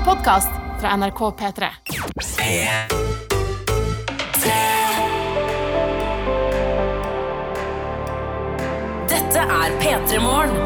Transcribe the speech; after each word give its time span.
en 0.00 0.06
podkast 0.06 0.50
fra 0.80 0.96
NRK 0.96 1.20
P3. 1.36 1.66
Dette 9.10 9.42
er 9.44 9.74
P3 9.82 10.20
Morgen. 10.24 10.56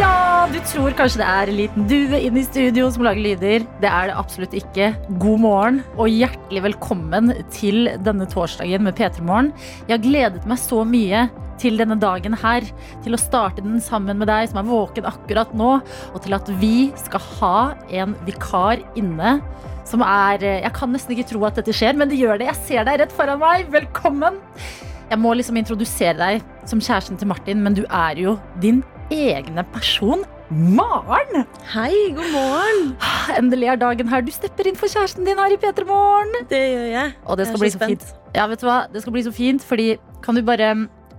Ja, 0.00 0.48
du 0.50 0.58
tror 0.66 0.96
kanskje 0.98 1.20
det 1.20 1.28
er 1.28 1.52
en 1.52 1.58
liten 1.60 1.86
due 1.90 2.18
inne 2.18 2.42
i 2.42 2.46
studio 2.46 2.90
som 2.90 3.06
lager 3.06 3.22
lyder. 3.22 3.68
Det 3.82 3.90
er 3.90 4.10
det 4.10 4.18
absolutt 4.18 4.58
ikke. 4.58 4.90
God 5.22 5.44
morgen 5.46 5.80
og 5.94 6.10
hjertelig 6.10 6.64
velkommen 6.72 7.36
til 7.54 7.86
denne 8.02 8.26
torsdagen 8.30 8.82
med 8.88 8.98
P3 8.98 9.22
Morgen. 9.22 9.54
Jeg 9.86 9.98
har 9.98 10.06
gledet 10.08 10.50
meg 10.50 10.58
så 10.58 10.82
mye 10.88 11.28
til 11.60 11.76
denne 11.80 11.96
dagen 12.00 12.34
her. 12.40 12.66
Til 13.04 13.16
å 13.16 13.20
starte 13.20 13.62
den 13.64 13.80
sammen 13.84 14.18
med 14.20 14.28
deg 14.30 14.48
som 14.50 14.60
er 14.62 14.68
våken 14.68 15.08
akkurat 15.10 15.52
nå. 15.56 15.76
Og 16.14 16.22
til 16.24 16.34
at 16.36 16.48
vi 16.60 16.90
skal 17.00 17.20
ha 17.38 17.56
en 17.90 18.16
vikar 18.26 18.82
inne 18.98 19.38
som 19.84 20.00
er 20.00 20.40
Jeg 20.40 20.72
kan 20.72 20.92
nesten 20.94 21.12
ikke 21.12 21.28
tro 21.28 21.42
at 21.44 21.58
dette 21.60 21.74
skjer, 21.76 21.96
men 21.96 22.08
det 22.08 22.16
gjør 22.18 22.38
det. 22.40 22.48
Jeg 22.48 22.62
ser 22.68 22.84
deg 22.88 23.02
rett 23.02 23.12
foran 23.12 23.38
meg. 23.42 23.68
Velkommen. 23.72 24.40
Jeg 25.10 25.20
må 25.20 25.34
liksom 25.36 25.58
introdusere 25.60 26.16
deg 26.16 26.68
som 26.68 26.80
kjæresten 26.80 27.18
til 27.20 27.28
Martin, 27.28 27.60
men 27.62 27.74
du 27.76 27.82
er 27.92 28.16
jo 28.18 28.38
din 28.62 28.80
egne 29.12 29.62
person. 29.74 30.24
Maren! 30.54 31.44
Hei, 31.72 31.92
god 32.16 32.30
morgen. 32.32 32.82
Endelig 33.36 33.68
er 33.72 33.78
dagen 33.80 34.08
her. 34.08 34.24
Du 34.24 34.32
stepper 34.32 34.68
inn 34.70 34.76
for 34.80 34.88
kjæresten 34.92 35.24
din 35.28 35.40
her 35.40 35.52
i 35.52 35.58
P3 35.60 35.86
Morgen. 35.88 36.32
Det 36.50 36.60
gjør 36.60 36.88
jeg. 36.92 37.14
Og 37.24 37.36
det 37.38 37.46
Jeg 37.46 37.52
er 37.52 37.56
så 37.56 37.60
bli 37.62 37.70
så 37.72 37.78
spent. 37.80 38.04
fint. 38.04 38.34
Ja, 38.36 38.46
vet 38.50 38.60
du 38.60 38.66
hva? 38.68 38.78
Det 38.92 39.02
skal 39.04 39.14
bli 39.16 39.22
så 39.24 39.32
fint, 39.34 39.64
fordi 39.64 39.88
kan 40.24 40.36
du 40.36 40.42
bare, 40.42 40.72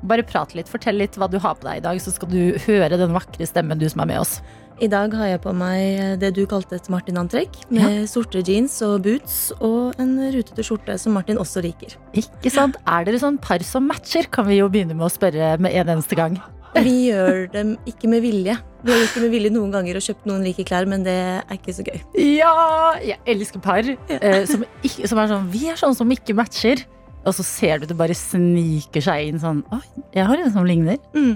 bare 0.04 0.26
prate 0.28 0.58
litt? 0.58 0.70
Fortell 0.72 1.00
litt 1.00 1.18
hva 1.20 1.30
du 1.32 1.40
har 1.42 1.58
på 1.58 1.68
deg 1.68 1.82
i 1.82 1.86
dag, 1.86 2.00
så 2.02 2.14
skal 2.14 2.32
du 2.32 2.58
høre 2.68 3.00
den 3.00 3.16
vakre 3.16 3.48
stemmen 3.48 3.80
du 3.82 3.88
som 3.92 4.04
er 4.04 4.12
med 4.16 4.24
oss. 4.26 4.40
I 4.84 4.90
dag 4.92 5.14
har 5.16 5.30
jeg 5.30 5.40
på 5.46 5.54
meg 5.56 6.18
det 6.20 6.34
du 6.36 6.42
kalte 6.52 6.76
et 6.76 6.90
Martin-antrekk, 6.92 7.62
med 7.72 8.10
sorte 8.12 8.42
jeans 8.44 8.76
og 8.84 9.06
boots 9.06 9.38
og 9.64 9.96
en 10.04 10.18
rutete 10.34 10.66
skjorte 10.68 10.98
som 11.00 11.16
Martin 11.16 11.40
også 11.40 11.64
liker. 11.64 11.96
Ikke 12.12 12.52
sant? 12.52 12.76
Er 12.84 13.08
dere 13.08 13.22
sånn 13.22 13.40
par 13.40 13.64
som 13.64 13.88
matcher? 13.88 14.28
Kan 14.28 14.50
vi 14.50 14.60
jo 14.60 14.68
begynne 14.72 14.98
med 14.98 15.08
å 15.08 15.14
spørre 15.14 15.54
med 15.64 15.72
en 15.80 15.96
eneste 15.96 16.20
gang. 16.20 16.36
Vi 16.86 17.06
gjør 17.08 17.46
dem 17.54 17.78
ikke 17.88 18.10
med 18.12 18.20
vilje. 18.26 18.58
Vi 18.84 18.92
har 18.92 19.00
gjort 19.00 19.14
det 19.16 19.22
med 19.24 19.32
vilje 19.32 19.52
noen 19.56 19.72
ganger 19.72 19.96
og 19.96 20.04
kjøpt 20.04 20.26
noen 20.28 20.44
like 20.44 20.66
klær, 20.68 20.88
men 20.92 21.06
det 21.06 21.16
er 21.16 21.56
ikke 21.56 21.74
så 21.78 21.86
gøy. 21.88 22.02
Ja! 22.20 22.52
Jeg 23.00 23.18
elsker 23.32 23.64
par 23.64 23.88
eh, 23.88 24.42
som, 24.50 24.66
ikke, 24.84 25.08
som 25.08 25.22
er 25.22 25.32
sånn 25.32 25.48
Vi 25.54 25.64
er 25.72 25.80
sånn 25.80 25.96
som 25.96 26.12
ikke 26.12 26.36
matcher. 26.38 26.84
Og 27.26 27.34
så 27.34 27.46
ser 27.46 27.82
du 27.82 27.88
det 27.90 27.98
bare 27.98 28.16
sniker 28.18 29.04
seg 29.04 29.32
inn 29.32 29.42
sånn 29.42 29.64
Å, 29.74 29.80
jeg 30.14 30.28
har 30.30 30.42
en 30.42 30.54
som 30.54 30.68
ligner. 30.68 31.00
Mm. 31.16 31.34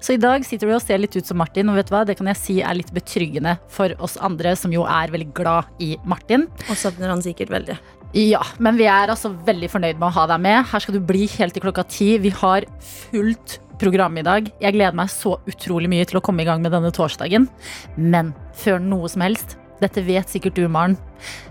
Så 0.00 0.14
i 0.14 0.20
dag 0.22 0.44
sitter 0.46 0.70
du 0.70 0.76
og 0.76 0.84
ser 0.84 1.02
litt 1.02 1.16
ut 1.18 1.26
som 1.26 1.40
Martin, 1.40 1.68
og 1.72 1.78
vet 1.80 1.90
du 1.90 1.94
hva? 1.96 2.04
det 2.06 2.16
kan 2.18 2.30
jeg 2.30 2.40
si 2.40 2.56
er 2.62 2.78
litt 2.78 2.92
betryggende 2.94 3.56
for 3.72 3.92
oss 4.02 4.16
andre 4.22 4.54
som 4.58 4.72
jo 4.74 4.86
er 4.86 5.12
veldig 5.12 5.30
glad 5.36 5.82
i 5.82 5.94
Martin. 6.06 6.46
Og 6.70 6.78
savner 6.78 7.10
han 7.12 7.24
sikkert 7.24 7.52
veldig. 7.54 7.78
Ja, 8.16 8.40
men 8.62 8.78
vi 8.78 8.86
er 8.88 9.10
altså 9.12 9.32
veldig 9.46 9.68
fornøyd 9.72 9.98
med 9.98 10.08
å 10.08 10.14
ha 10.16 10.26
deg 10.30 10.42
med. 10.46 10.62
Her 10.70 10.82
skal 10.82 10.96
du 10.96 11.02
bli 11.04 11.26
helt 11.34 11.56
til 11.56 11.64
klokka 11.66 11.84
ti. 11.90 12.14
Vi 12.22 12.32
har 12.38 12.64
fullt 13.10 13.58
program 13.80 14.16
i 14.16 14.24
dag. 14.24 14.48
Jeg 14.62 14.76
gleder 14.76 14.96
meg 14.96 15.12
så 15.12 15.36
utrolig 15.50 15.90
mye 15.92 16.06
til 16.08 16.20
å 16.20 16.24
komme 16.24 16.44
i 16.44 16.48
gang 16.48 16.62
med 16.64 16.72
denne 16.72 16.92
torsdagen. 16.94 17.48
Men 17.96 18.32
før 18.56 18.80
noe 18.80 19.10
som 19.12 19.26
helst, 19.26 19.58
dette 19.82 20.04
vet 20.06 20.30
sikkert 20.32 20.56
du, 20.56 20.64
Maren, 20.72 20.96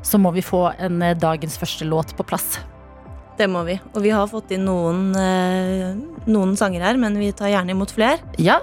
så 0.02 0.18
må 0.22 0.31
vi 0.34 0.46
få 0.46 0.72
en 0.81 1.03
eh, 1.06 1.18
dagens 1.18 1.59
første 1.62 1.86
låt 1.86 2.16
på 2.18 2.26
plass. 2.26 2.56
Det 3.38 3.50
må 3.52 3.66
vi. 3.67 3.75
Og 3.94 4.02
vi 4.05 4.14
har 4.16 4.28
fått 4.31 4.52
inn 4.55 4.66
noen, 4.67 5.09
eh, 5.19 5.94
noen 6.31 6.55
sanger 6.59 6.81
her, 6.88 6.97
men 6.97 7.17
vi 7.19 7.31
tar 7.36 7.52
gjerne 7.52 7.75
imot 7.75 7.91
flere. 7.95 8.19
Ja, 8.39 8.61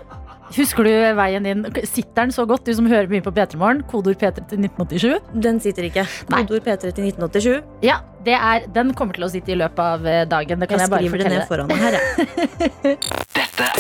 Husker 0.53 0.85
du 0.85 0.91
veien 1.17 1.47
din? 1.47 1.63
Sitter 1.89 2.27
den 2.27 2.33
så 2.35 2.45
godt, 2.49 2.67
du 2.67 2.75
som 2.77 2.85
hører 2.91 3.09
mye 3.09 3.25
på 3.25 3.33
P3 3.33 3.57
Morgen? 3.57 3.81
Kodord 3.89 4.19
P3 4.21 4.43
til 4.51 4.61
1987? 4.61 5.31
Den 5.41 5.61
sitter 5.65 5.87
ikke. 5.89 6.05
Kodord 6.29 6.67
P3 6.67 6.93
til 6.93 7.07
1987. 7.09 7.63
Ja, 7.87 8.01
det 8.27 8.35
er, 8.37 8.67
den 8.75 8.93
kommer 8.99 9.17
til 9.17 9.25
å 9.25 9.31
sitte 9.33 9.55
i 9.55 9.57
løpet 9.57 9.81
av 9.81 10.05
eh, 10.07 10.25
dagen. 10.29 10.61
Det 10.61 10.69
kan 10.69 10.83
Jeg 10.83 10.85
jeg, 10.85 10.93
bare 10.93 11.09
skriver 11.09 11.25
det 11.25 11.33
ned 11.33 11.49
fortelle. 11.49 11.49
foran 11.49 11.81
her, 11.81 11.97
jeg. 11.97 12.99
Dette 13.39 13.71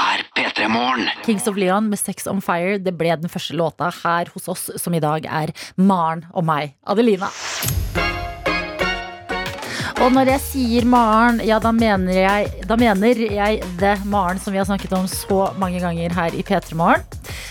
er 0.00 0.24
P3 0.38 0.70
Morgen. 0.72 1.10
Kings 1.26 1.48
of 1.50 1.60
Leon 1.60 1.90
med 1.92 2.00
Sex 2.00 2.24
on 2.30 2.40
Fire 2.44 2.78
Det 2.80 2.96
ble 2.96 3.12
den 3.20 3.32
første 3.32 3.56
låta 3.58 3.92
her 4.02 4.32
hos 4.32 4.48
oss, 4.48 4.70
som 4.80 4.96
i 4.96 5.02
dag 5.02 5.28
er 5.28 5.52
Maren 5.76 6.24
og 6.32 6.48
meg, 6.48 6.72
Adelina. 6.88 7.28
Og 10.00 10.14
når 10.16 10.30
jeg 10.32 10.40
sier 10.40 10.86
Maren, 10.88 11.42
ja, 11.44 11.58
da 11.60 11.74
mener 11.76 12.14
jeg, 12.16 12.64
da 12.64 12.76
mener 12.80 13.18
jeg 13.20 13.58
det 13.80 13.92
Maren 14.08 14.40
som 14.40 14.54
vi 14.54 14.60
har 14.60 14.64
snakket 14.64 14.94
om 14.96 15.04
så 15.10 15.50
mange 15.60 15.82
ganger 15.82 16.14
her 16.16 16.36
i 16.36 16.44
P3 16.46 16.78
Morgen. 16.78 17.04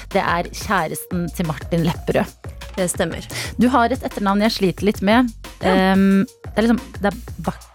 Det 0.09 0.23
er 0.23 0.49
kjæresten 0.49 1.27
til 1.37 1.45
Martin 1.45 1.85
Lepperød. 1.85 2.49
Det 2.73 2.87
stemmer. 2.89 3.25
Du 3.61 3.69
har 3.69 3.93
et 3.93 4.01
etternavn 4.01 4.41
jeg 4.47 4.55
sliter 4.55 4.89
litt 4.89 5.03
med. 5.05 5.29
Um, 5.61 6.25
det 6.47 6.55
er 6.55 6.65
liksom 6.65 6.81
Det 6.97 7.11
er 7.11 7.21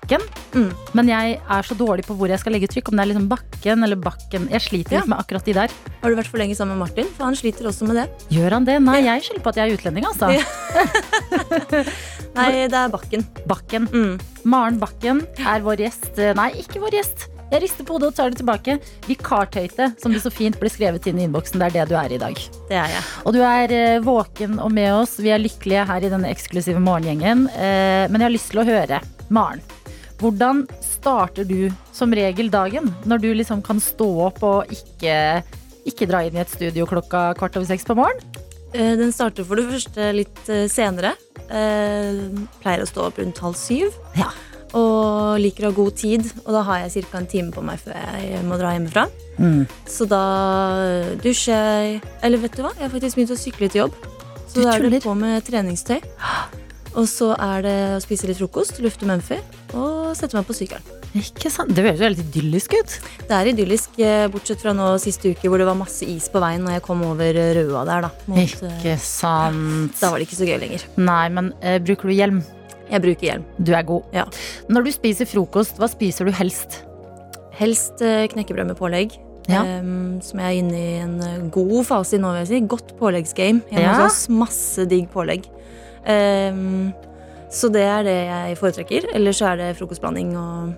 Bakken. 0.05 0.21
Mm. 0.55 0.73
Men 0.95 1.09
jeg 1.09 1.39
er 1.41 1.63
så 1.67 1.75
dårlig 1.79 2.05
på 2.07 2.15
hvor 2.19 2.29
jeg 2.29 2.39
skal 2.43 2.53
legge 2.55 2.69
trykk. 2.69 2.89
Om 2.93 2.97
det 2.99 3.03
er 3.05 3.09
liksom 3.15 3.29
Bakken 3.31 3.83
eller 3.87 3.97
Bakken. 3.97 4.49
Jeg 4.53 4.61
sliter 4.61 4.93
Ja. 4.93 4.99
litt 5.01 5.09
med 5.09 5.19
akkurat 5.19 5.45
de 5.45 5.53
der. 5.57 5.69
Har 6.03 6.11
du 6.11 6.17
vært 6.17 6.27
for 6.31 6.39
lenge 6.39 6.55
sammen 6.55 6.77
med 6.79 6.89
Martin? 6.89 7.07
For 7.17 7.25
han 7.25 7.35
sliter 7.35 7.65
også 7.67 7.87
med 7.89 7.97
det. 7.97 8.09
Gjør 8.31 8.51
han 8.59 8.65
det? 8.65 8.79
Nei, 8.83 9.01
jeg 9.03 9.23
skylder 9.23 9.43
på 9.43 9.49
at 9.49 9.57
jeg 9.57 9.71
er 9.71 9.75
utlending, 9.79 10.05
altså. 10.05 10.29
Nei, 12.35 12.67
det 12.69 12.75
er 12.75 12.89
Bakken. 12.93 13.25
Bakken. 13.49 13.89
Mm. 13.95 14.19
Maren 14.45 14.79
Bakken 14.83 15.23
er 15.39 15.61
vår 15.65 15.77
gjest. 15.87 16.19
Nei, 16.37 16.51
ikke 16.61 16.81
vår 16.83 16.91
gjest. 16.99 17.29
Jeg 17.53 17.61
rister 17.63 17.85
på 17.87 17.93
hodet 17.95 18.09
og 18.11 18.15
tar 18.17 18.31
det 18.33 18.39
tilbake. 18.41 18.79
Vikartøyte, 19.07 19.93
som 20.03 20.11
det 20.13 20.21
så 20.25 20.31
fint 20.33 20.57
ble 20.59 20.69
skrevet 20.73 21.07
inn 21.07 21.19
i 21.21 21.25
innboksen. 21.29 21.59
Det 21.61 21.67
er 21.69 21.73
det 21.85 21.89
du 21.93 21.97
er 22.01 22.13
i 22.17 22.19
dag. 22.19 22.35
Det 22.69 22.75
er 22.81 22.89
jeg. 22.97 23.03
Og 23.25 23.33
du 23.37 23.41
er 23.47 23.71
eh, 23.77 24.01
våken 24.03 24.59
og 24.65 24.73
med 24.75 24.91
oss. 24.97 25.19
Vi 25.23 25.31
er 25.31 25.39
lykkelige 25.39 25.85
her 25.87 26.03
i 26.03 26.11
denne 26.11 26.29
eksklusive 26.33 26.81
morgengjengen. 26.83 27.47
Eh, 27.55 28.09
men 28.11 28.19
jeg 28.19 28.27
har 28.27 28.35
lyst 28.35 28.51
til 28.51 28.61
å 28.65 28.67
høre, 28.67 28.99
Maren. 29.31 29.63
Hvordan 30.25 30.63
starter 30.81 31.45
du 31.45 31.69
som 31.93 32.13
regel 32.17 32.49
dagen? 32.49 32.89
Når 33.05 33.21
du 33.21 33.27
liksom 33.37 33.61
kan 33.65 33.81
stå 33.83 34.07
opp 34.31 34.41
og 34.47 34.71
ikke, 34.73 35.43
ikke 35.85 36.09
dra 36.09 36.23
inn 36.25 36.39
i 36.39 36.41
et 36.41 36.49
studio 36.53 36.87
klokka 36.89 37.35
kvart 37.37 37.59
over 37.61 37.69
seks 37.69 37.85
på 37.85 37.97
morgenen? 37.99 38.25
Eh, 38.73 38.95
Den 38.97 39.13
starter 39.13 39.45
for 39.45 39.61
det 39.61 39.67
første 39.69 40.09
litt 40.17 40.41
eh, 40.49 40.65
senere. 40.73 41.13
Jeg 41.45 42.49
Pleier 42.65 42.87
å 42.87 42.89
stå 42.89 43.05
opp 43.11 43.21
rundt 43.21 43.43
halv 43.45 43.59
syv. 43.61 43.93
Ja. 44.17 44.31
Og 44.75 45.37
liker 45.45 45.69
å 45.69 45.75
ha 45.75 45.77
god 45.77 46.01
tid, 46.01 46.25
og 46.47 46.51
da 46.57 46.65
har 46.71 46.81
jeg 46.87 47.05
ca. 47.05 47.21
en 47.21 47.29
time 47.31 47.53
på 47.55 47.63
meg 47.63 47.85
før 47.85 48.01
jeg 48.25 48.41
må 48.49 48.57
dra 48.59 48.73
hjemmefra. 48.75 49.05
Så 49.87 50.09
da 50.09 50.25
dusjer 51.23 51.55
jeg 51.55 52.01
Eller 52.23 52.39
vet 52.43 52.57
du 52.57 52.63
hva, 52.65 52.73
jeg 52.79 52.87
har 52.87 52.93
faktisk 52.97 53.21
begynt 53.21 53.37
å 53.37 53.39
sykle 53.39 53.69
til 53.69 53.85
jobb. 53.85 54.03
Så 54.49 54.57
Du 54.57 54.65
da 54.65 54.79
er 54.79 54.89
det 54.89 55.05
på 55.05 55.15
med 55.19 55.45
treningstøy. 55.45 56.01
Og 56.95 57.09
så 57.11 57.33
er 57.35 57.65
det 57.65 57.75
å 57.97 58.03
spise 58.03 58.29
litt 58.29 58.39
frokost, 58.39 58.79
lufte 58.85 59.07
Mumphy 59.09 59.41
og 59.75 60.13
sette 60.15 60.37
meg 60.37 60.47
på 60.47 60.55
sykkelen. 60.55 60.85
Ikke 61.19 61.51
sant? 61.51 61.73
Det 61.75 61.83
høres 61.83 62.01
jo 62.03 62.07
helt 62.07 62.23
idyllisk 62.23 62.75
ut. 62.79 62.95
Det 63.29 63.35
er 63.35 63.51
idyllisk, 63.51 63.99
eh, 64.03 64.27
bortsett 64.31 64.63
fra 64.63 64.73
nå 64.75 64.93
siste 65.03 65.33
uke 65.35 65.51
hvor 65.51 65.59
det 65.59 65.67
var 65.67 65.79
masse 65.79 66.07
is 66.07 66.29
på 66.31 66.43
veien 66.43 66.63
når 66.63 66.77
jeg 66.79 66.85
kom 66.87 67.03
over 67.07 67.35
Røa 67.59 67.85
der, 67.87 68.07
da. 68.07 68.11
Mot, 68.31 68.39
eh, 68.39 68.79
Ikke 68.79 68.97
sant. 69.03 69.95
da 70.01 70.11
var 70.11 70.19
det 70.23 70.29
ikke 70.29 70.39
så 70.39 70.49
gøy 70.49 70.59
lenger. 70.63 70.87
Nei, 71.03 71.29
men 71.35 71.53
uh, 71.63 71.79
bruker 71.83 72.11
du 72.11 72.15
hjelm? 72.15 72.43
Jeg 72.91 73.03
bruker 73.03 73.27
hjelm. 73.31 73.45
Du 73.59 73.73
er 73.75 73.83
god. 73.89 74.03
Ja. 74.15 74.25
Når 74.71 74.87
du 74.87 74.91
spiser 74.95 75.27
frokost, 75.31 75.79
hva 75.81 75.89
spiser 75.91 76.27
du 76.29 76.35
helst? 76.37 76.83
Helst 77.59 78.03
uh, 78.03 78.27
knekkebrød 78.31 78.71
med 78.71 78.79
pålegg. 78.79 79.15
Ja. 79.51 79.61
Um, 79.83 80.21
som 80.25 80.41
jeg 80.41 80.47
er 80.47 80.61
inne 80.63 80.79
i 80.81 80.93
en 81.03 81.19
eh, 81.21 81.41
god 81.53 81.83
fase 81.85 82.17
i 82.17 82.21
nå, 82.23 82.31
vil 82.33 82.41
jeg 82.47 82.49
si. 82.49 82.61
Godt 82.71 82.95
påleggsgame 83.01 83.61
Ja. 83.75 83.91
har 83.93 84.07
også 84.09 84.33
Masse 84.33 84.87
digg 84.89 85.11
pålegg. 85.13 85.45
Em, 86.05 86.93
så 87.55 87.71
det 87.73 87.85
er 87.87 88.07
det 88.07 88.17
jeg 88.17 88.59
foretrekker. 88.61 89.09
Eller 89.15 89.37
så 89.37 89.53
er 89.53 89.61
det 89.61 89.69
frokostblanding 89.79 90.33
og, 90.39 90.73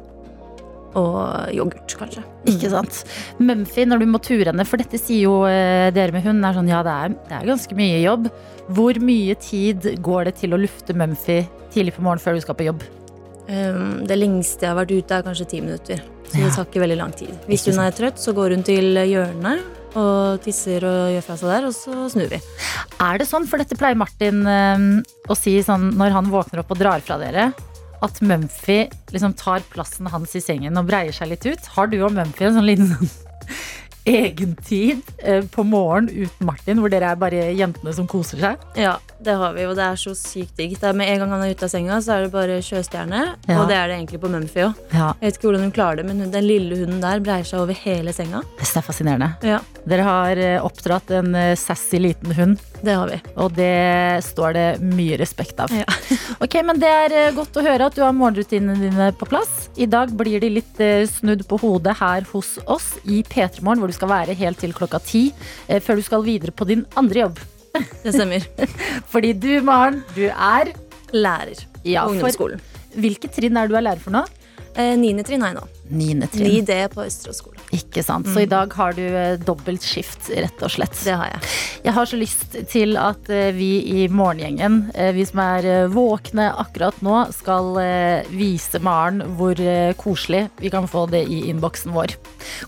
og 0.98 1.54
yoghurt, 1.56 1.96
kanskje. 2.00 2.24
Ikke 2.52 2.72
sant? 2.72 3.02
Mumphy, 3.38 3.86
når 3.88 4.02
du 4.02 4.08
må 4.10 4.20
ture 4.22 4.50
henne, 4.50 4.66
for 4.68 4.82
dette 4.82 5.00
sier 5.00 5.26
jo 5.26 5.38
eh, 5.48 5.88
dere 5.94 6.14
med 6.14 6.26
hund, 6.26 6.44
er 6.44 6.58
sånn 6.58 6.72
ja, 6.72 6.82
det 6.86 6.98
er, 7.06 7.16
det 7.30 7.38
er 7.38 7.48
ganske 7.52 7.78
mye 7.78 8.02
jobb. 8.04 8.28
Hvor 8.76 9.00
mye 9.02 9.38
tid 9.40 9.88
går 10.04 10.30
det 10.30 10.36
til 10.42 10.56
å 10.56 10.60
lufte 10.60 10.96
Mumphy 10.96 11.42
tidlig 11.74 11.96
på 11.96 12.04
morgenen 12.04 12.24
før 12.24 12.36
du 12.36 12.44
skal 12.44 12.58
på 12.58 12.68
jobb? 12.68 12.84
Um, 13.46 14.02
det 14.08 14.16
lengste 14.18 14.66
jeg 14.66 14.72
har 14.72 14.78
vært 14.80 14.94
ute, 14.96 15.18
er 15.20 15.26
kanskje 15.26 15.50
ti 15.52 15.62
minutter. 15.62 16.02
Så 16.26 16.40
det 16.42 16.48
tar 16.56 16.66
ikke 16.66 16.82
veldig 16.82 16.96
lang 16.98 17.12
tid. 17.14 17.34
Hvis 17.46 17.68
hun 17.70 17.78
er 17.78 17.94
trøtt, 17.94 18.18
så 18.18 18.34
går 18.34 18.56
hun 18.56 18.64
til 18.66 18.98
hjørnet 19.06 19.75
og 19.96 20.42
tisser 20.44 20.84
og 20.86 21.14
gjør 21.14 21.24
fra 21.24 21.36
seg 21.40 21.52
der, 21.52 21.68
og 21.68 21.74
så 21.76 22.08
snur 22.12 22.28
vi. 22.32 22.40
Er 23.02 23.20
det 23.20 23.28
sånn, 23.28 23.48
for 23.48 23.62
dette 23.62 23.78
pleier 23.78 23.98
Martin 23.98 24.42
eh, 24.50 24.84
å 25.28 25.38
si 25.38 25.56
sånn 25.64 25.92
når 25.96 26.14
han 26.16 26.30
våkner 26.32 26.62
opp 26.62 26.74
og 26.74 26.80
drar 26.82 27.04
fra 27.04 27.18
dere, 27.22 27.50
at 28.04 28.20
Mumphy 28.20 28.82
liksom 29.14 29.32
tar 29.40 29.64
plassen 29.72 30.08
hans 30.12 30.36
i 30.36 30.42
sengen 30.44 30.76
og 30.76 30.88
breier 30.90 31.16
seg 31.16 31.32
litt 31.32 31.46
ut? 31.48 31.72
Har 31.76 31.88
du 31.90 31.98
og 32.02 32.12
Mumphy 32.16 32.48
en 32.48 32.58
sånn 32.58 32.68
liten 32.68 32.92
egen 34.20 34.54
tid 34.66 35.02
øh, 35.24 35.44
på 35.50 35.64
morgen 35.66 36.10
uten 36.12 36.46
Martin, 36.46 36.82
hvor 36.82 36.92
dere 36.92 37.14
er 37.14 37.20
bare 37.20 37.50
jentene 37.56 37.96
som 37.96 38.08
koser 38.10 38.42
seg? 38.42 38.66
Ja, 38.78 38.98
det 39.18 39.34
har 39.40 39.52
vi, 39.56 39.64
og 39.66 39.74
det 39.78 39.84
er 39.86 39.96
så 40.00 40.12
sykt 40.16 40.56
digg. 40.58 40.76
Med 40.96 41.08
en 41.08 41.22
gang 41.22 41.30
han 41.32 41.42
er 41.46 41.54
ute 41.54 41.66
av 41.66 41.72
senga, 41.72 41.96
så 42.04 42.16
er 42.16 42.26
det 42.26 42.32
bare 42.34 42.58
sjøstjerne. 42.64 43.22
Ja. 43.48 43.56
Og 43.62 43.70
det 43.70 43.76
er 43.78 43.88
det 43.90 43.96
egentlig 43.98 44.20
på 44.22 44.30
Mumphy 44.32 44.64
òg. 44.66 44.82
Ja, 44.92 45.12
Jeg 45.20 45.30
vet 45.30 45.38
ikke 45.38 45.48
hvordan 45.48 45.64
hun 45.66 45.72
klarer 45.76 46.00
det, 46.00 46.06
men 46.08 46.30
den 46.34 46.46
lille 46.46 46.78
hunden 46.82 47.00
der 47.02 47.22
breier 47.24 47.46
seg 47.48 47.62
over 47.64 47.78
hele 47.80 48.12
senga. 48.16 48.42
det 48.60 48.68
er 48.68 48.84
fascinerende. 48.86 49.30
Ja, 49.46 49.60
Dere 49.86 50.02
har 50.06 50.40
eh, 50.42 50.58
oppdratt 50.66 51.10
en 51.14 51.34
eh, 51.38 51.54
sassy 51.56 52.00
liten 52.02 52.34
hund, 52.36 52.60
det 52.82 52.94
har 52.98 53.08
vi. 53.08 53.20
og 53.40 53.54
det 53.56 54.22
står 54.26 54.52
det 54.56 54.66
mye 54.82 55.16
respekt 55.20 55.60
av. 55.62 55.72
Ja. 55.72 55.86
ok, 56.44 56.58
men 56.66 56.80
Det 56.82 56.92
er 56.92 57.16
eh, 57.16 57.32
godt 57.36 57.56
å 57.56 57.64
høre 57.64 57.86
at 57.88 57.96
du 57.96 58.02
har 58.04 58.14
morgenrutinene 58.16 58.76
dine 58.82 59.10
på 59.16 59.28
plass. 59.30 59.68
I 59.76 59.86
dag 59.86 60.12
blir 60.16 60.40
de 60.42 60.50
litt 60.58 60.80
snudd 61.10 61.46
på 61.48 61.58
hodet 61.62 61.96
her 62.00 62.26
hos 62.32 62.56
oss 62.66 62.92
i 63.04 63.22
P3 63.22 63.62
Morgen, 63.62 63.80
hvor 63.80 63.90
du 63.92 63.96
skal 63.96 64.12
være 64.12 64.36
helt 64.36 64.60
til 64.60 64.74
klokka 64.76 65.00
ti, 65.04 65.28
før 65.68 65.98
du 66.00 66.04
skal 66.06 66.24
videre 66.26 66.52
på 66.52 66.66
din 66.68 66.84
andre 66.98 67.26
jobb. 67.26 67.40
Det 68.04 68.14
stemmer. 68.14 68.46
Fordi 69.12 69.32
du, 69.36 69.50
Maren, 69.66 70.02
du 70.16 70.26
er 70.28 70.72
Lærer 71.14 71.60
ja, 71.86 72.02
på 72.02 72.08
for, 72.08 72.16
ungdomsskolen. 72.16 72.62
Hvilket 72.96 73.36
trinn 73.36 73.56
er 73.60 73.70
du 73.70 73.76
er 73.78 73.84
lærer 73.86 74.02
for 74.02 74.14
nå? 74.14 74.24
Eh, 74.76 74.92
Niende 75.00 75.24
trinn 75.24 75.40
har 75.40 75.54
jeg 75.54 75.56
nå. 75.56 75.66
9. 75.96 76.26
trinn. 76.28 76.48
9D 76.66 76.74
på 76.92 77.04
Østerås 77.06 77.38
skole. 77.40 77.62
Ikke 77.72 78.02
sant. 78.04 78.28
Så 78.28 78.42
i 78.42 78.48
dag 78.50 78.72
har 78.76 78.96
du 78.96 79.02
eh, 79.06 79.38
dobbelt 79.40 79.84
skift, 79.86 80.28
rett 80.28 80.64
og 80.66 80.72
slett. 80.74 80.96
Det 81.06 81.14
har 81.16 81.30
jeg. 81.30 81.52
Jeg 81.86 81.94
har 81.96 82.10
så 82.10 82.18
lyst 82.20 82.56
til 82.72 82.98
at 83.00 83.30
eh, 83.32 83.48
vi 83.56 83.70
i 84.02 84.06
morgengjengen, 84.12 84.90
vi 85.16 85.24
som 85.28 85.40
er 85.44 85.88
våkne 85.92 86.50
akkurat 86.60 86.98
nå, 87.04 87.14
skal 87.34 87.78
vise 88.32 88.80
Maren 88.84 89.22
hvor 89.38 89.58
koselig 90.00 90.46
vi 90.60 90.70
kan 90.72 90.88
få 90.90 91.06
det 91.12 91.22
i 91.32 91.42
innboksen 91.50 91.94
vår. 91.94 92.16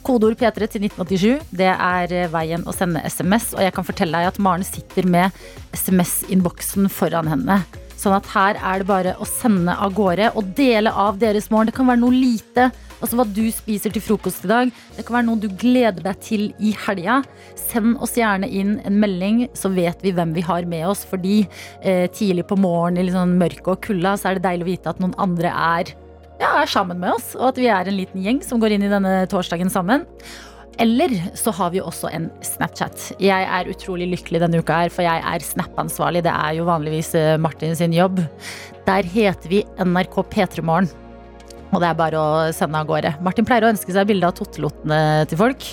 Kodeord 0.07 0.39
P3 0.41 0.69
til 0.71 0.87
1987, 0.89 1.51
det 1.61 1.73
er 1.75 2.15
veien 2.33 2.65
å 2.69 2.75
sende 2.77 3.03
SMS. 3.05 3.53
Og 3.57 3.65
jeg 3.67 3.75
kan 3.77 3.87
fortelle 3.87 4.23
deg 4.23 4.33
at 4.33 4.41
Maren 4.43 4.67
sitter 4.67 5.09
med 5.09 5.37
SMS-innboksen 5.77 6.89
foran 6.93 7.31
henne. 7.35 7.61
Sånn 7.99 8.15
at 8.15 8.29
her 8.31 8.59
er 8.63 8.83
det 8.83 8.89
bare 8.89 9.15
å 9.19 9.27
sende 9.27 9.75
av 9.75 9.95
gårde 9.97 10.31
og 10.39 10.53
dele 10.59 10.93
av 10.95 11.19
deres 11.19 11.49
morgen. 11.51 11.71
Det 11.71 11.77
kan 11.77 11.89
være 11.91 12.03
noe 12.05 12.15
lite. 12.15 12.69
Altså 12.99 13.19
hva 13.19 13.27
du 13.27 13.45
spiser 13.55 13.93
til 13.95 14.03
frokost 14.03 14.47
i 14.47 14.51
dag. 14.51 14.73
Det 14.97 15.05
kan 15.07 15.19
være 15.19 15.29
noe 15.29 15.43
du 15.43 15.49
gleder 15.51 16.03
deg 16.05 16.21
til 16.23 16.49
i 16.63 16.75
helga. 16.87 17.21
Send 17.59 17.99
oss 18.03 18.17
gjerne 18.19 18.49
inn 18.51 18.77
en 18.87 18.99
melding, 19.03 19.45
så 19.59 19.71
vet 19.75 20.03
vi 20.05 20.15
hvem 20.15 20.35
vi 20.37 20.47
har 20.47 20.67
med 20.71 20.87
oss. 20.91 21.05
Fordi 21.09 21.41
eh, 21.83 22.07
tidlig 22.15 22.47
på 22.51 22.59
morgenen 22.59 23.03
i 23.03 23.09
litt 23.09 23.19
sånn 23.19 23.39
mørke 23.41 23.75
og 23.75 23.83
kulda, 23.87 24.17
så 24.19 24.31
er 24.31 24.39
det 24.39 24.47
deilig 24.47 24.67
å 24.67 24.73
vite 24.73 24.95
at 24.95 25.03
noen 25.03 25.17
andre 25.19 25.53
er, 25.55 25.95
ja, 26.39 26.53
er 26.63 26.71
sammen 26.71 27.03
med 27.03 27.17
oss. 27.17 27.33
Og 27.39 27.51
at 27.53 27.63
vi 27.63 27.71
er 27.71 27.91
en 27.91 27.99
liten 27.99 28.23
gjeng 28.23 28.43
som 28.47 28.63
går 28.63 28.77
inn 28.77 28.87
i 28.87 28.93
denne 28.95 29.21
torsdagen 29.31 29.75
sammen. 29.75 30.07
Eller 30.79 31.11
så 31.35 31.51
har 31.59 31.73
vi 31.75 31.81
også 31.83 32.11
en 32.15 32.29
Snapchat. 32.47 33.09
Jeg 33.19 33.47
er 33.51 33.71
utrolig 33.73 34.07
lykkelig 34.13 34.41
denne 34.45 34.61
uka 34.63 34.77
her, 34.85 34.93
for 34.95 35.03
jeg 35.03 35.23
er 35.27 35.43
Snap-ansvarlig. 35.43 36.23
Det 36.27 36.31
er 36.31 36.53
jo 36.61 36.69
vanligvis 36.69 37.11
eh, 37.19 37.35
Martin 37.43 37.75
sin 37.79 37.97
jobb. 37.97 38.21
Der 38.87 39.03
heter 39.11 39.51
vi 39.51 39.65
NRK 39.83 40.21
P3morgen. 40.31 40.87
Og 41.75 41.83
det 41.83 41.89
er 41.91 41.99
bare 41.99 42.21
å 42.23 42.29
sende 42.57 42.79
av 42.81 42.87
gårde. 42.89 43.11
Martin 43.27 43.45
pleier 43.49 43.67
å 43.67 43.73
ønske 43.75 43.93
seg 43.93 44.07
bilde 44.09 44.31
av 44.31 44.37
tottelotene 44.39 45.01
til 45.29 45.41
folk. 45.43 45.67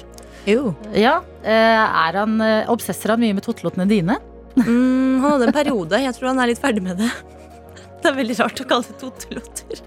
Jo. 0.50 0.74
Ja, 0.94 1.20
eh, 1.46 1.54
er 1.86 2.18
han, 2.20 2.36
eh, 2.42 2.66
Obsesser 2.74 3.14
han 3.14 3.22
mye 3.22 3.38
med 3.38 3.46
tottelotene 3.46 3.86
dine? 3.90 4.18
Mm, 4.58 5.22
han 5.22 5.30
hadde 5.36 5.48
en 5.52 5.56
periode. 5.56 6.02
Jeg 6.02 6.18
tror 6.18 6.32
han 6.34 6.42
er 6.44 6.50
litt 6.52 6.62
ferdig 6.64 6.82
med 6.86 6.98
det. 7.02 7.12
Det 8.02 8.10
er 8.12 8.18
veldig 8.18 8.36
rart 8.42 8.60
å 8.62 8.68
kalle 8.70 8.90
det 8.90 8.98
tottelotter. 9.02 9.80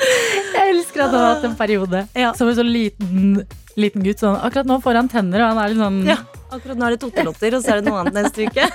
Jeg 0.00 0.70
elsker 0.72 1.02
at 1.04 1.10
han 1.12 1.20
har 1.20 1.34
hatt 1.34 1.44
en 1.50 1.56
periode 1.58 2.06
Ja. 2.16 2.30
som 2.32 2.48
en 2.48 2.56
sånn 2.56 2.70
liten, 2.72 3.42
liten 3.82 4.04
gutt. 4.04 4.22
Sånn. 4.22 4.38
Akkurat 4.40 4.68
nå 4.68 4.80
får 4.84 5.00
han 5.00 5.10
tenner, 5.12 5.44
og 5.44 5.52
han 5.52 5.62
er 5.62 5.72
litt 5.72 5.82
sånn 5.84 6.02
Ja, 6.08 6.18
akkurat 6.50 6.80
nå 6.80 6.88
er 6.88 6.96
det 6.96 7.02
totelotter, 7.04 7.56
og 7.56 7.64
så 7.64 7.74
er 7.74 7.80
det 7.80 7.90
noe 7.90 8.02
annet 8.02 8.20
neste 8.20 8.48
uke. 8.48 8.68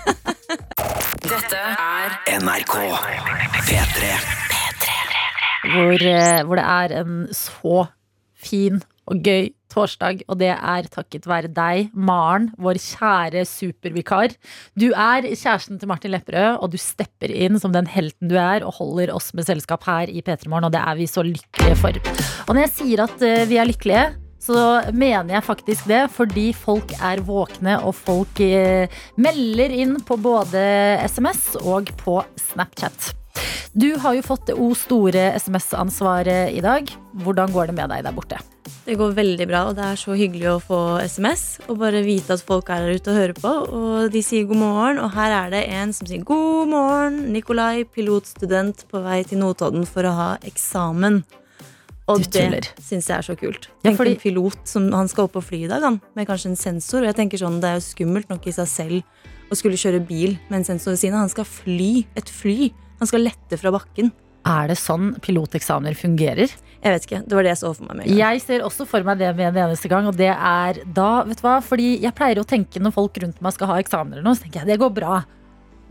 Dette 1.25 1.61
er 1.61 2.17
NRK 2.41 2.75
P3 3.65 4.15
hvor, 5.65 5.97
eh, 5.97 6.41
hvor 6.45 6.59
det 6.59 6.65
er 6.65 6.99
en 7.01 7.23
så 7.33 7.85
fin 8.37 8.81
og 9.05 9.21
gøy 9.25 9.51
torsdag, 9.69 10.23
og 10.31 10.39
det 10.39 10.51
er 10.55 10.87
takket 10.89 11.27
være 11.29 11.51
deg, 11.53 11.91
Maren, 11.93 12.47
vår 12.61 12.79
kjære 12.81 13.43
supervikar. 13.49 14.33
Du 14.73 14.87
er 14.91 15.27
kjæresten 15.27 15.79
til 15.81 15.89
Martin 15.91 16.13
Lepperød, 16.13 16.61
og 16.63 16.73
du 16.73 16.79
stepper 16.81 17.33
inn 17.33 17.59
som 17.61 17.75
den 17.75 17.89
helten 17.91 18.31
du 18.31 18.37
er, 18.39 18.65
og 18.65 18.79
holder 18.79 19.13
oss 19.13 19.33
med 19.37 19.47
selskap 19.49 19.85
her 19.89 20.09
i 20.09 20.23
P3 20.25 20.49
Morgen, 20.49 20.69
og 20.69 20.75
det 20.75 20.81
er 20.81 20.97
vi 20.97 21.09
så 21.09 21.25
lykkelige 21.25 21.79
for. 21.81 21.99
Og 22.47 22.55
når 22.55 22.65
jeg 22.65 22.75
sier 22.79 23.05
at 23.05 23.25
eh, 23.25 23.45
vi 23.49 23.59
er 23.61 23.69
lykkelige, 23.69 24.05
så 24.45 24.61
mener 24.93 25.37
jeg 25.37 25.47
faktisk 25.47 25.89
det, 25.89 26.05
fordi 26.13 26.51
folk 26.53 26.93
er 26.99 27.23
våkne, 27.25 27.79
og 27.81 27.95
folk 27.97 28.41
eh, 28.45 28.91
melder 29.17 29.73
inn 29.73 29.99
på 30.05 30.19
både 30.21 30.61
SMS 31.09 31.55
og 31.63 31.89
på 32.01 32.19
Snapchat. 32.51 33.13
Du 33.75 33.89
har 33.99 34.15
jo 34.15 34.23
fått 34.23 34.45
det 34.47 34.55
O 34.55 34.69
store 34.77 35.33
SMS-ansvaret 35.35 36.53
i 36.55 36.61
dag. 36.63 36.87
Hvordan 37.25 37.51
går 37.51 37.67
det 37.67 37.75
med 37.75 37.91
deg 37.91 38.05
der 38.05 38.15
borte? 38.15 38.37
Det 38.85 38.95
går 38.99 39.15
veldig 39.17 39.47
bra, 39.49 39.63
og 39.67 39.75
det 39.75 39.83
er 39.83 39.99
så 39.99 40.15
hyggelig 40.15 40.47
å 40.51 40.61
få 40.63 40.79
SMS 41.03 41.43
og 41.65 41.79
bare 41.81 42.03
vite 42.05 42.37
at 42.37 42.43
folk 42.45 42.69
er 42.69 42.85
der 42.85 42.99
ute 42.99 43.11
og 43.11 43.17
hører 43.19 43.39
på. 43.39 43.53
Og 43.75 44.13
de 44.13 44.21
sier 44.23 44.47
god 44.47 44.61
morgen, 44.61 45.01
og 45.01 45.11
her 45.17 45.33
er 45.41 45.51
det 45.51 45.63
en 45.75 45.91
som 45.97 46.07
sier 46.07 46.23
god 46.23 46.69
morgen. 46.71 47.17
Nikolai, 47.33 47.83
pilotstudent 47.83 48.85
på 48.91 49.01
vei 49.03 49.23
til 49.27 49.41
Notodden 49.41 49.89
for 49.89 50.07
å 50.07 50.13
ha 50.21 50.29
eksamen. 50.45 51.23
Og 52.07 52.21
Du 52.21 52.29
det 52.37 52.73
syns 52.77 53.07
jeg 53.09 53.17
er 53.17 53.25
så 53.25 53.35
kult. 53.37 53.69
Ja, 53.83 53.91
fordi- 53.91 54.11
en 54.13 54.21
pilot 54.21 54.67
som 54.67 54.91
han 54.91 55.07
skal 55.07 55.25
opp 55.25 55.37
og 55.37 55.43
fly 55.43 55.63
i 55.65 55.67
dag, 55.67 55.81
han, 55.81 56.01
med 56.15 56.27
kanskje 56.27 56.51
en 56.51 56.55
sensor. 56.55 56.99
Og 57.01 57.05
jeg 57.05 57.15
tenker 57.15 57.37
sånn, 57.41 57.59
Det 57.59 57.69
er 57.69 57.79
jo 57.79 57.81
skummelt 57.81 58.29
nok 58.29 58.45
i 58.45 58.51
seg 58.51 58.67
selv 58.67 59.03
å 59.51 59.55
skulle 59.55 59.73
kjøre 59.73 60.05
bil 60.05 60.37
med 60.49 60.59
en 60.59 60.63
sensor 60.63 60.91
ved 60.91 60.99
siden 60.99 61.13
av. 61.15 61.21
Han 61.21 61.29
skal 61.29 61.45
fly 61.45 62.05
et 62.15 62.29
fly. 62.29 62.71
Han 62.99 63.07
skal 63.07 63.21
lette 63.21 63.57
fra 63.57 63.71
bakken. 63.71 64.11
Er 64.45 64.67
det 64.67 64.77
sånn 64.77 65.19
piloteksamener 65.19 65.95
fungerer? 65.97 66.51
Jeg 66.83 66.93
vet 66.93 67.07
ikke, 67.07 67.27
Det 67.27 67.33
var 67.33 67.41
det 67.41 67.49
jeg 67.49 67.57
så 67.57 67.75
for 67.75 67.85
meg 67.85 67.97
med. 67.97 68.07
Jeg 68.15 68.41
ser 68.41 68.59
også 68.61 68.85
for 68.85 69.01
meg 69.01 69.17
det 69.17 69.35
med 69.35 69.55
en 69.55 69.69
eneste 69.69 69.89
gang, 69.89 70.05
og 70.05 70.15
det 70.15 70.29
er 70.29 70.83
da, 70.93 71.23
vet 71.23 71.37
du 71.37 71.41
hva, 71.41 71.59
fordi 71.63 71.99
jeg 71.99 72.13
pleier 72.13 72.37
å 72.37 72.45
tenke 72.45 72.79
når 72.79 72.93
folk 72.93 73.13
rundt 73.23 73.41
meg 73.41 73.53
skal 73.53 73.67
ha 73.67 73.81
eksamener 73.81 74.21
nå, 74.21 74.35
så 74.37 74.43
tenker 74.43 74.61
jeg 74.61 74.67
det 74.67 74.79
går 74.79 74.93
bra. 74.93 75.23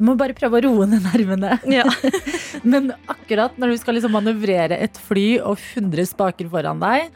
Må 0.02 0.17
bare 0.19 0.35
prøve 0.35 0.58
å 0.58 0.64
roe 0.67 0.87
ned 0.91 1.05
nervene. 1.06 1.58
Ja. 1.70 1.85
Men 2.67 2.93
akkurat 3.11 3.58
når 3.61 3.75
du 3.75 3.82
skal 3.82 3.99
liksom 3.99 4.14
manøvrere 4.17 4.79
et 4.82 4.99
fly 5.06 5.37
og 5.38 5.61
100 5.76 6.08
spaker 6.11 6.50
foran 6.50 6.82
deg, 6.82 7.12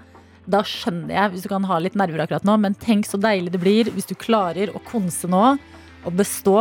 da 0.48 0.62
skjønner 0.64 1.12
jeg 1.12 1.32
hvis 1.32 1.44
du 1.44 1.50
kan 1.50 1.66
ha 1.68 1.78
litt 1.82 1.96
nerver 1.98 2.22
akkurat 2.24 2.46
nå, 2.46 2.54
men 2.56 2.76
tenk 2.80 3.04
så 3.04 3.18
deilig 3.20 3.50
det 3.52 3.60
blir 3.60 3.90
hvis 3.92 4.08
du 4.08 4.14
klarer 4.16 4.70
å 4.72 4.80
konse 4.86 5.28
nå 5.28 5.42
og 5.58 6.14
bestå 6.16 6.54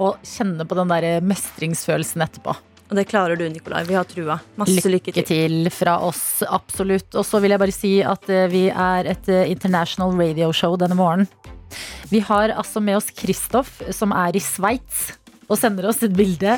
og 0.00 0.26
kjenne 0.26 0.66
på 0.68 0.76
den 0.76 0.92
der 0.92 1.24
mestringsfølelsen 1.24 2.26
etterpå. 2.26 2.52
Og 2.90 2.98
det 2.98 3.06
klarer 3.06 3.38
du, 3.38 3.44
Nikolai. 3.48 3.84
Vi 3.86 3.94
har 3.94 4.06
trua. 4.08 4.40
Masse 4.58 4.90
lykke 4.90 5.12
Lykke 5.14 5.22
til. 5.22 5.60
til 5.62 5.70
fra 5.72 6.00
oss, 6.02 6.42
absolutt. 6.42 7.14
Og 7.14 7.22
så 7.26 7.38
vil 7.42 7.54
jeg 7.54 7.62
bare 7.62 7.74
si 7.74 7.92
at 8.02 8.26
eh, 8.32 8.48
vi 8.50 8.64
er 8.68 9.12
et 9.12 9.30
eh, 9.30 9.46
international 9.52 10.16
radio 10.18 10.50
show 10.56 10.74
denne 10.80 10.98
morgenen. 10.98 11.30
Vi 12.10 12.18
har 12.26 12.50
altså 12.58 12.82
med 12.82 12.98
oss 12.98 13.12
Kristoff, 13.14 13.76
som 13.94 14.10
er 14.10 14.34
i 14.34 14.42
Sveits, 14.42 15.12
og 15.50 15.58
sender 15.58 15.88
oss 15.90 16.02
et 16.06 16.14
bilde 16.16 16.56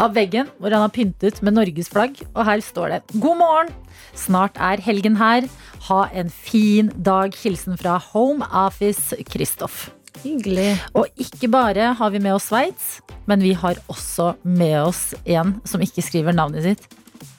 av 0.00 0.14
veggen 0.16 0.48
hvor 0.58 0.72
han 0.72 0.84
har 0.86 0.92
pyntet 0.94 1.42
med 1.44 1.56
Norges 1.58 1.90
flagg. 1.92 2.16
Og 2.32 2.44
her 2.48 2.64
står 2.64 2.88
det 2.88 3.00
'God 3.12 3.38
morgen'. 3.38 3.74
Snart 4.16 4.56
er 4.56 4.80
helgen 4.80 5.16
her. 5.16 5.48
Ha 5.88 6.00
en 6.12 6.30
fin 6.30 6.88
dag. 6.88 7.32
Hilsen 7.36 7.78
fra 7.78 7.98
Home 8.12 8.44
Office 8.44 9.16
Kristoff. 9.28 9.90
Hyggelig. 10.22 10.76
Og 10.94 11.06
ikke 11.16 11.48
bare 11.48 11.92
har 11.98 12.10
vi 12.10 12.18
med 12.18 12.36
oss 12.36 12.50
Sveits, 12.50 13.00
men 13.26 13.42
vi 13.42 13.52
har 13.52 13.78
også 13.88 14.34
med 14.44 14.76
oss 14.82 15.14
en 15.24 15.60
som 15.64 15.80
ikke 15.80 16.04
skriver 16.04 16.36
navnet 16.36 16.66
sitt, 16.66 16.84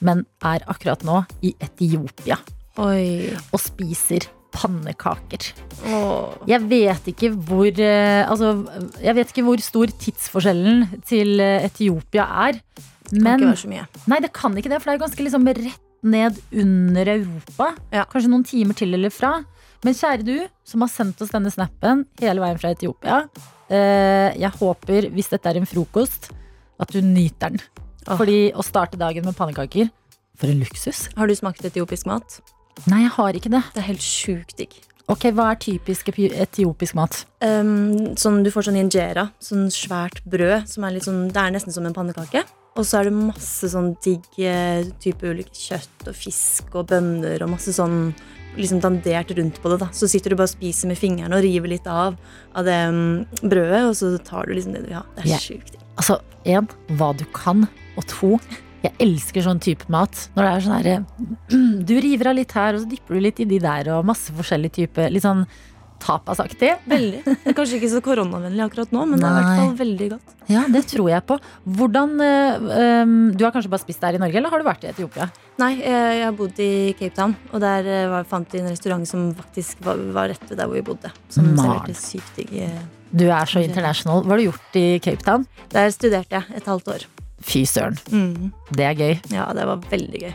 men 0.00 0.24
er 0.42 0.64
akkurat 0.66 1.04
nå 1.06 1.22
i 1.42 1.54
Etiopia 1.62 2.38
Oi. 2.82 3.30
og 3.52 3.60
spiser 3.62 4.26
pannekaker. 4.54 5.46
Oh. 5.90 6.34
Jeg 6.48 6.62
vet 6.70 7.08
ikke 7.10 7.32
hvor 7.34 7.66
eh, 7.68 8.22
Altså, 8.24 8.52
jeg 9.02 9.16
vet 9.18 9.32
ikke 9.32 9.44
hvor 9.46 9.62
stor 9.64 9.92
tidsforskjellen 10.00 11.00
til 11.06 11.42
eh, 11.42 11.66
Etiopia 11.66 12.26
er. 12.46 12.60
Det 13.10 13.20
Kan 13.20 13.34
ikke 13.34 13.50
være 13.50 13.62
så 13.64 13.72
mye. 13.72 13.88
Nei, 14.10 14.20
det 14.24 14.30
kan 14.36 14.54
ikke 14.56 14.70
det, 14.72 14.80
for 14.80 14.90
det 14.90 14.96
er 14.96 15.02
ganske 15.04 15.26
liksom 15.26 15.50
rett 15.58 15.82
ned 16.04 16.38
under 16.52 17.10
Europa. 17.14 17.70
Ja. 17.92 18.04
Kanskje 18.10 18.30
noen 18.32 18.46
timer 18.48 18.76
til 18.78 18.96
eller 18.96 19.12
fra. 19.12 19.36
Men 19.84 19.96
kjære 19.96 20.24
du, 20.24 20.36
som 20.64 20.84
har 20.84 20.92
sendt 20.92 21.20
oss 21.20 21.32
denne 21.32 21.52
snappen 21.52 22.06
hele 22.22 22.40
veien 22.44 22.60
fra 22.60 22.72
Etiopia. 22.72 23.24
eh, 23.68 24.32
jeg 24.40 24.52
håper, 24.60 25.10
hvis 25.12 25.30
dette 25.32 25.50
er 25.50 25.60
en 25.60 25.68
frokost, 25.68 26.30
at 26.80 26.92
du 26.92 27.00
nyter 27.04 27.54
den. 27.54 27.60
Oh. 28.06 28.16
Fordi 28.16 28.52
å 28.52 28.64
starte 28.64 29.00
dagen 29.00 29.24
med 29.24 29.36
pannekaker, 29.36 29.90
for 30.40 30.50
en 30.50 30.60
luksus. 30.64 31.08
Har 31.14 31.30
du 31.30 31.34
smakt 31.38 31.64
etiopisk 31.64 32.08
mat? 32.10 32.40
Nei, 32.90 33.04
jeg 33.04 33.14
har 33.16 33.38
ikke 33.38 33.52
det. 33.54 33.62
Det 33.74 33.82
er 33.82 33.88
helt 33.92 34.04
sjukt 34.04 34.58
digg. 34.58 34.74
Ok, 35.12 35.28
Hva 35.36 35.50
er 35.52 35.60
typisk 35.60 36.08
etiopisk 36.16 36.96
mat? 36.96 37.24
Um, 37.44 38.14
sånn, 38.16 38.40
du 38.44 38.48
får 38.52 38.70
sånn 38.70 38.78
injera, 38.80 39.28
sånn 39.42 39.66
svært 39.72 40.22
brød 40.24 40.70
som 40.70 40.86
er 40.86 40.94
litt 40.94 41.04
sånn 41.04 41.26
Det 41.28 41.42
er 41.42 41.52
nesten 41.52 41.74
som 41.74 41.84
en 41.84 41.96
pannekake. 41.96 42.44
Og 42.74 42.86
så 42.88 43.00
er 43.00 43.10
det 43.10 43.18
masse 43.18 43.68
sånn 43.70 43.92
digg 44.02 44.24
eh, 44.42 44.88
type 45.02 45.28
ulike 45.28 45.54
kjøtt 45.54 46.08
og 46.10 46.16
fisk 46.18 46.72
og 46.74 46.88
bønner 46.90 47.44
og 47.44 47.52
masse 47.52 47.74
sånn 47.76 48.08
liksom 48.56 48.80
dandert 48.82 49.30
rundt 49.36 49.60
på 49.62 49.70
det. 49.70 49.78
da 49.84 49.90
Så 49.92 50.08
sitter 50.10 50.32
du 50.32 50.38
bare 50.40 50.48
og 50.48 50.56
spiser 50.56 50.90
med 50.90 50.98
fingrene 50.98 51.36
og 51.36 51.44
river 51.44 51.74
litt 51.74 51.86
av 51.90 52.16
av 52.54 52.66
det 52.66 52.80
um, 52.88 53.22
brødet, 53.42 53.84
og 53.84 53.94
så 53.98 54.14
tar 54.24 54.48
du 54.48 54.56
liksom 54.56 54.74
det 54.74 54.84
du 54.84 54.90
vil 54.90 54.98
ha. 54.98 55.04
Det 55.14 55.26
er 55.26 55.32
yeah. 55.34 55.42
sjukt 55.42 55.74
digg. 55.74 55.86
Altså, 55.94 56.18
én, 56.48 56.68
hva 56.98 57.12
du 57.14 57.24
kan, 57.36 57.68
og 57.94 58.06
to, 58.10 58.34
jeg 58.84 58.96
elsker 59.00 59.46
sånn 59.46 59.62
type 59.64 59.88
mat. 59.92 60.26
Når 60.34 60.44
det 60.44 60.50
er 60.50 60.64
sånn 60.64 60.74
herre 60.78 60.96
Du 61.88 61.94
river 62.04 62.32
av 62.32 62.36
litt 62.36 62.52
her, 62.56 62.76
og 62.76 62.84
så 62.84 62.90
dypper 62.90 63.16
du 63.16 63.24
litt 63.24 63.40
i 63.40 63.48
de 63.48 63.60
der, 63.62 63.94
og 63.96 64.08
masse 64.08 64.34
forskjellig 64.34 64.74
type. 64.76 65.06
Litt 65.12 65.24
sånn 65.24 65.46
tapasaktig. 66.04 66.70
Veldig. 66.90 67.20
Det 67.24 67.52
er 67.52 67.56
kanskje 67.56 67.78
ikke 67.78 67.90
så 67.92 68.00
koronavennlig 68.04 68.64
akkurat 68.66 68.90
nå, 68.92 69.04
men 69.08 69.22
det 69.22 69.28
er 69.28 69.36
i 69.36 69.38
hvert 69.38 69.60
fall 69.62 69.76
veldig 69.78 70.08
godt. 70.12 70.34
Ja, 70.52 70.64
det 70.74 70.82
tror 70.90 71.08
jeg 71.08 71.24
på. 71.24 71.38
Hvordan 71.78 72.12
eh, 72.20 72.66
um, 73.06 73.14
Du 73.32 73.46
har 73.46 73.54
kanskje 73.54 73.72
bare 73.72 73.84
spist 73.84 74.04
der 74.04 74.18
i 74.18 74.20
Norge, 74.20 74.36
eller 74.40 74.52
har 74.52 74.60
du 74.60 74.68
vært 74.68 74.84
i 74.84 74.90
Etiopia? 74.90 75.30
Nei, 75.62 75.70
jeg, 75.78 76.04
jeg 76.18 76.26
har 76.26 76.36
bodd 76.36 76.60
i 76.60 76.70
Cape 76.98 77.16
Town, 77.16 77.36
og 77.52 77.64
der 77.64 77.88
eh, 77.88 78.04
var, 78.12 78.28
fant 78.28 78.52
vi 78.52 78.60
en 78.60 78.68
restaurant 78.68 79.08
som 79.08 79.30
faktisk 79.38 79.80
var, 79.86 80.02
var 80.18 80.28
rett 80.34 80.44
ved 80.50 80.60
der 80.60 80.68
hvor 80.68 80.80
vi 80.80 80.86
bodde. 80.92 81.14
Som 81.32 81.54
serverte 81.54 81.96
sykt 81.96 82.40
digg 82.42 82.54
eh, 82.66 82.78
Du 83.14 83.28
er 83.30 83.48
så 83.48 83.64
international. 83.64 84.26
Hva 84.26 84.36
har 84.36 84.44
du 84.44 84.50
gjort 84.50 84.80
i 84.82 84.88
Cape 85.04 85.24
Town? 85.24 85.48
Der 85.72 85.92
studerte 85.94 86.42
jeg 86.42 86.60
et 86.60 86.72
halvt 86.74 86.96
år. 86.98 87.10
Fy 87.44 87.64
søren, 87.68 87.96
Mm. 88.10 88.52
det 88.72 88.84
er 88.88 88.94
gøy. 88.96 89.16
Ja, 89.34 89.50
det 89.52 89.66
var 89.68 89.82
veldig 89.90 90.20
gøy. 90.22 90.34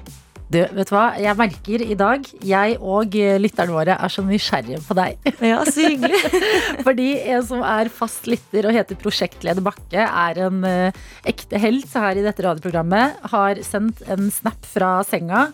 Du, 0.50 0.58
vet 0.74 0.90
du 0.90 0.96
hva? 0.96 1.12
Jeg 1.22 1.38
merker 1.38 1.82
i 1.86 1.94
dag, 1.98 2.24
jeg 2.42 2.78
og 2.82 3.14
eh, 3.22 3.36
lytterne 3.38 3.70
våre 3.76 3.94
er 4.02 4.10
så 4.10 4.24
nysgjerrige 4.26 4.80
på 4.82 4.96
deg. 4.98 5.20
Ja, 5.46 5.60
så 5.66 5.84
hyggelig. 5.86 6.22
Fordi 6.88 7.10
en 7.36 7.44
som 7.46 7.62
er 7.62 7.92
fast 7.94 8.26
lytter 8.30 8.66
og 8.66 8.74
heter 8.74 8.98
Prosjektleder 8.98 9.62
Bakke, 9.62 10.02
er 10.10 10.42
en 10.48 10.64
eh, 10.66 10.98
ekte 11.30 11.62
helt 11.62 11.94
her 11.94 12.18
i 12.18 12.26
dette 12.26 12.46
radioprogrammet. 12.48 13.22
Har 13.30 13.62
sendt 13.66 14.02
en 14.10 14.32
snap 14.34 14.66
fra 14.66 14.96
senga. 15.06 15.52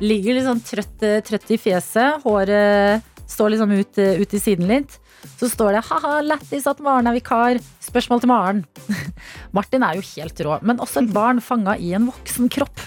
Ligger 0.00 0.38
litt 0.38 0.48
sånn 0.48 0.64
trøtt, 0.64 1.04
eh, 1.04 1.20
trøtt 1.28 1.52
i 1.52 1.60
fjeset. 1.60 2.24
Håret 2.24 3.04
står 3.28 3.52
liksom 3.52 3.76
ut, 3.76 4.00
ut 4.22 4.32
i 4.32 4.40
siden 4.40 4.68
litt. 4.72 4.96
Så 5.38 5.48
står 5.50 5.74
det 5.74 5.84
'ha-ha, 5.86 6.20
lættis 6.22 6.66
at 6.66 6.80
Maren 6.80 7.06
er 7.06 7.18
vikar'. 7.18 7.62
Spørsmål 7.80 8.20
til 8.20 8.28
Maren. 8.28 8.64
Martin 9.56 9.82
er 9.82 9.98
jo 9.98 10.06
helt 10.14 10.40
rå, 10.44 10.58
men 10.62 10.78
også 10.78 11.02
et 11.02 11.12
barn 11.12 11.40
fanga 11.40 11.76
i 11.78 11.94
en 11.94 12.06
voksen 12.10 12.48
kropp. 12.48 12.80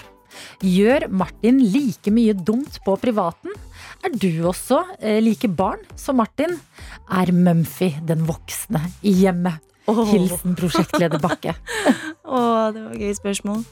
Gjør 0.62 1.08
Martin 1.10 1.58
like 1.60 2.10
mye 2.10 2.32
dumt 2.32 2.78
på 2.84 2.96
privaten? 3.00 3.52
Er 4.02 4.14
du 4.14 4.46
også 4.48 4.80
eh, 5.00 5.20
like 5.22 5.48
barn 5.48 5.82
som 5.96 6.16
Martin? 6.16 6.58
Er 7.10 7.32
Mumphy 7.32 7.92
den 8.06 8.24
voksne 8.26 8.80
i 9.02 9.12
hjemmet? 9.22 9.71
Hilsen 9.86 10.54
prosjektleder 10.58 11.18
Bakke. 11.22 11.54
Å, 12.32 12.38
det 12.72 12.82
var 12.84 12.92
et 12.94 13.02
gøy 13.02 13.14
spørsmål. 13.18 13.64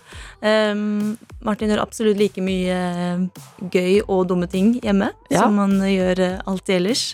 Um, 0.42 1.14
Martin 1.46 1.70
gjør 1.70 1.82
absolutt 1.84 2.18
like 2.18 2.42
mye 2.44 2.74
eh, 2.74 3.22
gøy 3.72 4.00
og 4.02 4.26
dumme 4.28 4.48
ting 4.50 4.74
hjemme 4.82 5.12
Ja. 5.30 5.44
som 5.46 5.56
han 5.62 5.76
gjør 5.86 6.20
eh, 6.24 6.40
alltid 6.50 6.76
ellers. 6.80 7.04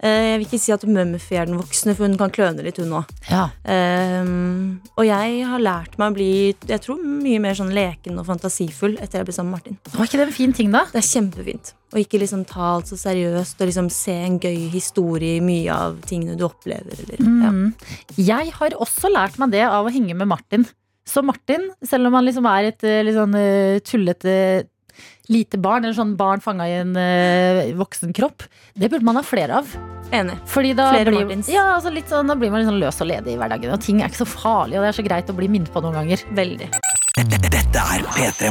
Uh, 0.00 0.08
jeg 0.08 0.38
vil 0.40 0.46
ikke 0.48 0.62
si 0.64 0.74
at 0.74 0.86
Mumphy 0.88 1.36
er 1.38 1.46
den 1.50 1.60
voksne, 1.60 1.94
for 1.94 2.08
hun 2.08 2.16
kan 2.18 2.32
kløne 2.34 2.64
litt, 2.66 2.80
hun 2.80 2.96
òg. 3.02 3.12
Ja. 3.28 3.48
Um, 3.68 4.80
og 4.96 5.04
jeg 5.06 5.42
har 5.46 5.62
lært 5.62 5.98
meg 6.00 6.10
å 6.14 6.16
bli 6.16 6.30
jeg 6.68 6.82
tror, 6.84 7.02
mye 7.04 7.42
mer 7.44 7.58
sånn 7.58 7.74
leken 7.76 8.18
og 8.18 8.26
fantasifull 8.30 8.96
etter 8.98 9.20
jeg 9.20 9.28
ble 9.28 9.36
sammen 9.36 9.52
med 9.54 9.60
Martin. 9.60 9.78
Var 9.94 10.08
ikke 10.08 10.22
det 10.22 10.30
en 10.30 10.38
fin 10.40 10.56
ting, 10.56 10.72
da? 10.74 10.86
Det 10.90 11.02
er 11.02 11.10
kjempefint. 11.12 11.74
Og 11.88 12.02
ikke 12.02 12.18
liksom 12.20 12.42
ta 12.44 12.74
alt 12.74 12.90
så 12.90 12.98
seriøst 13.00 13.62
og 13.62 13.68
liksom 13.70 13.86
se 13.92 14.12
en 14.26 14.34
gøy 14.42 14.66
historie 14.74 15.38
i 15.38 15.44
mye 15.44 15.72
av 15.72 15.94
tingene 16.04 16.34
du 16.36 16.42
opplever. 16.44 16.98
Eller, 17.06 17.22
ja. 17.24 17.52
Jeg 18.38 18.54
har 18.54 18.74
også 18.78 19.10
lært 19.10 19.38
meg 19.42 19.50
det 19.56 19.64
av 19.66 19.86
å 19.86 19.92
henge 19.92 20.14
med 20.14 20.30
Martin. 20.30 20.66
Så 21.08 21.24
Martin, 21.24 21.70
selv 21.82 22.06
om 22.08 22.14
han 22.18 22.26
liksom 22.26 22.46
er 22.46 22.70
et 22.70 22.84
eh, 22.86 23.00
litt 23.06 23.16
sånn 23.16 23.34
eh, 23.38 23.78
tullete 23.82 24.34
lite 25.28 25.58
barn, 25.60 25.84
eller 25.84 25.96
sånn 25.96 26.14
barn 26.18 26.42
fanga 26.42 26.66
i 26.68 26.76
en 26.80 26.94
eh, 26.98 27.74
voksen 27.78 28.14
kropp, 28.16 28.46
det 28.78 28.90
burde 28.90 29.06
man 29.06 29.18
ha 29.18 29.24
flere 29.26 29.60
av. 29.60 29.72
Enig. 30.14 30.38
Fordi 30.48 30.72
da 30.76 30.88
Flere 30.94 31.12
blir, 31.12 31.26
Martins. 31.26 31.50
ja, 31.52 31.66
altså 31.74 31.92
sånn, 32.08 32.30
da 32.30 32.36
blir 32.38 32.52
man 32.52 32.62
litt 32.62 32.70
sånn 32.70 32.80
løs 32.80 33.02
og 33.04 33.10
ledig 33.10 33.34
i 33.34 33.40
hverdagen. 33.40 33.74
Og 33.74 33.82
ting 33.84 34.00
er 34.00 34.08
ikke 34.08 34.22
så 34.24 34.30
farlig, 34.30 34.78
og 34.78 34.86
det 34.86 34.92
er 34.92 35.00
så 35.00 35.04
greit 35.04 35.32
å 35.32 35.36
bli 35.36 35.50
minnet 35.52 35.72
på 35.74 35.84
noen 35.84 36.00
ganger. 36.00 36.24
Veldig. 36.38 36.70
Dette 37.78 37.94
er 37.94 38.06
P3 38.10 38.48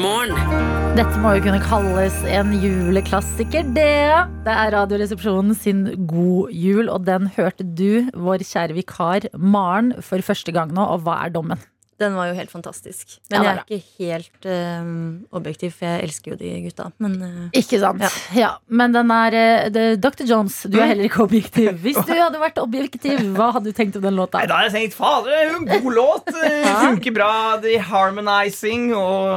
Morgen. 0.00 0.38
Dette 0.96 1.18
må 1.20 1.34
jo 1.36 1.42
kunne 1.44 1.58
kalles 1.60 2.14
en 2.32 2.54
juleklassiker, 2.56 3.66
det. 3.76 4.22
Det 4.46 4.54
er 4.54 4.72
Radioresepsjonen 4.72 5.52
sin 5.52 5.82
God 6.08 6.54
jul, 6.56 6.88
og 6.88 7.04
den 7.04 7.28
hørte 7.36 7.66
du, 7.76 8.08
vår 8.16 8.46
kjære 8.48 8.78
vikar 8.78 9.28
Maren, 9.36 9.92
for 10.00 10.24
første 10.24 10.56
gang 10.56 10.72
nå. 10.72 10.88
Og 10.94 11.04
hva 11.04 11.18
er 11.26 11.36
dommen? 11.36 11.60
Den 12.00 12.16
var 12.16 12.28
jo 12.28 12.36
helt 12.36 12.52
fantastisk. 12.52 13.16
Men 13.30 13.40
det 13.40 13.46
jeg 13.46 13.56
er 13.56 13.62
ikke 13.64 14.04
helt 14.04 14.48
um, 14.52 14.90
objektiv, 15.38 15.72
for 15.78 15.88
jeg 15.88 16.04
elsker 16.04 16.34
jo 16.34 16.38
de 16.40 16.52
gutta. 16.66 16.90
Men 17.00 17.14
uh, 17.22 17.42
Ikke 17.56 17.80
sant? 17.80 18.04
Ja. 18.04 18.10
Ja. 18.36 18.50
Men 18.68 18.92
den 18.92 19.12
er 19.14 19.38
uh, 19.38 19.88
Dr. 19.96 20.26
Jones, 20.28 20.58
du 20.68 20.76
er 20.76 20.92
heller 20.92 21.08
ikke 21.08 21.24
objektiv. 21.24 21.72
Hvis 21.86 21.98
du 22.04 22.12
hadde 22.12 22.40
vært 22.42 22.60
objektiv, 22.60 23.20
hva 23.36 23.50
hadde 23.56 23.72
du 23.72 23.76
tenkt 23.76 23.96
om 23.96 24.04
den 24.04 24.18
låta? 24.18 24.42
Nei, 24.42 24.50
da 24.50 24.60
hadde 24.60 24.72
jeg 24.74 24.90
tenkt, 24.90 24.98
fader, 24.98 25.30
det 25.32 25.38
er 25.40 25.52
jo 25.52 25.60
en 25.62 25.70
god 25.72 26.00
låt. 26.00 26.32
Funker 26.86 27.16
bra. 27.16 27.30
Er 27.66 27.86
harmonizing, 27.88 28.90
og 28.96 29.30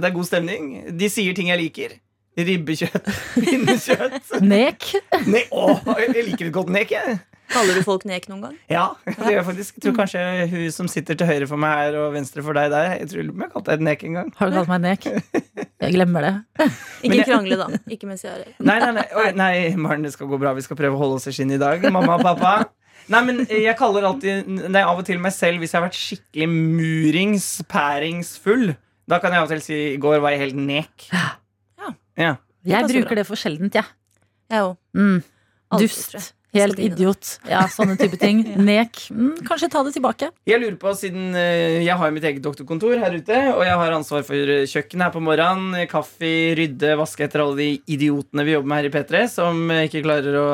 det 0.00 0.08
er 0.08 0.14
god 0.16 0.28
stemning. 0.30 0.70
De 0.96 1.12
sier 1.12 1.36
ting 1.36 1.52
jeg 1.52 1.60
liker. 1.66 2.00
Ribbekjøtt, 2.38 3.08
pinnekjøtt. 3.42 4.36
Nek? 4.46 4.86
Ne 5.26 5.44
å, 5.50 5.74
jeg 5.98 6.24
liker 6.30 6.48
et 6.48 6.54
godt 6.54 6.70
nek, 6.72 6.92
jeg. 6.94 7.18
Kaller 7.50 7.76
du 7.78 7.82
folk 7.86 8.04
nek 8.08 8.26
noen 8.30 8.42
gang? 8.46 8.56
Ja, 8.70 8.84
det 9.06 9.16
gjør 9.18 9.36
jeg 9.36 9.46
faktisk. 9.48 9.76
Jeg 9.76 9.84
tror 9.84 9.96
kanskje 9.98 10.22
hun 10.52 10.64
som 10.74 10.88
sitter 10.90 11.18
til 11.20 11.28
høyre 11.30 11.48
for 11.50 11.60
meg 11.60 11.76
her 11.80 11.98
og 12.00 12.14
venstre 12.14 12.44
for 12.46 12.56
deg 12.58 12.70
der, 12.72 12.94
jeg 13.00 13.10
tror 13.10 13.22
jeg 13.22 13.50
kalt 13.54 13.68
deg 13.68 13.76
et 13.78 13.84
nek 13.88 14.04
en 14.08 14.18
gang. 14.20 14.32
Har 14.38 14.50
du 14.50 14.58
kalt 14.60 14.72
meg 14.72 14.82
nek? 14.86 15.08
Jeg 15.80 15.94
glemmer 15.96 16.26
det. 16.26 16.32
Ikke 17.06 17.14
jeg- 17.22 17.24
krangle, 17.30 17.56
da. 17.56 17.66
Ikke 17.88 18.04
mens 18.10 18.20
jeg 18.20 18.34
er 18.36 18.50
Nei, 18.60 18.74
nei, 18.82 18.90
nei, 18.98 19.04
Oi, 19.16 19.30
nei 19.32 19.52
Maren, 19.80 20.02
det 20.04 20.10
skal 20.12 20.28
gå 20.28 20.36
bra. 20.42 20.52
Vi 20.52 20.60
skal 20.66 20.76
prøve 20.76 20.92
å 20.92 21.00
holde 21.00 21.16
oss 21.16 21.24
i 21.30 21.32
skinnet 21.32 21.56
i 21.56 21.62
dag. 21.62 21.86
Mamma 21.88 22.18
og 22.18 22.24
pappa. 22.26 22.52
Nei, 23.10 23.22
men 23.24 23.40
jeg 23.48 23.72
kaller 23.78 24.04
alltid 24.10 24.44
Nei, 24.68 24.82
av 24.84 25.00
og 25.00 25.06
til 25.08 25.16
meg 25.24 25.32
selv 25.32 25.62
hvis 25.64 25.72
jeg 25.72 25.80
har 25.80 25.86
vært 25.86 25.96
skikkelig 25.96 26.50
murings, 26.52 27.46
pæringsfull. 27.72 28.74
Da 29.08 29.18
kan 29.24 29.32
jeg 29.32 29.40
av 29.40 29.48
og 29.48 29.54
til 29.54 29.64
si 29.64 29.78
i 29.94 29.96
går 30.04 30.20
var 30.22 30.36
jeg 30.36 30.44
helt 30.44 30.60
nek. 30.68 31.08
Ja. 31.14 31.24
Ja. 32.20 32.34
Jeg 32.68 32.90
bruker 32.92 33.22
det 33.22 33.24
for 33.30 33.40
sjeldent, 33.40 33.80
jeg. 33.80 33.88
Jeg 34.52 34.66
òg. 34.68 34.76
Mm. 35.00 35.22
Dust. 35.80 36.34
Helt 36.56 36.80
idiot. 36.82 37.36
Ja, 37.46 37.62
sånne 37.70 37.94
type 37.98 38.18
ting. 38.18 38.40
Nek. 38.70 38.98
Mm, 39.14 39.36
kanskje 39.46 39.68
ta 39.70 39.84
det 39.86 39.92
tilbake. 39.94 40.30
Jeg 40.50 40.58
lurer 40.58 40.78
på, 40.80 40.90
siden 40.98 41.36
eh, 41.38 41.78
jeg 41.84 41.94
har 42.00 42.10
mitt 42.14 42.26
eget 42.26 42.42
doktorkontor 42.42 42.98
her 42.98 43.14
ute, 43.14 43.38
og 43.54 43.62
jeg 43.66 43.76
har 43.82 43.94
ansvar 43.94 44.24
for 44.26 44.52
eh, 44.56 44.64
kjøkkenet 44.70 45.06
her 45.06 45.12
på 45.14 45.22
morgenen, 45.22 45.78
kaffe, 45.90 46.32
rydde, 46.58 46.96
vaske 46.98 47.26
etter 47.26 47.44
alle 47.44 47.58
de 47.60 47.68
idiotene 47.94 48.46
vi 48.48 48.56
jobber 48.56 48.72
med 48.72 48.82
her 48.82 48.88
i 48.88 48.92
P3, 48.96 49.22
som 49.30 49.62
eh, 49.70 49.84
ikke 49.86 50.02
klarer 50.08 50.38
å 50.40 50.48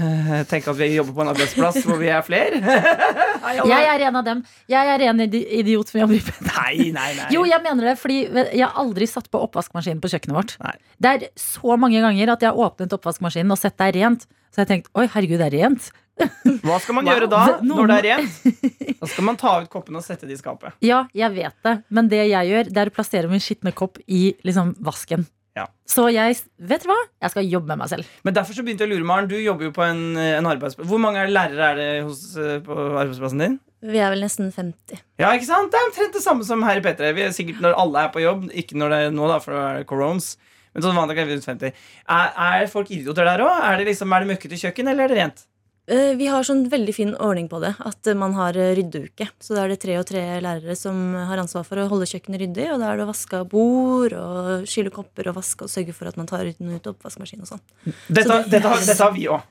tenke 0.52 0.72
at 0.72 0.80
vi 0.80 0.90
jobber 0.94 1.18
på 1.18 1.26
en 1.26 1.32
arbeidsplass 1.34 1.80
hvor 1.84 2.00
vi 2.00 2.08
er 2.12 2.24
flere. 2.24 2.62
Jeg 3.74 3.84
er 3.90 4.06
en 4.08 4.16
av 4.18 4.24
dem. 4.26 4.40
Jeg 4.70 4.94
er 4.94 5.02
en 5.10 5.20
idiot 5.24 5.90
som 5.90 6.00
jobber 6.00 6.16
i 6.16 6.22
P3. 6.24 6.46
Nei, 6.48 6.88
nei, 6.94 7.10
nei. 7.18 7.28
Jo, 7.34 7.44
jeg 7.48 7.60
mener 7.64 7.90
det, 7.90 7.94
fordi 8.00 8.16
jeg 8.24 8.62
har 8.64 8.78
aldri 8.80 9.06
satt 9.08 9.28
på 9.32 9.40
oppvaskmaskinen 9.46 10.00
på 10.02 10.10
kjøkkenet 10.12 10.36
vårt. 10.36 10.54
Nei. 10.64 10.74
Det 11.02 11.12
er 11.12 11.26
så 11.38 11.76
mange 11.80 12.00
ganger 12.02 12.32
at 12.34 12.44
jeg 12.44 12.50
har 12.50 12.64
åpnet 12.66 12.96
oppvaskmaskinen 12.96 13.52
og 13.54 13.60
sett 13.60 13.84
er 13.84 13.94
rent. 13.96 14.26
Så 14.54 14.62
jeg 14.62 14.70
tenkte 14.70 14.92
oi, 14.94 15.06
herregud, 15.10 15.40
det 15.42 15.50
er 15.50 15.56
rent. 15.64 15.90
Hva 16.64 16.76
skal 16.78 16.94
man 16.94 17.08
Wow. 17.08 17.16
gjøre 17.16 17.28
da, 17.32 17.38
når 17.66 17.88
det 17.90 17.94
er 17.98 18.04
rent? 18.12 18.98
Da 19.00 19.08
skal 19.10 19.24
man 19.26 19.38
ta 19.40 19.56
ut 19.64 19.70
koppene 19.72 19.98
og 19.98 20.04
sette 20.06 20.28
det 20.30 20.36
i 20.36 20.40
skapet. 20.40 20.76
Ja, 20.86 21.04
jeg 21.16 21.34
vet 21.34 21.56
det, 21.66 21.72
men 21.90 22.10
det 22.12 22.20
jeg 22.30 22.52
gjør, 22.52 22.70
det 22.70 22.84
er 22.84 22.90
å 22.92 22.94
plassere 22.94 23.30
min 23.32 23.42
skitne 23.42 23.72
kopp 23.74 23.98
i 24.06 24.28
liksom, 24.46 24.76
vasken. 24.86 25.26
Ja. 25.58 25.66
Så 25.86 26.08
jeg, 26.10 26.38
vet 26.58 26.82
du 26.82 26.88
hva? 26.90 26.96
Jeg 27.22 27.30
skal 27.34 27.46
jobbe 27.50 27.70
med 27.74 27.82
meg 27.84 27.90
selv. 27.92 28.06
Men 28.26 28.34
derfor 28.34 28.56
så 28.56 28.62
begynte 28.66 28.86
jeg 28.86 28.90
å 28.90 28.94
lure, 28.96 29.06
Maren. 29.06 29.28
Du 29.30 29.36
jobber 29.38 29.68
jo 29.68 29.74
på 29.74 29.84
en, 29.86 30.00
en 30.18 30.48
arbeidsplass. 30.50 30.88
Hvor 30.90 30.98
mange 31.02 31.20
er 31.22 31.30
lærere 31.30 31.68
er 31.74 31.78
det 31.78 31.90
hos, 32.08 32.24
eh, 32.38 32.56
på 32.66 32.74
arbeidsplassen 32.74 33.42
din? 33.44 33.54
Vi 33.84 34.00
er 34.02 34.10
vel 34.14 34.24
nesten 34.24 34.48
50. 34.54 34.98
Ja, 35.22 35.30
ikke 35.36 35.46
sant? 35.46 35.70
Det 35.70 35.78
er 35.78 35.86
omtrent 35.90 36.16
det 36.16 36.22
samme 36.24 36.46
som 36.48 36.62
her 36.66 36.80
i 36.80 36.82
P3. 36.82 37.12
Vi 37.14 37.22
er 37.26 37.34
sikkert 37.36 37.60
når 37.62 37.76
alle 37.84 38.02
er 38.06 38.10
på 38.14 38.22
jobb, 38.24 38.48
ikke 38.50 38.78
når 38.80 38.94
det 38.94 38.98
er 39.04 39.14
nå, 39.14 39.28
da, 39.30 39.36
for 39.44 39.54
det 39.54 39.62
er 39.82 39.86
corones. 39.90 40.32
Men 40.74 40.82
sånn 40.82 40.96
vanlig 40.98 41.18
er 41.22 41.28
rundt 41.30 41.44
50. 41.46 41.72
Er, 42.10 42.30
er 42.50 42.66
folk 42.70 42.90
idioter 42.90 43.24
der 43.28 43.42
òg? 43.46 43.58
Er 43.62 43.76
det 43.78 43.86
liksom, 43.92 44.12
er 44.12 44.24
det 44.24 44.32
møkkete 44.34 44.58
kjøkken, 44.58 44.88
eller 44.90 45.04
er 45.04 45.12
det 45.14 45.18
rent? 45.20 45.44
Eh, 45.86 46.14
Vi 46.16 46.26
har 46.32 46.42
sånn 46.42 46.62
veldig 46.72 46.94
fin 46.96 47.12
ordning 47.20 47.46
på 47.52 47.60
det. 47.62 47.74
At 47.84 48.08
man 48.16 48.32
har 48.34 48.56
eh, 48.56 48.72
ryddeuke. 48.74 49.28
Så 49.38 49.54
da 49.54 49.64
er 49.66 49.74
det 49.74 49.80
tre 49.84 49.98
og 50.00 50.06
tre 50.08 50.22
lærere 50.42 50.74
som 50.80 51.14
har 51.28 51.38
ansvar 51.42 51.62
for 51.68 51.78
å 51.78 51.86
holde 51.92 52.08
kjøkkenet 52.10 52.40
ryddig. 52.42 52.70
Og 52.74 52.80
da 52.82 52.90
er 52.90 52.96
det 52.98 53.04
å 53.06 53.10
vaske 53.12 53.42
bord 53.52 54.16
og 54.18 54.64
skylle 54.66 54.90
kopper 54.94 55.28
og 55.30 55.36
vaske 55.38 55.68
og 55.68 55.70
sørge 55.70 55.94
for 55.94 56.08
at 56.10 56.16
man 56.18 56.26
tar 56.30 56.46
ut 56.48 56.58
ut 56.58 56.90
oppvaskmaskin 56.94 57.44
og 57.44 57.52
sånn. 57.52 57.62
Dette, 58.08 58.24
Så 58.26 58.38
det- 58.42 58.50
dette, 58.56 58.68
har- 58.72 58.80
dette 58.88 59.02
har 59.04 59.12
vi 59.12 59.28
òg. 59.28 59.42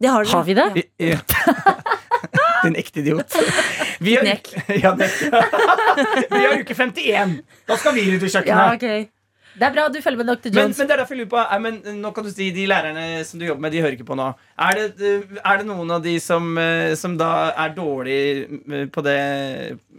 Det 0.00 0.08
har. 0.12 0.24
Har 0.32 0.44
vi 0.44 0.54
det? 0.58 0.84
Ja. 1.00 1.20
Din 2.64 2.74
ekte 2.80 3.00
idiot. 3.04 3.36
Vi 4.00 4.16
har, 4.16 4.24
ja, 4.82 4.94
vi 4.96 6.40
har 6.42 6.58
uke 6.60 6.74
51. 6.74 7.36
Da 7.68 7.76
skal 7.78 7.94
vi 7.94 8.00
ut 8.16 8.22
i 8.22 8.26
Ja, 8.26 8.40
kjøkkenet. 8.40 9.10
Det 9.56 9.64
er 9.64 9.72
bra 9.72 9.86
du 9.88 9.98
følger 10.04 10.20
med 10.20 10.28
Dr. 10.28 10.50
Jones. 10.52 10.78
men 10.78 10.88
det 10.88 10.94
er 10.94 11.00
derfor 11.00 11.16
jeg 11.16 11.24
lurer 11.24 11.32
på 11.32 11.40
er, 11.42 11.60
men, 11.64 11.78
Nå 12.02 12.12
kan 12.16 12.26
du 12.26 12.30
si 12.32 12.50
De 12.52 12.66
lærerne 12.68 13.24
som 13.24 13.40
du 13.40 13.46
jobber 13.46 13.64
med, 13.64 13.72
de 13.72 13.82
hører 13.84 13.96
ikke 13.96 14.08
på 14.08 14.18
nå. 14.18 14.28
Er 14.68 14.80
det, 14.80 14.86
eh, 15.00 15.38
er 15.40 15.60
det 15.62 15.68
noen 15.68 15.94
av 15.96 16.02
de 16.04 16.16
som, 16.20 16.50
eh, 16.60 16.94
som 16.98 17.16
da 17.16 17.30
er 17.56 17.74
dårlig 17.76 18.90
på 18.92 19.04
det 19.06 19.18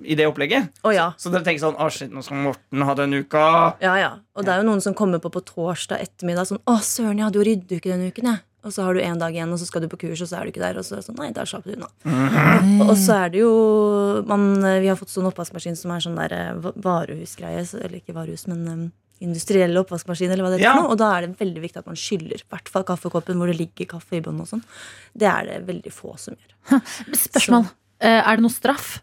i 0.06 0.18
det 0.18 0.28
opplegget? 0.30 0.70
Å 0.86 0.94
ja. 0.94 1.08
Så 1.18 1.34
dere 1.34 1.46
tenker 1.48 1.66
sånn 1.66 1.80
Å, 1.80 1.90
shit, 1.94 2.12
nå 2.14 2.24
skal 2.26 2.44
Morten 2.46 2.86
ha 2.86 2.98
den 2.98 3.18
uka. 3.18 3.46
Ja, 3.82 3.96
ja. 3.98 4.12
Og 4.38 4.46
det 4.46 4.54
er 4.54 4.62
jo 4.62 4.70
noen 4.70 4.84
som 4.84 4.96
kommer 4.98 5.22
på 5.24 5.34
på 5.34 5.42
torsdag 5.46 6.04
ettermiddag 6.06 6.50
sånn 6.50 6.62
Å, 6.66 6.78
søren, 6.86 7.18
jeg 7.18 7.28
hadde 7.28 7.42
jo 7.42 7.48
ryddeuke 7.48 7.92
denne 7.92 8.12
uken, 8.14 8.32
jeg. 8.34 8.44
Og 8.68 8.74
så 8.74 8.84
har 8.84 8.98
du 8.98 9.02
en 9.02 9.20
dag 9.22 9.36
igjen, 9.36 9.52
og 9.54 9.60
så 9.62 9.68
skal 9.70 9.84
du 9.84 9.88
på 9.88 10.00
kurs, 10.02 10.22
og 10.22 10.28
så 10.28 10.40
er 10.40 10.48
du 10.48 10.52
ikke 10.52 10.64
der. 10.64 10.78
Og 10.80 10.84
så 10.84 10.98
er 10.98 11.02
det 11.02 11.08
sånn, 11.08 11.20
nei, 11.22 11.30
der 11.36 11.48
slapp 11.48 11.64
du 11.64 11.72
unna. 11.76 11.88
Og 12.84 12.96
så 13.00 13.16
er 13.22 13.32
det 13.32 13.40
jo 13.40 13.52
man, 14.28 14.50
Vi 14.60 14.90
har 14.90 14.98
fått 15.00 15.14
sånn 15.14 15.30
oppvaskmaskin 15.30 15.78
som 15.80 15.94
er 15.96 16.04
sånn 16.04 16.18
der 16.20 16.36
eh, 16.36 16.72
varehusgreie. 16.84 17.64
Eller 17.80 18.02
ikke 18.02 18.18
varehus, 18.18 18.44
men 18.50 18.92
eh, 19.20 19.24
industriell 19.26 19.78
oppvaskmaskin, 19.82 20.32
eller 20.32 20.44
hva 20.46 20.52
det 20.54 20.60
er 20.62 20.64
Ja. 20.68 20.76
noe. 20.76 20.92
Og 20.92 20.98
da 20.98 21.12
er 21.18 21.28
det 21.28 21.38
veldig 21.40 21.62
viktig 21.62 21.78
at 21.78 21.86
man 21.88 21.96
skyller. 21.96 22.38
I 22.42 22.50
hvert 22.52 22.70
fall 22.70 22.84
kaffekoppen 22.84 23.38
hvor 23.38 23.48
det 23.48 23.58
ligger 23.58 23.86
kaffe 23.98 24.18
i 24.18 24.22
bunnen 24.22 24.42
og 24.42 24.48
sånn. 24.48 24.64
Det 25.18 25.28
er 25.28 25.46
det 25.46 25.66
veldig 25.68 25.92
få 25.94 26.18
som 26.18 26.36
gjør. 26.36 26.82
Spørsmål. 27.28 27.64
Så. 27.66 27.74
Er 28.02 28.36
det 28.38 28.42
noe 28.46 28.54
straff? 28.54 29.02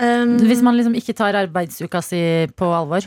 Um, 0.00 0.38
Hvis 0.42 0.62
man 0.62 0.74
liksom 0.74 0.94
ikke 0.98 1.14
tar 1.14 1.34
arbeidsuka 1.38 2.00
si 2.02 2.18
på 2.56 2.66
alvor? 2.74 3.04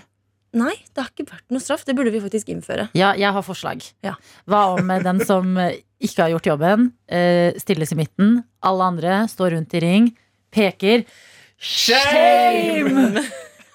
Nei, 0.54 0.74
det 0.94 1.00
har 1.04 1.10
ikke 1.12 1.32
vært 1.32 1.46
noe 1.51 1.60
straff. 1.63 1.84
Det 1.88 1.96
burde 1.96 2.12
vi 2.12 2.20
faktisk 2.20 2.50
innføre. 2.51 2.90
Ja, 2.94 3.13
jeg 3.16 3.32
har 3.32 3.42
forslag. 3.44 3.84
Ja. 4.04 4.16
Hva 4.48 4.78
om 4.78 4.90
eh, 4.92 5.00
den 5.04 5.20
som 5.25 5.58
eh, 5.58 5.78
ikke 6.04 6.25
har 6.25 6.30
gjort 6.34 6.50
jobben, 6.51 6.90
eh, 7.08 7.54
stilles 7.60 7.92
i 7.94 7.96
midten, 7.96 8.44
alle 8.62 8.84
andre 8.84 9.22
står 9.32 9.56
rundt 9.56 9.74
i 9.74 9.80
ring, 9.84 10.10
peker 10.51 11.06
Shame! 11.58 13.22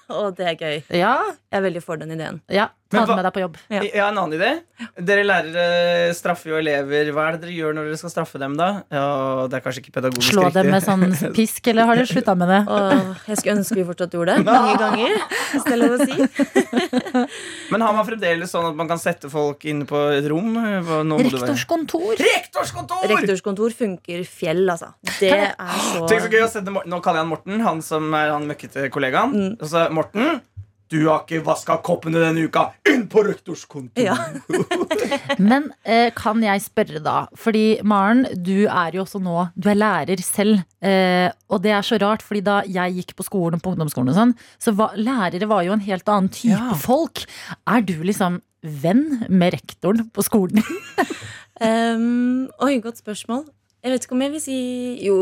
Og 0.09 0.35
det 0.37 0.45
er 0.53 0.55
gøy. 0.61 0.77
Ja, 0.95 1.15
Jeg 1.47 1.61
er 1.61 1.63
veldig 1.63 1.79
for 1.83 1.95
den 2.01 2.11
ideen. 2.17 2.41
ja. 2.51 2.67
Ta 2.87 3.01
den 3.03 3.17
med 3.19 3.25
deg 3.27 3.33
på 3.35 3.41
jobb. 3.41 3.55
Ja. 3.67 3.81
Jeg 3.83 3.99
har 3.99 4.13
en 4.13 4.17
annen 4.21 4.37
idé. 4.37 4.49
Dere 5.03 5.23
lærere 5.27 6.13
straffer 6.15 6.53
jo 6.53 6.55
elever. 6.55 7.09
Hva 7.11 7.25
er 7.27 7.33
det 7.35 7.41
dere 7.43 7.55
gjør 7.57 7.73
når 7.75 7.89
dere 7.89 7.97
skal 7.99 8.13
straffe 8.13 8.39
dem, 8.39 8.53
da? 8.55 8.67
Ja, 8.95 9.07
det 9.51 9.57
er 9.57 9.63
kanskje 9.65 9.81
ikke 9.81 9.91
pedagogisk 9.97 10.31
Slå 10.31 10.45
dem 10.55 10.69
med 10.71 10.85
sånn 10.85 11.03
pisk, 11.35 11.67
eller 11.67 11.83
har 11.89 11.99
dere 11.99 12.07
slutta 12.07 12.31
med 12.39 12.47
det? 12.47 12.61
Åh, 12.71 13.19
jeg 13.27 13.41
skulle 13.41 13.57
ønske 13.59 13.75
vi 13.75 13.83
fortsatt 13.89 14.15
gjorde 14.15 14.37
det 14.39 14.45
mange 14.47 14.77
ganger. 14.79 15.17
Hvis 15.51 15.67
det 15.67 15.75
er 15.75 15.81
lov 15.83 15.97
å 15.97 16.07
si. 16.07 16.87
Men 17.75 17.83
har 17.83 17.93
man 17.99 18.07
fremdeles 18.07 18.55
sånn 18.55 18.69
at 18.71 18.79
man 18.79 18.87
kan 18.93 19.03
sette 19.03 19.27
folk 19.35 19.67
inn 19.67 19.83
på 19.89 20.05
et 20.15 20.27
rom? 20.31 20.53
Hva- 20.55 21.03
Nå 21.03 21.19
må 21.19 21.27
du 21.27 21.35
være- 21.35 21.43
Rektors 21.43 21.65
kontor. 21.67 22.15
Rektors 22.23 22.71
kontor! 22.75 23.03
Rektors 23.11 23.43
kontor 23.45 23.75
funker 23.83 24.23
fjell, 24.27 24.63
altså. 24.71 24.93
Det 25.19 25.33
er 25.35 25.55
så 25.91 26.07
Tenk 26.07 26.23
så 26.23 26.31
gøy 26.31 26.43
å 26.47 26.51
sette 26.55 26.71
Morten 26.71 26.95
Nå 26.95 27.01
kaller 27.03 27.19
jeg 27.19 27.27
han 27.27 27.33
Morten, 27.35 27.59
han 27.67 27.83
som 27.83 28.13
er 28.15 28.31
han 28.31 28.47
møkkete 28.47 28.87
kollegaen. 28.95 29.35
Mm. 29.35 29.57
Altså, 29.59 29.89
Morten, 29.91 30.39
du 30.91 30.97
har 31.07 31.23
ikke 31.25 31.41
vaska 31.45 31.77
koppene 31.85 32.21
denne 32.21 32.45
uka! 32.47 32.67
Inn 32.89 33.05
på 33.11 33.23
rektors 33.27 33.65
konto! 33.69 33.99
Ja. 34.01 34.15
Men 35.49 35.69
eh, 35.83 36.09
kan 36.15 36.41
jeg 36.43 36.63
spørre 36.65 37.01
da? 37.03 37.17
Fordi 37.37 37.79
Maren, 37.87 38.25
du 38.33 38.65
er 38.67 38.95
jo 38.95 39.03
også 39.03 39.19
nå 39.23 39.49
Du 39.59 39.69
er 39.71 39.77
lærer 39.79 40.21
selv. 40.23 40.63
Eh, 40.81 41.27
og 41.51 41.61
det 41.65 41.73
er 41.75 41.85
så 41.85 41.99
rart, 42.01 42.23
fordi 42.25 42.43
da 42.47 42.61
jeg 42.67 42.97
gikk 43.01 43.15
på 43.19 43.25
skolen 43.27 43.59
og 43.59 43.65
på 43.65 43.73
ungdomsskolen, 43.75 44.13
og 44.13 44.19
sånn, 44.21 44.35
så 44.63 44.73
var, 44.77 44.95
lærere 44.99 45.49
var 45.49 45.65
jo 45.67 45.75
en 45.75 45.83
helt 45.87 46.07
annen 46.09 46.31
type 46.33 46.55
Ja. 46.55 46.73
folk. 46.79 47.25
Er 47.67 47.81
du 47.85 47.95
liksom 48.07 48.41
venn 48.63 49.25
med 49.29 49.53
rektoren 49.57 50.07
på 50.15 50.25
skolen? 50.25 50.63
Um, 51.57 52.43
oi, 52.61 52.75
godt 52.83 52.99
spørsmål. 53.01 53.47
Jeg 53.87 53.93
vet 53.93 54.05
ikke 54.05 54.15
om 54.17 54.21
jeg 54.25 54.31
vil 54.33 54.41
si 54.43 54.57
Jo, 55.05 55.17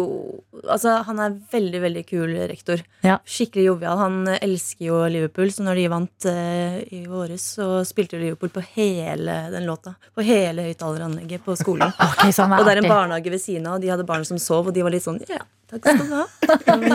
altså 0.64 0.96
han 1.06 1.20
er 1.22 1.36
veldig, 1.52 1.82
veldig 1.84 2.04
kul 2.10 2.32
rektor. 2.50 2.82
Ja. 3.06 3.20
Skikkelig 3.30 3.68
jovial. 3.68 4.00
Han 4.00 4.32
elsker 4.40 4.88
jo 4.88 5.02
Liverpool, 5.12 5.52
så 5.54 5.68
når 5.68 5.78
de 5.78 5.84
vant 5.94 6.28
eh, 6.32 6.80
i 6.98 7.04
våres, 7.06 7.46
så 7.60 7.84
spilte 7.86 8.18
Liverpool 8.18 8.50
på 8.56 8.64
hele 8.74 9.38
den 9.54 9.70
låta. 9.70 9.94
På 10.18 10.26
hele 10.26 10.66
høyttaleranlegget 10.66 11.46
på 11.46 11.58
skolen. 11.60 11.94
okay, 12.10 12.34
sånn 12.34 12.58
Og 12.58 12.66
det 12.66 12.74
er 12.74 12.82
en 12.82 12.90
barnehage 12.90 13.34
ved 13.36 13.44
siden 13.44 13.70
av, 13.70 13.78
og 13.78 13.86
de 13.86 13.94
hadde 13.94 14.08
barn 14.10 14.26
som 14.26 14.42
sov, 14.42 14.72
og 14.72 14.74
de 14.74 14.86
var 14.86 14.96
litt 14.96 15.06
sånn 15.06 15.22
Ja, 15.30 15.44
takk 15.70 15.86
skal 15.86 16.02
du 16.02 16.16
ha. 16.16 16.26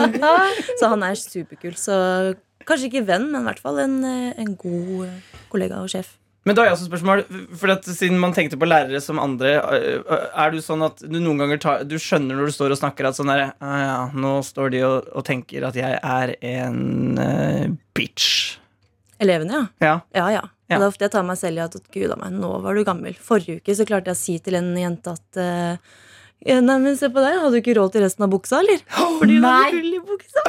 Så 0.81 0.91
han 0.91 1.07
er 1.07 1.19
superkul. 1.23 1.77
Så 1.79 1.95
kanskje 2.67 2.91
ikke 2.91 3.07
venn, 3.07 3.31
men 3.31 3.45
i 3.45 3.47
hvert 3.47 3.63
fall 3.63 3.79
en, 3.85 4.01
eh, 4.03 4.41
en 4.43 4.57
god 4.59 5.07
kollega 5.53 5.79
og 5.79 5.93
sjef. 5.95 6.17
Men 6.47 6.57
da 6.57 6.63
har 6.63 6.71
jeg 6.71 6.77
også 6.79 6.87
spørsmål. 6.89 7.21
For 7.59 7.73
at 7.73 7.85
Siden 7.85 8.17
man 8.21 8.33
tenkte 8.33 8.57
på 8.59 8.69
lærere 8.69 9.01
som 9.03 9.19
andre, 9.21 9.59
øh, 9.61 9.99
øh, 10.01 10.23
er 10.43 10.53
du 10.53 10.57
sånn 10.63 10.81
at 10.87 11.03
du 11.05 11.19
noen 11.19 11.43
ganger 11.43 11.61
tar, 11.61 11.83
Du 11.85 11.97
skjønner 12.01 12.37
når 12.37 12.49
du 12.49 12.55
står 12.55 12.73
og 12.73 12.79
snakker 12.81 13.09
at 13.09 13.17
sånn 13.19 13.29
der, 13.29 13.51
ah, 13.61 13.77
ja, 13.81 13.99
nå 14.17 14.39
står 14.45 14.73
de 14.73 14.81
og, 14.87 15.11
og 15.13 15.27
tenker 15.27 15.67
at 15.69 15.77
jeg 15.77 15.99
er 16.01 16.33
en 16.41 17.19
uh, 17.21 17.69
bitch. 17.93 18.57
Elevene, 19.21 19.53
ja. 19.53 19.67
Ja. 19.85 19.95
Ja, 20.17 20.31
ja. 20.39 20.43
Ja. 20.71 20.79
Det 20.79 20.85
er 20.85 20.87
ofte 20.87 21.03
jeg 21.03 21.13
tar 21.13 21.25
meg 21.27 21.37
selv 21.37 21.59
i 21.59 21.65
at 21.65 21.75
gud 21.91 22.13
a 22.13 22.17
meg, 22.17 22.37
nå 22.39 22.51
var 22.63 22.77
du 22.77 22.85
gammel. 22.87 23.17
Forrige 23.19 23.59
uke 23.59 23.75
så 23.75 23.85
klarte 23.85 24.09
jeg 24.13 24.17
å 24.17 24.21
si 24.21 24.37
til 24.41 24.57
en 24.57 24.71
jente 24.79 25.13
at 25.13 25.41
uh, 25.41 25.97
Nei, 26.41 26.75
men 26.81 26.95
se 26.97 27.05
på 27.13 27.21
deg, 27.21 27.35
hadde 27.37 27.53
du 27.53 27.59
ikke 27.59 27.75
råd 27.77 27.91
til 27.93 28.01
resten 28.01 28.25
av 28.25 28.31
buksa, 28.31 28.63
eller? 28.63 28.79
Fordi 29.19 29.35
du 29.37 29.45
hadde 29.45 29.75
hull 29.75 29.91
i 29.93 29.99
buksa. 30.07 30.45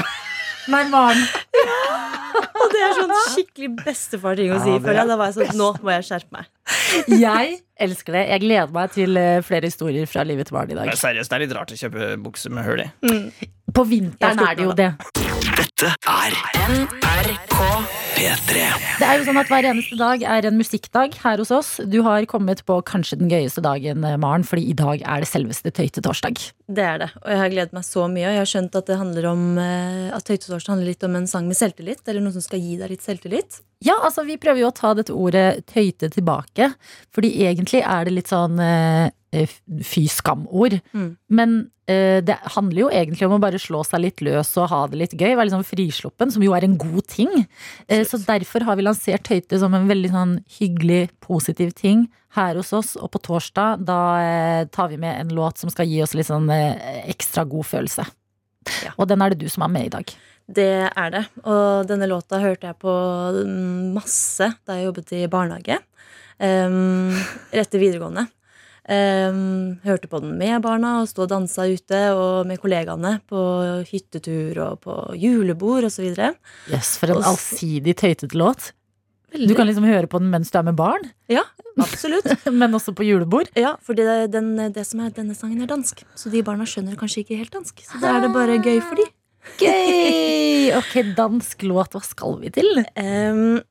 Nei, 0.71 0.85
Maren. 0.93 1.19
Og 2.63 2.69
det 2.73 2.81
er 2.87 2.93
sånn 2.97 3.13
skikkelig 3.33 3.71
bestefar-ting 3.83 4.53
å 4.55 4.61
si. 4.63 4.71
Ja, 4.77 4.79
det 4.85 4.95
jeg, 4.97 5.09
da 5.11 5.17
var 5.19 5.31
jeg 5.33 5.37
sånn, 5.41 5.57
nå 5.59 5.69
må 5.83 5.93
jeg 5.97 6.07
skjerpe 6.09 6.39
meg. 6.39 6.49
Jeg 7.25 7.57
elsker 7.87 8.15
det. 8.17 8.23
Jeg 8.31 8.45
gleder 8.45 8.75
meg 8.77 8.93
til 8.95 9.19
eh, 9.19 9.41
flere 9.45 9.67
historier 9.69 10.07
fra 10.11 10.23
livet 10.29 10.49
til 10.49 10.57
barn 10.59 10.71
i 10.71 10.77
Men 10.79 10.93
dag. 10.93 11.01
seriøst, 11.01 11.33
det 11.33 11.39
er 11.41 11.45
litt 11.47 11.57
rart 11.59 11.75
å 11.75 11.81
kjøpe 11.81 12.13
bukser 12.23 12.55
med 12.55 12.69
hull 12.69 12.85
i. 12.85 12.89
På 13.75 13.85
vinteren 13.89 14.39
er 14.47 14.59
det 14.59 14.69
jo 14.69 14.77
det. 14.79 14.91
Dette 15.53 15.91
er 16.09 16.35
NRK 16.71 17.57
P3. 18.15 18.61
Det 19.01 19.05
er 19.05 19.19
jo 19.19 19.25
sånn 19.27 19.41
at 19.41 19.51
Hver 19.51 19.67
eneste 19.69 19.97
dag 20.01 20.23
er 20.25 20.47
en 20.49 20.57
musikkdag 20.57 21.17
her 21.21 21.43
hos 21.43 21.51
oss. 21.53 21.71
Du 21.91 21.99
har 22.07 22.25
kommet 22.31 22.63
på 22.69 22.79
kanskje 22.89 23.19
den 23.21 23.29
gøyeste 23.29 23.61
dagen, 23.65 24.05
eh, 24.07 24.17
Maren, 24.21 24.47
fordi 24.47 24.71
i 24.71 24.77
dag 24.79 25.03
er 25.03 25.25
det 25.25 25.29
selveste 25.29 25.73
tøytetorsdag. 25.75 26.41
Det 26.73 26.87
er 26.87 27.03
det. 27.03 27.11
Og 27.21 27.29
jeg 27.35 27.41
har 27.43 27.53
gledet 27.53 27.77
meg 27.77 27.85
så 27.85 28.07
mye. 28.09 28.29
Og 28.31 28.37
jeg 28.37 28.41
har 28.41 28.51
skjønt 28.53 28.79
at 28.81 28.89
det 28.89 29.01
handler 29.01 29.29
om 29.33 29.43
eh, 29.59 30.09
At 30.17 30.25
Tøytetorsdag 30.25 30.73
handler 30.73 30.93
litt 30.93 31.05
om 31.05 31.17
en 31.19 31.29
sang 31.29 31.51
med 31.51 31.59
selvtillit. 31.59 32.01
Eller 32.07 32.25
noe 32.25 32.33
som 32.33 32.45
skal 32.45 32.63
gi 32.63 32.79
deg 32.81 32.95
litt 32.95 33.05
selvtillit. 33.05 33.61
Ja, 33.85 33.99
altså 34.01 34.25
Vi 34.25 34.39
prøver 34.41 34.63
jo 34.63 34.71
å 34.71 34.77
ta 34.77 34.95
dette 34.95 35.13
ordet 35.13 35.67
tøyte 35.67 36.09
tilbake. 36.15 36.73
Fordi 37.13 37.35
egentlig 37.45 37.83
er 37.85 38.09
det 38.09 38.17
litt 38.17 38.33
sånn 38.33 38.57
eh, 38.63 39.11
fy 39.83 40.07
skam-ord. 40.09 40.81
Mm. 40.95 41.17
Men 41.29 41.59
det 42.25 42.37
handler 42.55 42.85
jo 42.85 42.89
egentlig 42.93 43.27
om 43.27 43.37
å 43.37 43.43
bare 43.43 43.61
slå 43.61 43.83
seg 43.87 44.05
litt 44.05 44.23
løs 44.25 44.51
og 44.61 44.71
ha 44.73 44.81
det 44.91 44.99
litt 45.01 45.15
gøy. 45.17 45.35
Være 45.35 45.49
litt 45.49 45.57
sånn 45.57 45.67
frisluppen, 45.67 46.33
som 46.35 46.45
jo 46.45 46.55
er 46.57 46.67
en 46.67 46.79
god 46.81 47.07
ting. 47.11 47.31
Eh, 47.89 48.03
så 48.09 48.21
derfor 48.23 48.67
har 48.69 48.79
vi 48.79 48.87
lansert 48.87 49.27
tøyte 49.29 49.61
som 49.61 49.75
en 49.77 49.89
veldig 49.91 50.11
sånn 50.13 50.35
hyggelig, 50.59 51.07
positiv 51.25 51.73
ting 51.79 52.07
her 52.37 52.59
hos 52.59 52.73
oss. 52.77 52.95
Og 52.97 53.13
på 53.13 53.23
torsdag 53.29 53.85
da 53.89 54.01
eh, 54.23 54.65
tar 54.73 54.93
vi 54.93 55.01
med 55.03 55.21
en 55.21 55.33
låt 55.37 55.63
som 55.63 55.73
skal 55.73 55.91
gi 55.91 56.03
oss 56.05 56.17
litt 56.19 56.31
sånn 56.31 56.51
eh, 56.53 57.07
ekstra 57.13 57.47
god 57.49 57.69
følelse. 57.69 58.09
Ja. 58.87 58.93
Og 58.97 59.09
den 59.11 59.23
er 59.23 59.33
det 59.33 59.43
du 59.43 59.49
som 59.51 59.67
er 59.67 59.73
med 59.75 59.89
i 59.89 59.95
dag. 59.97 60.13
Det 60.53 60.73
er 60.91 61.15
det. 61.15 61.23
Og 61.47 61.89
denne 61.89 62.09
låta 62.11 62.41
hørte 62.43 62.69
jeg 62.71 62.79
på 62.83 62.93
masse 63.95 64.53
da 64.67 64.77
jeg 64.79 64.91
jobbet 64.91 65.17
i 65.17 65.27
barnehage. 65.31 65.79
Um, 66.43 67.13
rett 67.55 67.71
til 67.71 67.83
videregående. 67.85 68.27
Um, 68.83 69.79
hørte 69.87 70.09
på 70.11 70.19
den 70.25 70.33
med 70.41 70.59
barna 70.65 70.97
og 71.05 71.07
sto 71.07 71.23
og 71.23 71.31
dansa 71.31 71.69
ute 71.71 72.01
og 72.19 72.49
med 72.49 72.59
kollegaene 72.59 73.21
på 73.31 73.39
hyttetur 73.87 74.59
og 74.65 74.81
på 74.83 74.97
julebord 75.15 75.87
osv. 75.87 76.09
Yes, 76.67 76.97
For 76.99 77.13
en 77.13 77.21
Også, 77.21 77.31
allsidig 77.31 77.95
tøytete 78.01 78.39
låt. 78.39 78.73
Du 79.33 79.55
kan 79.57 79.69
liksom 79.69 79.87
høre 79.89 80.11
på 80.11 80.19
den 80.21 80.29
mens 80.33 80.51
du 80.53 80.59
er 80.59 80.67
med 80.67 80.77
barn, 80.77 81.07
Ja, 81.31 81.45
absolutt. 81.81 82.27
men 82.61 82.75
også 82.75 82.93
på 82.93 83.07
julebord. 83.07 83.49
Ja, 83.57 83.77
for 83.81 83.97
det, 83.97 84.33
den, 84.35 84.57
det 84.75 84.85
som 84.85 85.01
er 85.01 85.15
denne 85.15 85.39
sangen 85.39 85.63
er 85.63 85.71
dansk, 85.71 86.03
så 86.19 86.33
de 86.33 86.43
barna 86.45 86.67
skjønner 86.69 86.99
kanskje 87.01 87.23
ikke 87.23 87.39
helt 87.39 87.55
dansk. 87.55 87.81
Så 87.87 88.03
da 88.03 88.19
er 88.19 88.27
det 88.27 88.33
bare 88.35 88.59
gøy 88.61 88.83
for 88.83 88.99
de. 88.99 89.07
Gøy! 89.63 90.71
Ok, 90.79 90.93
dansk 91.17 91.65
låt, 91.67 91.95
hva 91.95 92.03
skal 92.05 92.37
vi 92.43 92.53
til? 92.55 92.83
Um, 92.99 93.63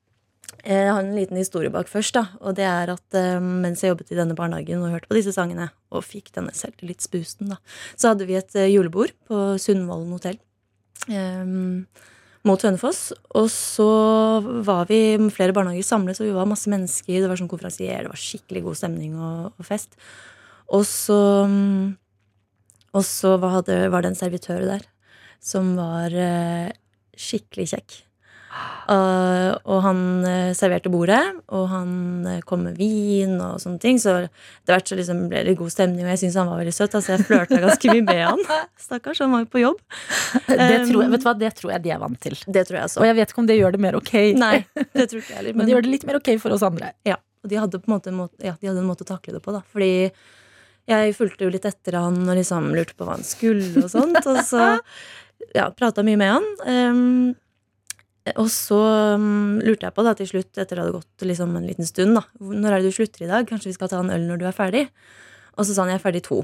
jeg 0.61 0.91
har 0.91 1.01
en 1.01 1.15
liten 1.15 1.39
historie 1.39 1.71
bak 1.73 1.89
først. 1.89 2.13
da 2.13 2.27
Og 2.41 2.55
det 2.57 2.65
er 2.67 2.91
at 2.93 3.17
um, 3.37 3.49
mens 3.63 3.81
jeg 3.81 3.93
jobbet 3.93 4.13
i 4.13 4.19
denne 4.19 4.37
barnehagen 4.37 4.83
og 4.83 4.93
hørte 4.93 5.09
på 5.09 5.17
disse 5.17 5.33
sangene, 5.35 5.69
og 5.91 6.05
fikk 6.05 6.31
denne 6.35 6.53
selvtillitsboosten, 6.55 7.51
da 7.51 7.59
så 7.95 8.11
hadde 8.11 8.27
vi 8.29 8.37
et 8.39 8.55
eh, 8.55 8.69
julebord 8.71 9.13
på 9.27 9.41
Sundvolden 9.61 10.13
hotell. 10.15 10.39
Um, 11.09 11.87
mot 12.47 12.61
Hønefoss. 12.61 13.11
Og 13.37 13.49
så 13.53 13.89
var 14.65 14.87
vi 14.89 15.17
flere 15.33 15.55
barnehager 15.55 15.85
samlet, 15.85 16.17
så 16.17 16.25
vi 16.25 16.35
var 16.35 16.49
masse 16.49 16.69
mennesker. 16.71 17.21
Det 17.21 17.29
var 17.29 17.41
sånn 17.41 17.51
konferansier, 17.51 18.05
det 18.05 18.13
var 18.13 18.21
skikkelig 18.21 18.63
god 18.69 18.79
stemning 18.79 19.17
og, 19.17 19.51
og 19.55 19.67
fest. 19.67 19.97
Og 20.71 20.85
så 20.87 21.19
um, 21.49 21.97
Og 22.91 23.05
så 23.07 23.37
var 23.39 23.61
det, 23.63 23.85
var 23.91 24.03
det 24.03 24.11
en 24.11 24.19
servitør 24.19 24.65
der 24.67 24.81
som 25.41 25.75
var 25.77 26.13
eh, 26.13 26.69
skikkelig 27.17 27.71
kjekk. 27.71 27.93
Uh, 28.91 29.55
og 29.71 29.77
han 29.85 29.99
uh, 30.25 30.51
serverte 30.57 30.91
bordet, 30.91 31.21
og 31.53 31.67
han 31.71 31.91
uh, 32.27 32.39
kom 32.47 32.65
med 32.67 32.79
vin 32.79 33.37
og 33.39 33.61
sånne 33.63 33.79
ting. 33.79 33.99
Så 34.01 34.17
etter 34.25 34.73
hvert 34.73 34.91
så 34.91 34.97
liksom 34.99 35.23
ble 35.31 35.43
det 35.47 35.55
god 35.59 35.71
stemning, 35.71 36.03
og 36.03 36.11
jeg 36.11 36.23
syntes 36.23 36.39
han 36.41 36.51
var 36.51 36.59
veldig 36.59 36.75
søt. 36.75 36.97
Altså 36.99 37.15
jeg 37.15 37.27
flørta 37.29 37.61
ganske 37.63 37.95
mye 37.95 38.05
med 38.09 38.21
han. 38.25 38.43
Stakkars, 38.85 39.21
han 39.23 39.31
var 39.31 39.45
jo 39.45 39.49
på 39.53 39.63
jobb. 39.63 39.79
Det 40.49 40.59
tror, 40.59 41.01
Um, 41.01 41.05
jeg, 41.05 41.11
vet 41.13 41.23
du 41.23 41.27
hva, 41.29 41.35
det 41.39 41.51
tror 41.57 41.71
jeg 41.75 41.83
de 41.85 41.91
er 41.95 41.99
vant 42.01 42.19
til. 42.21 42.35
Det 42.45 42.65
tror 42.67 42.77
jeg 42.79 42.89
også. 42.89 43.01
Og 43.01 43.07
jeg 43.07 43.17
vet 43.21 43.31
ikke 43.33 43.41
om 43.43 43.47
det 43.47 43.57
gjør 43.57 43.75
det 43.75 43.81
mer 43.85 43.97
ok, 43.99 44.13
Nei, 44.41 44.55
det 44.97 45.07
tror 45.11 45.21
ikke 45.21 45.31
jeg 45.31 45.39
heller. 45.39 45.55
men 45.55 45.67
det 45.67 45.75
gjør 45.75 45.85
det 45.85 45.93
litt 45.95 46.05
mer 46.09 46.19
ok 46.19 46.29
for 46.43 46.55
oss 46.57 46.65
andre. 46.67 46.91
Ja, 47.07 47.17
og 47.41 47.51
de 47.51 47.59
hadde 47.61 47.79
på 47.81 47.91
en 47.91 47.97
måte 48.17 48.43
ja, 48.43 48.55
de 48.59 48.69
hadde 48.69 48.83
en 48.83 48.89
måte 48.89 49.05
å 49.07 49.11
takle 49.13 49.37
det 49.37 49.43
på, 49.45 49.55
da. 49.55 49.63
Fordi 49.71 49.93
jeg 50.91 51.15
fulgte 51.15 51.45
jo 51.45 51.53
litt 51.53 51.67
etter 51.69 51.95
han 51.99 52.17
og 52.25 52.35
liksom 52.35 52.71
lurte 52.75 52.97
på 52.97 53.07
hva 53.07 53.15
han 53.15 53.25
skulle 53.27 53.85
og 53.85 53.91
sånt. 53.93 54.19
Og 54.25 54.41
så 54.47 54.73
ja, 55.57 55.69
prata 55.77 56.03
mye 56.05 56.19
med 56.19 56.33
han. 56.35 56.49
Ehm, 56.67 57.33
og 58.37 58.47
så 58.53 58.77
um, 59.17 59.57
lurte 59.65 59.87
jeg 59.87 59.95
på 59.95 60.03
da 60.05 60.13
til 60.17 60.27
slutt, 60.29 60.51
etter 60.53 60.77
det 60.77 60.83
hadde 60.83 60.99
gått 60.99 61.25
liksom 61.25 61.55
en 61.57 61.65
liten 61.65 61.87
stund, 61.89 62.19
da 62.19 62.21
Når 62.37 62.75
er 62.75 62.83
det 62.83 62.91
du 62.91 62.97
slutter 62.99 63.25
i 63.25 63.29
dag? 63.31 63.47
Kanskje 63.49 63.71
vi 63.71 63.77
skal 63.79 63.89
ta 63.89 64.01
en 64.03 64.13
øl 64.13 64.27
når 64.27 64.41
du 64.41 64.45
er 64.45 64.55
ferdig? 64.55 64.83
Og 65.57 65.65
så 65.65 65.73
sa 65.73 65.83
han 65.83 65.93
jeg 65.93 65.97
er 65.97 66.03
ferdig 66.05 66.21
to 66.27 66.43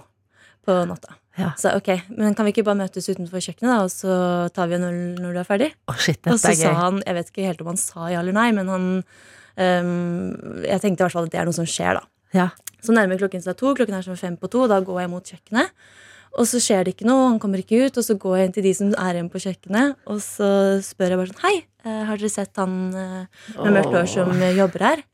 på 0.67 0.75
natta. 0.89 1.15
Ja. 1.37 1.51
Så 1.59 1.71
ok, 1.77 1.91
men 2.17 2.33
kan 2.35 2.47
vi 2.47 2.51
ikke 2.55 2.65
bare 2.65 2.79
møtes 2.81 3.05
utenfor 3.07 3.39
kjøkkenet, 3.39 3.69
da, 3.69 3.77
og 3.85 3.93
så 3.93 4.13
tar 4.55 4.71
vi 4.71 4.79
en 4.79 4.87
øl 4.87 4.97
når 5.21 5.37
du 5.37 5.41
er 5.43 5.47
ferdig? 5.47 5.69
Oh, 5.87 5.95
shit, 6.01 6.19
Og 6.25 6.39
så 6.41 6.55
sa 6.57 6.73
han, 6.81 6.97
jeg 7.05 7.17
vet 7.19 7.29
ikke 7.31 7.45
helt 7.45 7.61
om 7.61 7.69
han 7.71 7.79
sa 7.79 8.09
ja 8.11 8.23
eller 8.23 8.35
nei, 8.35 8.49
men 8.57 8.71
han 8.73 8.87
um, 8.97 9.93
Jeg 10.65 10.81
tenkte 10.81 11.03
i 11.03 11.05
hvert 11.05 11.13
fall 11.13 11.29
at 11.29 11.35
det 11.35 11.43
er 11.43 11.47
noe 11.47 11.55
som 11.55 11.69
skjer, 11.69 12.01
da. 12.01 12.09
Ja. 12.35 12.49
Så 12.83 12.95
nærmer 12.95 13.21
klokken 13.21 13.45
seg 13.45 13.57
to, 13.59 13.71
klokken 13.77 13.95
er 13.97 14.05
som 14.05 14.17
fem 14.17 14.35
på 14.39 14.49
to, 14.51 14.65
da 14.69 14.81
går 14.85 15.03
jeg 15.05 15.13
mot 15.13 15.31
kjøkkenet. 15.33 15.87
Og 16.35 16.47
så 16.49 16.61
skjer 16.61 16.85
det 16.85 16.95
ikke 16.95 17.07
noe, 17.07 17.29
han 17.31 17.39
kommer 17.41 17.63
ikke 17.63 17.87
ut, 17.87 17.97
og 17.97 18.05
så 18.05 18.17
går 18.19 18.37
jeg 18.37 18.49
inn 18.49 18.55
til 18.57 18.65
de 18.67 18.73
som 18.77 18.93
er 18.93 19.17
igjen 19.17 19.29
på 19.33 19.41
kjøkkenet, 19.41 19.99
og 20.11 20.19
så 20.23 20.49
spør 20.85 21.13
jeg 21.13 21.21
bare 21.21 21.31
sånn 21.31 21.45
Hei, 21.45 21.55
eh, 21.85 22.01
har 22.09 22.19
dere 22.19 22.33
sett 22.33 22.59
han 22.61 22.75
med 22.91 23.71
mørkt 23.77 23.95
hår 23.95 24.09
som 24.11 24.33
jobber 24.59 24.89
her? 24.91 25.05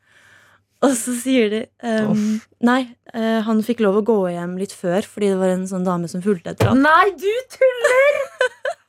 Og 0.84 0.96
så 1.00 1.14
sier 1.16 1.52
de 1.52 1.62
um, 1.88 2.42
Nei, 2.68 2.82
uh, 3.16 3.40
han 3.48 3.62
fikk 3.64 3.84
lov 3.86 4.02
å 4.02 4.06
gå 4.08 4.18
hjem 4.34 4.58
litt 4.60 4.74
før 4.76 5.06
fordi 5.08 5.32
det 5.32 5.40
var 5.40 5.54
en 5.54 5.68
sånn 5.70 5.88
dame 5.88 6.10
som 6.12 6.24
fulgte 6.24 6.52
etter 6.52 6.72
ham. 6.72 6.84
Nei, 6.84 7.14
du 7.16 7.32
tuller! 7.56 8.20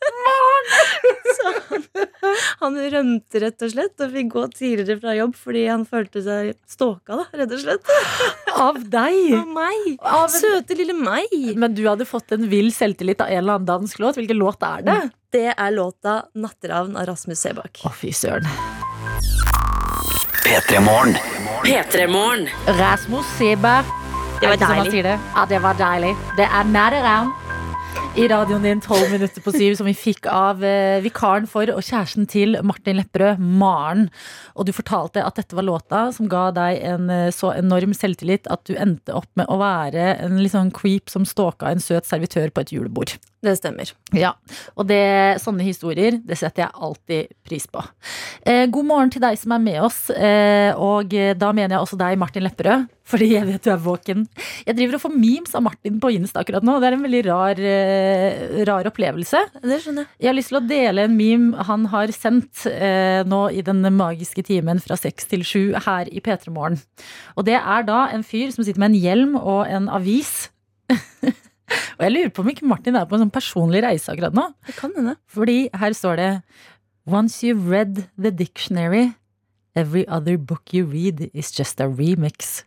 Så 1.35 1.51
han, 1.69 1.83
han 2.61 2.77
rømte 2.95 3.41
rett 3.43 3.63
og 3.67 3.73
slett 3.75 4.01
og 4.05 4.13
fikk 4.15 4.29
gå 4.33 4.45
tidligere 4.55 4.97
fra 5.03 5.15
jobb 5.17 5.35
fordi 5.37 5.65
han 5.69 5.85
følte 5.89 6.23
seg 6.25 6.53
stalka, 6.71 7.19
da, 7.21 7.27
rett 7.43 7.53
og 7.57 7.61
slett. 7.65 7.91
Av 8.55 8.79
deg! 8.81 9.19
Av 9.41 9.51
meg! 9.57 9.91
Av 10.01 10.25
en- 10.29 10.35
Søte 10.39 10.77
lille 10.79 10.97
meg! 10.97 11.35
Men 11.61 11.75
du 11.77 11.83
hadde 11.89 12.07
fått 12.09 12.33
en 12.37 12.49
vill 12.53 12.71
selvtillit 12.75 13.21
av 13.25 13.29
en 13.33 13.43
eller 13.43 13.59
annen 13.59 13.69
dansk 13.69 14.01
låt. 14.03 14.17
Hvilken 14.21 14.41
låt 14.41 14.63
er 14.65 14.87
det? 14.89 14.99
Det 15.35 15.47
er 15.57 15.71
låta 15.75 16.25
'Natteravn' 16.37 16.97
av 16.97 17.07
Rasmus 17.11 17.41
Sebakk. 17.43 17.83
Å, 17.85 17.91
fy 17.93 18.13
søren. 18.15 18.47
P3 20.45 20.81
Morgen. 20.85 21.17
P3 21.65 22.07
Morgen. 22.09 22.49
Rasmus 22.79 23.27
Seberg. 23.39 23.85
Det 24.41 24.49
var 24.51 24.57
deilig. 24.61 25.03
det? 25.07 25.19
Ja, 25.35 25.45
det 25.49 25.59
var 25.65 25.75
deilig. 25.79 26.15
Det 26.37 26.45
er 26.47 26.65
Natteravn. 26.65 27.33
I 28.15 28.29
radioen 28.31 28.63
din 28.63 28.79
tolv 28.79 29.09
minutter 29.11 29.43
på 29.43 29.51
syv, 29.51 29.73
som 29.75 29.89
vi 29.89 29.93
fikk 29.99 30.29
av 30.31 30.61
eh, 30.63 31.01
vikaren 31.03 31.49
for 31.51 31.67
og 31.73 31.83
kjæresten 31.83 32.29
til 32.31 32.55
Martin 32.63 33.01
Lepperød, 33.01 33.41
Maren. 33.43 34.05
Og 34.55 34.69
du 34.69 34.71
fortalte 34.77 35.25
at 35.27 35.35
dette 35.41 35.59
var 35.59 35.67
låta 35.67 36.05
som 36.15 36.29
ga 36.31 36.45
deg 36.55 36.79
en 36.93 37.11
eh, 37.11 37.33
så 37.35 37.51
enorm 37.57 37.91
selvtillit 37.91 38.47
at 38.55 38.63
du 38.71 38.77
endte 38.79 39.17
opp 39.19 39.27
med 39.35 39.51
å 39.51 39.59
være 39.59 40.13
en 40.23 40.39
litt 40.39 40.55
sånn 40.55 40.71
creep 40.71 41.11
som 41.11 41.27
stalka 41.27 41.75
en 41.75 41.83
søt 41.83 42.07
servitør 42.07 42.55
på 42.55 42.63
et 42.63 42.77
julebord. 42.77 43.17
Det 43.45 43.59
stemmer. 43.59 43.91
Ja, 44.17 44.33
og 44.79 44.87
det, 44.89 45.03
sånne 45.43 45.67
historier 45.67 46.17
det 46.25 46.39
setter 46.41 46.65
jeg 46.65 46.85
alltid 46.87 47.35
pris 47.45 47.67
på. 47.69 47.83
Eh, 48.47 48.65
god 48.73 48.89
morgen 48.89 49.13
til 49.13 49.25
deg 49.27 49.37
som 49.43 49.53
er 49.59 49.65
med 49.67 49.83
oss, 49.85 50.05
eh, 50.15 50.71
og 50.79 51.13
eh, 51.19 51.35
da 51.37 51.51
mener 51.51 51.77
jeg 51.77 51.83
også 51.83 51.99
deg, 52.01 52.21
Martin 52.21 52.47
Lepperød. 52.47 52.87
Fordi 53.05 53.27
jeg 53.35 53.45
vet 53.45 53.65
du 53.67 53.69
er 53.69 53.81
våken. 53.85 54.23
Jeg 54.65 54.79
driver 54.79 54.97
og 54.97 55.03
får 55.03 55.13
memes 55.13 55.53
av 55.57 55.65
Martin 55.67 55.99
på 56.01 56.11
Insta 56.17 56.41
akkurat 56.41 56.65
nå. 56.65 56.79
Det 56.81 56.89
er 56.89 56.97
en 56.97 57.05
veldig 57.05 57.21
rar, 57.27 57.61
eh, 57.61 58.65
rar 58.65 58.89
opplevelse. 58.89 59.43
Det 59.61 59.81
skjønner 59.83 60.07
jeg. 60.07 60.11
Jeg 60.25 60.31
har 60.31 60.39
lyst 60.39 60.53
til 60.53 60.61
å 60.61 60.65
dele 60.71 61.05
en 61.05 61.17
meme 61.19 61.67
han 61.69 61.85
har 61.93 62.15
sendt 62.17 62.65
eh, 62.71 63.21
nå 63.29 63.43
i 63.53 63.61
den 63.67 63.85
magiske 63.93 64.47
timen 64.49 64.81
fra 64.81 64.97
seks 64.97 65.29
til 65.29 65.45
sju 65.45 65.77
her 65.85 66.09
i 66.09 66.25
P3 66.25 66.49
Morgen. 66.49 66.81
Og 67.37 67.45
det 67.45 67.61
er 67.61 67.85
da 67.85 68.09
en 68.09 68.25
fyr 68.25 68.49
som 68.57 68.65
sitter 68.65 68.81
med 68.81 68.95
en 68.95 69.01
hjelm 69.05 69.37
og 69.37 69.69
en 69.69 69.93
avis. 69.93 70.49
og 70.89 72.01
jeg 72.01 72.13
lurer 72.17 72.33
på 72.33 72.41
om 72.41 72.53
ikke 72.57 72.73
Martin 72.73 72.97
er 72.97 73.05
på 73.05 73.19
en 73.19 73.27
sånn 73.27 73.37
personlig 73.37 73.85
reise 73.85 74.09
akkurat 74.17 74.33
nå. 74.33 74.49
Det 74.65 74.81
kan 74.81 74.97
hende. 74.97 75.19
Fordi 75.29 75.67
her 75.77 75.93
står 75.93 76.23
det 76.23 76.31
Once 77.05 77.45
you've 77.45 77.69
read 77.69 78.07
the 78.17 78.31
dictionary, 78.33 79.13
every 79.77 80.09
other 80.09 80.39
book 80.39 80.73
you 80.73 80.87
read 80.89 81.29
is 81.35 81.53
just 81.53 81.85
a 81.85 81.85
remix. 81.85 82.65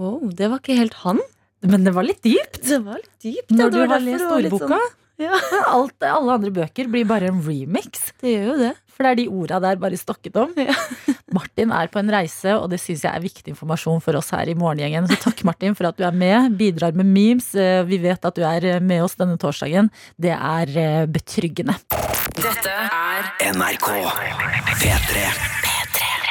Wow, 0.00 0.30
det 0.32 0.48
var 0.48 0.62
ikke 0.62 0.78
helt 0.80 0.96
han. 1.04 1.20
Men 1.68 1.84
det 1.84 1.92
var 1.92 2.06
litt 2.08 2.22
dypt. 2.24 2.62
Det 2.64 2.78
var 2.86 2.96
litt 3.02 3.16
dypt. 3.26 3.50
Når 3.52 3.72
du 3.74 3.80
har 3.84 4.00
lest 4.00 4.24
ordboka. 4.32 4.78
Sånn, 4.80 4.94
ja, 5.20 5.36
Alt, 5.76 5.98
alle 6.08 6.38
andre 6.38 6.52
bøker 6.56 6.88
blir 6.88 7.04
bare 7.04 7.28
en 7.28 7.42
remix. 7.44 8.06
det 8.22 8.32
gjør 8.38 8.46
jo 8.54 8.60
det. 8.62 8.70
For 8.96 9.04
det 9.04 9.10
er 9.12 9.18
de 9.20 9.26
orda 9.32 9.58
der 9.64 9.76
bare 9.80 9.96
stokket 10.00 10.34
om. 10.40 10.50
Martin 11.36 11.70
er 11.76 11.88
på 11.92 12.00
en 12.00 12.10
reise, 12.12 12.52
og 12.56 12.66
det 12.72 12.80
syns 12.82 13.04
jeg 13.04 13.12
er 13.12 13.22
viktig 13.24 13.52
informasjon 13.52 14.00
for 14.04 14.16
oss 14.18 14.32
her 14.36 14.48
i 14.48 14.56
Morgengjengen. 14.56 15.08
Så 15.12 15.20
takk, 15.22 15.44
Martin, 15.48 15.76
for 15.76 15.88
at 15.88 15.96
du 16.00 16.04
er 16.08 16.16
med, 16.16 16.56
bidrar 16.60 16.96
med 16.96 17.08
memes. 17.08 17.52
Eh, 17.56 17.80
Vi 17.88 18.00
vet 18.02 18.24
at 18.28 18.36
du 18.36 18.44
er 18.44 18.80
med 18.84 19.04
oss 19.04 19.16
denne 19.20 19.36
torsdagen. 19.40 19.88
Det 20.20 20.32
er 20.36 20.76
eh, 20.84 21.06
betryggende. 21.12 21.76
Dette 22.40 22.76
er 22.76 23.32
NRK 23.52 23.90
P3. 24.80 25.69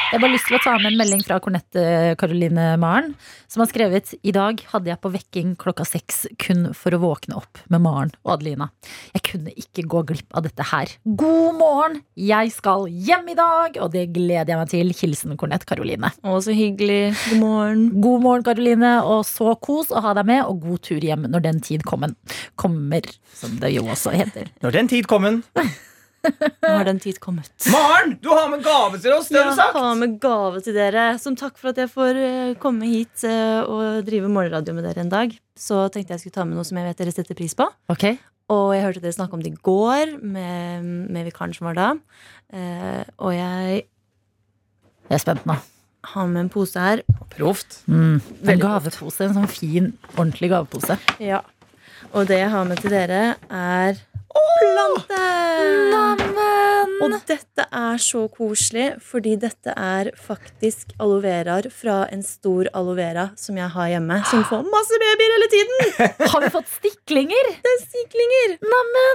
Jeg 0.10 0.18
har 0.18 0.24
bare 0.24 0.34
lyst 0.34 0.48
til 0.50 0.56
å 0.58 0.62
ta 0.64 0.72
med 0.82 0.90
en 0.90 0.96
melding 0.98 1.20
fra 1.22 1.36
Kornette 1.38 1.82
Karoline 2.18 2.64
Maren, 2.82 3.12
som 3.46 3.62
har 3.62 3.68
skrevet 3.70 4.16
I 4.26 4.32
dag 4.34 4.58
hadde 4.72 4.90
jeg 4.90 4.98
på 5.04 5.12
vekking 5.14 5.52
klokka 5.62 5.84
seks 5.86 6.24
kun 6.42 6.72
for 6.74 6.96
å 6.98 7.00
våkne 7.04 7.36
opp 7.38 7.60
med 7.70 7.84
Maren 7.84 8.10
og 8.24 8.32
Adelina. 8.34 8.72
Jeg 9.14 9.22
kunne 9.28 9.54
ikke 9.54 9.84
gå 9.86 10.02
glipp 10.10 10.34
av 10.34 10.48
dette 10.48 10.66
her. 10.72 10.90
God 11.06 11.60
morgen! 11.60 12.00
Jeg 12.18 12.50
skal 12.56 12.88
hjem 12.90 13.30
i 13.30 13.36
dag, 13.38 13.78
og 13.78 13.92
det 13.94 14.08
gleder 14.16 14.50
jeg 14.56 14.62
meg 14.64 14.72
til. 14.72 14.94
Hilsen 14.98 15.38
Kornett 15.38 15.68
Karoline. 15.70 16.10
Å, 16.26 16.40
så 16.42 16.56
hyggelig. 16.58 17.12
God 17.28 17.44
morgen. 17.44 17.84
God 18.02 18.26
morgen, 18.26 18.48
Karoline, 18.48 18.96
og 19.06 19.22
så 19.30 19.54
kos 19.62 19.94
å 19.94 20.02
ha 20.08 20.16
deg 20.18 20.26
med, 20.32 20.42
og 20.50 20.66
god 20.66 20.82
tur 20.90 21.06
hjem 21.06 21.30
når 21.30 21.46
den 21.46 21.62
tid 21.70 21.86
kommer. 21.86 22.18
Kommer, 22.58 23.06
som 23.38 23.62
det 23.62 23.76
jo 23.76 23.86
også 23.86 24.18
heter. 24.18 24.50
Når 24.66 24.80
den 24.80 24.92
tid 24.96 25.12
kommen. 25.12 25.44
Nå 26.24 26.72
har 26.76 26.86
den 26.88 27.00
tid 27.00 27.20
kommet. 27.24 27.52
Maren, 27.72 28.18
du 28.22 28.28
har 28.34 28.50
med 28.52 28.64
gave 28.66 29.00
til 29.02 29.14
oss! 29.16 29.30
Det 29.32 29.38
har 29.40 29.48
du 29.48 29.54
Jeg 29.54 29.60
sagt. 29.60 29.78
har 29.80 29.96
med 30.00 30.18
gave 30.24 30.62
til 30.66 30.76
dere. 30.76 31.06
Som 31.22 31.38
takk 31.40 31.58
for 31.62 31.72
at 31.72 31.80
jeg 31.82 31.90
får 31.94 32.20
eh, 32.24 32.54
komme 32.62 32.90
hit 32.90 33.24
eh, 33.28 33.62
og 33.64 34.04
drive 34.08 34.28
morgenradio 34.32 34.76
med 34.78 34.84
dere 34.90 35.06
en 35.06 35.12
dag. 35.14 35.36
Så 35.60 35.86
tenkte 35.94 36.16
jeg 36.18 36.24
skulle 36.26 36.38
ta 36.40 36.46
med 36.50 36.60
noe 36.60 36.68
som 36.68 36.80
jeg 36.82 36.90
vet 36.90 37.02
dere 37.04 37.14
setter 37.16 37.38
pris 37.40 37.56
på. 37.58 37.68
Ok? 37.94 38.06
Og 38.50 38.72
jeg 38.76 38.84
hørte 38.88 39.04
dere 39.04 39.14
snakke 39.16 39.38
om 39.38 39.44
det 39.46 39.52
i 39.54 39.60
går 39.70 40.16
med, 40.26 40.88
med 41.14 41.28
vikaren 41.30 41.54
som 41.56 41.70
var 41.70 41.78
da. 41.78 41.90
Eh, 42.54 43.04
og 43.22 43.36
jeg 43.38 43.84
Jeg 45.10 45.18
er 45.18 45.22
spent 45.24 45.46
nå. 45.50 45.56
har 46.14 46.28
med 46.28 46.46
en 46.46 46.50
pose 46.54 46.80
her. 46.80 47.02
Proft. 47.34 47.80
Mm. 47.88 48.20
En 48.48 48.60
gavepose. 48.62 49.22
En 49.28 49.34
sånn 49.40 49.50
fin, 49.52 49.92
ordentlig 50.16 50.50
gavepose. 50.52 50.98
Ja. 51.22 51.42
Og 52.16 52.26
det 52.30 52.38
jeg 52.40 52.50
har 52.50 52.64
med 52.66 52.80
til 52.82 52.94
dere, 52.94 53.36
er 53.52 53.98
plante! 54.34 55.26
Og 57.00 57.14
dette 57.30 57.64
er 57.64 58.02
så 58.02 58.26
koselig, 58.34 58.88
fordi 59.04 59.36
dette 59.40 59.72
er 59.72 60.10
faktisk 60.20 60.92
aloe 61.00 61.22
veraer 61.24 61.70
fra 61.72 62.02
en 62.12 62.22
stor 62.26 62.68
aloe 62.76 62.98
vera 62.98 63.30
som 63.40 63.58
jeg 63.60 63.72
har 63.76 63.88
hjemme, 63.94 64.20
som 64.30 64.44
får 64.50 64.68
masse 64.68 65.00
babyer 65.04 65.36
hele 65.36 65.50
tiden. 65.54 65.80
Har 66.34 66.44
vi 66.44 66.52
fått 66.54 66.70
stiklinger? 66.74 67.52
Det 67.64 67.74
er 67.76 67.82
stiklinger! 67.86 68.58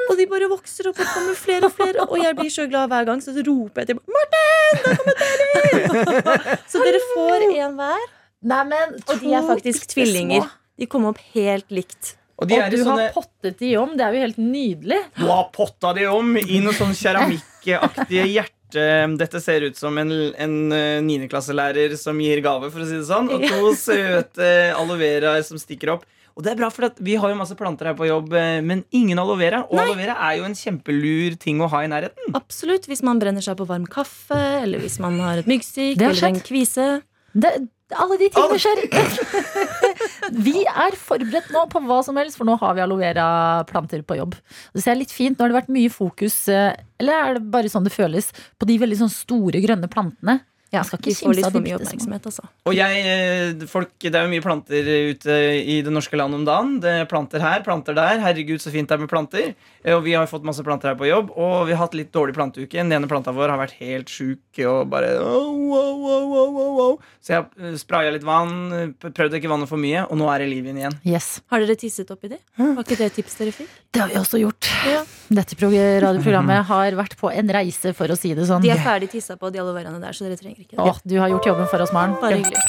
Og 0.09 0.17
de 0.19 0.29
bare 0.31 0.49
vokser 0.51 0.91
opp 0.91 0.99
og 0.99 1.13
kommer 1.13 1.39
flere 1.39 1.69
og 1.69 1.77
flere. 1.77 2.09
Og 2.09 2.19
jeg 2.23 2.39
blir 2.41 2.53
så 2.57 2.67
glad 2.71 2.91
hver 2.93 3.09
gang, 3.11 3.23
så 3.25 3.37
roper 3.37 3.85
jeg 3.85 3.93
til 3.93 4.01
Martin! 4.17 4.83
Det 4.85 4.97
kommer 4.99 6.11
kommet! 6.11 6.65
Så 6.73 6.83
dere 6.83 7.01
får 7.13 7.47
en 7.47 7.79
hver. 7.79 8.05
Neimen, 8.45 8.99
Og 9.09 9.21
de 9.23 9.33
er 9.33 9.47
faktisk 9.47 9.89
tvillinger. 9.95 10.49
De 10.81 10.89
kom 10.91 11.07
opp 11.09 11.21
helt 11.35 11.71
likt. 11.73 12.17
Og 12.35 12.49
de 12.51 12.57
Og 12.57 12.65
er 12.65 12.73
du 12.73 12.81
sånne 12.83 13.07
har 13.07 13.15
pottet 13.15 13.61
de 13.61 13.71
om. 13.79 13.93
Det 13.95 14.05
er 14.07 14.17
jo 14.17 14.25
helt 14.25 14.41
nydelig. 14.43 15.01
Du 15.19 15.27
har 15.29 15.45
potta 15.55 15.93
de 15.95 16.09
om 16.11 16.35
i 16.41 16.61
noe 16.65 16.75
sånn 16.77 16.95
keramikkaktige 16.99 18.27
hjerte. 18.35 18.87
Dette 19.21 19.39
ser 19.39 19.69
ut 19.69 19.79
som 19.79 19.95
en, 20.03 20.11
en 20.11 20.57
eh, 20.75 20.99
niendeklasselærer 21.07 21.95
som 22.01 22.19
gir 22.19 22.43
gave, 22.43 22.73
for 22.75 22.83
å 22.83 22.89
si 22.89 22.99
det 22.99 23.07
sånn. 23.07 23.31
Og 23.31 23.45
to 23.47 23.71
søte 23.87 24.51
aloe 24.75 24.99
veraer 24.99 25.47
som 25.47 25.61
stikker 25.63 25.95
opp. 25.95 26.09
Og 26.35 26.43
det 26.43 26.51
er 26.51 26.59
bra, 26.59 26.67
for 26.75 26.89
at 26.89 26.97
Vi 26.99 27.15
har 27.15 27.31
jo 27.31 27.37
masse 27.39 27.55
planter 27.55 27.93
her 27.93 27.95
på 27.95 28.09
jobb, 28.09 28.33
eh, 28.35 28.59
men 28.67 28.83
ingen 28.91 29.21
aloe 29.23 29.39
vera. 29.39 29.63
Og 29.69 29.79
aloe 29.79 29.99
vera 30.01 30.17
er 30.27 30.41
jo 30.41 30.49
en 30.49 30.59
kjempelur 30.59 31.39
ting 31.39 31.63
å 31.63 31.71
ha 31.71 31.85
i 31.87 31.91
nærheten. 31.93 32.35
Absolutt. 32.35 32.89
Hvis 32.91 33.05
man 33.07 33.23
brenner 33.23 33.45
seg 33.45 33.61
på 33.61 33.69
varm 33.71 33.87
kaffe, 33.87 34.41
eller 34.65 34.83
hvis 34.83 34.99
man 35.03 35.21
har 35.23 35.45
et 35.45 35.51
myggstikk, 35.51 36.03
eller 36.03 36.33
en 36.33 36.43
kvise. 36.43 36.89
Det, 37.35 37.55
alle 37.95 38.19
de 38.19 38.29
tingene 38.35 38.59
skjer. 38.59 38.83
Vi 40.33 40.63
er 40.65 40.97
forberedt 40.97 41.51
nå 41.53 41.65
på 41.73 41.83
hva 41.85 42.01
som 42.07 42.17
helst, 42.21 42.39
for 42.39 42.49
nå 42.49 42.57
har 42.61 42.77
vi 42.77 42.83
aloe 42.85 43.03
vera-planter 43.03 44.05
på 44.07 44.17
jobb. 44.21 44.37
Det 44.73 44.85
ser 44.85 44.99
litt 44.99 45.13
fint. 45.13 45.37
Nå 45.37 45.45
har 45.45 45.53
det 45.53 45.61
vært 45.61 45.75
mye 45.75 45.93
fokus, 45.93 46.37
eh, 46.49 46.73
eller 47.03 47.13
er 47.19 47.39
det 47.39 47.51
bare 47.53 47.71
sånn 47.73 47.85
det 47.85 47.95
føles, 47.95 48.31
på 48.59 48.69
de 48.71 48.79
veldig 48.81 49.03
sånn 49.03 49.13
store 49.13 49.61
grønne 49.65 49.91
plantene. 49.93 50.41
Ja, 50.75 50.83
skal 50.87 50.99
ikke 51.01 51.15
kimse 51.15 51.47
av 51.47 51.55
de 51.55 51.63
bitte 51.65 51.91
små. 52.03 52.19
altså. 52.19 52.45
Og 52.67 52.75
jeg, 52.75 53.05
eh, 53.07 53.67
folk, 53.71 53.93
Det 54.01 54.15
er 54.15 54.27
jo 54.27 54.33
mye 54.35 54.43
planter 54.45 54.91
ute 55.15 55.37
i 55.63 55.81
det 55.87 55.93
norske 55.95 56.19
landet 56.19 56.41
om 56.43 56.45
dagen. 56.49 56.81
Det 56.83 56.91
er 56.91 57.07
planter 57.11 57.41
her, 57.41 57.63
planter 57.63 57.95
der. 57.97 58.19
Herregud, 58.25 58.61
så 58.61 58.73
fint 58.75 58.89
det 58.89 58.97
er 58.99 59.03
med 59.05 59.11
planter. 59.11 59.55
Eh, 59.85 59.95
Og 59.95 60.03
vi 60.05 60.13
har 60.17 60.27
fått 60.27 60.43
masse 60.45 60.63
planter 60.65 60.91
her 60.91 60.97
på 60.99 61.07
jobb, 61.09 61.31
og 61.37 61.67
vi 61.69 61.73
har 61.73 61.85
hatt 61.87 61.95
litt 61.95 62.11
dårlig 62.13 62.35
planteuke. 62.35 62.73
Den 62.75 62.91
ene 62.93 63.07
planta 63.07 63.33
vår 63.33 63.49
har 63.55 63.59
vært 63.61 63.77
helt 63.79 64.09
sjuk 64.11 64.41
og 64.65 64.89
bare 64.91 65.15
oh, 65.21 65.55
oh, 65.73 66.05
oh, 66.05 66.33
oh, 66.35 66.57
oh, 66.59 66.81
oh. 66.85 66.99
Så 67.21 67.33
jeg 67.35 67.45
har 67.45 67.77
spraya 67.79 68.11
litt 68.13 68.25
vann, 68.25 68.95
prøvde 69.01 69.39
ikke 69.39 69.49
vannet 69.49 69.69
for 69.69 69.77
mye, 69.81 70.05
og 70.11 70.17
nå 70.19 70.29
er 70.33 70.39
det 70.45 70.49
liv 70.51 70.67
inn 70.67 70.79
igjen. 70.83 70.97
Yes, 71.05 71.41
Har 71.51 71.61
dere 71.61 71.77
tisset 71.77 72.11
oppi 72.11 72.29
de? 72.33 72.39
Var 72.59 72.83
ikke 72.83 72.97
det 72.99 73.07
et 73.13 73.15
tips 73.21 73.37
dere 73.39 73.53
fikk? 73.53 73.69
Det 73.95 74.01
har 74.03 74.09
vi 74.09 74.15
også 74.19 74.41
gjort. 74.41 74.69
Ja. 74.91 75.05
Dette 75.31 75.55
radioprogrammet 76.03 76.65
har 76.67 76.93
vært 76.99 77.17
på 77.21 77.31
en 77.33 77.49
reise, 77.55 77.93
for 77.95 78.09
å 78.09 78.17
si 78.19 78.33
det 78.35 78.47
sånn. 78.49 78.63
De 78.65 78.71
er 78.71 78.81
ferdig 78.83 79.11
tissa 79.13 79.37
på, 79.37 79.51
de 79.53 79.59
aloe 79.63 79.75
veraene 79.77 80.01
der, 80.03 80.13
så 80.17 80.25
dere 80.27 80.37
trenger 80.37 80.57
ikke 80.59 80.64
det. 80.71 80.79
Å, 80.81 80.95
du 81.05 81.17
har 81.21 81.29
gjort 81.33 81.47
jobben 81.51 81.69
for 81.71 81.85
oss, 81.85 81.93
Maren. 81.95 82.15
Bare 82.23 82.39
hyggelig. 82.41 82.63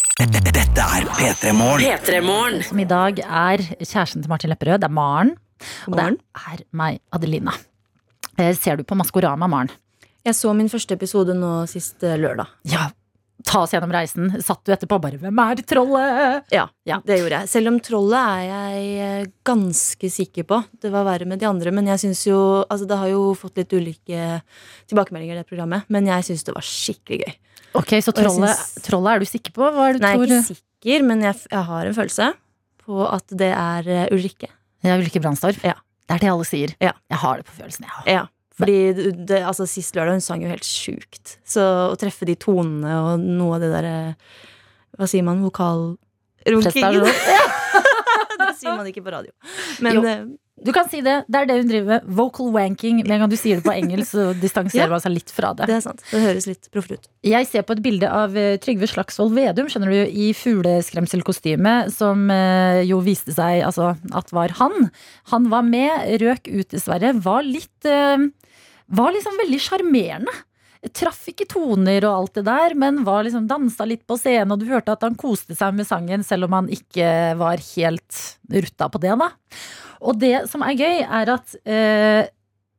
Dette 0.52 0.86
er 0.86 1.08
P3 1.18 1.54
Morgen. 1.56 1.86
P3 1.86 2.22
Morgen. 2.26 2.62
Som 2.68 2.82
i 2.84 2.88
dag 2.90 3.20
er 3.26 3.64
kjæresten 3.80 4.24
til 4.26 4.32
Martin 4.32 4.52
Lepperød. 4.54 4.84
Det 4.84 4.90
er 4.90 4.96
Maren. 4.98 5.34
Og 5.88 5.96
det 5.98 6.06
er 6.12 6.64
meg, 6.76 7.00
Adelina. 7.16 7.54
Eh, 8.38 8.52
Ser 8.60 8.78
du 8.78 8.84
på 8.84 8.98
Maskorama, 9.00 9.48
Maren? 9.48 9.72
Jeg 10.26 10.36
så 10.36 10.52
min 10.58 10.70
første 10.72 10.96
episode 10.98 11.36
nå 11.38 11.52
sist 11.70 12.04
eh, 12.04 12.18
lørdag. 12.20 12.50
Ja. 12.72 12.90
Ta 13.46 13.62
oss 13.62 13.72
gjennom 13.76 13.92
reisen. 13.94 14.32
Satt 14.42 14.64
du 14.66 14.72
etterpå 14.74 14.98
bare 15.00 15.20
'Hvem 15.22 15.38
er 15.44 15.56
det 15.56 15.66
trollet?' 15.70 16.44
Ja, 16.52 16.68
Ja. 16.86 16.98
det 17.06 17.20
gjorde 17.20 17.40
jeg. 17.42 17.50
Selv 17.50 17.68
om 17.70 17.80
trollet 17.80 18.18
er 18.18 18.44
jeg 18.50 18.86
eh, 19.06 19.26
ganske 19.46 20.10
sikker 20.10 20.44
på. 20.50 20.64
Det 20.82 20.92
var 20.92 21.06
verre 21.06 21.28
med 21.30 21.40
de 21.40 21.46
andre, 21.46 21.72
men 21.72 21.86
jeg 21.86 22.00
syns 22.00 22.26
jo 22.26 22.66
Altså, 22.70 22.88
det 22.88 22.98
har 22.98 23.08
jo 23.08 23.36
fått 23.36 23.56
litt 23.58 23.70
ulike 23.72 24.42
tilbakemeldinger, 24.90 25.36
det 25.44 25.48
programmet, 25.48 25.84
men 25.90 26.06
jeg 26.08 26.24
syns 26.26 26.44
det 26.44 26.56
var 26.56 26.66
skikkelig 26.66 27.22
gøy. 27.22 27.34
Ok, 27.76 27.92
Så 28.02 28.12
trollet, 28.16 28.56
synes... 28.56 28.84
trollet 28.84 29.16
er 29.16 29.20
du 29.20 29.26
sikker 29.26 29.52
på? 29.54 29.72
Hva 29.72 29.90
er 29.90 29.94
det 29.94 30.02
du 30.02 30.06
Nei, 30.08 30.16
tror? 30.16 30.26
ikke 30.26 30.56
sikker, 30.56 31.04
men 31.06 31.22
jeg, 31.22 31.36
jeg 31.52 31.64
har 31.70 31.86
en 31.86 31.94
følelse 31.94 32.34
på 32.86 33.14
at 33.14 33.28
det 33.30 33.52
er 33.54 33.88
eh, 33.88 34.08
Ulrikke. 34.16 34.50
Ja, 34.84 34.98
Ulrikke 34.98 35.22
Brandstorp? 35.22 35.62
Ja. 35.64 35.74
Det 36.08 36.16
er 36.16 36.20
det 36.22 36.30
alle 36.30 36.46
sier. 36.46 36.76
Ja. 36.82 36.94
Jeg 37.10 37.18
har 37.18 37.38
det 37.38 37.46
på 37.46 37.56
følelsen, 37.62 37.86
jeg 37.86 37.94
òg. 37.98 38.10
Ja. 38.10 38.26
Fordi 38.56 38.76
det, 39.28 39.41
altså, 39.44 39.65
Sist 39.68 39.98
lørdag 39.98 40.15
hun 40.20 40.24
sang 40.24 40.44
jo 40.46 40.52
helt 40.52 40.63
sjukt. 40.68 41.38
Så 41.44 41.63
å 41.91 41.98
treffe 42.00 42.28
de 42.30 42.38
tonene 42.39 42.94
og 43.04 43.20
noe 43.26 43.58
av 43.58 43.65
det 43.65 43.72
derre 43.74 43.96
Hva 44.96 45.10
sier 45.12 45.26
man? 45.28 45.41
Vokal... 45.44 45.89
det 46.46 46.54
sier 48.60 48.76
man 48.78 48.88
ikke 48.88 49.04
på 49.06 49.12
radio. 49.15 49.32
Men 49.84 49.98
Jo. 49.98 50.04
eh, 50.08 50.26
Du 50.65 50.70
kan 50.72 50.88
si 50.88 51.02
det. 51.04 51.18
Det 51.28 51.39
er 51.41 51.48
det 51.50 51.56
hun 51.60 51.68
driver 51.68 51.88
med. 51.89 52.06
Vocal 52.15 52.48
wanking. 52.56 53.02
Med 53.04 53.12
en 53.18 53.24
gang 53.26 53.32
du 53.32 53.36
sier 53.36 53.60
det 53.60 53.65
på 53.65 53.74
engelsk, 53.76 54.13
så 54.15 54.28
distanserer 54.46 54.86
Ja. 54.88 54.94
man 54.94 55.04
seg 55.04 55.12
litt 55.18 55.34
fra 55.36 55.50
det. 55.58 55.68
det 55.68 55.76
er 55.76 55.84
sant. 55.84 56.00
Det 56.12 56.22
høres 56.24 56.48
litt 56.48 56.70
proffere 56.72 56.96
ut. 57.02 57.10
Jeg 57.28 57.50
ser 57.50 57.65
på 57.68 57.76
et 57.76 57.82
bilde 57.84 58.08
av 58.08 58.38
eh, 58.39 58.56
Trygve 58.63 58.88
Slagsvold 58.88 59.36
Vedum 59.36 59.68
skjønner 59.74 59.91
du, 59.91 60.00
i 60.08 60.30
fugleskremselkostyme, 60.38 61.76
som 61.91 62.24
eh, 62.32 62.86
jo 62.88 63.02
viste 63.04 63.36
seg 63.36 63.65
altså, 63.68 63.91
at 64.15 64.32
var 64.32 64.56
han. 64.62 64.88
Han 65.34 65.52
var 65.52 65.68
med, 65.68 66.08
røk 66.24 66.48
ut 66.48 66.72
dessverre. 66.72 67.12
Var 67.26 67.44
litt 67.52 67.91
Var 68.86 69.15
liksom 69.15 69.39
veldig 69.41 69.62
sjarmerende. 69.62 70.36
Traff 70.93 71.24
ikke 71.32 71.48
toner 71.50 72.06
og 72.06 72.12
alt 72.13 72.36
det 72.38 72.43
der, 72.45 72.76
men 72.78 73.02
var 73.08 73.26
liksom 73.26 73.48
dansa 73.50 73.88
litt 73.89 74.04
på 74.06 74.19
scenen, 74.21 74.54
og 74.54 74.62
du 74.62 74.67
hørte 74.69 74.93
at 74.93 75.06
han 75.06 75.17
koste 75.17 75.58
seg 75.58 75.74
med 75.74 75.88
sangen, 75.89 76.21
selv 76.26 76.45
om 76.45 76.54
han 76.60 76.69
ikke 76.69 77.08
var 77.39 77.63
helt 77.71 78.19
rutta 78.54 78.89
på 78.93 79.02
det, 79.02 79.15
da. 79.17 79.32
Og 80.06 80.19
det 80.21 80.36
som 80.52 80.62
er 80.62 80.78
gøy, 80.78 81.00
er 81.02 81.32
at 81.34 81.56
eh, 81.65 82.28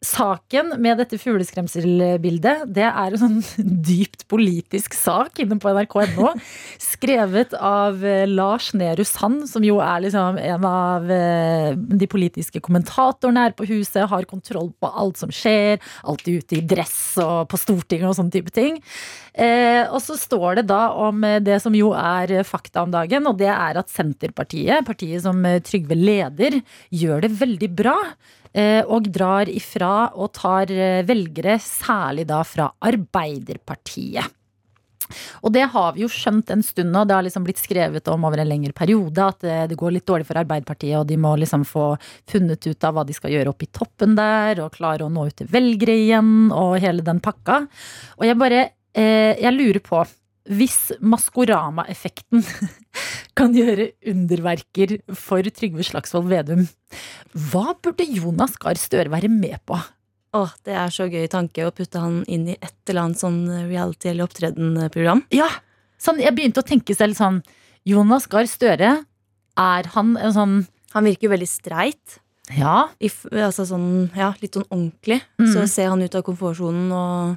saken 0.05 0.75
med 0.83 0.99
dette 1.01 1.17
fugleskremselbildet, 1.17 2.67
det 2.77 2.85
er 2.85 3.15
en 3.15 3.21
sånn 3.21 3.39
dypt 3.89 4.27
politisk 4.29 4.95
sak 4.97 5.41
inne 5.41 5.57
på 5.61 5.73
nrk.no. 5.73 6.35
Skrevet 6.83 7.55
av 7.57 8.05
eh, 8.05 8.27
Lars 8.29 8.73
Nehru 8.77 9.07
Sand, 9.09 9.47
som 9.49 9.65
jo 9.65 9.79
er 9.81 10.05
liksom 10.05 10.41
en 10.43 10.69
av 10.69 11.11
eh, 11.13 11.73
de 11.73 12.11
politiske 12.13 12.61
kommentatorene 12.61 13.47
her 13.47 13.57
på 13.57 13.69
huset. 13.73 14.05
Har 14.11 14.29
kontroll 14.29 14.71
på 14.77 14.91
alt 14.93 15.21
som 15.23 15.33
skjer. 15.33 15.81
Alltid 16.05 16.43
ute 16.45 16.61
i 16.61 16.65
dress 16.77 17.17
og 17.23 17.49
på 17.51 17.61
Stortinget 17.61 18.11
og 18.11 18.19
sånne 18.21 18.37
type 18.37 18.53
ting. 18.55 18.79
Eh, 19.33 19.85
og 19.89 20.01
så 20.05 20.19
står 20.21 20.61
det 20.61 20.69
da 20.71 20.91
om 21.09 21.25
det 21.45 21.59
som 21.65 21.75
jo 21.77 21.95
er 21.97 22.43
fakta 22.47 22.85
om 22.85 22.93
dagen, 22.93 23.27
og 23.29 23.41
det 23.41 23.51
er 23.53 23.81
at 23.81 23.93
Senterpartiet, 23.93 24.85
partiet 24.87 25.25
som 25.25 25.41
Trygve 25.65 25.97
leder, 25.97 26.61
gjør 26.93 27.25
det 27.25 27.37
veldig 27.41 27.77
bra. 27.81 27.97
Eh, 28.57 28.83
Og 28.83 29.11
drar 29.13 29.51
ifra 29.53 30.09
og 30.17 30.33
tar 30.37 30.73
eh, 30.73 31.05
velgere, 31.07 31.59
særlig 31.63 32.27
da 32.29 32.43
fra 32.47 32.71
Arbeiderpartiet. 32.81 34.33
Og 35.47 35.53
det 35.55 35.67
har 35.73 35.93
vi 35.95 36.03
jo 36.03 36.11
skjønt 36.11 36.51
en 36.51 36.65
stund 36.67 36.91
nå. 36.93 37.05
Det 37.07 37.15
har 37.15 37.25
liksom 37.27 37.45
blitt 37.47 37.61
skrevet 37.63 38.09
om 38.11 38.27
over 38.27 38.43
en 38.43 38.49
lengre 38.51 38.75
periode 38.77 39.23
at 39.23 39.45
det, 39.45 39.59
det 39.71 39.79
går 39.79 39.97
litt 39.97 40.07
dårlig 40.09 40.27
for 40.29 40.41
Arbeiderpartiet, 40.41 40.97
og 40.99 41.07
de 41.07 41.19
må 41.21 41.37
liksom 41.39 41.67
få 41.69 41.93
funnet 42.31 42.67
ut 42.67 42.87
av 42.87 42.97
hva 42.97 43.07
de 43.07 43.17
skal 43.17 43.35
gjøre 43.35 43.53
oppe 43.53 43.69
i 43.69 43.73
toppen 43.73 44.17
der, 44.19 44.63
og 44.65 44.75
klare 44.77 45.07
å 45.07 45.13
nå 45.13 45.29
ut 45.29 45.39
til 45.39 45.51
velgere 45.53 45.97
igjen, 46.03 46.51
og 46.51 46.79
hele 46.83 47.07
den 47.07 47.23
pakka. 47.25 47.65
Og 48.19 48.27
jeg 48.27 48.41
bare 48.41 48.63
eh, 48.97 49.37
Jeg 49.39 49.55
lurer 49.55 49.83
på 49.85 50.05
hvis 50.47 50.93
Maskorama-effekten 51.03 52.45
kan 53.39 53.55
gjøre 53.57 53.91
underverker 54.07 54.97
for 55.15 55.47
Trygve 55.57 55.85
Slagsvold 55.87 56.31
Vedum, 56.31 56.67
hva 57.51 57.75
burde 57.83 58.07
Jonas 58.09 58.57
Gahr 58.61 58.79
Støre 58.81 59.13
være 59.13 59.31
med 59.33 59.59
på? 59.69 59.79
Åh, 60.37 60.53
Det 60.65 60.75
er 60.75 60.93
så 60.93 61.07
gøy 61.09 61.29
tanke 61.33 61.65
å 61.65 61.73
putte 61.73 62.01
han 62.03 62.23
inn 62.29 62.49
i 62.53 62.59
et 62.61 62.75
eller 62.91 63.07
annet 63.07 63.23
sånn 63.23 63.41
reality- 63.71 64.11
eller 64.11 64.27
opptredenprogram. 64.27 65.23
Ja, 65.33 65.49
sånn, 65.99 66.21
jeg 66.21 66.35
begynte 66.37 66.61
å 66.61 66.67
tenke 66.67 66.97
selv 66.97 67.17
sånn 67.17 67.43
Jonas 67.87 68.27
Gahr 68.29 68.49
Støre, 68.51 69.05
er 69.57 69.83
han 69.95 70.17
en 70.17 70.33
sånn 70.33 70.57
Han 70.95 71.05
virker 71.05 71.27
jo 71.27 71.33
veldig 71.35 71.49
streit. 71.51 72.21
Ja, 72.57 72.89
I, 73.03 73.11
altså 73.43 73.67
sånn, 73.69 74.09
ja, 74.17 74.31
litt 74.41 74.55
sånn 74.55 74.65
ordentlig. 74.71 75.19
Mm. 75.37 75.49
Så 75.53 75.65
ser 75.69 75.91
han 75.91 76.01
ut 76.01 76.15
av 76.15 76.23
komfortsonen 76.25 76.93
og, 76.95 77.35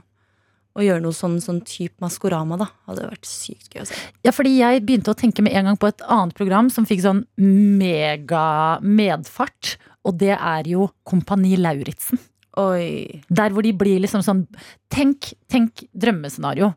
og 0.79 0.85
gjøre 0.87 1.03
noe 1.03 1.15
sånn, 1.15 1.37
sånn 1.43 1.59
type 1.67 1.99
Maskorama, 2.03 2.57
da. 2.59 2.69
Hadde 2.89 3.09
vært 3.09 3.27
sykt 3.27 3.73
gøy 3.75 3.83
å 3.83 3.87
se. 3.89 3.99
Ja, 4.25 4.33
fordi 4.35 4.55
jeg 4.57 4.83
begynte 4.87 5.13
å 5.13 5.19
tenke 5.19 5.43
med 5.45 5.55
en 5.59 5.69
gang 5.69 5.79
på 5.79 5.91
et 5.91 6.03
annet 6.07 6.35
program 6.37 6.71
som 6.73 6.87
fikk 6.87 7.03
sånn 7.03 7.23
mega 7.39 8.79
medfart, 8.81 9.75
og 10.07 10.19
det 10.21 10.35
er 10.35 10.69
jo 10.71 10.89
Kompani 11.07 11.57
Lauritzen. 11.59 12.21
Oi. 12.59 13.21
Der 13.29 13.53
hvor 13.53 13.63
de 13.63 13.71
blir 13.77 14.01
liksom 14.01 14.23
sånn 14.25 14.41
Tenk, 14.91 15.29
tenk 15.51 15.83
drømmescenario. 15.93 16.73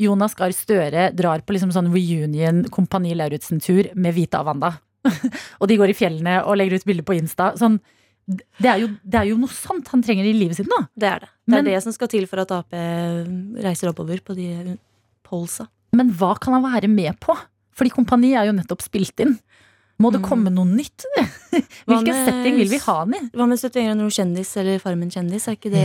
Jonas 0.00 0.34
Gahr 0.36 0.52
Støre 0.56 1.10
drar 1.14 1.44
på 1.46 1.54
liksom 1.54 1.70
sånn 1.74 1.92
reunion 1.92 2.64
Kompani 2.74 3.14
Lauritzen-tur 3.16 3.92
med 3.94 4.16
Vita 4.16 4.42
og 4.42 4.50
Wanda. 4.50 4.74
og 5.60 5.68
de 5.70 5.78
går 5.78 5.92
i 5.92 5.96
fjellene 5.96 6.40
og 6.42 6.58
legger 6.58 6.80
ut 6.80 6.88
bilder 6.88 7.06
på 7.06 7.16
Insta. 7.18 7.52
Sånn, 7.60 7.78
det, 8.28 8.68
er 8.70 8.78
jo, 8.84 8.88
det 9.04 9.18
er 9.18 9.26
jo 9.32 9.36
noe 9.40 9.50
sånt 9.50 9.88
han 9.92 10.02
trenger 10.02 10.24
i 10.28 10.32
livet 10.36 10.56
sitt 10.56 10.68
nå. 10.70 10.78
Det 10.96 11.08
er 11.08 11.20
det. 11.24 11.28
Det 11.28 11.50
Men- 11.56 11.66
er 11.66 11.70
det 11.74 11.82
som 11.82 11.92
skal 11.92 12.08
til 12.08 12.26
for 12.30 12.40
at 12.44 12.50
Ap 12.54 12.70
reiser 12.72 13.90
oppover 13.90 14.20
på 14.22 14.34
de 14.36 14.76
polsa. 15.26 15.66
Men 15.92 16.10
hva 16.12 16.34
kan 16.40 16.54
han 16.54 16.62
være 16.62 16.88
med 16.88 17.18
på? 17.20 17.34
Fordi 17.74 17.90
Kompani 17.90 18.34
er 18.36 18.46
jo 18.46 18.52
nettopp 18.56 18.82
spilt 18.84 19.18
inn. 19.20 19.38
Må 20.00 20.10
det 20.10 20.20
Mm. 20.22 20.28
komme 20.28 20.50
noe 20.52 20.64
nytt? 20.66 21.04
Hvilken 21.86 22.06
med- 22.14 22.26
setting 22.28 22.56
vil 22.56 22.68
vi 22.68 22.78
ha 22.78 22.98
han 23.04 23.14
i? 23.14 23.20
Hva 23.34 23.46
med 23.46 23.58
71 23.58 23.84
grader 23.84 23.94
nord 24.00 24.10
kjendis 24.16 24.56
eller 24.56 24.78
Farmen 24.80 25.10
kjendis? 25.10 25.46
Er 25.48 25.56
ikke 25.56 25.70
det 25.70 25.84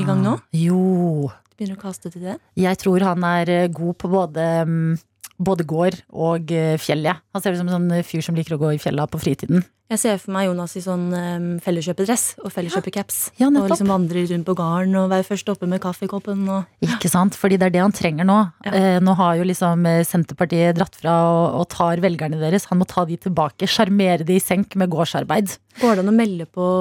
i 0.00 0.04
gang 0.04 0.22
nå? 0.22 0.40
Jo. 0.52 1.30
Du 1.48 1.56
begynner 1.64 1.76
å 1.78 1.80
kaste 1.84 2.10
til 2.12 2.22
det? 2.22 2.38
Jeg 2.56 2.76
tror 2.78 3.00
han 3.06 3.22
er 3.24 3.48
eh, 3.48 3.68
god 3.68 3.96
på 3.98 4.10
både, 4.10 4.66
mm, 4.66 4.98
både 5.40 5.64
gård 5.64 6.02
og 6.12 6.50
eh, 6.52 6.76
fjell. 6.76 7.04
Ja. 7.04 7.14
Han 7.34 7.42
ser 7.42 7.54
ut 7.54 7.58
som 7.58 7.70
en 7.70 7.76
sånn 7.76 8.04
fyr 8.06 8.22
som 8.22 8.36
liker 8.38 8.54
å 8.54 8.60
gå 8.60 8.76
i 8.76 8.82
fjella 8.82 9.08
på 9.10 9.18
fritiden. 9.18 9.64
Jeg 9.92 10.00
ser 10.00 10.20
for 10.22 10.32
meg 10.32 10.46
Jonas 10.46 10.72
i 10.78 10.80
sånn 10.80 11.02
um, 11.12 11.48
felleskjøpedress 11.60 12.22
og 12.40 12.52
felleskjøpecaps. 12.54 13.18
Ja, 13.36 13.50
og 13.50 13.66
liksom 13.68 13.90
vandre 13.92 14.22
rundt 14.30 14.46
på 14.48 14.54
gården 14.56 14.96
og 14.96 15.10
være 15.12 15.26
først 15.26 15.50
oppe 15.52 15.68
med 15.68 15.82
kaffekoppen. 15.84 16.46
Og 16.48 16.86
Ikke 16.86 17.10
sant? 17.12 17.36
Fordi 17.36 17.58
det 17.60 17.68
er 17.68 17.74
det 17.74 17.82
han 17.82 17.94
trenger 17.94 18.28
nå. 18.28 18.38
Ja. 18.64 18.72
Eh, 18.78 18.96
nå 19.04 19.12
har 19.18 19.36
jo 19.36 19.44
liksom 19.50 19.84
eh, 19.90 20.00
Senterpartiet 20.08 20.78
dratt 20.78 20.96
fra 20.96 21.18
og, 21.28 21.60
og 21.60 21.68
tar 21.74 22.00
velgerne 22.04 22.40
deres. 22.40 22.70
Han 22.70 22.80
må 22.80 22.88
ta 22.88 23.04
de 23.04 23.20
tilbake. 23.26 23.68
Sjarmere 23.68 24.24
de 24.24 24.38
i 24.38 24.42
senk 24.42 24.78
med 24.80 24.94
gårdsarbeid. 24.94 25.58
Går 25.82 25.98
det 25.98 26.06
an 26.06 26.14
å 26.14 26.16
melde 26.16 26.48
på 26.48 26.72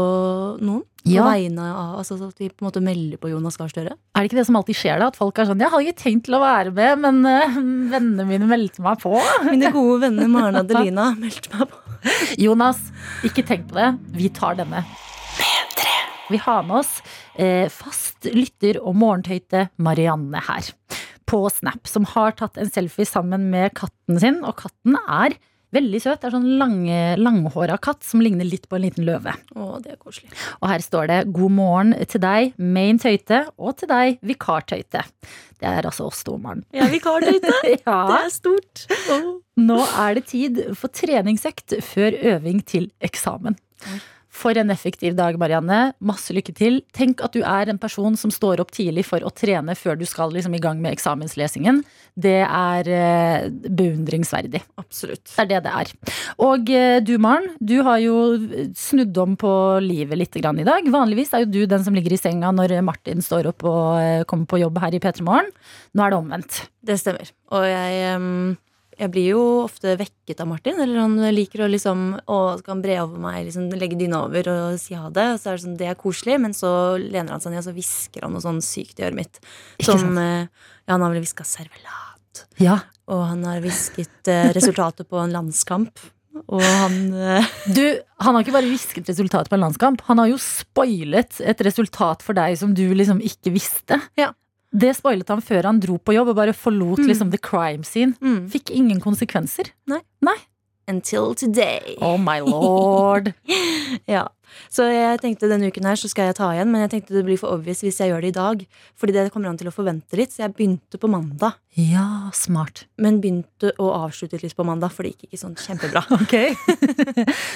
noen? 0.64 0.86
Ja. 1.04 1.26
På 1.26 1.34
vegne 1.34 1.66
av, 1.68 1.98
altså 2.00 2.16
At 2.16 2.38
vi 2.40 2.48
på 2.48 2.64
en 2.64 2.70
måte 2.70 2.80
melder 2.80 3.20
på 3.20 3.28
Jonas 3.28 3.58
Gahr 3.60 3.68
Støre? 3.68 3.98
Er 4.16 4.24
det 4.24 4.30
ikke 4.30 4.38
det 4.38 4.46
som 4.48 4.56
alltid 4.56 4.78
skjer 4.80 5.02
da? 5.02 5.10
At 5.12 5.18
folk 5.20 5.36
er 5.36 5.50
sånn 5.50 5.60
Jeg 5.60 5.74
hadde 5.74 5.90
ikke 5.90 6.00
tenkt 6.00 6.26
til 6.30 6.38
å 6.38 6.40
være 6.40 6.72
med, 6.72 7.02
men 7.04 7.20
eh, 7.28 7.58
vennene 7.92 8.26
mine 8.30 8.48
meldte 8.48 8.84
meg 8.86 9.02
på. 9.04 9.12
Mine 9.50 9.74
gode 9.76 10.00
venner 10.06 10.32
Maren 10.44 10.60
Adelina 10.60 11.14
meldte 11.16 11.54
meg 11.56 11.72
på. 11.72 11.80
Jonas, 12.42 12.80
ikke 13.24 13.46
tenk 13.48 13.70
på 13.70 13.78
det. 13.80 13.94
Vi 14.18 14.28
tar 14.36 14.58
denne. 14.60 14.84
Vi 16.32 16.40
har 16.42 16.64
med 16.68 16.82
oss 16.82 16.98
eh, 17.40 17.70
fast 17.72 18.28
lytter 18.32 18.80
og 18.82 18.98
morgentøyte 19.00 19.68
Marianne 19.84 20.42
her 20.48 20.72
på 21.30 21.40
Snap, 21.52 21.88
som 21.88 22.08
har 22.12 22.36
tatt 22.40 22.60
en 22.60 22.72
selfie 22.72 23.08
sammen 23.08 23.48
med 23.54 23.74
katten 23.80 24.20
sin. 24.20 24.42
Og 24.44 24.58
katten 24.60 24.98
er 25.04 25.38
Veldig 25.74 26.00
søt. 26.04 26.20
Det 26.22 26.28
er 26.30 26.36
sånn 26.36 26.50
lange, 26.60 26.98
langhåra 27.18 27.80
katt 27.82 28.04
som 28.06 28.22
ligner 28.22 28.46
litt 28.46 28.68
på 28.70 28.78
en 28.78 28.84
liten 28.86 29.08
løve. 29.08 29.34
Å, 29.58 29.80
det 29.82 29.96
er 29.96 29.98
koselig. 30.02 30.30
Og 30.62 30.70
her 30.70 30.84
står 30.86 31.08
det 31.10 31.20
'God 31.34 31.52
morgen 31.58 31.96
til 32.08 32.22
deg, 32.22 32.54
main 32.58 33.00
tøyte', 33.02 33.48
og 33.58 33.78
til 33.82 33.90
deg, 33.90 34.20
vikartøyte. 34.22 35.02
Det 35.64 35.70
er 35.70 35.86
altså 35.88 36.06
oss 36.12 36.24
to, 36.28 36.38
Maren. 36.38 36.64
Jeg 36.74 36.86
er 36.86 36.92
vikardøyte. 36.94 37.54
Det 37.64 37.80
Ja. 37.88 38.00
er 38.26 38.30
stort. 38.30 38.86
Oh. 39.10 39.40
Nå 39.58 39.80
er 39.98 40.16
det 40.16 40.26
tid 40.28 40.62
for 40.76 40.90
treningsøkt 40.90 41.78
før 41.82 42.12
øving 42.36 42.62
til 42.66 42.92
eksamen. 43.02 43.56
For 44.34 44.58
en 44.58 44.72
effektiv 44.74 45.14
dag, 45.14 45.36
Marianne. 45.38 45.94
Masse 46.02 46.34
lykke 46.34 46.56
til. 46.58 46.80
Tenk 46.96 47.22
at 47.22 47.36
du 47.36 47.44
er 47.46 47.70
en 47.70 47.80
person 47.82 48.16
som 48.18 48.32
står 48.34 48.64
opp 48.64 48.72
tidlig 48.74 49.06
for 49.06 49.22
å 49.22 49.30
trene 49.30 49.76
før 49.78 50.00
du 50.00 50.08
skal 50.10 50.34
liksom 50.34 50.56
i 50.58 50.62
gang 50.64 50.82
med 50.82 50.96
eksamenslesingen. 50.96 51.84
Det 52.18 52.40
er 52.42 52.90
eh, 52.90 53.46
beundringsverdig. 53.70 54.64
Absolutt. 54.82 55.22
Det 55.30 55.46
er 55.46 55.52
det 55.52 55.62
det 55.68 55.76
er. 55.84 55.94
Og 56.42 56.74
eh, 56.74 56.98
du, 57.06 57.14
Maren, 57.22 57.52
du 57.62 57.78
har 57.86 58.02
jo 58.02 58.18
snudd 58.78 59.22
om 59.22 59.38
på 59.38 59.54
livet 59.86 60.24
litt 60.24 60.42
grann 60.42 60.62
i 60.62 60.68
dag. 60.68 60.90
Vanligvis 60.94 61.36
er 61.38 61.46
jo 61.46 61.54
du 61.54 61.62
den 61.70 61.86
som 61.86 61.94
ligger 61.94 62.18
i 62.18 62.22
senga 62.22 62.50
når 62.58 62.80
Martin 62.86 63.22
står 63.22 63.54
opp 63.54 63.70
og 63.70 64.02
eh, 64.02 64.26
kommer 64.30 64.50
på 64.50 64.64
jobb 64.66 64.82
her 64.82 64.98
i 64.98 65.04
P3 65.04 65.30
Morgen. 65.30 65.54
Nå 65.94 66.08
er 66.08 66.14
det 66.14 66.22
omvendt. 66.24 66.64
Det 66.82 66.98
stemmer. 67.00 67.30
Og 67.54 67.70
jeg, 67.70 68.02
em, 68.16 68.56
jeg 68.98 69.12
blir 69.14 69.28
jo 69.34 69.42
ofte 69.64 69.96
vekket 70.00 70.42
av 70.44 70.50
Martin. 70.52 70.80
Eller 70.84 71.02
han 71.02 71.18
liker 71.36 71.66
å 71.66 71.70
liksom 71.72 72.06
Å, 72.24 72.38
skal 72.60 72.76
han 72.76 72.84
bre 72.86 72.98
over 73.04 73.22
meg, 73.22 73.44
liksom 73.48 73.70
legge 73.80 74.00
dyna 74.00 74.24
over 74.28 74.50
og 74.54 74.80
si 74.82 74.98
ha 74.98 75.10
det. 75.14 75.28
Og 75.36 75.42
så 75.42 75.52
er 75.52 75.58
det 75.58 75.66
sånn, 75.66 75.78
det 75.80 75.92
er 75.92 76.00
koselig, 76.00 76.40
men 76.44 76.56
så 76.58 76.72
lener 77.02 77.36
han 77.36 77.44
seg 77.44 77.54
ned 77.54 77.64
og 77.64 77.68
så 77.70 77.76
hvisker 77.76 78.26
han 78.26 78.36
noe 78.36 78.46
sånn 78.46 78.64
sykt 78.66 79.02
i 79.02 79.08
øret 79.08 79.20
mitt. 79.20 79.44
Som 79.84 80.18
eh, 80.22 80.50
Ja, 80.84 80.96
han 80.96 81.06
har 81.06 81.14
vel 81.14 81.24
hviska 81.24 81.46
servelat. 81.48 82.44
Ja. 82.62 82.82
Og 83.12 83.24
han 83.28 83.44
har 83.48 83.64
hvisket 83.64 84.32
eh, 84.32 84.52
resultatet 84.56 85.10
på 85.10 85.20
en 85.22 85.34
landskamp. 85.36 86.02
Og 86.50 86.64
han 86.64 86.96
eh, 87.14 87.50
Du, 87.70 87.84
han 88.24 88.36
har 88.36 88.44
ikke 88.44 88.56
bare 88.56 88.70
hvisket 88.70 89.10
resultatet 89.12 89.52
på 89.52 89.58
en 89.58 89.66
landskamp, 89.68 90.02
han 90.08 90.22
har 90.22 90.32
jo 90.32 90.40
spoilet 90.42 91.40
et 91.44 91.62
resultat 91.66 92.26
for 92.26 92.38
deg 92.38 92.58
som 92.60 92.74
du 92.76 92.86
liksom 92.96 93.22
ikke 93.24 93.54
visste. 93.54 94.00
Ja. 94.20 94.32
Det 94.74 94.96
spoilet 94.98 95.30
han 95.30 95.42
før 95.42 95.64
han 95.70 95.80
dro 95.80 95.98
på 96.00 96.16
jobb 96.16 96.30
og 96.30 96.36
bare 96.36 96.54
forlot 96.54 97.00
Mm. 97.00 97.08
liksom 97.08 97.32
the 97.32 97.38
crime 97.38 97.84
scene. 97.84 98.16
mm, 98.22 98.50
Fikk 98.50 98.72
ingen 98.72 99.00
konsekvenser. 99.00 99.70
Until 100.88 101.34
today. 101.36 101.96
Oh 102.02 102.18
my 102.20 102.40
lord. 102.54 103.34
Ja. 104.10 104.28
Så 104.70 104.86
jeg 104.86 105.18
tenkte 105.24 105.48
denne 105.50 105.70
uken 105.72 105.88
her 105.88 105.98
så 105.98 106.10
skal 106.12 106.28
jeg 106.30 106.38
ta 106.38 106.52
igjen, 106.54 106.70
men 106.70 106.84
jeg 106.84 106.92
tenkte 106.92 107.16
det 107.16 107.24
blir 107.26 107.40
for 107.42 107.56
obvious 107.56 107.82
hvis 107.86 107.98
jeg 108.02 108.12
gjør 108.12 108.22
det 108.26 108.32
i 108.34 108.36
dag. 108.38 108.64
Fordi 109.00 109.16
det 109.16 109.32
kommer 109.34 109.50
an 109.50 109.58
til 109.58 109.70
å 109.72 109.74
forvente 109.74 110.20
litt, 110.20 110.34
så 110.34 110.44
jeg 110.44 110.54
begynte 110.58 111.00
på 111.02 111.10
mandag. 111.10 111.58
Ja, 111.80 112.30
smart. 112.38 112.84
Men 113.02 113.18
begynte 113.24 113.72
å 113.82 113.90
avslutte 114.04 114.38
litt 114.44 114.56
på 114.58 114.66
mandag, 114.68 114.94
for 114.94 115.08
det 115.08 115.16
gikk 115.16 115.32
ikke 115.32 115.42
sånn 115.46 115.58
kjempebra. 115.60 116.06
Ok. 116.24 116.36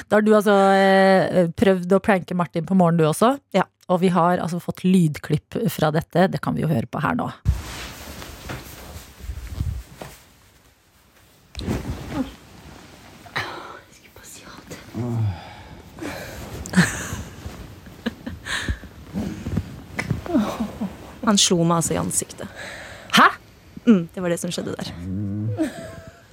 da 0.09 0.17
har 0.17 0.25
du 0.25 0.33
altså 0.35 0.55
eh, 0.73 1.43
prøvd 1.57 1.93
å 1.97 2.01
pranke 2.03 2.37
Martin 2.37 2.65
på 2.67 2.77
morgenen, 2.77 3.03
du 3.03 3.09
også. 3.11 3.35
Ja. 3.55 3.67
Og 3.87 4.01
vi 4.01 4.09
har 4.11 4.41
altså 4.43 4.59
fått 4.59 4.81
lydklipp 4.83 5.59
fra 5.71 5.93
dette. 5.95 6.27
Det 6.33 6.41
kan 6.43 6.57
vi 6.57 6.65
jo 6.65 6.71
høre 6.71 6.89
på 6.91 6.99
her 7.03 7.15
nå. 7.19 7.29
Han 21.27 21.37
slo 21.41 21.59
meg 21.67 21.81
altså 21.81 21.93
i 21.95 21.99
ansiktet. 21.99 22.47
Hæ? 23.17 23.27
Mm, 23.87 24.07
det 24.13 24.23
var 24.23 24.31
det 24.31 24.39
som 24.39 24.51
skjedde 24.53 24.75
der. 24.77 24.91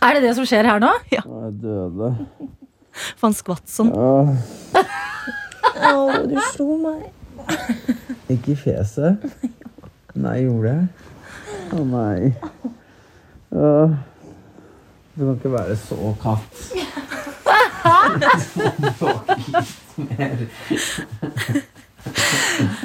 Er 0.05 0.17
det 0.17 0.23
det 0.27 0.35
som 0.37 0.47
skjer 0.47 0.67
her 0.69 0.79
nå? 0.83 0.91
Ja. 1.13 1.23
Jeg 1.25 1.53
døde. 1.63 2.09
For 3.17 3.27
han 3.27 3.35
skvatt 3.35 3.67
sånn. 3.71 3.91
Å, 3.91 3.97
du 6.31 6.37
slo 6.53 6.77
meg. 6.83 7.11
Ikke 8.31 8.55
i 8.55 8.59
fjeset. 8.59 9.25
Nei, 10.15 10.37
gjorde 10.45 10.77
jeg? 10.77 10.85
Å 11.75 11.87
nei. 11.89 12.19
Åh. 13.55 13.97
Du 15.15 15.23
kan 15.23 15.37
ikke 15.39 15.55
være 15.55 15.77
så 15.79 16.15
katt. 16.23 16.53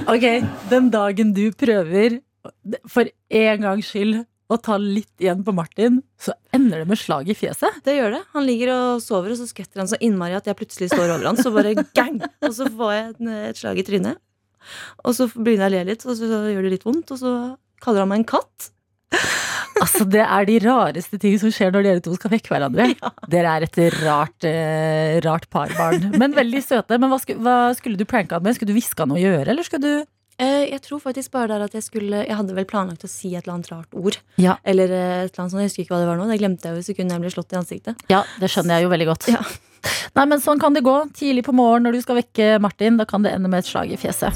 Ok, 0.09 0.25
den 0.71 0.89
dagen 0.93 1.33
du 1.35 1.49
prøver 1.57 2.19
for 2.89 3.09
en 3.35 3.65
gangs 3.65 3.89
skyld 3.91 4.21
å 4.49 4.57
ta 4.63 4.79
litt 4.81 5.21
igjen 5.21 5.43
på 5.45 5.53
Martin, 5.53 5.99
så 6.17 6.33
ender 6.55 6.81
det 6.81 6.89
med 6.89 6.97
slag 6.97 7.27
i 7.29 7.35
fjeset. 7.37 7.81
Det 7.85 7.97
gjør 7.97 8.15
det. 8.15 8.21
Han 8.33 8.47
ligger 8.47 8.71
og 8.73 9.03
sover, 9.03 9.35
og 9.35 9.41
så 9.41 9.45
skvetter 9.49 9.83
han 9.83 9.91
så 9.91 9.99
innmari 10.01 10.37
at 10.37 10.47
jeg 10.49 10.57
plutselig 10.57 10.89
står 10.93 11.11
over 11.11 11.27
han. 11.29 11.37
Så 11.37 11.51
bare 11.53 11.75
gang! 11.97 12.17
Og 12.41 12.55
så 12.57 12.65
får 12.71 12.95
jeg 12.95 13.11
et 13.51 13.61
slag 13.61 13.81
i 13.81 13.85
trynet. 13.85 14.21
Og 15.05 15.13
så 15.17 15.29
begynner 15.35 15.67
jeg 15.67 15.69
å 15.69 15.75
le 15.75 15.83
litt, 15.91 16.07
og 16.07 16.17
så 16.17 16.41
gjør 16.49 16.65
det 16.65 16.73
litt 16.77 16.87
vondt, 16.87 17.13
og 17.13 17.21
så 17.21 17.35
kaller 17.83 18.05
han 18.05 18.13
meg 18.13 18.23
en 18.23 18.29
katt. 18.33 18.71
Altså, 19.79 20.05
Det 20.09 20.21
er 20.25 20.45
de 20.49 20.59
rareste 20.65 21.19
ting 21.21 21.39
som 21.41 21.53
skjer 21.53 21.73
når 21.75 21.87
dere 21.87 22.03
to 22.05 22.13
skal 22.17 22.33
vekke 22.33 22.53
hverandre. 22.53 22.91
Dere 23.33 23.55
er 23.57 23.65
et 23.67 23.81
rart, 24.03 24.47
eh, 24.47 25.19
rart 25.25 25.49
parbarn. 25.53 26.11
Men 26.19 26.35
veldig 26.37 26.61
søte. 26.65 26.97
Men 26.99 27.11
hva, 27.13 27.19
sku, 27.21 27.35
hva 27.39 27.57
skulle 27.77 27.99
du 27.99 28.05
pranka 28.09 28.41
med? 28.43 28.57
Skulle 28.57 28.73
du 28.73 28.79
hviske 28.79 29.03
han 29.03 29.13
noe 29.13 29.21
å 29.21 29.25
gjøre, 29.27 29.47
eller 29.53 29.67
skulle 29.67 29.85
du 29.85 30.07
Eh, 30.39 30.69
jeg 30.71 30.79
tror 30.85 31.01
faktisk 31.03 31.33
bare 31.35 31.49
der 31.51 31.65
at 31.65 31.73
jeg 31.75 31.83
skulle 31.83 32.21
Jeg 32.23 32.31
hadde 32.31 32.53
vel 32.55 32.63
planlagt 32.63 33.03
å 33.03 33.09
si 33.11 33.33
et 33.35 33.43
eller 33.43 33.57
annet 33.57 33.71
rart 33.73 33.91
ord. 33.91 34.17
Ja. 34.39 34.55
Eller 34.63 34.87
eh, 34.87 35.15
et 35.25 35.33
eller 35.33 35.43
annet 35.43 35.51
sånt, 35.51 35.63
jeg 35.65 35.71
husker 35.71 35.83
ikke 35.83 35.95
hva 35.97 35.99
det 35.99 36.07
var 36.07 36.21
nå. 36.21 36.27
Det 36.31 36.39
glemte 36.39 36.69
jeg 36.69 36.77
jo 36.77 36.83
i 36.83 36.87
sekundet 36.87 37.17
jeg 37.17 37.25
ble 37.25 37.33
slått 37.33 37.55
i 37.55 37.59
ansiktet. 37.59 38.05
Ja, 38.11 38.21
det 38.39 38.51
skjønner 38.53 38.79
jeg 38.79 38.87
jo 38.87 38.93
veldig 38.93 39.09
godt. 39.11 39.27
Ja. 39.35 39.43
Nei, 40.15 40.25
men 40.31 40.39
Sånn 40.43 40.61
kan 40.63 40.75
det 40.75 40.85
gå. 40.87 40.95
Tidlig 41.15 41.43
på 41.47 41.55
morgen 41.55 41.87
når 41.87 41.99
du 41.99 42.03
skal 42.05 42.21
vekke 42.21 42.53
Martin. 42.63 42.99
Da 42.99 43.07
kan 43.09 43.27
det 43.27 43.35
ende 43.35 43.51
med 43.51 43.65
et 43.65 43.71
slag 43.71 43.91
i 43.91 43.99
fjeset. 43.99 44.31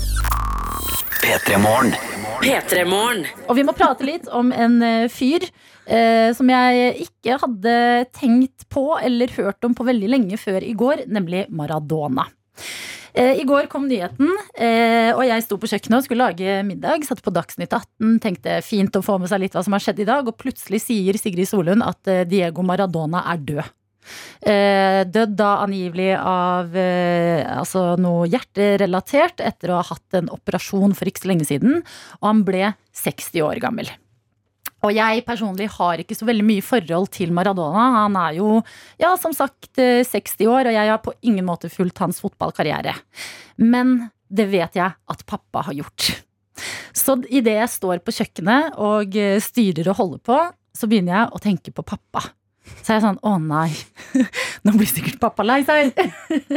P3 1.23 1.63
Morgen. 1.63 1.95
P3morgen. 2.43 3.23
Og 3.47 3.55
vi 3.55 3.63
må 3.63 3.73
prate 3.77 4.03
litt 4.03 4.27
om 4.35 4.51
en 4.51 4.81
eh, 4.83 5.09
fyr 5.11 5.45
eh, 5.47 6.31
som 6.35 6.49
jeg 6.51 7.05
ikke 7.05 7.37
hadde 7.39 7.75
tenkt 8.15 8.65
på 8.73 8.89
eller 8.99 9.31
hørt 9.37 9.63
om 9.63 9.75
på 9.77 9.85
veldig 9.87 10.09
lenge 10.11 10.39
før 10.41 10.65
i 10.65 10.73
går, 10.75 11.05
nemlig 11.07 11.45
Maradona. 11.55 12.27
Eh, 13.13 13.39
I 13.39 13.45
går 13.47 13.69
kom 13.71 13.85
nyheten, 13.87 14.31
eh, 14.57 15.13
og 15.13 15.21
jeg 15.27 15.45
sto 15.45 15.59
på 15.61 15.69
kjøkkenet 15.69 15.99
og 15.99 16.05
skulle 16.07 16.27
lage 16.27 16.57
middag. 16.65 17.05
Satte 17.05 17.23
på 17.23 17.33
Dagsnytt 17.33 17.71
18, 17.71 18.17
tenkte 18.23 18.57
fint 18.65 18.95
å 18.97 19.03
få 19.05 19.19
med 19.21 19.29
seg 19.31 19.43
litt 19.43 19.55
hva 19.55 19.63
som 19.63 19.75
har 19.77 19.85
skjedd 19.85 20.01
i 20.01 20.09
dag. 20.09 20.27
Og 20.27 20.39
plutselig 20.41 20.81
sier 20.83 21.19
Sigrid 21.21 21.47
Solund 21.47 21.85
at 21.85 22.09
eh, 22.11 22.25
Diego 22.27 22.65
Maradona 22.65 23.23
er 23.31 23.39
død. 23.53 23.71
Eh, 24.43 25.01
dødd 25.07 25.35
da 25.39 25.51
angivelig 25.63 26.11
av 26.19 26.75
eh, 26.77 27.43
altså 27.47 27.93
noe 28.01 28.27
hjerterelatert 28.31 29.43
etter 29.43 29.71
å 29.71 29.81
ha 29.81 29.87
hatt 29.93 30.19
en 30.19 30.31
operasjon 30.33 30.95
for 30.97 31.09
ikke 31.09 31.25
så 31.25 31.31
lenge 31.31 31.47
siden. 31.49 31.83
Og 32.21 32.29
han 32.29 32.43
ble 32.47 32.73
60 33.03 33.45
år 33.47 33.61
gammel. 33.63 33.91
Og 34.83 34.91
jeg 34.91 35.23
personlig 35.23 35.69
har 35.77 36.01
ikke 36.01 36.15
så 36.17 36.27
veldig 36.27 36.43
mye 36.43 36.63
forhold 36.65 37.07
til 37.15 37.31
Maradona. 37.35 37.85
Han 38.01 38.17
er 38.19 38.35
jo, 38.41 38.57
ja, 38.99 39.13
som 39.19 39.35
sagt, 39.35 39.71
eh, 39.79 40.03
60 40.03 40.49
år, 40.51 40.67
og 40.67 40.75
jeg 40.75 40.91
har 40.91 40.99
på 40.99 41.15
ingen 41.23 41.47
måte 41.47 41.71
fulgt 41.71 42.03
hans 42.03 42.19
fotballkarriere. 42.23 42.95
Men 43.63 44.09
det 44.27 44.49
vet 44.51 44.75
jeg 44.75 44.91
at 44.91 45.25
pappa 45.29 45.63
har 45.69 45.77
gjort. 45.77 46.09
Så 46.93 47.15
idet 47.31 47.55
jeg 47.57 47.71
står 47.71 48.03
på 48.03 48.13
kjøkkenet 48.13 48.75
og 48.81 49.15
eh, 49.17 49.39
styrer 49.41 49.89
og 49.93 49.99
holder 50.01 50.23
på, 50.27 50.39
så 50.73 50.89
begynner 50.89 51.15
jeg 51.15 51.31
å 51.31 51.41
tenke 51.41 51.73
på 51.73 51.85
pappa. 51.85 52.27
Så 52.83 52.93
er 52.93 52.97
jeg 52.97 53.05
sånn 53.05 53.19
Å 53.27 53.35
nei, 53.43 53.69
nå 54.63 54.75
blir 54.77 54.89
sikkert 54.89 55.19
pappa 55.21 55.45
lei 55.45 55.61
seg. 55.67 55.91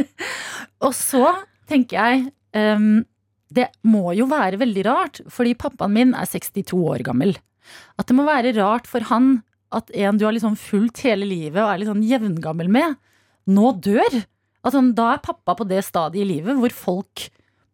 og 0.86 0.94
så 0.96 1.32
tenker 1.70 1.98
jeg 1.98 2.76
um, 2.78 3.02
Det 3.50 3.68
må 3.86 4.12
jo 4.18 4.28
være 4.30 4.60
veldig 4.62 4.86
rart, 4.86 5.20
fordi 5.32 5.56
pappaen 5.58 5.94
min 5.94 6.14
er 6.18 6.28
62 6.30 6.78
år 6.78 7.06
gammel. 7.06 7.36
At 7.98 8.08
det 8.08 8.16
må 8.18 8.26
være 8.26 8.54
rart 8.58 8.86
for 8.90 9.06
han 9.10 9.40
at 9.74 9.90
en 9.98 10.18
du 10.18 10.24
har 10.26 10.34
liksom 10.36 10.54
fulgt 10.58 11.02
hele 11.04 11.26
livet 11.26 11.58
og 11.58 11.72
er 11.72 11.80
litt 11.82 11.90
sånn 11.90 12.04
jevngammel 12.06 12.70
med, 12.70 12.94
nå 13.50 13.72
dør. 13.82 14.22
At 14.66 14.74
sånn, 14.74 14.92
da 14.98 15.12
er 15.14 15.24
pappa 15.24 15.56
på 15.58 15.66
det 15.68 15.82
stadiet 15.86 16.24
i 16.24 16.30
livet 16.36 16.58
hvor 16.58 16.74
folk 16.74 17.26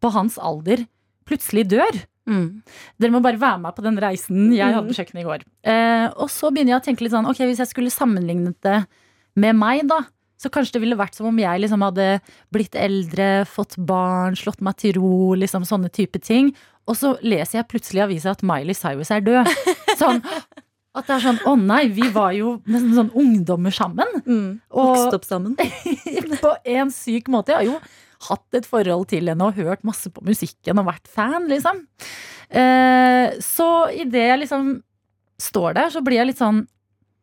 på 0.03 0.11
hans 0.17 0.39
alder 0.41 0.87
plutselig 1.29 1.69
dør. 1.73 2.01
Mm. 2.29 2.63
Dere 3.03 3.15
må 3.15 3.21
bare 3.25 3.41
være 3.41 3.61
med 3.65 3.75
på 3.77 3.85
den 3.85 3.99
reisen 4.03 4.53
jeg 4.55 4.75
hadde 4.75 4.89
på 4.89 4.99
kjøkkenet 4.99 5.23
i 5.25 5.29
går. 5.29 5.45
Eh, 5.67 6.09
og 6.15 6.31
så 6.31 6.53
begynner 6.53 6.77
jeg 6.77 6.83
å 6.83 6.87
tenke 6.87 7.07
litt 7.07 7.15
sånn, 7.15 7.29
ok, 7.31 7.45
hvis 7.49 7.63
jeg 7.65 7.73
skulle 7.73 7.95
sammenlignet 7.95 8.59
det 8.65 8.83
med 9.43 9.59
meg, 9.59 9.87
da. 9.91 10.03
Så 10.43 10.51
kanskje 10.51 10.77
det 10.77 10.83
ville 10.83 10.99
vært 10.99 11.15
som 11.15 11.29
om 11.31 11.39
jeg 11.39 11.63
liksom 11.63 11.85
hadde 11.87 12.07
blitt 12.55 12.75
eldre, 12.79 13.45
fått 13.47 13.77
barn, 13.79 14.35
slått 14.39 14.63
meg 14.65 14.79
til 14.83 14.97
ro, 14.99 15.37
liksom 15.39 15.67
sånne 15.69 15.91
type 15.95 16.19
ting. 16.23 16.51
Og 16.91 16.99
så 16.99 17.15
leser 17.23 17.61
jeg 17.61 17.71
plutselig 17.71 18.03
i 18.03 18.05
avisa 18.09 18.35
at 18.35 18.43
Miley 18.47 18.75
Cyrus 18.75 19.13
er 19.15 19.23
død. 19.23 19.51
Sånn, 20.03 20.19
at 20.93 21.07
det 21.07 21.15
er 21.15 21.23
sånn, 21.23 21.39
å 21.47 21.53
nei, 21.57 21.87
vi 21.95 22.09
var 22.13 22.33
jo 22.37 22.57
nesten 22.69 22.91
sånn 22.97 23.13
ungdommer 23.17 23.73
sammen. 23.73 24.09
Mm. 24.27 24.49
Vokst 24.73 25.15
opp 25.17 25.25
sammen. 25.25 25.55
på 26.43 26.51
en 26.75 26.91
syk 26.93 27.31
måte. 27.33 27.55
Jeg 27.55 27.61
har 27.61 27.69
jo 27.69 27.79
hatt 28.29 28.59
et 28.59 28.69
forhold 28.69 29.09
til 29.11 29.31
henne 29.31 29.49
og 29.49 29.59
hørt 29.59 29.85
masse 29.87 30.11
på 30.13 30.25
musikken 30.27 30.81
og 30.81 30.89
vært 30.89 31.11
fan, 31.11 31.49
liksom. 31.51 31.83
Eh, 32.53 33.39
så 33.43 33.69
idet 33.97 34.29
jeg 34.29 34.43
liksom 34.45 34.75
står 35.43 35.79
der, 35.79 35.93
så 35.95 36.03
blir 36.05 36.21
jeg 36.21 36.33
litt 36.33 36.43
sånn 36.43 36.67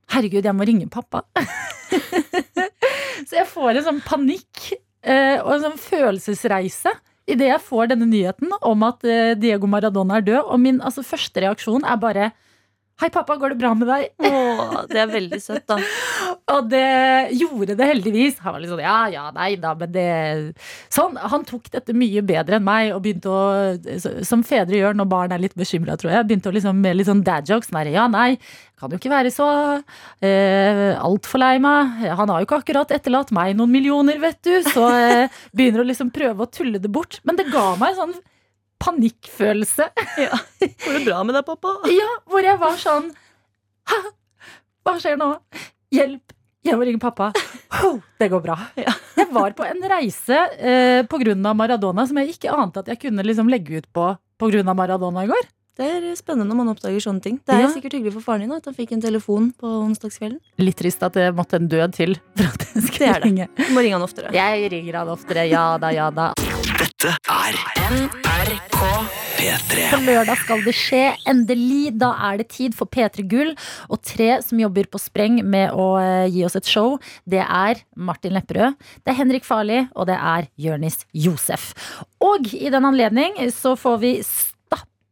Herregud, 0.10 0.42
jeg 0.42 0.58
må 0.58 0.66
ringe 0.66 0.88
pappa. 0.90 1.20
Så 3.30 3.36
jeg 3.38 3.46
får 3.46 3.78
en 3.78 3.86
sånn 3.86 4.00
panikk 4.02 4.72
eh, 4.74 5.38
og 5.44 5.52
en 5.54 5.66
sånn 5.68 5.76
følelsesreise 5.78 6.96
idet 7.30 7.52
jeg 7.52 7.62
får 7.62 7.92
denne 7.92 8.08
nyheten 8.10 8.54
om 8.66 8.86
at 8.88 9.06
eh, 9.06 9.36
Diego 9.38 9.70
Maradona 9.70 10.18
er 10.18 10.26
død. 10.26 10.48
Og 10.50 10.62
min 10.64 10.80
altså, 10.82 11.06
første 11.06 11.44
reaksjon 11.46 11.86
er 11.86 12.00
bare 12.02 12.32
Hei, 13.00 13.08
pappa, 13.14 13.38
går 13.40 13.54
det 13.54 13.62
bra 13.62 13.70
med 13.80 13.88
deg? 13.88 14.10
Åh, 14.28 14.74
det 14.90 14.98
er 15.00 15.08
veldig 15.08 15.38
søtt, 15.40 15.64
da. 15.72 15.78
Og 16.50 16.70
det 16.72 17.36
gjorde 17.38 17.76
det 17.78 17.88
heldigvis. 17.92 18.40
Han 18.44 18.56
var 18.56 18.64
litt 18.64 18.72
sånn 18.72 18.82
ja, 18.82 18.98
ja, 19.14 19.26
nei 19.36 19.52
da, 19.62 19.74
men 19.78 19.92
det 19.94 20.08
Sånn. 20.94 21.18
Han 21.32 21.46
tok 21.48 21.70
dette 21.74 21.94
mye 21.94 22.24
bedre 22.26 22.58
enn 22.58 22.66
meg 22.66 22.94
og 22.96 23.04
begynte 23.06 23.30
å 23.30 24.00
Som 24.26 24.42
fedre 24.48 24.80
gjør 24.80 24.98
når 24.98 25.10
barn 25.12 25.36
er 25.36 25.44
litt 25.44 25.58
bekymra, 25.60 25.98
tror 26.00 26.14
jeg. 26.16 26.28
Begynte 26.30 26.52
å 26.52 26.56
liksom 26.56 26.82
med 26.82 26.98
litt 26.98 27.10
sånn 27.10 27.24
dad 27.26 27.50
jokes. 27.50 27.72
Nei, 27.76 27.86
ja, 27.94 28.08
nei, 28.12 28.40
kan 28.80 28.94
jo 28.94 29.00
ikke 29.00 29.12
være 29.12 29.32
så 29.34 29.48
eh, 30.26 30.96
altfor 30.98 31.44
lei 31.44 31.54
meg. 31.64 32.00
Han 32.18 32.32
har 32.32 32.42
jo 32.42 32.48
ikke 32.48 32.62
akkurat 32.64 32.94
etterlatt 32.96 33.34
meg 33.36 33.58
noen 33.60 33.74
millioner, 33.74 34.20
vet 34.22 34.42
du. 34.48 34.54
Så 34.66 34.88
eh, 34.96 35.40
begynner 35.56 35.84
å 35.84 35.90
liksom 35.90 36.14
prøve 36.16 36.46
å 36.46 36.52
tulle 36.52 36.82
det 36.82 36.92
bort. 36.94 37.20
Men 37.28 37.40
det 37.40 37.50
ga 37.54 37.74
meg 37.80 37.94
en 37.94 38.02
sånn 38.04 38.18
panikkfølelse. 38.80 39.90
Ja. 40.24 40.40
Går 40.64 40.98
det 40.98 41.06
bra 41.06 41.22
med 41.28 41.36
deg, 41.38 41.46
pappa? 41.46 41.76
Ja, 41.92 42.10
hvor 42.32 42.46
jeg 42.46 42.58
var 42.62 42.80
sånn 42.80 43.12
Hva 44.88 44.96
skjer 45.02 45.20
nå? 45.20 45.34
Hjelp! 45.94 46.39
Jeg 46.66 46.76
må 46.76 46.84
ringe 46.86 47.00
pappa. 47.00 47.32
Det 48.20 48.28
går 48.32 48.42
bra. 48.44 48.56
Jeg 48.76 49.28
var 49.32 49.54
på 49.56 49.64
en 49.68 49.80
reise 49.88 50.40
eh, 50.60 51.04
pga. 51.08 51.36
Maradona 51.56 52.04
som 52.10 52.18
jeg 52.20 52.34
ikke 52.36 52.52
ante 52.52 52.82
at 52.84 52.92
jeg 52.92 53.00
kunne 53.06 53.24
liksom 53.24 53.48
legge 53.52 53.80
ut 53.80 53.88
på 53.96 54.10
pga. 54.42 54.64
Maradona 54.76 55.24
i 55.24 55.32
går. 55.32 55.48
Det 55.80 55.88
er 55.88 56.08
spennende 56.20 56.50
når 56.52 56.58
man 56.60 56.72
oppdager 56.74 57.00
sånne 57.00 57.24
ting. 57.24 57.38
Det 57.48 57.56
er 57.56 57.62
Ja. 57.64 57.70
sikkert 57.72 57.94
hyggelig 57.96 58.12
for 58.18 58.26
faren 58.26 58.42
din 58.44 58.52
at 58.52 58.66
han 58.68 58.76
fikk 58.76 58.92
en 58.92 59.02
telefon 59.06 59.54
på 59.56 59.70
onsdagskvelden. 59.86 60.42
Litt 60.60 60.76
trist 60.76 61.02
at 61.08 61.14
det 61.16 61.30
måtte 61.38 61.56
en 61.56 61.70
død 61.72 61.94
til 61.96 62.18
for 62.36 62.44
at 62.52 62.66
jeg 62.68 62.74
Det 62.76 62.84
skulle 62.90 63.08
er 63.08 63.20
det. 63.22 63.24
ringe. 63.30 63.48
Du 63.56 63.72
må 63.72 63.80
ringe 63.86 63.96
han 63.96 64.04
oftere. 64.04 64.34
Jeg 64.36 64.72
ringer 64.76 65.00
han 65.00 65.08
oftere. 65.16 65.48
Ja 65.48 65.78
da, 65.80 65.94
ja 65.96 66.10
da. 66.12 66.34
Dette 66.90 67.12
er 67.30 67.58
NRK 67.94 68.78
P3. 69.38 69.84
På 69.92 70.00
lørdag 70.02 70.40
skal 70.42 70.64
det 70.66 70.74
skje. 70.74 71.02
Endelig. 71.30 71.92
Da 72.02 72.10
er 72.26 72.40
det 72.42 72.48
tid 72.56 72.74
for 72.74 72.90
P3 72.90 73.28
Gull. 73.30 73.52
Og 73.94 74.02
tre 74.02 74.40
som 74.42 74.58
jobber 74.58 74.90
på 74.90 75.02
spreng 75.02 75.38
med 75.46 75.70
å 75.70 75.86
eh, 76.02 76.26
gi 76.34 76.42
oss 76.48 76.58
et 76.58 76.66
show, 76.66 76.98
det 77.30 77.44
er 77.46 77.84
Martin 77.94 78.34
Lepperød, 78.34 78.80
det 79.06 79.14
er 79.14 79.20
Henrik 79.20 79.46
Farli, 79.46 79.84
og 79.94 80.10
det 80.10 80.18
er 80.18 80.50
Jørnis 80.58 81.04
Josef. 81.14 81.76
Og 82.26 82.50
i 82.58 82.74
den 82.74 82.90
anledning 82.90 83.38
så 83.54 83.76
får 83.78 84.02
vi 84.02 84.16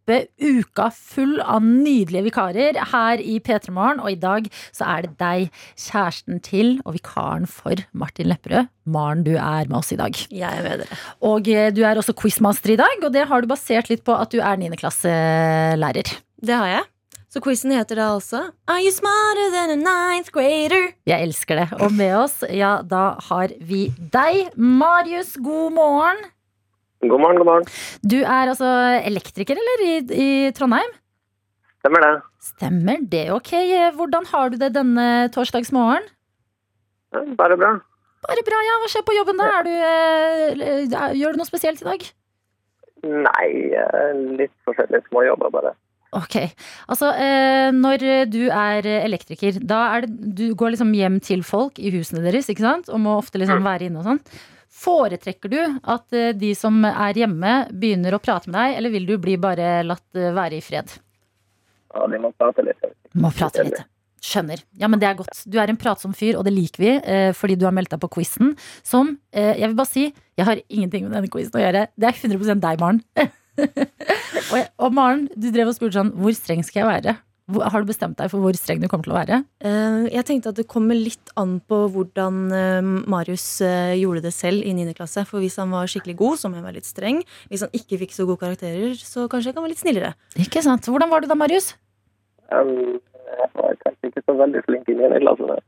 stappe 0.08 0.28
uka 0.40 0.90
full 0.92 1.42
av 1.42 1.64
nydelige 1.64 2.30
vikarer 2.30 2.78
her 2.94 3.20
i 3.20 3.40
P3 3.44 3.72
Morgen. 3.76 4.00
Og 4.00 4.12
i 4.12 4.20
dag 4.20 4.48
så 4.72 4.88
er 4.88 5.08
det 5.08 5.18
deg, 5.20 5.50
kjæresten 5.76 6.40
til 6.44 6.78
og 6.86 6.96
vikaren 6.96 7.48
for 7.48 7.76
Martin 7.92 8.30
Lepperød. 8.32 8.70
Maren, 8.88 9.26
du 9.28 9.36
er 9.36 9.68
med 9.68 9.78
oss 9.82 9.92
i 9.92 10.00
dag. 10.00 10.16
Jeg 10.32 10.48
er 10.48 10.64
med 10.64 10.86
dere. 10.86 11.00
Og 11.28 11.48
eh, 11.52 11.72
du 11.76 11.84
er 11.84 12.00
også 12.00 12.16
quizmaster 12.16 12.72
i 12.72 12.80
dag, 12.80 13.04
og 13.04 13.12
det 13.12 13.26
har 13.28 13.42
du 13.44 13.50
basert 13.52 13.90
litt 13.92 14.06
på 14.08 14.16
at 14.16 14.32
du 14.32 14.40
er 14.40 14.56
niendeklasselærer. 14.62 16.16
Det 16.40 16.56
har 16.56 16.72
jeg. 16.72 16.88
Så 17.28 17.42
quizen 17.44 17.74
heter 17.76 18.00
da 18.00 18.06
altså 18.16 18.40
Are 18.72 18.80
you 18.80 18.94
smarter 18.96 19.52
than 19.52 19.74
a 19.74 19.76
ninth 19.76 20.32
grader? 20.32 20.94
Jeg 21.06 21.28
elsker 21.28 21.60
det. 21.60 21.68
Og 21.84 21.92
med 21.92 22.16
oss, 22.16 22.40
ja, 22.48 22.78
da 22.88 23.18
har 23.28 23.52
vi 23.60 23.90
deg. 24.16 24.56
Marius, 24.56 25.36
god 25.44 25.76
morgen. 25.76 26.24
God 27.02 27.20
morgen, 27.22 27.38
god 27.38 27.46
morgen. 27.46 27.68
Du 28.02 28.18
er 28.24 28.50
altså 28.50 28.70
elektriker, 29.06 29.60
eller, 29.62 29.84
i, 29.86 29.98
i 30.18 30.30
Trondheim? 30.58 30.90
Stemmer 31.78 32.04
det. 32.04 32.14
Stemmer 32.42 33.04
det, 33.12 33.26
ok. 33.36 33.52
Hvordan 34.00 34.26
har 34.32 34.50
du 34.50 34.58
det 34.58 34.72
denne 34.76 35.06
torsdagsmorgen? 35.36 36.08
Ja, 37.14 37.22
Bare 37.38 37.58
bra. 37.60 37.76
Bare 38.26 38.44
bra, 38.48 38.62
ja. 38.66 38.80
Hva 38.82 38.90
skjer 38.92 39.06
på 39.06 39.16
jobben 39.16 39.38
da? 39.40 39.52
Du, 39.64 39.72
eh, 39.72 40.88
gjør 41.20 41.38
du 41.38 41.42
noe 41.44 41.48
spesielt 41.48 41.84
i 41.84 41.88
dag? 41.88 42.08
Nei, 43.06 43.48
eh, 43.78 44.24
litt 44.42 44.56
forskjellige 44.66 45.06
småjobber 45.12 45.54
bare. 45.54 45.78
Ok, 46.18 46.38
altså 46.88 47.10
eh, 47.20 47.70
Når 47.76 48.04
du 48.32 48.46
er 48.48 48.86
elektriker, 49.04 49.60
da 49.60 49.82
er 49.94 50.08
det, 50.08 50.36
du 50.40 50.46
går 50.58 50.74
liksom 50.74 50.96
hjem 50.98 51.20
til 51.22 51.44
folk 51.46 51.78
i 51.78 51.92
husene 51.94 52.24
deres, 52.26 52.50
ikke 52.50 52.66
sant? 52.66 52.90
Og 52.90 53.04
må 53.04 53.20
ofte 53.20 53.38
liksom 53.38 53.62
være 53.62 53.92
inne 53.92 54.02
og 54.02 54.08
sånn. 54.08 54.22
Foretrekker 54.78 55.50
du 55.52 55.58
at 55.90 56.14
eh, 56.16 56.32
de 56.38 56.52
som 56.58 56.84
er 56.86 57.18
hjemme, 57.24 57.54
begynner 57.74 58.14
å 58.18 58.22
prate 58.22 58.50
med 58.52 58.58
deg, 58.60 58.76
eller 58.78 58.94
vil 58.94 59.08
du 59.10 59.16
bli 59.24 59.38
bare 59.42 59.80
latt 59.88 60.06
eh, 60.20 60.30
være 60.36 60.60
i 60.60 60.64
fred? 60.66 60.92
Ja, 61.96 62.06
de 62.12 62.20
må 62.22 62.30
prate 62.38 62.66
litt. 62.68 62.84
Må 63.18 63.32
prate 63.34 63.66
litt. 63.66 63.82
Skjønner. 64.28 64.62
Ja, 64.82 64.90
men 64.92 65.00
det 65.02 65.08
er 65.10 65.18
godt. 65.18 65.44
Du 65.50 65.58
er 65.62 65.70
en 65.72 65.78
pratsom 65.80 66.14
fyr, 66.18 66.38
og 66.40 66.46
det 66.48 66.54
liker 66.54 66.82
vi, 66.84 66.92
eh, 67.00 67.30
fordi 67.38 67.56
du 67.58 67.66
har 67.66 67.74
meldt 67.78 67.94
deg 67.94 68.02
på 68.04 68.10
quizen. 68.18 68.54
Som, 68.86 69.16
jeg 69.34 69.64
vil 69.70 69.78
bare 69.78 69.90
si, 69.90 70.08
jeg 70.38 70.46
har 70.50 70.62
ingenting 70.68 71.06
med 71.08 71.16
denne 71.18 71.32
quizen 71.34 71.58
å 71.58 71.64
gjøre. 71.64 71.86
Det 71.98 72.10
er 72.12 72.22
100 72.28 72.62
deg, 72.66 72.82
Maren. 72.84 73.02
og, 74.52 74.58
jeg- 74.60 74.70
og 74.78 74.94
Maren, 74.98 75.28
du 75.34 75.50
drev 75.54 75.72
og 75.72 75.78
spurte 75.78 75.98
sånn, 76.00 76.14
hvor 76.22 76.36
streng 76.38 76.62
skal 76.66 76.84
jeg 76.84 76.90
være? 76.92 77.18
Har 77.48 77.80
du 77.80 77.88
bestemt 77.88 78.18
deg 78.20 78.28
for 78.28 78.44
hvor 78.44 78.58
streng 78.60 78.82
du 78.84 78.90
kommer 78.92 79.08
til 79.08 79.14
å 79.14 79.20
være? 79.22 79.38
Eh, 79.64 80.08
jeg 80.12 80.28
tenkte 80.28 80.52
at 80.52 80.58
det 80.60 80.66
kommer 80.68 80.98
litt 81.00 81.32
an 81.40 81.62
på 81.64 81.78
hvordan 81.94 82.42
eh, 82.52 82.90
Marius 83.08 83.46
eh, 83.64 83.94
gjorde 84.02 84.26
det 84.26 84.34
selv 84.36 84.68
i 84.68 84.74
9. 84.76 84.92
klasse. 84.98 85.24
For 85.30 85.40
hvis 85.40 85.56
han 85.62 85.72
var 85.72 85.88
skikkelig 85.88 86.18
god, 86.20 86.42
så 86.42 86.52
må 86.52 86.60
jeg 86.60 86.68
være 86.68 86.80
litt 86.82 86.90
streng. 86.90 87.22
Hvis 87.48 87.64
han 87.64 87.72
ikke 87.80 88.02
fikk 88.04 88.18
så 88.18 88.28
gode 88.28 88.44
karakterer, 88.44 89.00
så 89.00 89.30
kanskje 89.32 89.54
jeg 89.54 89.60
kan 89.60 89.64
være 89.64 89.76
litt 89.78 89.86
snillere. 89.86 90.12
Ikke 90.44 90.66
sant? 90.66 90.92
Hvordan 90.92 91.14
var 91.14 91.24
du 91.24 91.32
da, 91.32 91.40
Marius? 91.40 91.72
Um, 92.52 93.00
jeg 93.32 93.50
var 93.56 93.80
kanskje 93.86 94.12
ikke 94.12 94.28
så 94.28 94.38
veldig 94.44 94.68
flink 94.68 94.92
i 94.92 95.00
9. 95.00 95.24
klasse. 95.24 95.60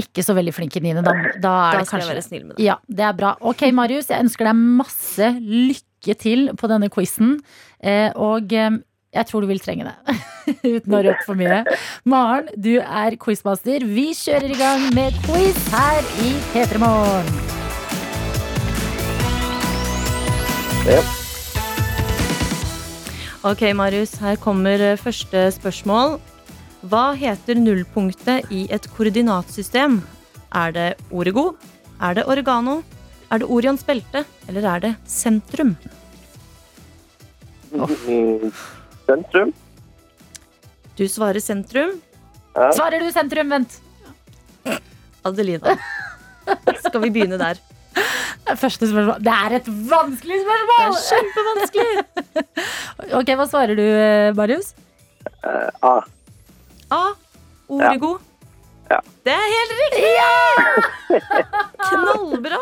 Ikke 0.00 0.24
så 0.24 0.40
veldig 0.40 0.56
flink 0.56 0.80
i 0.80 0.86
9. 0.88 0.98
Da, 1.04 1.04
da 1.04 1.14
er 1.20 1.40
Da 1.44 1.56
det 1.76 1.86
skal 1.90 2.06
jeg 2.06 2.14
være 2.14 2.24
snill 2.24 2.46
med 2.46 2.56
deg. 2.56 2.64
Ja, 2.64 2.80
det 2.88 3.10
er 3.12 3.16
bra. 3.20 3.36
Ok, 3.44 3.68
Marius, 3.76 4.08
jeg 4.08 4.24
ønsker 4.24 4.48
deg 4.48 4.68
masse 4.80 5.34
lykke 5.36 6.16
til 6.16 6.48
på 6.56 6.70
denne 6.72 6.88
quizen. 6.92 7.36
Eh, 7.84 8.08
og 8.16 8.56
eh, 8.56 8.80
jeg 9.10 9.26
tror 9.26 9.42
du 9.42 9.48
vil 9.50 9.62
trenge 9.62 9.86
det. 9.88 10.16
Uten 10.76 10.94
å 10.94 11.02
røpe 11.02 11.24
for 11.26 11.38
mye. 11.38 11.62
Maren, 12.08 12.50
du 12.54 12.76
er 12.78 13.16
quizmaster. 13.18 13.82
Vi 13.86 14.10
kjører 14.14 14.54
i 14.54 14.58
gang 14.58 14.84
med 14.94 15.16
quiz 15.26 15.58
her 15.74 16.10
i 16.22 16.34
P3 16.52 16.78
Morgen. 16.82 17.40
Ja. 20.86 21.00
Ok, 23.50 23.66
Marius, 23.76 24.14
her 24.20 24.38
kommer 24.40 24.80
eh, 24.84 24.98
første 25.00 25.46
spørsmål. 25.56 26.18
Hva 26.88 27.10
heter 27.18 27.58
nullpunktet 27.60 28.48
i 28.54 28.66
et 28.72 28.86
koordinatsystem? 28.94 30.00
Er 30.56 30.74
det 30.76 30.88
Orego? 31.10 31.54
Er 32.00 32.16
det 32.16 32.24
oregano? 32.30 32.80
Er 33.30 33.42
det 33.42 33.48
Orions 33.52 33.84
belte? 33.86 34.24
Eller 34.48 34.66
er 34.70 34.84
det 34.86 34.92
sentrum? 35.08 35.74
Mm, 37.70 38.50
Sentrum. 39.10 39.52
Du 40.98 41.04
svarer 41.08 41.42
sentrum. 41.42 41.96
Ja. 42.54 42.70
Svarer 42.76 43.02
du 43.02 43.10
sentrum? 43.14 43.50
Vent. 43.50 43.80
Adelina. 45.26 45.74
Skal 46.84 47.02
vi 47.04 47.10
begynne 47.14 47.38
der? 47.40 47.58
Første 48.58 48.88
spørsmål. 48.88 49.18
Det 49.22 49.34
er 49.34 49.56
et 49.58 49.68
vanskelig 49.90 50.38
spørsmål! 50.44 50.78
Det 50.78 50.86
er 50.86 51.02
kjempevanskelig. 51.10 52.04
Ok, 53.18 53.30
Hva 53.38 53.46
svarer 53.48 53.78
du, 53.78 53.82
eh, 53.82 54.30
Marius? 54.36 54.72
Uh, 55.42 55.68
A. 55.82 55.94
A. 56.94 57.00
Ordet 57.70 57.94
Ja. 57.96 58.10
Det 58.90 59.32
er 59.32 59.52
helt 59.54 59.72
riktig! 59.78 60.08
Knallbra! 61.90 62.60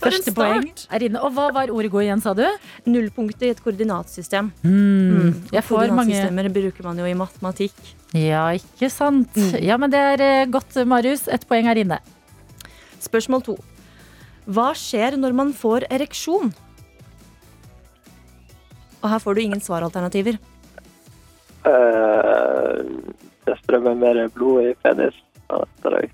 For 0.00 0.08
en 0.10 0.16
Første 0.16 0.34
poeng 0.34 0.64
er 0.90 1.04
inne. 1.06 1.20
Og 1.22 1.34
hva 1.36 1.48
var 1.54 1.70
ordet 1.70 1.92
gå 1.92 2.02
igjen, 2.02 2.22
sa 2.24 2.34
du? 2.34 2.42
Nullpunktet 2.88 3.46
i 3.46 3.52
et 3.54 3.62
koordinatsystem. 3.62 4.50
Mm. 4.66 5.46
Jeg 5.52 5.62
Og 5.62 5.68
får 5.68 5.94
mange 5.94 6.10
Koordinatsystemer 6.10 6.50
bruker 6.56 6.88
man 6.88 6.98
jo 6.98 7.06
i 7.06 7.14
matematikk. 7.18 7.78
Ja, 8.18 8.48
ikke 8.58 8.90
sant. 8.92 9.38
Ja, 9.62 9.78
men 9.78 9.92
det 9.94 10.02
er 10.16 10.26
eh, 10.26 10.50
godt, 10.50 10.74
Marius. 10.88 11.28
Ett 11.30 11.46
poeng 11.48 11.70
er 11.70 11.78
inne. 11.84 12.02
Spørsmål 13.02 13.46
to. 13.46 13.56
Hva 14.50 14.72
skjer 14.74 15.14
når 15.20 15.38
man 15.38 15.54
får 15.54 15.86
ereksjon? 15.94 16.50
Og 19.02 19.10
her 19.10 19.22
får 19.22 19.34
du 19.34 19.46
ingen 19.46 19.62
svaralternativer. 19.62 20.38
Uh, 21.62 22.82
det 23.46 23.54
strømmer 23.62 23.94
mer 23.98 24.26
blod 24.34 24.66
i 24.66 24.74
penis. 24.82 25.14
Ja, 25.52 25.60
det 25.84 25.92
er. 25.98 26.10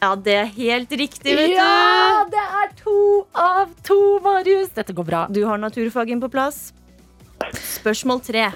Ja, 0.00 0.10
det 0.16 0.34
er 0.40 0.46
helt 0.56 0.92
riktig, 0.96 1.34
vet 1.36 1.52
Ja, 1.52 2.24
det 2.32 2.40
er 2.40 2.70
to 2.78 2.94
av 3.36 3.74
to, 3.84 3.98
Marius. 4.24 4.70
Dette 4.72 4.94
går 4.96 5.04
bra. 5.04 5.26
du. 5.28 5.40
Du 5.42 5.46
har 5.46 5.60
naturfagen 5.60 6.22
på 6.22 6.30
plass. 6.32 6.70
Spørsmål 7.52 8.22
tre. 8.24 8.46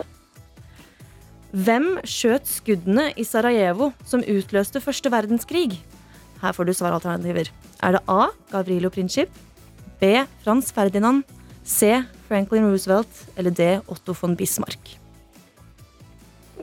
Hvem 1.54 2.00
skjøt 2.08 2.48
skuddene 2.50 3.10
i 3.20 3.24
Sarajevo 3.28 3.92
som 4.08 4.24
utløste 4.24 4.80
første 4.82 5.12
verdenskrig? 5.12 5.76
Her 6.42 6.52
får 6.56 6.66
du 6.66 6.72
svaralternativer. 6.74 7.52
Er 7.84 7.92
det 7.98 8.02
A. 8.08 8.30
Gavrilo 8.50 8.90
Princip? 8.90 9.28
B. 10.00 10.24
Frans 10.42 10.72
Ferdinand? 10.74 11.22
C. 11.64 12.02
Franklin 12.28 12.66
Roosevelt? 12.72 13.20
Eller 13.36 13.50
D. 13.54 13.68
Otto 13.88 14.16
von 14.16 14.34
Bismarck? 14.36 14.96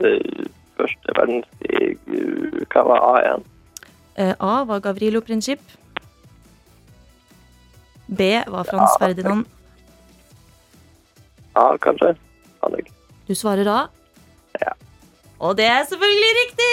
Eh, 0.02 0.44
Første 0.76 1.14
verdenskrig 1.14 1.96
eh, 2.10 2.62
Hva 2.72 2.82
var 2.88 3.02
A 3.06 3.14
igjen? 3.22 3.48
Eh, 4.16 4.34
A 4.38 4.64
var 4.68 4.82
Gavrilo 4.84 5.20
Princip. 5.24 5.60
B 8.06 8.28
var 8.46 8.64
Frans 8.68 8.96
Ferdinand. 9.00 9.46
A, 11.56 11.76
kanskje? 11.80 12.14
Aner 12.64 12.82
ikke. 12.82 12.92
Du 13.28 13.34
svarer 13.38 13.68
A. 13.68 13.80
Ja. 14.60 14.74
Og 15.42 15.56
det 15.58 15.66
er 15.66 15.84
selvfølgelig 15.88 16.32
riktig! 16.38 16.72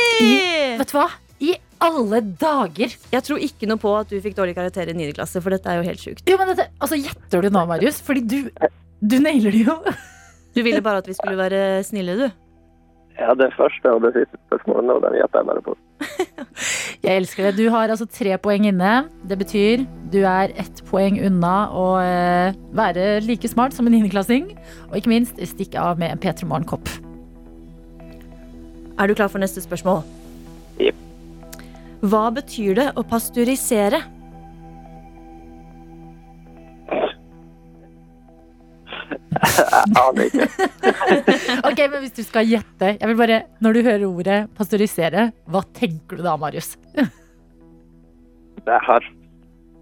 Vet 0.82 0.92
du 0.92 0.98
hva? 0.98 1.08
I 1.40 1.54
alle 1.84 2.20
dager! 2.42 2.94
Jeg 3.14 3.26
tror 3.26 3.42
ikke 3.44 3.70
noe 3.70 3.80
på 3.82 3.94
at 3.98 4.12
du 4.12 4.20
fikk 4.24 4.36
dårlig 4.38 4.56
karakter 4.58 4.92
i 4.92 4.96
9. 4.98 5.10
klasse, 5.18 5.42
for 5.44 5.56
dette 5.56 5.72
er 5.72 5.80
jo 5.80 5.88
helt 5.88 6.04
sjukt. 6.04 6.26
Jo, 6.28 6.38
men 6.40 6.52
dette, 6.52 6.68
altså, 6.84 7.00
Gjetter 7.00 7.46
du 7.46 7.50
nå, 7.56 7.64
Marius? 7.70 8.02
Fordi 8.06 8.24
du, 8.28 8.70
du 9.00 9.18
nailer 9.24 9.56
det 9.56 9.66
jo. 9.68 9.80
Du 10.58 10.64
ville 10.66 10.82
bare 10.82 11.00
at 11.04 11.08
vi 11.08 11.14
skulle 11.14 11.38
være 11.38 11.84
snille, 11.86 12.16
du. 12.18 12.26
Ja, 13.20 13.36
det 13.38 13.52
første 13.54 13.92
og 13.94 14.02
det 14.02 14.10
siste 14.16 14.40
spørsmålet, 14.48 14.96
og 14.96 15.04
den 15.06 15.20
gjetter 15.20 15.44
jeg 15.44 15.48
bare 15.52 15.62
på. 15.64 15.76
Jeg 17.10 17.24
elsker 17.24 17.47
det. 17.47 17.57
Du 17.57 17.72
har 17.74 17.89
altså 17.89 18.05
tre 18.05 18.36
poeng 18.38 18.68
inne. 18.70 19.07
Det 19.26 19.38
betyr 19.39 19.82
du 20.14 20.20
er 20.30 20.51
ett 20.62 20.84
poeng 20.86 21.16
unna 21.26 21.53
å 21.74 21.86
eh, 22.01 22.57
være 22.78 23.24
like 23.26 23.49
smart 23.49 23.74
som 23.74 23.89
en 23.89 23.95
niendeklassing. 23.97 24.51
Og 24.91 24.99
ikke 24.99 25.10
minst 25.16 25.41
stikke 25.41 25.82
av 25.82 25.97
med 26.01 26.14
en 26.14 26.22
P3 26.22 26.45
Morgen-kopp. 26.45 26.86
Er 28.99 29.10
du 29.10 29.16
klar 29.18 29.32
for 29.34 29.41
neste 29.41 29.64
spørsmål? 29.66 30.03
Jepp. 30.78 31.01
Hva 32.05 32.28
betyr 32.36 32.78
det 32.78 32.88
å 32.93 33.01
pasteurisere? 33.10 34.03
Aner 40.02 40.30
ikke. 40.30 40.47
Ok, 41.70 41.80
men 41.91 42.04
Hvis 42.04 42.16
du 42.18 42.24
skal 42.26 42.47
gjette, 42.47 42.95
jeg 42.95 43.10
vil 43.12 43.18
bare, 43.20 43.41
når 43.64 43.76
du 43.76 43.82
hører 43.86 44.06
ordet 44.10 44.39
pasteurisere, 44.58 45.30
hva 45.50 45.62
tenker 45.76 46.20
du 46.20 46.26
da, 46.26 46.36
Marius? 46.39 46.76
Jeg 48.70 48.82
har 48.86 49.06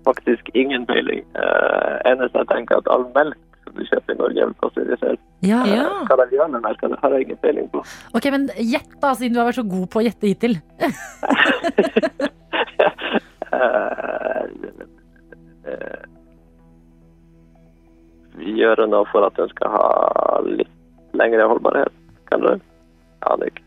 faktisk 0.08 0.50
ingen 0.56 0.86
peiling. 0.88 1.24
Uh, 1.36 1.98
eneste 2.08 2.40
jeg 2.40 2.48
tenker 2.54 2.80
at 2.80 2.88
all 2.94 3.04
melk 3.18 3.40
som 3.66 3.74
du 3.76 3.84
kjøper 3.90 4.14
i 4.14 4.20
Norge, 4.22 4.46
er 4.46 4.54
pasteurisert. 4.62 5.22
Ja. 5.44 5.60
Ja. 5.68 5.88
Hva 6.08 6.16
de 6.22 6.38
gjør 6.38 6.54
med 6.54 6.64
melka, 6.64 6.88
det 6.94 7.00
har 7.02 7.16
jeg 7.16 7.28
ingen 7.28 7.40
peiling 7.44 7.68
på. 7.74 7.84
Ok, 8.16 8.30
men 8.32 8.48
Gjett, 8.56 8.94
da, 9.02 9.12
siden 9.18 9.36
du 9.36 9.42
har 9.42 9.50
vært 9.50 9.60
så 9.60 9.68
god 9.68 9.88
på 9.92 10.00
å 10.00 10.06
gjette 10.08 10.30
hittil. 10.30 10.56
uh, 13.52 14.46
eh, 15.68 16.06
gjøre 18.38 18.88
noe 18.90 19.06
for 19.12 19.26
at 19.28 19.36
den 19.40 19.50
skal 19.54 19.72
ha 19.74 20.42
litt 20.46 20.70
lengre 21.18 21.48
holdbarhet, 21.50 21.94
kanskje? 22.30 22.58
Jeg 22.60 23.32
aner 23.34 23.52
ikke. 23.52 23.64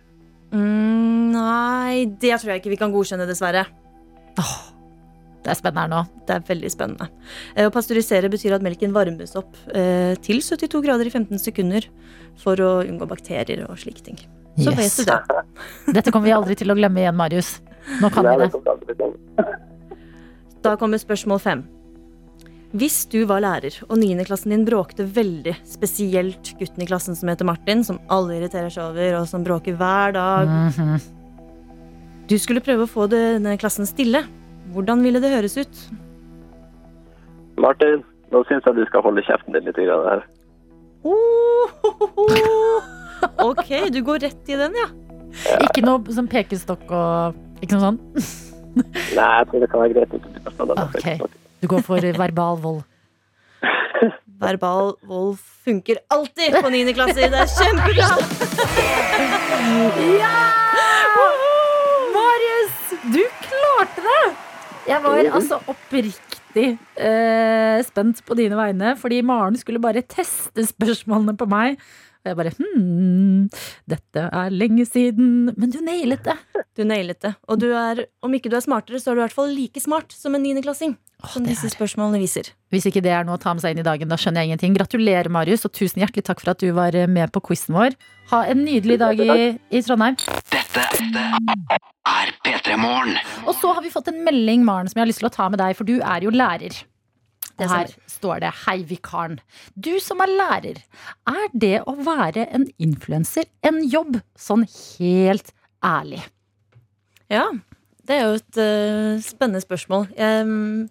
Mm, 0.51 1.31
nei, 1.35 2.05
det 2.21 2.35
tror 2.41 2.53
jeg 2.55 2.63
ikke 2.63 2.73
vi 2.75 2.79
kan 2.81 2.93
godkjenne, 2.95 3.27
dessverre. 3.29 3.65
Det 5.41 5.49
er 5.55 5.57
spennende 5.57 5.83
her 5.87 5.91
nå. 5.93 6.01
Det 6.29 6.35
er 6.37 6.43
veldig 6.51 6.71
spennende. 6.71 7.07
Eh, 7.57 7.65
Å 7.67 7.73
pasteurisere 7.73 8.29
betyr 8.31 8.53
at 8.59 8.65
melken 8.65 8.93
varmes 8.93 9.33
opp 9.41 9.57
eh, 9.73 10.13
til 10.21 10.43
72 10.45 10.83
grader 10.85 11.09
i 11.09 11.13
15 11.15 11.41
sekunder 11.41 11.87
for 12.43 12.61
å 12.61 12.71
unngå 12.85 13.09
bakterier 13.09 13.65
og 13.67 13.79
slike 13.81 14.05
ting. 14.05 14.21
Så 14.61 14.75
Yes. 14.75 14.99
vet 15.01 15.09
du 15.09 15.13
det. 15.13 15.45
Dette 15.97 16.13
kommer 16.13 16.29
vi 16.29 16.35
aldri 16.37 16.57
til 16.61 16.69
å 16.71 16.77
glemme 16.77 17.01
igjen, 17.01 17.17
Marius. 17.17 17.55
Nå 18.03 18.11
kan 18.13 18.29
vi 18.29 18.37
det. 18.45 19.47
Da 20.61 20.75
kommer 20.77 21.01
spørsmål 21.01 21.41
fem. 21.41 21.63
Hvis 22.71 23.01
du 23.11 23.25
var 23.27 23.41
lærer, 23.43 23.75
og 23.89 23.99
niendeklassen 23.99 24.53
din 24.55 24.63
bråkte 24.65 25.03
veldig, 25.11 25.57
spesielt 25.67 26.53
gutten 26.61 26.85
i 26.85 26.87
klassen 26.87 27.17
som 27.19 27.29
heter 27.33 27.45
Martin, 27.49 27.83
som 27.83 27.99
alle 28.09 28.37
irriterer 28.39 28.71
seg 28.71 28.93
over, 28.93 29.17
og 29.19 29.27
som 29.27 29.43
bråker 29.47 29.75
hver 29.81 30.13
dag 30.15 30.47
Mhm. 30.49 31.01
Du 32.31 32.37
skulle 32.39 32.61
prøve 32.63 32.87
å 32.87 32.91
få 32.91 33.09
denne 33.11 33.57
klassen 33.59 33.87
stille. 33.91 34.23
Hvordan 34.73 35.03
ville 35.03 35.19
det 35.19 35.33
høres 35.35 35.57
ut? 35.59 35.81
Martin, 37.59 38.05
nå 38.31 38.45
syns 38.47 38.63
jeg 38.65 38.77
du 38.77 38.85
skal 38.87 39.03
holde 39.03 39.23
kjeften 39.27 39.53
din 39.53 39.65
litt 39.67 39.75
grann 39.75 40.07
her. 40.07 40.23
Ok, 43.43 43.91
du 43.91 44.01
går 44.07 44.23
rett 44.23 44.49
i 44.49 44.57
den, 44.57 44.73
ja. 44.79 44.87
Ikke 45.67 45.83
noe 45.85 46.13
som 46.15 46.29
pekestokk 46.31 46.87
og 46.91 47.35
Ikke 47.63 47.77
noe 47.77 47.91
sånn? 47.91 47.99
Nei, 49.17 49.27
jeg 49.43 49.47
tror 49.51 49.61
det 49.61 49.69
kan 49.71 49.81
være 49.83 49.95
greit. 49.99 50.15
å 50.15 50.21
å 50.23 50.55
snakke 50.55 50.71
om 50.71 50.79
Ok. 50.87 51.03
det. 51.03 51.40
Du 51.61 51.69
går 51.69 51.83
for 51.85 52.01
verbal 52.17 52.57
vold. 52.63 52.83
Verbal 54.41 54.95
vold 55.05 55.37
funker 55.65 56.01
alltid 56.09 56.57
på 56.57 56.71
niende 56.73 56.95
klasse. 56.97 57.29
Det 57.29 57.37
er 57.37 57.51
kjempebra! 57.53 58.07
Marius, 62.15 62.79
du 63.13 63.21
klarte 63.45 64.07
det! 64.07 64.23
Jeg 64.89 65.05
var 65.05 65.29
altså 65.29 65.59
oppriktig 65.69 66.65
eh, 66.97 67.83
spent 67.85 68.25
på 68.25 68.37
dine 68.39 68.57
vegne, 68.57 68.95
fordi 68.99 69.21
Maren 69.21 69.59
skulle 69.61 69.83
bare 69.83 70.01
teste 70.01 70.65
spørsmålene 70.71 71.37
på 71.37 71.51
meg. 71.51 71.77
Og 72.21 72.33
jeg 72.33 72.37
bare 72.41 72.55
hm, 72.57 73.45
dette 73.89 74.25
er 74.25 74.57
lenge 74.57 74.89
siden. 74.89 75.53
Men 75.53 75.77
du 75.77 75.79
nailet 75.85 76.25
det. 76.25 76.37
Du 76.77 76.83
nailet 76.89 77.21
det. 77.21 77.37
Og 77.53 77.61
du 77.61 77.69
er, 77.77 78.07
om 78.25 78.33
ikke 78.33 78.49
du 78.49 78.57
er 78.57 78.65
smartere, 78.65 79.01
så 79.01 79.13
er 79.13 79.21
du 79.21 79.23
i 79.23 79.27
hvert 79.29 79.37
fall 79.37 79.53
like 79.53 79.85
smart 79.85 80.17
som 80.17 80.37
en 80.37 80.45
niendeklassing. 80.49 80.97
Som 81.29 81.45
disse 81.45 81.67
er- 81.67 81.75
spørsmålene 81.75 82.21
viser. 82.23 82.53
Hvis 82.73 82.87
ikke 82.87 83.03
det 83.03 83.13
er 83.13 83.25
noe 83.25 83.37
å 83.37 83.41
ta 83.41 83.53
med 83.55 83.63
seg 83.63 83.75
inn 83.75 83.83
i 83.83 83.87
dagen, 83.87 84.09
da 84.09 84.17
skjønner 84.17 84.43
jeg 84.43 84.51
ingenting. 84.51 84.77
Gratulerer, 84.79 85.29
Marius, 85.29 85.65
og 85.65 85.73
tusen 85.73 86.01
hjertelig 86.01 86.25
takk 86.25 86.41
for 86.41 86.51
at 86.51 86.59
du 86.59 86.71
var 86.73 86.95
eh, 86.95 87.07
med 87.07 87.33
på 87.33 87.43
quizen 87.43 87.75
vår. 87.75 87.97
Ha 88.31 88.45
en 88.47 88.65
nydelig 88.65 88.99
dag 88.99 89.19
i, 89.21 89.59
i 89.71 89.83
Trondheim. 89.83 90.17
Dette 90.51 90.85
er 92.07 92.33
P3 92.47 92.77
Morgen. 92.79 93.17
Og 93.47 93.55
så 93.59 93.75
har 93.75 93.83
vi 93.83 93.91
fått 93.91 94.09
en 94.09 94.23
melding, 94.25 94.65
Maren, 94.65 94.89
som 94.89 95.01
jeg 95.01 95.05
har 95.05 95.11
lyst 95.11 95.23
til 95.25 95.31
å 95.31 95.35
ta 95.35 95.49
med 95.51 95.61
deg, 95.61 95.77
for 95.77 95.85
du 95.89 95.99
er 95.99 96.25
jo 96.25 96.31
lærer. 96.31 96.85
Og 97.61 97.69
her 97.69 97.91
står 98.09 98.41
det 98.41 98.53
'Hei, 98.65 98.79
vikaren'. 98.89 99.39
Du 99.79 100.01
som 100.01 100.21
er 100.21 100.31
lærer, 100.33 100.79
er 101.29 101.49
det 101.53 101.83
å 101.85 101.93
være 101.93 102.49
en 102.55 102.67
influenser 102.79 103.45
en 103.63 103.83
jobb? 103.85 104.23
Sånn 104.39 104.65
helt 104.97 105.53
ærlig. 105.85 106.23
Ja, 107.29 107.51
det 108.07 108.17
er 108.17 108.23
jo 108.25 108.39
et 108.41 108.57
uh, 108.57 109.21
spennende 109.21 109.61
spørsmål. 109.61 110.09
Jeg, 110.17 110.89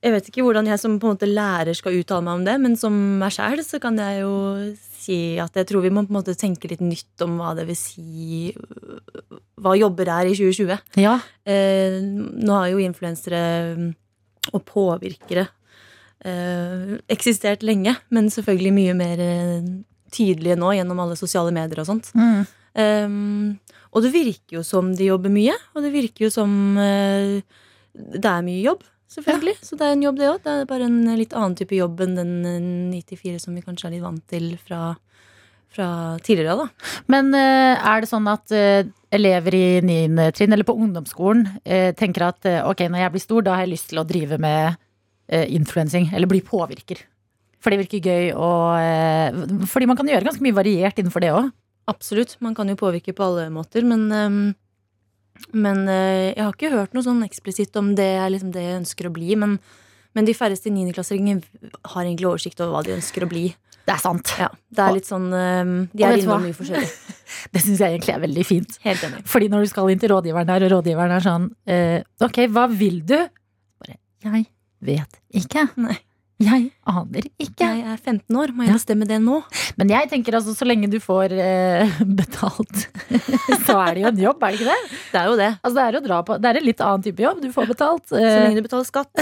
jeg 0.00 0.14
vet 0.14 0.28
ikke 0.30 0.44
hvordan 0.46 0.68
jeg 0.70 0.80
som 0.80 0.96
på 0.96 1.08
en 1.08 1.16
måte 1.16 1.28
lærer 1.28 1.76
skal 1.76 1.98
uttale 1.98 2.24
meg 2.24 2.38
om 2.38 2.44
det, 2.46 2.54
men 2.62 2.76
som 2.80 2.94
meg 3.20 3.34
sjæl 3.34 3.60
så 3.66 3.80
kan 3.82 3.98
jeg 4.00 4.22
jo 4.22 4.32
si 4.80 5.36
at 5.40 5.56
jeg 5.60 5.68
tror 5.68 5.84
vi 5.84 5.92
må 5.92 6.06
på 6.06 6.14
en 6.14 6.18
måte 6.20 6.36
tenke 6.40 6.70
litt 6.70 6.80
nytt 6.84 7.24
om 7.24 7.36
hva 7.40 7.52
det 7.58 7.66
vil 7.68 7.78
si 7.78 8.52
øh, 8.54 9.38
Hva 9.60 9.74
jobber 9.76 10.08
er 10.08 10.30
i 10.30 10.36
2020. 10.36 11.00
Ja. 11.02 11.18
Eh, 11.44 11.98
nå 12.00 12.54
har 12.56 12.70
jo 12.70 12.80
influensere 12.80 13.40
og 14.56 14.62
påvirkere 14.64 15.44
eh, 16.24 16.94
eksistert 17.12 17.66
lenge, 17.66 17.92
men 18.08 18.30
selvfølgelig 18.32 18.72
mye 18.72 18.94
mer 18.96 19.20
eh, 19.20 19.66
tydelige 20.16 20.56
nå 20.56 20.72
gjennom 20.78 21.02
alle 21.04 21.18
sosiale 21.20 21.52
medier 21.52 21.82
og 21.82 21.90
sånt. 21.90 22.08
Mm. 22.16 22.48
Eh, 22.80 23.84
og 23.90 24.06
det 24.06 24.14
virker 24.14 24.60
jo 24.60 24.64
som 24.64 24.94
de 24.96 25.10
jobber 25.10 25.32
mye, 25.34 25.58
og 25.74 25.84
det 25.84 25.92
virker 25.92 26.24
jo 26.24 26.32
som 26.32 26.56
eh, 26.80 27.44
det 27.92 28.24
er 28.24 28.48
mye 28.48 28.64
jobb. 28.64 28.88
Selvfølgelig. 29.10 29.56
Så 29.66 29.76
det 29.78 29.86
er 29.86 29.96
en 29.96 30.04
jobb, 30.06 30.18
det 30.20 30.30
òg. 30.30 30.40
Det 30.44 30.54
er 30.54 30.68
bare 30.70 30.86
en 30.86 30.98
litt 31.18 31.34
annen 31.34 31.56
type 31.58 31.74
jobb 31.74 32.02
enn 32.04 32.18
den 32.18 32.34
eh, 32.46 33.00
94 33.02 33.40
som 33.42 33.56
vi 33.56 33.64
kanskje 33.64 33.88
er 33.88 33.96
litt 33.96 34.04
vant 34.04 34.22
til 34.30 34.52
fra, 34.62 34.94
fra 35.74 35.88
tidligere. 36.22 36.66
da. 36.66 36.92
Men 37.10 37.32
eh, 37.34 37.74
er 37.74 38.04
det 38.04 38.10
sånn 38.10 38.30
at 38.30 38.54
eh, 38.54 38.86
elever 39.10 39.56
i 39.58 39.64
9. 39.82 40.30
trinn 40.38 40.54
eller 40.54 40.68
på 40.68 40.78
ungdomsskolen 40.78 41.46
eh, 41.64 41.90
tenker 41.98 42.28
at 42.28 42.46
eh, 42.46 42.62
ok, 42.62 42.86
når 42.86 43.04
jeg 43.04 43.14
blir 43.16 43.26
stor, 43.26 43.46
da 43.46 43.56
har 43.56 43.66
jeg 43.66 43.74
lyst 43.74 43.90
til 43.90 44.02
å 44.02 44.06
drive 44.06 44.38
med 44.40 44.78
influensing, 45.30 46.08
eller 46.10 46.26
bli 46.26 46.40
påvirker? 46.42 47.04
For 47.60 47.70
det 47.70 47.84
virker 47.84 48.02
gøy, 48.02 48.30
og 48.34 48.80
eh, 48.80 49.66
fordi 49.68 49.86
man 49.86 49.98
kan 49.98 50.08
gjøre 50.08 50.26
ganske 50.26 50.42
mye 50.42 50.56
variert 50.56 50.98
innenfor 50.98 51.22
det 51.22 51.30
òg. 51.36 51.50
Absolutt. 51.90 52.36
Man 52.42 52.56
kan 52.56 52.70
jo 52.70 52.78
påvirke 52.80 53.12
på 53.16 53.26
alle 53.26 53.48
måter, 53.52 53.84
men 53.86 54.06
um, 54.10 54.40
men 55.52 55.86
eh, 55.88 56.32
jeg 56.34 56.42
har 56.42 56.54
ikke 56.54 56.72
hørt 56.74 56.96
noe 56.96 57.06
sånn 57.06 57.24
eksplisitt 57.26 57.76
om 57.80 57.94
det 57.98 58.08
er 58.18 58.30
liksom 58.32 58.52
det 58.54 58.64
jeg 58.64 58.80
ønsker 58.82 59.08
å 59.08 59.14
bli. 59.14 59.32
Men, 59.40 59.56
men 60.16 60.28
de 60.28 60.36
færreste 60.36 60.72
niendeklassinger 60.72 61.42
har 61.94 62.04
egentlig 62.04 62.30
oversikt 62.30 62.62
over 62.62 62.76
hva 62.76 62.84
de 62.86 62.96
ønsker 62.98 63.26
å 63.26 63.30
bli. 63.30 63.48
Det 63.86 63.94
er 63.96 64.02
sant. 64.02 64.34
Ja, 64.38 64.50
det 64.70 64.84
er 64.84 64.94
litt 64.94 65.08
sånn 65.08 65.30
um, 65.32 65.72
De 65.90 66.04
er 66.06 66.20
innom 66.20 66.44
mye 66.44 66.54
forskjellig. 66.54 66.90
Det 67.54 67.62
syns 67.62 67.80
jeg 67.80 67.94
egentlig 67.94 68.12
er 68.12 68.22
veldig 68.24 68.44
fint. 68.46 68.76
Helt 68.84 69.02
enig. 69.06 69.22
Fordi 69.30 69.48
når 69.50 69.64
du 69.64 69.70
skal 69.70 69.90
inn 69.92 70.02
til 70.02 70.12
rådgiveren 70.12 70.48
der, 70.50 70.66
og 70.66 70.72
rådgiveren 70.74 71.14
er 71.14 71.24
sånn 71.24 71.48
eh, 71.70 71.98
Ok, 72.26 72.42
hva 72.52 72.66
vil 72.70 73.00
du? 73.06 73.16
Bare 73.80 73.96
Jeg 74.26 74.46
vet 74.90 75.20
ikke. 75.40 75.64
Nei. 75.80 75.96
Jeg 76.40 76.70
aner 76.88 77.26
ikke. 77.38 77.66
Jeg 77.68 77.82
er 77.84 77.96
15 78.00 78.36
år, 78.40 78.52
må 78.56 78.64
jeg 78.64 78.70
Ja. 78.72 78.76
bestemme 78.78 79.06
det 79.06 79.18
nå? 79.20 79.42
Men 79.76 79.90
jeg 79.92 80.08
tenker 80.08 80.38
altså, 80.38 80.54
så 80.56 80.64
lenge 80.64 80.88
du 80.90 80.96
får 81.04 81.34
eh, 81.36 81.98
betalt, 82.20 82.86
så 83.66 83.76
er 83.84 83.94
det 83.94 84.02
jo 84.06 84.08
en 84.08 84.22
jobb, 84.24 84.42
er 84.42 84.54
det 84.56 84.60
ikke 84.60 84.70
det? 84.70 84.78
Det 85.12 85.20
er 85.20 85.28
jo 85.28 85.36
det. 85.36 85.50
Altså, 85.60 85.74
det 85.76 85.84
er 85.84 85.98
å 86.00 86.04
dra 86.06 86.22
på 86.24 86.38
Det 86.40 86.48
er 86.50 86.60
en 86.62 86.68
litt 86.70 86.80
annen 86.86 87.04
type 87.04 87.26
jobb. 87.26 87.42
Du 87.44 87.50
får 87.52 87.68
betalt. 87.74 88.06
Så 88.08 88.16
Eh, 88.16 88.38
lenge 88.46 88.56
du 88.56 88.64
betaler 88.64 88.88
skatt. 88.88 89.12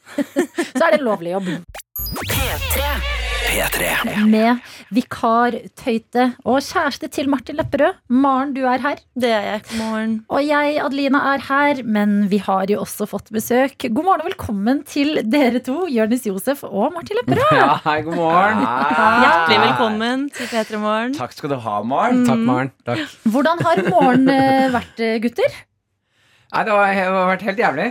så 0.78 0.82
er 0.86 0.96
det 0.96 1.00
en 1.02 1.06
lovlig 1.10 1.36
jobb. 1.36 1.52
P3. 2.24 3.23
P3. 3.54 4.24
med 4.26 4.58
vikar 4.90 5.54
Tøyte 5.78 6.24
og 6.42 6.56
kjæreste 6.64 7.06
til 7.14 7.28
Martin 7.30 7.54
Lepperød. 7.60 8.00
Maren, 8.10 8.50
du 8.56 8.64
er 8.66 8.82
her. 8.82 8.98
Det 9.14 9.30
er 9.30 9.44
jeg. 9.46 9.60
God 9.68 9.78
morgen. 9.78 10.14
Og 10.34 10.40
jeg, 10.42 10.72
Adelina, 10.82 11.20
er 11.36 11.44
her, 11.46 11.82
men 11.86 12.16
vi 12.32 12.40
har 12.42 12.66
jo 12.72 12.80
også 12.82 13.06
fått 13.06 13.30
besøk. 13.34 13.76
God 13.86 14.08
morgen 14.08 14.24
og 14.24 14.30
velkommen 14.32 14.82
til 14.90 15.20
dere 15.30 15.62
to, 15.62 15.84
Jonis 15.86 16.26
Josef 16.26 16.64
og 16.66 16.96
Martin 16.96 17.20
Lepperød. 17.20 17.54
Ja, 17.60 17.70
hei, 17.86 17.96
god 18.08 18.18
morgen. 18.18 18.66
Hjertelig 18.66 19.60
velkommen 19.68 20.26
til 20.34 20.50
P3 20.50 20.82
Morgen. 20.82 21.14
Takk 21.20 21.38
skal 21.38 21.54
du 21.54 21.58
ha, 21.68 21.76
Maren. 21.94 22.26
Takk, 22.26 22.42
Maren. 22.50 22.74
Takk. 22.90 23.06
Hvordan 23.38 23.64
har 23.68 23.84
morgenen 23.86 24.34
eh, 24.34 24.66
vært, 24.74 24.98
eh, 24.98 25.16
gutter? 25.22 25.58
Nei, 26.50 26.66
det, 26.66 26.74
det 26.74 27.06
har 27.06 27.30
vært 27.30 27.46
helt 27.52 27.62
jævlig. 27.68 27.88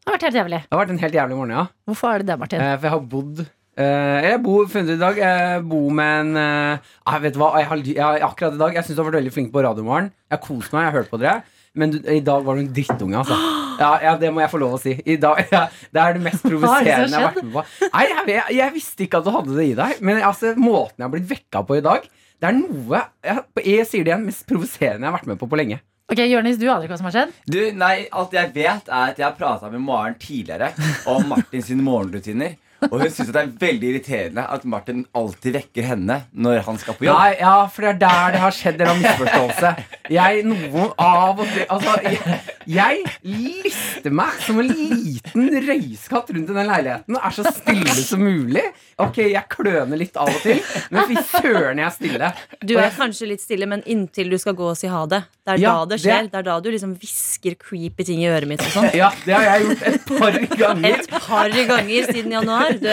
Det 0.00 0.08
har 0.08 0.16
vært 0.16 0.28
helt 0.30 0.40
jævlig. 0.40 0.64
Det 0.64 0.72
har 0.78 0.84
vært 0.86 0.96
en 0.96 1.04
helt 1.04 1.20
jævlig 1.20 1.36
morgen, 1.44 1.56
ja. 1.60 1.68
Hvorfor 1.84 2.14
er 2.16 2.22
det 2.24 2.32
det, 2.32 2.40
Martin? 2.46 2.64
Eh, 2.64 2.76
For 2.80 2.88
jeg 2.88 2.96
har 2.96 3.08
bodd 3.18 3.48
eh, 3.78 4.18
Jeg 4.26 4.42
bor 4.44 4.66
funnet 4.70 4.96
i 4.96 5.00
dag. 5.00 5.20
Jeg 5.20 5.62
bor 5.70 5.88
med 5.94 6.20
en 6.24 6.36
uh, 6.40 6.92
Jeg 7.06 7.24
Vet 7.26 7.38
hva, 7.40 7.52
jeg 7.60 7.70
har, 7.70 7.86
jeg, 7.86 8.22
akkurat 8.26 8.56
i 8.56 8.60
dag 8.60 8.76
Jeg 8.78 8.86
syns 8.86 8.98
du 8.98 9.02
har 9.02 9.10
vært 9.10 9.20
veldig 9.20 9.34
flink 9.34 9.50
på 9.54 9.64
radiomorgen. 9.66 10.12
Jeg 10.26 10.38
har 10.38 10.44
kost 10.44 10.74
meg, 10.74 10.84
jeg 10.84 10.92
har 10.92 10.98
hørt 11.02 11.12
på 11.12 11.20
dere. 11.22 11.40
Men 11.78 11.92
du, 11.94 11.98
i 12.02 12.22
dag 12.26 12.46
var 12.46 12.58
du 12.58 12.64
en 12.64 12.72
drittunge, 12.74 13.18
altså. 13.20 13.36
Ja, 13.80 13.90
ja, 14.02 14.14
det 14.18 14.32
må 14.34 14.42
jeg 14.42 14.50
få 14.52 14.58
lov 14.60 14.74
å 14.76 14.80
si. 14.82 14.96
I 15.06 15.14
dag, 15.22 15.44
ja, 15.54 15.66
det 15.94 16.00
er 16.02 16.16
det 16.16 16.24
mest 16.24 16.42
er 16.42 16.52
provoserende 16.52 17.06
jeg 17.06 17.14
har 17.14 17.28
vært 17.28 17.44
med 17.46 17.54
på. 17.54 17.62
Nei, 17.92 18.06
jeg, 18.10 18.24
jeg, 18.32 18.56
jeg 18.58 18.74
visste 18.74 19.06
ikke 19.06 19.20
at 19.20 19.28
du 19.28 19.30
hadde 19.36 19.54
det 19.56 19.68
i 19.70 19.76
deg. 19.78 20.00
Men 20.04 20.18
altså, 20.26 20.56
måten 20.58 20.98
jeg 20.98 21.06
har 21.06 21.14
blitt 21.14 21.30
vekka 21.30 21.62
på 21.68 21.78
i 21.78 21.84
dag, 21.86 22.08
det 22.40 22.48
er 22.48 22.56
noe 22.56 23.00
Jeg, 23.20 23.42
jeg 23.68 23.84
sier 23.84 24.04
det 24.06 24.14
igjen, 24.14 24.22
mest 24.24 24.46
provoserende 24.48 25.04
jeg 25.04 25.10
har 25.10 25.16
vært 25.18 25.30
med 25.30 25.40
på 25.40 25.48
på 25.50 25.60
lenge. 25.60 25.80
Ok, 26.10 26.24
Jørnis, 26.26 26.56
du 26.58 26.64
aner 26.66 26.88
ikke 26.88 26.96
hva 26.96 26.98
som 26.98 27.06
har 27.06 27.14
skjedd? 27.14 27.34
Du, 27.46 27.60
nei, 27.78 27.94
Alt 28.18 28.32
jeg 28.34 28.50
vet, 28.56 28.88
er 28.90 29.12
at 29.12 29.20
jeg 29.20 29.28
har 29.28 29.36
prata 29.38 29.68
med 29.70 29.84
Maren 29.84 30.16
tidligere 30.18 30.72
om 31.12 31.28
Martin 31.30 31.62
sine 31.62 31.84
morgenrutiner. 31.86 32.56
Og 32.88 32.96
hun 33.02 33.10
syns 33.12 33.30
det 33.34 33.40
er 33.42 33.50
veldig 33.60 33.88
irriterende 33.90 34.44
at 34.54 34.64
Martin 34.68 35.02
alltid 35.16 35.56
vekker 35.58 35.88
henne 35.90 36.16
når 36.32 36.62
han 36.66 36.78
skal 36.80 36.96
på 36.96 37.06
jobb. 37.06 37.18
Nei, 37.18 37.34
ja, 37.42 37.54
for 37.68 37.84
det 37.86 37.90
er 37.92 38.00
der 38.02 38.36
det 38.36 38.42
har 38.44 38.56
skjedd 38.56 38.84
en 38.86 39.02
misforståelse. 39.02 39.72
Jeg 40.10 40.44
noen 40.48 40.94
av 40.98 41.38
og 41.38 41.46
til 41.52 41.66
Altså, 41.70 41.92
jeg, 42.02 42.38
jeg 42.66 43.02
lister 43.26 44.14
meg 44.14 44.40
som 44.42 44.58
en 44.62 44.70
liten 44.72 45.50
røyskatt 45.68 46.32
rundt 46.34 46.50
i 46.50 46.56
den 46.56 46.70
leiligheten. 46.70 47.18
Er 47.20 47.36
så 47.36 47.44
stille 47.54 47.96
som 48.00 48.24
mulig. 48.24 48.64
Ok, 49.00 49.20
jeg 49.30 49.44
kløner 49.52 50.00
litt 50.00 50.16
av 50.20 50.32
og 50.32 50.40
til, 50.44 50.60
men 50.92 51.06
fy 51.08 51.20
søren, 51.30 51.80
jeg 51.80 51.86
er 51.86 51.94
stille. 51.94 52.32
Du 52.64 52.74
er 52.80 52.90
kanskje 52.96 53.30
litt 53.30 53.44
stille, 53.44 53.68
men 53.70 53.84
inntil 53.88 54.32
du 54.32 54.38
skal 54.40 54.56
gå 54.58 54.72
og 54.72 54.78
si 54.78 54.90
ha 54.90 55.04
det. 55.10 55.22
Det 55.56 55.64
er 55.64 55.66
Ja, 55.66 55.72
da 55.78 55.84
det 55.84 55.96
det- 55.96 56.00
skjer. 56.04 56.30
Det 56.30 56.38
er 56.38 56.42
da 56.42 56.60
du 56.60 56.70
liksom 56.70 56.94
hvisker 57.00 57.54
creepy 57.58 58.04
ting 58.04 58.22
i 58.22 58.28
øret 58.30 58.46
mitt 58.48 58.60
og 58.60 58.72
sånn. 58.74 58.90
Ja, 59.00 59.10
det 59.24 59.34
har 59.34 59.42
jeg 59.42 59.66
gjort 59.66 59.82
et 59.86 60.04
par 60.06 60.38
ganger. 60.62 60.98
Et 61.00 61.10
par 61.10 61.48
ganger 61.48 62.12
siden 62.12 62.32
januar. 62.32 62.72
Du, 62.80 62.90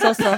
så, 0.00 0.14
så. 0.14 0.32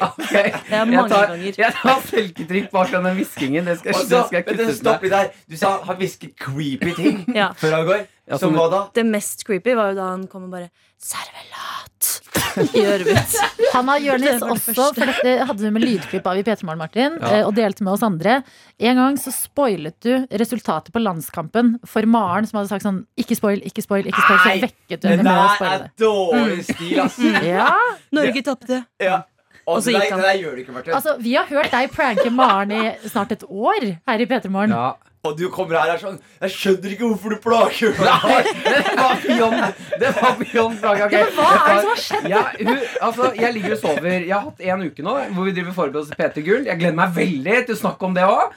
Ok, 0.00 0.32
Det 0.32 0.72
er 0.72 0.84
mange 0.84 0.96
jeg 0.96 1.10
tar, 1.10 1.26
ganger. 1.30 1.58
Jeg 1.58 1.72
tar 1.82 2.00
selvkritikk 2.10 2.70
bak 2.72 2.90
den 2.92 3.08
hviskingen. 3.18 3.64
Det 3.70 3.78
skal, 3.80 3.94
Og 3.94 4.00
det 4.10 4.20
skal 4.26 4.36
jeg 4.40 4.46
kutte 4.46 4.66
ut. 4.68 4.76
stopp 4.80 5.02
med. 5.02 5.10
litt 5.10 5.16
der. 5.16 5.30
Du 5.50 5.56
sa 5.60 5.72
han 5.86 5.96
hvisket 6.00 6.36
creepy 6.40 6.94
ting 6.96 7.24
Ja. 7.34 7.50
før 7.56 7.76
han 7.80 7.86
går. 7.90 8.06
Ja, 8.28 8.38
Som 8.38 8.50
som- 8.52 8.58
hva 8.58 8.70
da? 8.70 8.80
Det 8.94 9.04
mest 9.06 9.44
creepy 9.46 9.74
var 9.78 9.90
jo 9.92 9.94
da 10.00 10.08
han 10.10 10.26
kom 10.26 10.44
og 10.44 10.50
bare 10.50 10.70
Servelat! 10.98 12.22
I 12.76 12.80
øret. 12.88 13.34
Han 13.74 13.88
har 13.88 13.98
Jonis 14.00 14.24
Det 14.24 14.40
det 14.40 14.48
også, 14.48 14.86
for 14.96 15.04
dette 15.10 15.32
hadde 15.48 15.60
du 15.60 15.70
med 15.74 15.82
lydklipp 15.84 16.26
av 16.26 16.38
i 16.40 16.42
P3 16.44 16.64
Morgen, 16.64 16.78
Martin, 16.80 17.16
Ja. 17.20 17.28
eh, 17.40 17.46
og 17.46 17.54
delte 17.56 17.84
med 17.84 17.92
oss 17.92 18.02
andre. 18.06 18.38
En 18.80 18.96
gang 18.96 19.16
så 19.20 19.32
spoilet 19.34 19.96
du 20.00 20.26
resultatet 20.40 20.92
på 20.94 21.02
landskampen 21.02 21.74
for 21.86 22.02
Maren, 22.08 22.46
som 22.48 22.58
hadde 22.60 22.70
sagt 22.72 22.84
sånn 22.86 23.02
Ikke 23.20 23.36
spoil, 23.36 23.60
ikke 23.60 23.82
spoil, 23.84 24.06
ikke 24.08 24.24
spoil. 24.24 24.40
Så 24.40 24.60
vekket 24.66 25.00
du 25.00 25.08
Det 25.08 25.14
henne 25.18 25.24
med 25.24 25.36
å 25.36 25.48
spoile 25.56 25.72
er 25.74 25.84
det. 25.84 25.90
dårlig 26.00 26.64
stil, 26.64 27.00
ass. 27.04 27.18
Ja, 27.44 27.70
Norge 28.12 28.42
tapte. 28.48 28.80
Ja. 29.00 29.22
Og 29.66 29.80
så 29.82 29.90
det, 29.90 29.94
gikk 29.96 30.02
der, 30.02 30.10
han. 30.10 30.20
det 30.20 30.28
der 30.32 30.42
gjør 30.44 30.54
du 30.56 30.62
ikke, 30.62 30.72
Martin. 30.78 30.94
altså 30.94 31.16
Vi 31.20 31.34
har 31.34 31.44
hørt 31.50 31.70
deg 31.74 31.90
pranke 31.92 32.30
Maren 32.32 32.72
i 32.72 32.82
snart 33.10 33.32
et 33.32 33.42
år 33.48 33.90
her 34.06 34.18
i 34.20 34.26
P3 34.26 34.48
Morgen. 34.48 34.70
Ja. 34.70 34.94
Og 35.26 35.36
du 35.38 35.48
kommer 35.50 35.76
her 35.80 35.90
og 35.90 35.96
er 35.96 36.02
sånn 36.02 36.18
Jeg 36.42 36.52
skjønner 36.54 36.94
ikke 36.94 37.08
hvorfor 37.10 37.34
du 37.34 37.38
plager 37.42 37.96
meg. 37.98 38.48
Det 38.66 38.94
var 38.96 39.16
beyond 39.24 39.82
Det 40.02 40.12
var 40.20 40.36
beyond 40.40 40.78
plaga. 40.80 41.08
hva 41.10 41.20
er 41.20 41.26
det 41.26 41.34
som 41.34 41.90
har 41.90 42.00
skjedd? 42.06 42.28
Ja, 42.30 42.42
hun, 42.60 42.80
altså, 43.08 43.32
jeg 43.40 43.54
ligger 43.58 43.76
og 43.76 43.82
sover. 43.82 44.08
Jeg 44.12 44.32
har 44.34 44.46
hatt 44.46 44.64
en 44.72 44.86
uke 44.86 45.06
nå 45.06 45.16
hvor 45.36 45.48
vi 45.50 45.54
driver 45.56 45.76
forberedelse 45.82 46.14
til 46.14 46.22
P3 46.24 46.46
Gull. 46.48 46.64
Jeg 46.70 46.80
gleder 46.80 46.98
meg 47.02 47.14
veldig 47.16 47.60
til 47.68 47.76
å 47.76 47.80
snakke 47.82 48.08
om 48.10 48.16
det 48.16 48.26
òg. 48.30 48.56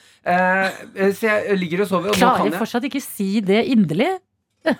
så 1.19 1.29
jeg 1.29 1.59
ligger 1.59 1.85
og 1.85 1.91
sover. 1.93 2.09
Og 2.13 2.17
nå 2.17 2.19
Klarer 2.23 2.43
kan 2.43 2.51
jeg, 2.51 2.59
fortsatt 2.63 2.89
ikke 2.89 3.01
si 3.03 3.29
det 3.41 3.61
inderlig. 3.73 4.09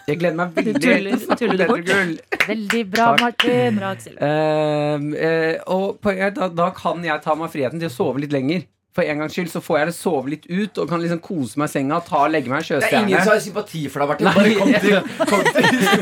jeg 0.08 0.18
gleder 0.20 0.36
meg 0.36 0.54
veldig 0.58 0.74
tuller- 0.84 1.00
til 1.00 1.16
å 1.16 1.22
snakke 1.24 1.32
om 1.32 1.38
tuller 1.50 1.66
du 1.66 1.72
bort? 1.72 1.86
Gull. 1.88 2.12
Veldig 2.50 2.82
bra, 2.92 3.06
Takk. 3.06 3.22
Martin. 3.22 3.78
Bra, 3.80 3.92
Aksel. 3.96 4.18
Eh, 4.20 5.06
eh, 5.30 5.56
og 5.68 6.02
da, 6.36 6.50
da 6.50 6.70
kan 6.76 7.04
jeg 7.06 7.22
ta 7.24 7.36
meg 7.40 7.52
friheten 7.54 7.80
til 7.80 7.88
å 7.90 7.94
sove 7.94 8.20
litt 8.26 8.34
lenger. 8.36 8.66
For 8.98 9.06
en 9.06 9.20
gangs 9.22 9.36
skyld 9.38 9.52
så 9.52 9.62
får 9.62 9.78
jeg 9.78 9.88
det 9.90 9.94
sove 9.96 10.32
litt 10.34 10.46
ut 10.50 10.80
og 10.82 10.90
kan 10.90 11.02
liksom 11.04 11.20
kose 11.22 11.60
meg 11.62 11.70
i 11.70 11.74
senga. 11.76 12.00
Ta, 12.08 12.24
og 12.26 12.34
legge 12.34 12.50
meg 12.50 12.66
en 12.66 12.82
Det 12.82 12.90
er 12.90 13.04
ingen 13.04 13.22
som 13.22 13.36
har 13.36 13.44
sympati 13.44 13.84
for 13.92 14.02
deg, 14.02 14.10
Martin. 14.10 14.28
Nei. 14.28 14.34
Bare 14.40 14.56
kom 14.58 14.74
til, 14.82 14.98
kom 15.30 15.46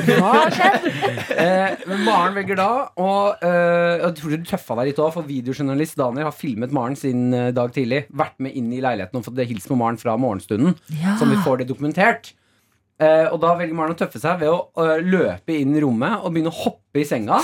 til 0.07 0.21
Hva 0.21 0.31
har 0.37 0.55
skjedd? 0.55 0.87
Eh, 1.35 1.83
men 1.91 2.01
Maren 2.07 2.37
velger 2.37 2.57
da 2.57 2.69
Og 3.03 3.43
eh, 3.45 3.99
jeg 4.05 4.15
tror 4.21 4.33
du 4.33 4.47
tøffa 4.47 4.79
deg 4.79 4.89
litt 4.91 5.01
også 5.03 5.19
For 5.19 5.27
videojournalist 5.27 5.99
Daniel 5.99 6.29
har 6.29 6.35
filmet 6.35 6.73
Maren 6.75 6.97
sin 6.99 7.27
eh, 7.35 7.51
dag 7.55 7.75
tidlig 7.75 8.05
Vært 8.23 8.39
med 8.43 8.55
inn 8.57 8.71
i 8.73 8.81
leiligheten 8.83 9.19
og 9.19 9.27
fått 9.27 9.37
det 9.37 9.49
hils 9.51 9.67
på 9.69 9.77
Maren 9.79 9.99
fra 10.01 10.15
morgenstunden 10.19 10.77
Ja. 10.97 11.17
Som 11.19 11.33
vi 11.33 11.39
får 11.43 11.61
det 11.61 11.69
dokumentert 11.69 12.33
Eh, 12.97 13.27
og 13.29 13.37
da 13.43 13.51
velger 13.53 13.77
Maren 13.77 13.93
å 13.93 13.97
tøffe 13.97 14.17
seg 14.17 14.39
ved 14.41 14.49
å 14.49 14.57
eh, 14.81 15.03
løpe 15.05 15.53
inn 15.53 15.75
i 15.77 15.81
rommet 15.83 16.17
og 16.17 16.31
begynne 16.33 16.49
å 16.49 16.61
hoppe 16.63 17.03
i 17.03 17.05
senga. 17.05 17.37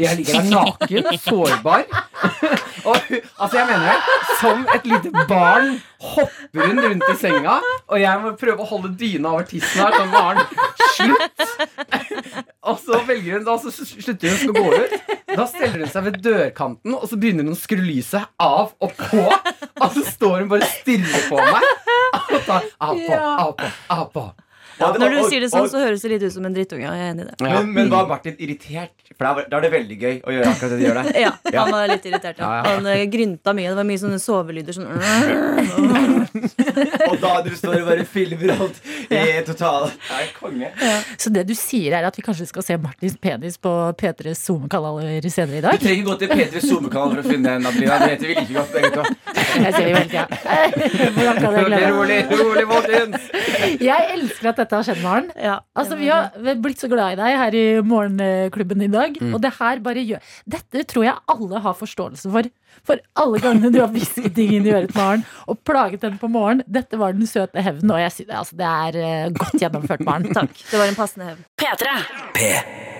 Jeg 0.00 0.16
ligger 0.16 0.40
der 0.40 0.48
naken, 0.48 1.10
sårbar. 1.20 1.84
og 2.84 2.96
altså 3.40 3.58
jeg 3.58 3.66
mener 3.68 3.86
det, 3.88 4.18
som 4.40 4.66
et 4.74 4.86
lite 4.88 5.26
barn 5.28 5.70
hopper 6.04 6.66
hun 6.68 6.80
rundt 6.84 7.06
i 7.08 7.16
senga, 7.20 7.58
og 7.88 8.00
jeg 8.00 8.20
må 8.22 8.32
prøve 8.40 8.64
å 8.64 8.68
holde 8.68 8.92
dyna 9.00 9.32
over 9.32 9.46
tissen 9.48 9.80
her. 9.80 9.96
Sånn, 9.96 10.12
Maren, 10.12 10.42
slutt! 10.96 11.44
og 12.68 12.78
så 12.82 13.00
velger 13.08 13.38
hun, 13.38 13.46
da 13.46 13.56
så 13.62 13.72
slutter 13.72 14.36
hun 14.36 14.52
å 14.52 14.56
gå 14.58 14.82
ut. 14.84 14.96
Da 15.34 15.46
steller 15.50 15.84
hun 15.84 15.92
seg 15.92 16.08
ved 16.10 16.20
dørkanten, 16.24 16.96
og 16.98 17.08
så 17.10 17.18
begynner 17.20 17.46
hun 17.46 17.56
å 17.56 17.58
skru 17.58 17.80
lyset 17.82 18.28
av 18.42 18.74
og 18.84 18.96
på. 19.00 19.24
Og 19.24 19.88
så 19.96 20.04
står 20.12 20.44
hun 20.44 20.52
bare 20.52 20.68
stille 20.76 21.24
på 21.30 21.40
meg. 21.40 21.70
Og 22.24 22.40
tar 22.46 22.68
av 22.84 22.98
på, 23.00 23.20
av 23.20 23.54
på, 23.58 23.70
av 23.96 24.08
på. 24.14 24.26
Og- 24.80 24.98
Når 25.00 25.10
du 25.10 25.18
og- 25.20 25.28
sier 25.30 25.40
det 25.40 25.50
sånn, 25.50 25.60
og- 25.64 25.70
så 25.70 25.78
høres 25.82 26.02
det 26.02 26.10
litt 26.10 26.22
ut 26.22 26.32
som 26.32 26.44
en 26.46 26.54
drittunge. 26.54 26.82
Jeg 26.82 26.90
er 26.90 27.10
enig 27.14 27.20
i 27.20 27.24
det. 27.30 27.34
Ja. 27.40 27.46
Men, 27.62 27.72
men 27.74 27.88
var 27.90 28.06
Martin 28.08 28.36
irritert? 28.38 28.90
For 29.16 29.24
da 29.24 29.30
er- 29.40 29.60
det 29.64 29.70
veldig 29.72 29.98
gøy 30.00 30.20
å 30.22 30.28
gjøre 30.34 30.46
akkurat 30.50 30.70
det 30.70 30.78
de 30.80 30.84
gjør 30.86 30.94
der. 31.02 31.12
Ja, 31.54 31.60
han 31.64 31.72
var 31.72 31.86
litt 31.88 32.04
irritert. 32.04 32.38
Ja. 32.38 32.44
Ja, 32.44 32.48
ja. 32.56 32.62
Han 32.74 32.86
eh, 32.86 33.06
grynta 33.06 33.52
mye. 33.54 33.68
Det 33.70 33.76
var 33.76 33.84
mye 33.88 33.98
sånne 34.02 34.18
sovelyder. 34.20 34.72
Sånn 34.74 34.84
Og 37.08 37.16
da 37.20 37.40
du 37.44 37.50
står 37.56 37.74
og 37.80 37.86
bare 37.88 38.04
filmer 38.04 38.50
alt 38.58 38.76
i 39.10 39.42
total 39.46 39.90
er 40.10 40.26
konge. 40.38 40.68
Så 41.20 41.30
det 41.32 41.46
du 41.46 41.54
sier, 41.54 41.92
er 41.94 42.04
at 42.08 42.16
vi 42.18 42.22
kanskje 42.26 42.46
skal 42.50 42.62
se 42.66 42.76
Martins 42.76 43.16
penis 43.20 43.56
på 43.62 43.70
P3s 43.96 44.36
SoMe-kanaler 44.48 45.22
senere 45.30 45.56
i 45.58 45.60
dag? 45.64 45.72
Du 45.78 45.84
trenger 45.86 45.94
trenger 45.94 46.10
gå 46.10 46.14
til 46.18 46.28
P3 46.28 46.60
SoMe-kanal 46.64 47.10
for 47.14 47.20
å 47.22 47.24
finne 47.28 47.48
den, 47.54 47.66
Adelina. 47.68 47.98
Det 48.02 48.08
vet 48.10 48.20
vi 48.20 48.26
like 48.34 48.54
godt. 48.54 48.72
begge 48.74 48.90
to. 48.90 49.02
Jeg 49.54 49.72
ser 49.74 49.86
jo 49.88 49.94
hele 49.94 50.14
ja. 50.14 50.26
Hvordan 51.14 51.36
kan 51.38 51.52
jeg 51.54 51.64
glemme 51.68 51.90
Rolig, 51.94 52.18
rolig, 52.40 52.66
Martin. 52.68 53.08
Jeg 53.80 54.00
elsker 54.16 54.46
at 54.50 54.56
dette 54.64 54.78
har 54.80 54.86
skjedd, 54.88 55.00
Maren. 55.04 55.30
Ja, 55.38 55.60
Altså, 55.76 55.96
vi 56.00 56.08
har 56.10 56.32
blitt 56.64 56.80
så 56.82 56.88
glad 56.90 57.14
i 57.14 57.20
deg 57.20 57.38
her 57.40 57.56
i 57.58 57.64
morgenklubben 57.86 58.82
i 58.84 58.90
dag. 58.92 59.16
Og 59.30 59.38
det 59.44 59.52
her 59.60 59.80
bare 59.84 60.04
gjør 60.04 60.34
Dette 60.56 60.84
tror 60.90 61.06
jeg 61.06 61.16
alle 61.34 61.60
har 61.64 61.76
forståelse 61.78 62.32
for. 62.34 62.48
For 62.84 62.98
alle 63.22 63.38
gangene 63.42 63.70
du 63.70 63.78
har 63.80 63.92
hvisket 63.94 64.32
ting 64.34 64.50
inn 64.56 64.66
i 64.66 64.72
øret 64.74 64.90
med 64.90 64.98
Maren 64.98 65.22
og 65.46 65.60
plaget 65.68 66.02
henne 66.02 66.18
på 66.18 66.30
morgen. 66.32 66.64
Dette 66.66 66.98
var 66.98 67.14
den 67.14 67.28
søte 67.30 67.62
hevnen, 67.62 67.92
og 67.94 68.02
jeg 68.02 68.16
synes, 68.16 68.34
altså, 68.42 68.58
det 68.58 68.72
er 68.72 68.98
eh, 69.04 69.30
godt 69.36 69.60
gjennomført, 69.62 70.02
Maren. 70.08 70.26
Takk. 70.34 70.56
Det 70.70 70.80
var 70.80 70.90
en 70.90 70.98
passende 70.98 71.30
hevn. 71.30 71.46
P3. 71.60 71.94
P3. 72.40 72.93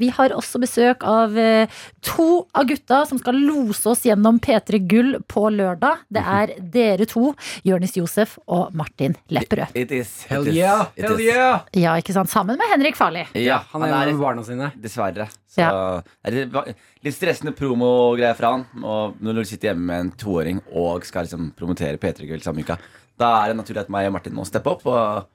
Vi 0.00 0.08
har 0.16 0.32
også 0.36 0.58
besøk 0.62 1.04
av 1.08 1.36
eh, 1.38 1.66
to 2.04 2.26
av 2.54 2.66
gutta 2.68 3.02
som 3.08 3.18
skal 3.20 3.38
lose 3.38 3.86
oss 3.90 4.02
gjennom 4.06 4.38
P3 4.42 4.80
Gull 4.90 5.14
på 5.30 5.46
lørdag. 5.54 6.02
Det 6.12 6.22
er 6.24 6.54
dere 6.74 7.06
to, 7.10 7.32
Jørnis 7.66 7.96
Josef 7.96 8.36
og 8.46 8.74
Martin 8.76 9.16
Lepperød. 9.32 9.74
It 9.78 9.92
is. 9.92 10.12
Hell 10.30 10.48
yeah, 10.52 10.86
it 10.96 11.04
hell 11.06 11.18
is. 11.20 11.26
yeah. 11.28 11.60
Ja, 11.74 11.94
ikke 12.00 12.12
sant? 12.16 12.30
Sammen 12.32 12.58
med 12.60 12.70
Henrik 12.72 12.96
Farli. 12.98 13.24
Ja, 13.40 13.62
Han 13.72 13.82
er 13.86 13.94
hjemme 13.94 14.12
med 14.18 14.22
barna 14.26 14.44
sine. 14.46 14.72
Dessverre. 14.80 15.28
Så 15.54 15.60
Ja. 15.62 16.02
det 16.24 16.32
er 16.32 16.46
litt- 16.46 16.76
litt 17.04 17.14
stressende 17.14 17.52
promogreier 17.54 18.34
fra 18.36 18.50
han. 18.56 18.66
Og 18.82 19.14
når 19.22 19.34
du 19.34 19.44
sitter 19.44 19.68
hjemme 19.72 19.86
med 19.86 20.00
en 20.00 20.10
toåring 20.12 20.60
og 20.74 21.04
skal 21.04 21.24
liksom 21.26 21.52
promotere 21.56 21.96
P3 21.98 22.26
Gull 22.28 22.40
samme 22.40 22.60
uka, 22.64 22.76
da 23.16 23.44
er 23.44 23.52
det 23.52 23.56
naturlig 23.62 23.80
at 23.84 23.88
meg 23.90 24.06
og 24.08 24.12
Martin 24.16 24.34
må 24.34 24.44
steppe 24.44 24.66
opp 24.72 24.84
og, 24.90 25.26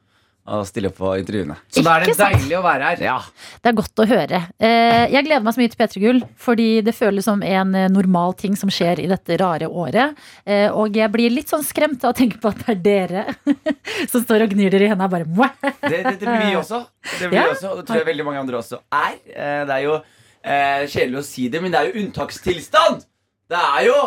og 0.49 0.65
stille 0.67 0.89
opp 0.89 0.97
på 0.97 1.11
intervjuene. 1.21 1.55
Så 1.69 1.83
da 1.85 1.93
er 1.95 2.03
det 2.03 2.09
Ikke 2.11 2.17
sant? 2.19 2.35
deilig 2.41 2.57
å 2.57 2.61
være 2.65 2.87
her. 2.89 3.03
Ja. 3.05 3.17
Det 3.61 3.69
er 3.71 3.75
godt 3.77 4.01
å 4.03 4.07
høre. 4.09 4.39
Eh, 4.59 5.05
Jeg 5.13 5.25
gleder 5.27 5.43
meg 5.45 5.53
så 5.55 5.61
mye 5.61 5.71
til 5.73 5.79
P3 5.81 6.01
Gull, 6.03 6.21
fordi 6.37 6.67
det 6.85 6.95
føles 6.97 7.25
som 7.29 7.43
en 7.45 7.75
eh, 7.75 7.87
normal 7.93 8.33
ting 8.39 8.55
som 8.59 8.69
skjer 8.73 8.99
i 9.03 9.07
dette 9.11 9.37
rare 9.41 9.69
året. 9.69 10.17
Eh, 10.45 10.67
Og 10.73 10.95
jeg 10.97 11.11
blir 11.13 11.29
litt 11.33 11.49
sånn 11.53 11.63
skremt 11.63 12.03
av 12.03 12.13
å 12.13 12.17
tenke 12.17 12.39
på 12.41 12.49
at 12.49 12.63
det 12.65 12.75
er 12.75 12.83
dere 12.83 13.25
som 14.11 14.23
står 14.23 14.45
og 14.47 14.53
gnir 14.55 14.71
dere 14.73 14.85
i 14.87 14.91
hendene. 14.91 15.09
Bare, 15.09 15.25
«Mwah!» 15.29 15.53
Det, 15.61 16.03
det, 16.03 16.15
det 16.19 16.25
blir 16.27 16.45
vi 16.49 16.55
også. 16.59 16.83
Det 17.19 17.29
blir 17.29 17.39
Ja. 17.39 17.43
vi 17.49 17.55
også, 17.57 17.71
og 17.71 17.77
det 17.81 17.85
tror 17.87 18.01
jeg 18.01 18.09
veldig 18.09 18.25
mange 18.25 18.39
andre 18.45 18.57
også 18.63 18.81
er. 18.91 19.15
Eh, 19.35 19.65
Det 19.69 19.75
er 19.77 19.83
jo 19.85 19.95
eh, 20.43 20.85
kjedelig 20.87 21.19
å 21.19 21.25
si 21.27 21.47
det, 21.49 21.61
men 21.61 21.71
det 21.71 21.79
er 21.81 21.89
jo 21.91 21.99
unntakstilstand! 22.05 23.05
Det 23.49 23.57
er 23.57 23.85
jo 23.87 23.97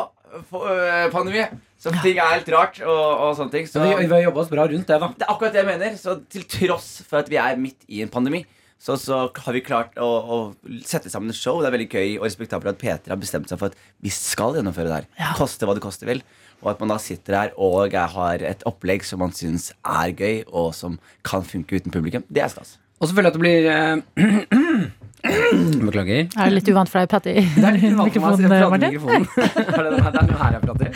eh, 0.67 1.09
pandemi. 1.13 1.45
Så 1.83 1.91
ting 1.99 2.15
er 2.15 2.37
helt 2.37 2.51
rart 2.55 2.77
og, 2.85 2.89
og 2.95 3.33
sånne 3.39 3.51
ting. 3.57 3.65
Så 3.67 3.83
vi, 3.83 3.95
vi 4.05 4.15
har 4.15 4.27
jobba 4.29 4.45
oss 4.45 4.51
bra 4.53 4.67
rundt 4.71 4.91
det, 4.91 4.99
da. 5.03 5.09
det 5.19 5.27
er 5.27 5.33
akkurat 5.33 5.55
det 5.55 5.63
jeg 5.65 5.71
mener. 5.73 5.97
Så 5.99 6.15
til 6.31 6.45
tross 6.47 6.91
for 7.09 7.23
at 7.25 7.31
vi 7.33 7.41
er 7.43 7.59
midt 7.59 7.89
i 7.91 8.05
en 8.05 8.13
pandemi, 8.13 8.45
så, 8.83 8.95
så 8.99 9.25
har 9.31 9.55
vi 9.55 9.63
klart 9.67 9.99
å, 10.03 10.07
å 10.07 10.39
sette 10.87 11.11
sammen 11.11 11.31
et 11.31 11.39
show. 11.39 11.59
Det 11.63 11.71
er 11.71 11.75
veldig 11.75 11.89
gøy 11.91 12.15
og 12.21 12.27
respektabelt 12.29 12.77
at 12.77 12.81
P3 12.83 13.15
har 13.15 13.19
bestemt 13.19 13.51
seg 13.51 13.59
for 13.59 13.71
at 13.71 13.83
vi 14.03 14.15
skal 14.15 14.59
gjennomføre 14.59 14.91
det 14.91 15.01
her. 15.01 15.35
Koste 15.39 15.67
hva 15.67 15.77
det 15.79 15.85
koste 15.85 16.07
vil. 16.07 16.23
Og 16.63 16.71
at 16.71 16.83
man 16.83 16.95
da 16.95 16.99
sitter 17.03 17.39
her 17.39 17.55
og 17.59 17.91
jeg 17.91 18.15
har 18.15 18.47
et 18.47 18.63
opplegg 18.71 19.03
som 19.07 19.23
man 19.23 19.35
syns 19.35 19.73
er 19.83 20.15
gøy, 20.15 20.45
og 20.55 20.71
som 20.79 21.01
kan 21.27 21.43
funke 21.47 21.83
uten 21.83 21.95
publikum. 21.95 22.27
Det 22.31 22.45
er 22.45 22.51
stas. 22.55 22.77
Og 23.03 23.11
så 23.11 23.17
føler 23.17 23.31
jeg 23.31 23.35
at 23.35 23.39
det 23.39 23.43
blir 23.43 23.67
eh, 23.75 24.87
Beklager. 25.23 26.27
Er 26.35 26.49
det 26.51 26.55
litt 26.57 26.69
uvant 26.73 26.91
for 26.91 26.99
deg, 26.99 27.09
Patti? 27.13 27.35
Det 27.55 27.63
er 27.69 27.77
litt 27.77 27.93
uvant 27.95 28.13
for 28.13 28.21
meg, 28.25 28.33
å 28.33 28.71
prate 28.73 28.87
i 28.89 28.91
mikrofonen. 28.91 29.27
Er 29.63 29.83
det, 29.87 29.91
det 30.03 30.19
er 30.19 30.27
noe 30.27 30.39
her 30.41 30.53
jeg 30.57 30.63
prater. 30.67 30.89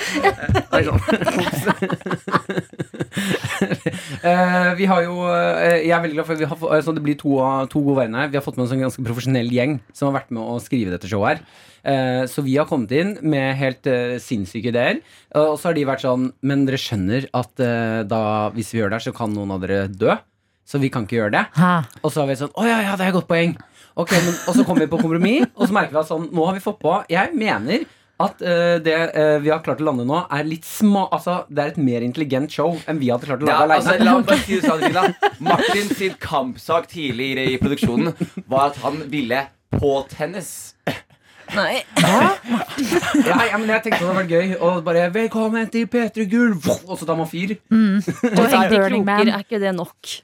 Oi, 0.74 0.82
sånn. 0.88 1.00
Eh, 4.26 4.70
vi 4.76 4.86
har 4.90 5.00
jo 5.06 5.14
eh, 5.30 5.78
Jeg 5.86 5.92
er 5.94 6.02
veldig 6.02 6.16
glad 6.18 6.26
for 6.28 6.36
vi 6.38 6.46
har, 6.48 6.58
få- 6.58 6.70
eh, 6.76 6.82
så 6.84 6.92
det 6.94 7.02
blir 7.04 7.16
to, 7.18 7.30
to 7.72 7.80
gode 7.84 7.96
venner. 8.02 8.24
her. 8.24 8.28
Vi 8.32 8.36
har 8.38 8.44
fått 8.44 8.56
med 8.58 8.66
oss 8.66 8.72
en 8.74 8.82
ganske 8.82 9.04
profesjonell 9.06 9.48
gjeng 9.52 9.78
som 9.96 10.08
har 10.10 10.16
vært 10.20 10.32
med 10.36 10.42
å 10.42 10.56
skrive 10.62 10.92
dette 10.92 11.08
showet 11.08 11.28
her. 11.30 11.40
Eh, 11.86 12.22
så 12.28 12.42
vi 12.44 12.56
har 12.58 12.66
kommet 12.68 12.92
inn 12.96 13.14
med 13.22 13.56
helt 13.60 13.88
sinnssyke 14.22 14.68
ideer. 14.72 15.00
Og 15.38 15.56
så 15.60 15.70
har 15.70 15.78
de 15.78 15.86
vært 15.88 16.04
sånn 16.04 16.28
Men 16.42 16.66
dere 16.68 16.80
skjønner 16.82 17.28
at 17.36 17.54
da, 18.10 18.22
hvis 18.56 18.72
vi 18.74 18.80
gjør 18.82 18.92
det 18.92 18.98
her, 19.00 19.06
så 19.08 19.14
kan 19.16 19.32
noen 19.36 19.54
av 19.56 19.64
dere 19.64 19.86
dø. 19.88 20.16
Så 20.66 20.80
vi 20.82 20.90
kan 20.92 21.06
ikke 21.06 21.20
gjøre 21.20 21.34
det. 21.38 21.44
Ha. 21.60 21.74
Og 22.02 22.10
så 22.12 22.24
har 22.24 22.28
vi 22.32 22.36
sånn 22.40 22.50
Å 22.58 22.66
ja, 22.66 22.80
ja, 22.88 22.96
det 22.98 23.06
er 23.06 23.12
et 23.14 23.18
godt 23.20 23.30
poeng. 23.30 23.54
Ok, 23.96 24.10
men, 24.12 24.34
Og 24.48 24.54
så 24.58 24.64
kommer 24.64 24.84
vi 24.84 24.90
på 24.92 24.98
kompromiss, 25.00 25.46
og 25.56 25.68
så 25.70 25.72
merker 25.76 25.94
vi 25.96 26.00
at 26.02 26.08
sånn 26.10 26.26
Nå 26.36 26.44
har 26.44 26.56
vi 26.58 26.60
fått 26.64 26.80
på 26.82 26.96
Jeg 27.12 27.32
mener 27.34 27.86
at 28.20 28.40
eh, 28.40 28.78
det 28.80 28.92
eh, 29.12 29.34
vi 29.44 29.50
har 29.52 29.58
klart 29.60 29.80
å 29.82 29.84
lande 29.90 30.04
nå, 30.08 30.22
er 30.32 30.46
litt 30.48 30.64
sma... 30.64 31.02
Altså, 31.12 31.42
det 31.52 31.60
er 31.60 31.72
et 31.74 31.80
mer 31.84 32.00
intelligent 32.06 32.48
show 32.52 32.78
enn 32.88 32.96
vi 33.02 33.10
hadde 33.12 33.28
klart 33.28 33.42
å 33.44 33.48
Ja, 33.50 33.58
lage 33.68 33.76
altså, 33.76 33.92
alene. 33.92 34.06
la 34.08 34.14
meg 34.16 34.30
bare 34.30 34.38
si 34.46 34.56
det 34.56 34.70
sånn, 34.70 34.84
Rina. 34.86 35.32
Martin 35.44 35.90
sin 35.98 36.14
kampsak 36.24 36.88
tidligere 36.88 37.44
i 37.52 37.58
produksjonen 37.60 38.14
var 38.48 38.70
at 38.70 38.80
han 38.86 39.02
ville 39.12 39.42
på 39.76 39.92
tennis. 40.14 40.54
Nei. 41.52 41.82
Ja, 42.00 43.36
ja, 43.46 43.58
men 43.60 43.68
jeg 43.70 43.84
tenkte 43.84 44.00
det 44.00 44.08
hadde 44.08 44.16
vært 44.22 44.32
gøy. 44.32 44.54
å 44.64 44.70
bare 44.88 45.04
'Velkommen 45.12 45.68
til 45.76 45.84
P3 45.86 46.24
Gull!' 46.32 46.56
Og 46.88 46.96
så 46.96 47.04
tar 47.04 47.20
man 47.20 47.28
fyr. 47.28 47.52
Og 47.70 48.48
egentlig 48.48 48.80
Burning 48.80 49.04
Man. 49.04 49.20
kroker, 49.26 49.34
er 49.36 49.44
ikke 49.44 49.60
det 49.60 49.74
nok? 49.76 50.16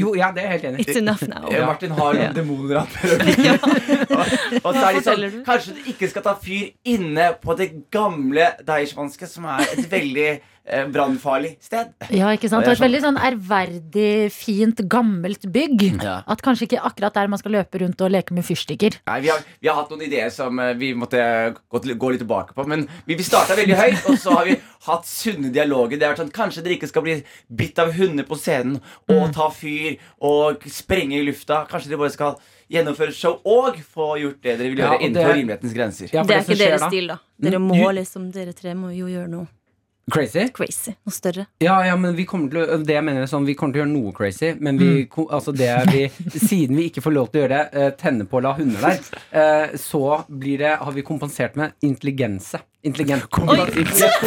Jo, 0.00 0.14
ja, 0.18 0.30
det 0.34 0.42
er 0.44 0.54
jeg 0.54 0.60
helt 0.60 0.66
enig. 0.70 0.86
It's 0.86 0.98
enough 1.00 1.22
now. 1.28 1.50
Ja. 1.52 1.66
Martin 1.68 1.94
har 1.96 2.18
noen 2.18 2.34
demoner 2.36 2.82
han 2.82 2.88
prøver 2.94 4.60
Og 4.64 4.70
så 4.74 4.82
er 4.88 4.98
de 4.98 5.04
sånn? 5.06 5.38
Kanskje 5.46 5.76
du 5.76 5.92
ikke 5.94 6.08
skal 6.12 6.24
ta 6.26 6.34
fyr 6.40 6.72
inne 6.94 7.30
på 7.42 7.56
det 7.58 7.70
gamle 7.94 8.50
Deichmanske, 8.66 9.28
som 9.30 9.46
er 9.54 9.64
et 9.74 9.88
veldig 9.92 10.28
eh, 10.66 10.86
brannfarlig 10.92 11.54
sted. 11.62 11.92
Ja, 12.10 12.30
ikke 12.34 12.48
sant? 12.50 12.64
Og 12.64 12.70
var 12.72 12.76
et 12.78 12.82
veldig 12.84 13.00
sånn 13.04 13.18
ærverdig, 13.20 14.30
fint, 14.34 14.80
gammelt 14.90 15.44
bygg. 15.52 15.84
Ja. 16.02 16.16
At 16.30 16.42
kanskje 16.44 16.68
ikke 16.68 16.82
akkurat 16.88 17.14
der 17.18 17.28
man 17.32 17.40
skal 17.40 17.52
løpe 17.58 17.80
rundt 17.82 18.00
og 18.04 18.12
leke 18.14 18.34
med 18.36 18.46
fyrstikker. 18.46 18.98
Nei, 19.10 19.18
vi, 19.24 19.28
har, 19.32 19.44
vi 19.60 19.68
har 19.70 19.78
hatt 19.80 19.92
noen 19.94 20.06
ideer 20.06 20.30
som 20.34 20.58
eh, 20.62 20.72
vi 20.80 20.92
måtte 20.98 21.20
gå, 21.68 21.82
til, 21.84 21.94
gå 22.00 22.14
litt 22.14 22.22
tilbake 22.24 22.56
på. 22.56 22.66
Men 22.70 22.86
vi, 23.08 23.16
vi 23.20 23.26
starta 23.26 23.56
veldig 23.58 23.76
høyt, 23.78 24.08
og 24.10 24.18
så 24.20 24.38
har 24.38 24.48
vi 24.50 24.56
hatt 24.88 25.06
sunne 25.08 25.52
dialoger. 25.54 25.98
Det 26.00 26.08
har 26.08 26.14
vært 26.16 26.24
sånn, 26.24 26.34
Kanskje 26.34 26.64
dere 26.64 26.76
ikke 26.78 26.90
skal 26.90 27.04
bli 27.06 27.18
bitt 27.48 27.78
av 27.80 27.92
hunder 27.96 28.26
på 28.28 28.36
scenen 28.40 28.80
og 29.12 29.30
ta 29.36 29.46
fyr 29.54 29.94
og 30.24 30.64
sprenge 30.68 31.20
i 31.20 31.24
lufta. 31.28 31.62
Kanskje 31.70 31.92
dere 31.92 32.02
bare 32.02 32.12
skal 32.16 32.36
gjennomføre 32.72 33.12
show 33.14 33.38
og 33.44 33.76
få 33.92 34.14
gjort 34.18 34.38
det 34.42 34.54
dere 34.58 34.70
vil 34.72 34.80
gjøre 34.80 34.94
ja, 34.94 34.98
det- 34.98 35.06
innenfor 35.10 35.34
rimelighetens 35.38 35.74
grenser. 35.76 36.08
Ja, 36.12 36.22
for 36.24 36.28
Det 36.32 36.36
er 36.36 36.46
ikke 36.48 36.58
deres 36.64 36.86
stil, 36.88 37.06
da. 37.12 37.18
Dere 37.44 37.58
Mm, 37.60 37.68
må 37.68 37.90
liksom, 37.92 38.30
dere 38.32 38.52
tre 38.56 38.72
må 38.74 38.90
jo 38.96 39.06
gjøre 39.10 39.28
noe 39.28 39.46
Crazy? 40.12 40.48
crazy. 40.52 40.92
Noe 41.06 41.14
større. 41.14 41.46
Ja, 41.64 41.78
ja, 41.86 41.94
men 41.96 42.12
vi 42.16 42.26
kommer 42.28 42.50
til 42.52 42.60
å, 42.60 42.76
det 42.84 42.92
jeg 42.92 43.04
mener 43.06 43.24
er 43.24 43.30
sånn, 43.30 43.46
vi 43.48 43.54
kommer 43.56 43.72
til 43.72 43.80
å 43.80 43.84
gjøre 43.84 43.92
noe 43.94 44.12
crazy, 44.16 44.50
men 44.60 44.76
vi, 44.80 44.90
mm. 45.08 45.30
altså 45.32 45.54
det 45.56 45.70
er 45.72 45.88
vi, 45.88 46.02
siden 46.34 46.76
vi 46.76 46.90
ikke 46.90 47.00
får 47.04 47.14
lov 47.16 47.30
til 47.32 47.40
å 47.40 47.44
gjøre 47.46 47.56
det, 47.56 47.80
eh, 47.80 47.90
tenne 48.00 48.28
på 48.28 48.36
å 48.36 48.44
la 48.44 48.52
hunder 48.58 48.84
der, 48.84 49.00
eh, 49.32 49.74
så 49.80 50.04
blir 50.28 50.60
det, 50.60 50.76
har 50.84 50.92
vi 50.92 51.06
kompensert 51.06 51.56
med 51.56 51.72
intelligense. 51.88 52.60
Intelligent. 52.84 53.30
Kompensert- 53.32 54.20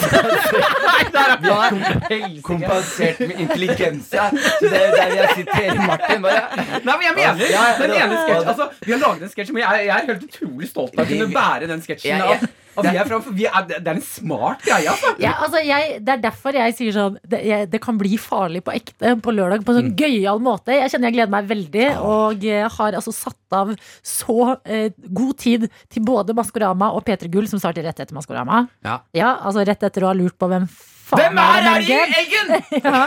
Kompensert 2.48 3.20
med 3.22 3.40
intelligense. 3.46 4.30
Så 4.34 4.66
det 4.66 4.80
er 4.82 4.96
der 4.96 5.14
jeg 5.14 5.36
siterer 5.44 5.82
Martin. 5.86 6.24
Bare. 6.26 6.48
Nei, 6.82 6.96
men 6.96 7.06
jeg 7.06 7.16
mener 7.20 7.44
Ja, 7.52 7.68
ja, 7.70 7.76
den 7.84 7.94
ene 7.94 8.18
sketsjen 8.24 8.50
altså, 8.50 8.72
Vi 8.82 8.96
har 8.96 9.04
laget 9.04 9.28
en 9.28 9.34
sketsj, 9.36 9.54
men 9.54 9.62
jeg, 9.62 9.84
jeg 9.86 9.94
er 9.94 10.08
helt 10.10 10.26
utrolig 10.26 10.70
stolt 10.72 10.98
av 10.98 11.06
å 11.06 11.12
kunne 11.12 11.30
bære 11.36 11.70
den 11.70 11.86
sketsjen. 11.86 12.18
Ja, 12.18 12.34
ja. 12.34 12.56
Vi 12.86 12.94
er 12.94 13.08
framfor, 13.10 13.36
vi 13.38 13.48
er, 13.50 13.68
det 13.70 13.80
er 13.82 13.96
en 13.96 14.04
smart 14.06 14.64
greie, 14.66 14.90
altså. 14.92 15.14
Ja, 15.22 15.34
altså 15.46 15.62
jeg, 15.66 16.00
det 16.06 16.14
er 16.14 16.24
derfor 16.28 16.58
jeg 16.58 16.76
sier 16.78 16.96
sånn 16.96 17.18
det, 17.26 17.42
jeg, 17.48 17.70
det 17.72 17.82
kan 17.84 17.98
bli 18.00 18.18
farlig 18.22 18.64
på 18.68 18.76
ekte 18.76 19.16
på 19.24 19.34
lørdag 19.34 19.66
på 19.66 19.74
en 19.74 19.80
sånn 19.82 19.94
gøyal 19.98 20.42
måte. 20.44 20.76
Jeg 20.78 20.94
kjenner 20.94 21.10
jeg 21.10 21.18
gleder 21.20 21.34
meg 21.34 21.50
veldig, 21.50 21.88
og 22.06 22.46
har 22.78 23.00
altså 23.00 23.14
satt 23.16 23.58
av 23.58 23.72
så 24.06 24.58
eh, 24.68 24.92
god 25.08 25.40
tid 25.42 25.70
til 25.94 26.06
både 26.06 26.36
Maskorama 26.38 26.92
og 26.96 27.06
P3 27.08 27.32
Gull, 27.34 27.50
som 27.50 27.62
starter 27.62 27.88
rett 27.88 28.04
etter 28.04 28.18
Maskorama. 28.18 28.66
Ja. 28.86 29.02
altså 29.38 29.66
rett 29.66 29.84
etter 29.84 30.06
å 30.06 30.12
ha 30.12 30.18
lurt 30.18 30.38
på 30.38 30.50
hvem 30.52 30.68
Hvem 31.08 31.38
er 31.40 31.68
i 31.82 31.92
eggen?! 31.96 32.56
Ja, 32.84 33.04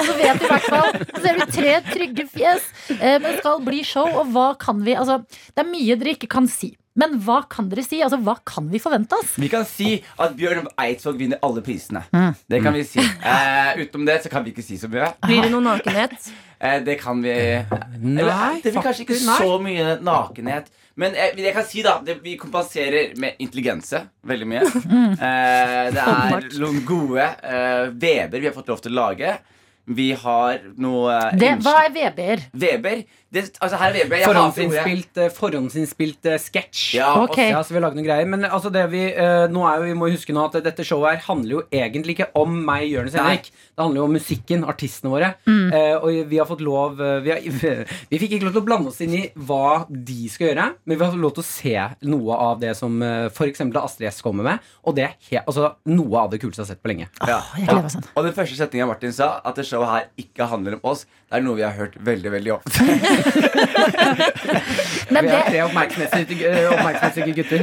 så 0.00 0.14
vet 0.18 0.40
du 0.40 0.46
i 0.46 0.50
hvert 0.50 0.66
fall 0.66 0.88
Så 1.14 1.20
ser 1.22 1.38
du 1.38 1.44
tre 1.54 1.74
trygge 1.86 2.26
fjes 2.30 2.64
eh, 2.96 3.18
Men 3.20 3.28
det 3.28 3.36
skal 3.42 3.60
bli 3.62 3.84
show 3.86 4.08
Og 4.10 4.32
hva 4.34 4.48
kan 4.60 4.82
vi 4.84 4.96
Altså, 4.98 5.20
det 5.54 5.62
er 5.62 5.70
mye 5.70 5.98
dere 6.00 6.16
ikke 6.16 6.30
kan 6.34 6.50
si 6.50 6.72
Men 6.94 7.16
hva 7.26 7.40
kan 7.50 7.66
dere 7.70 7.82
si? 7.82 7.98
Altså, 8.06 8.20
hva 8.22 8.36
kan 8.46 8.68
vi 8.70 8.78
forvente 8.82 9.16
oss? 9.18 9.32
Vi 9.42 9.48
kan 9.50 9.64
si 9.66 9.96
at 10.22 10.36
Bjørn 10.38 10.68
Eidsvåg 10.78 11.16
vinner 11.18 11.40
alle 11.42 11.62
prisene. 11.66 12.04
Mm. 12.14 12.36
Det 12.54 12.60
kan 12.62 12.76
vi 12.76 12.84
si. 12.86 13.02
Eh, 13.02 13.70
utenom 13.82 14.06
det 14.06 14.20
så 14.22 14.30
kan 14.30 14.44
vi 14.46 14.52
ikke 14.54 14.62
si 14.62 14.78
så 14.78 14.90
mye. 14.92 15.08
Blir 15.26 15.42
det 15.46 15.52
noe 15.54 15.64
nakenhet? 15.74 16.18
Eh, 16.64 16.78
det 16.80 16.94
kan 16.96 17.18
vi 17.20 17.28
Eller, 17.34 18.60
Det 18.62 18.70
blir 18.72 18.80
kanskje 18.80 19.02
ikke 19.04 19.16
nei. 19.26 19.34
så 19.42 19.56
mye 19.60 19.96
nakenhet. 20.00 20.70
Men 20.96 21.12
jeg, 21.18 21.34
jeg 21.42 21.52
kan 21.52 21.66
si 21.68 21.82
da 21.84 21.96
det, 22.06 22.14
Vi 22.24 22.36
kompenserer 22.40 23.10
med 23.20 23.34
intelligense 23.42 24.00
veldig 24.24 24.48
mye. 24.48 24.62
Eh, 25.28 25.90
det 25.92 26.04
er 26.06 26.46
noen 26.62 26.78
gode 26.88 27.26
eh, 27.26 27.90
Weber 27.90 28.38
vi 28.38 28.46
har 28.48 28.54
fått 28.56 28.70
lov 28.72 28.80
til 28.86 28.94
å 28.94 29.00
lage. 29.02 29.34
Vi 29.84 30.06
har 30.16 30.62
noe 30.80 31.18
det, 31.36 31.50
Hva 31.66 31.74
er 31.82 31.92
Weber? 31.98 32.46
Weber? 32.56 33.02
Det, 33.34 33.44
altså 33.58 33.78
her 33.80 33.96
er 33.96 34.14
Jeg. 34.14 34.24
Forhåndsinnspilt, 34.28 35.20
forhåndsinnspilt 35.34 36.28
eh, 36.30 36.40
sketsj. 36.40 36.82
Ja. 36.98 37.10
Ja, 37.34 37.62
så 37.64 37.74
vi 37.74 37.80
har 37.80 37.86
noen 37.86 38.06
greier 38.06 38.28
Men 38.28 38.46
altså 38.46 38.70
det 38.72 38.84
vi, 38.92 39.02
uh, 39.16 39.46
nå 39.50 39.64
er 39.68 39.80
jo, 39.80 39.88
vi 39.88 39.96
må 39.98 40.10
huske 40.12 40.34
nå 40.34 40.46
at 40.48 40.58
dette 40.64 40.86
showet 40.86 41.16
her 41.16 41.24
handler 41.26 41.58
jo 41.58 41.62
egentlig 41.74 42.18
ikke 42.18 42.30
om 42.38 42.54
meg, 42.66 42.86
Jonis. 42.92 43.16
Henrik. 43.18 43.50
Det 43.50 43.82
handler 43.82 44.02
jo 44.02 44.06
om 44.06 44.14
musikken, 44.14 44.64
artistene 44.70 45.12
våre. 45.12 45.32
Eh, 45.44 45.94
og 45.98 46.30
vi 46.30 46.38
har 46.38 46.46
fått 46.48 46.62
lov 46.64 47.00
vi, 47.24 47.32
har, 47.32 47.42
vi 48.10 48.20
fikk 48.20 48.36
ikke 48.36 48.48
lov 48.48 48.54
til 48.54 48.62
å 48.62 48.66
blande 48.66 48.92
oss 48.92 49.00
inn 49.04 49.16
i 49.18 49.22
hva 49.34 49.84
de 49.88 50.28
skal 50.30 50.50
gjøre, 50.50 50.68
men 50.84 50.96
vi 50.96 51.02
har 51.02 51.12
fått 51.12 51.24
lov 51.24 51.34
til 51.36 51.44
å 51.44 51.48
se 51.48 51.74
noe 52.10 52.38
av 52.46 52.62
det 52.62 52.74
som 52.78 52.96
uh, 53.02 53.26
f.eks. 53.32 53.64
Astrid 53.82 54.10
S 54.10 54.22
kommer 54.24 54.46
med. 54.46 54.72
Og 54.84 54.96
det 54.96 55.08
er 55.08 55.16
he 55.30 55.40
altså, 55.42 55.74
noe 55.90 56.24
av 56.24 56.32
det 56.32 56.40
kuleste 56.42 56.62
jeg 56.62 56.68
har 56.68 56.72
sett 56.74 56.84
på 56.84 56.92
lenge. 56.92 57.10
Ja. 57.24 57.40
jeg 57.58 57.68
gleder 57.70 57.92
sånn. 57.96 58.08
Og 58.14 58.28
den 58.28 58.36
første 58.36 58.58
setningen 58.58 58.90
Martin 58.90 59.14
sa, 59.16 59.34
at 59.44 59.58
det 59.58 59.66
showet 59.68 59.90
her 59.90 60.08
ikke 60.20 60.48
handler 60.50 60.78
om 60.78 60.90
oss, 60.94 61.04
det 61.28 61.40
er 61.40 61.46
noe 61.46 61.58
vi 61.58 61.66
har 61.66 61.74
hørt 61.76 61.98
veldig 62.04 62.34
veldig 62.36 62.56
ofte. 62.58 62.98
Men 65.14 65.26
Vi 65.26 65.30
har 65.30 65.40
er 65.40 65.50
tre 65.50 65.60
oppmerksomhetssyke 65.64 67.30
eh, 67.30 67.36
gutter. 67.36 67.60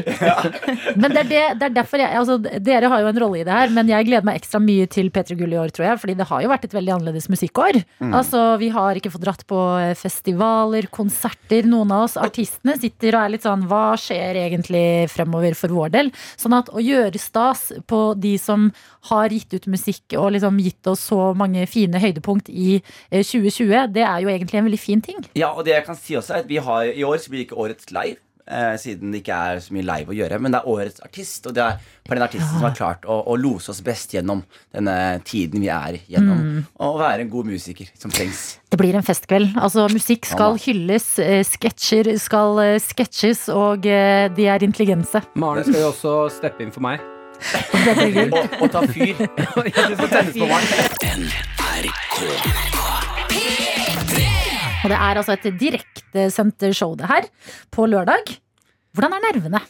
men 1.02 1.14
det 1.14 1.24
er, 1.24 1.30
det, 1.30 1.42
det 1.60 1.68
er 1.68 1.76
derfor 1.76 2.02
jeg 2.04 2.18
altså, 2.20 2.38
Dere 2.42 2.92
har 2.92 3.04
jo 3.04 3.10
en 3.12 3.20
rolle 3.24 3.42
i 3.42 3.46
det 3.48 3.56
her, 3.56 3.74
men 3.74 3.90
jeg 3.92 4.08
gleder 4.08 4.28
meg 4.28 4.40
ekstra 4.42 4.62
mye 4.64 4.88
til 4.92 5.12
P3 5.14 5.38
Gull 5.40 5.56
i 5.56 5.60
år, 5.62 5.74
tror 5.74 5.90
jeg. 5.90 6.02
Fordi 6.04 6.16
det 6.20 6.28
har 6.30 6.44
jo 6.44 6.52
vært 6.52 6.68
et 6.68 6.76
veldig 6.78 6.96
annerledes 6.98 7.30
musikkår. 7.32 7.82
Altså, 8.12 8.44
Vi 8.62 8.72
har 8.74 9.00
ikke 9.00 9.12
fått 9.14 9.26
dratt 9.26 9.46
på 9.50 9.60
eh, 9.82 9.94
festivaler, 9.98 10.90
konserter. 10.94 11.68
Noen 11.70 11.94
av 11.96 12.08
oss 12.08 12.18
artistene 12.22 12.78
sitter 12.80 13.18
og 13.18 13.26
er 13.26 13.36
litt 13.36 13.48
sånn 13.48 13.68
Hva 13.70 13.84
skjer 14.00 14.44
egentlig 14.46 14.86
fremover 15.12 15.58
for 15.58 15.74
vår 15.76 15.94
del? 15.98 16.12
Sånn 16.40 16.56
at 16.58 16.72
å 16.72 16.84
gjøre 16.84 17.20
stas 17.22 17.70
på 17.90 18.02
de 18.20 18.36
som 18.42 18.70
har 19.10 19.34
gitt 19.34 19.54
ut 19.56 19.68
musikk 19.72 20.16
og 20.20 20.32
liksom 20.36 20.60
gitt 20.62 20.88
oss 20.92 21.08
så 21.10 21.32
mange 21.38 21.66
fine 21.70 22.00
høydepunkt 22.02 22.52
i 22.52 22.78
eh, 23.10 23.24
2020, 23.26 23.92
det 23.96 24.06
er 24.06 24.24
jo 24.24 24.32
egentlig 24.32 24.60
en 24.60 24.68
veldig 24.70 24.82
fin 24.82 25.02
ting. 25.04 25.22
Ja, 25.42 25.54
og 25.56 25.66
det 25.66 25.74
jeg 25.74 25.88
kan 25.88 25.98
si 25.98 26.18
også 26.20 26.38
er 26.38 26.44
at 26.46 26.52
vi 26.52 26.60
har 26.62 26.92
I 26.92 27.08
år 27.08 27.18
så 27.22 27.32
blir 27.32 27.42
det 27.42 27.50
ikke 27.50 27.64
årets 27.64 27.90
live. 27.96 28.20
Eh, 28.52 28.74
siden 28.82 29.14
det 29.14 29.22
ikke 29.22 29.36
er 29.38 29.60
så 29.64 29.72
mye 29.72 29.86
live 29.86 30.12
å 30.12 30.16
gjøre. 30.18 30.40
Men 30.42 30.54
det 30.54 30.60
er 30.60 30.70
årets 30.72 31.04
artist, 31.06 31.46
og 31.48 31.54
det 31.56 31.64
er 31.64 31.78
for 32.08 32.18
den 32.18 32.26
artisten 32.26 32.50
som 32.52 32.66
har 32.66 32.76
klart 32.76 33.06
å, 33.06 33.22
å 33.32 33.36
lose 33.40 33.72
oss 33.72 33.82
best 33.86 34.16
gjennom 34.16 34.42
denne 34.76 34.96
tiden 35.28 35.64
vi 35.64 35.70
er 35.72 36.00
gjennom. 36.12 36.66
Og 36.82 37.00
være 37.00 37.26
en 37.26 37.32
god 37.32 37.46
musiker 37.54 37.88
som 37.96 38.12
trengs. 38.14 38.42
Det 38.72 38.80
blir 38.82 38.98
en 38.98 39.06
festkveld. 39.08 39.56
Altså, 39.62 39.86
musikk 39.94 40.28
skal 40.30 40.60
hylles, 40.62 41.08
eh, 41.24 41.42
sketsjer 41.48 42.12
skal 42.22 42.60
eh, 42.66 42.78
sketsjes, 42.82 43.48
og 43.56 43.88
eh, 43.88 44.28
de 44.36 44.50
er 44.52 44.68
intelligense. 44.68 45.24
Maren 45.40 45.64
skal 45.70 45.82
jo 45.86 45.90
også 45.94 46.18
steppe 46.42 46.66
inn 46.66 46.74
for 46.76 46.84
meg. 46.86 46.98
og, 48.36 48.44
og 48.62 48.68
ta 48.74 48.84
fyr. 48.86 49.16
Ja, 49.72 49.88
du 49.88 49.96
skal 49.96 50.10
tennes 50.12 50.36
på 50.36 50.46
Maren. 50.46 50.68
Og 54.84 54.90
det 54.90 54.98
er 54.98 55.20
altså 55.22 55.36
et 55.38 55.50
direktesendt 55.62 56.66
show, 56.78 56.96
det 56.98 57.10
her, 57.12 57.28
på 57.72 57.86
lørdag. 57.90 58.38
Hvordan 58.96 59.14
er 59.18 59.26
nervene? 59.30 59.62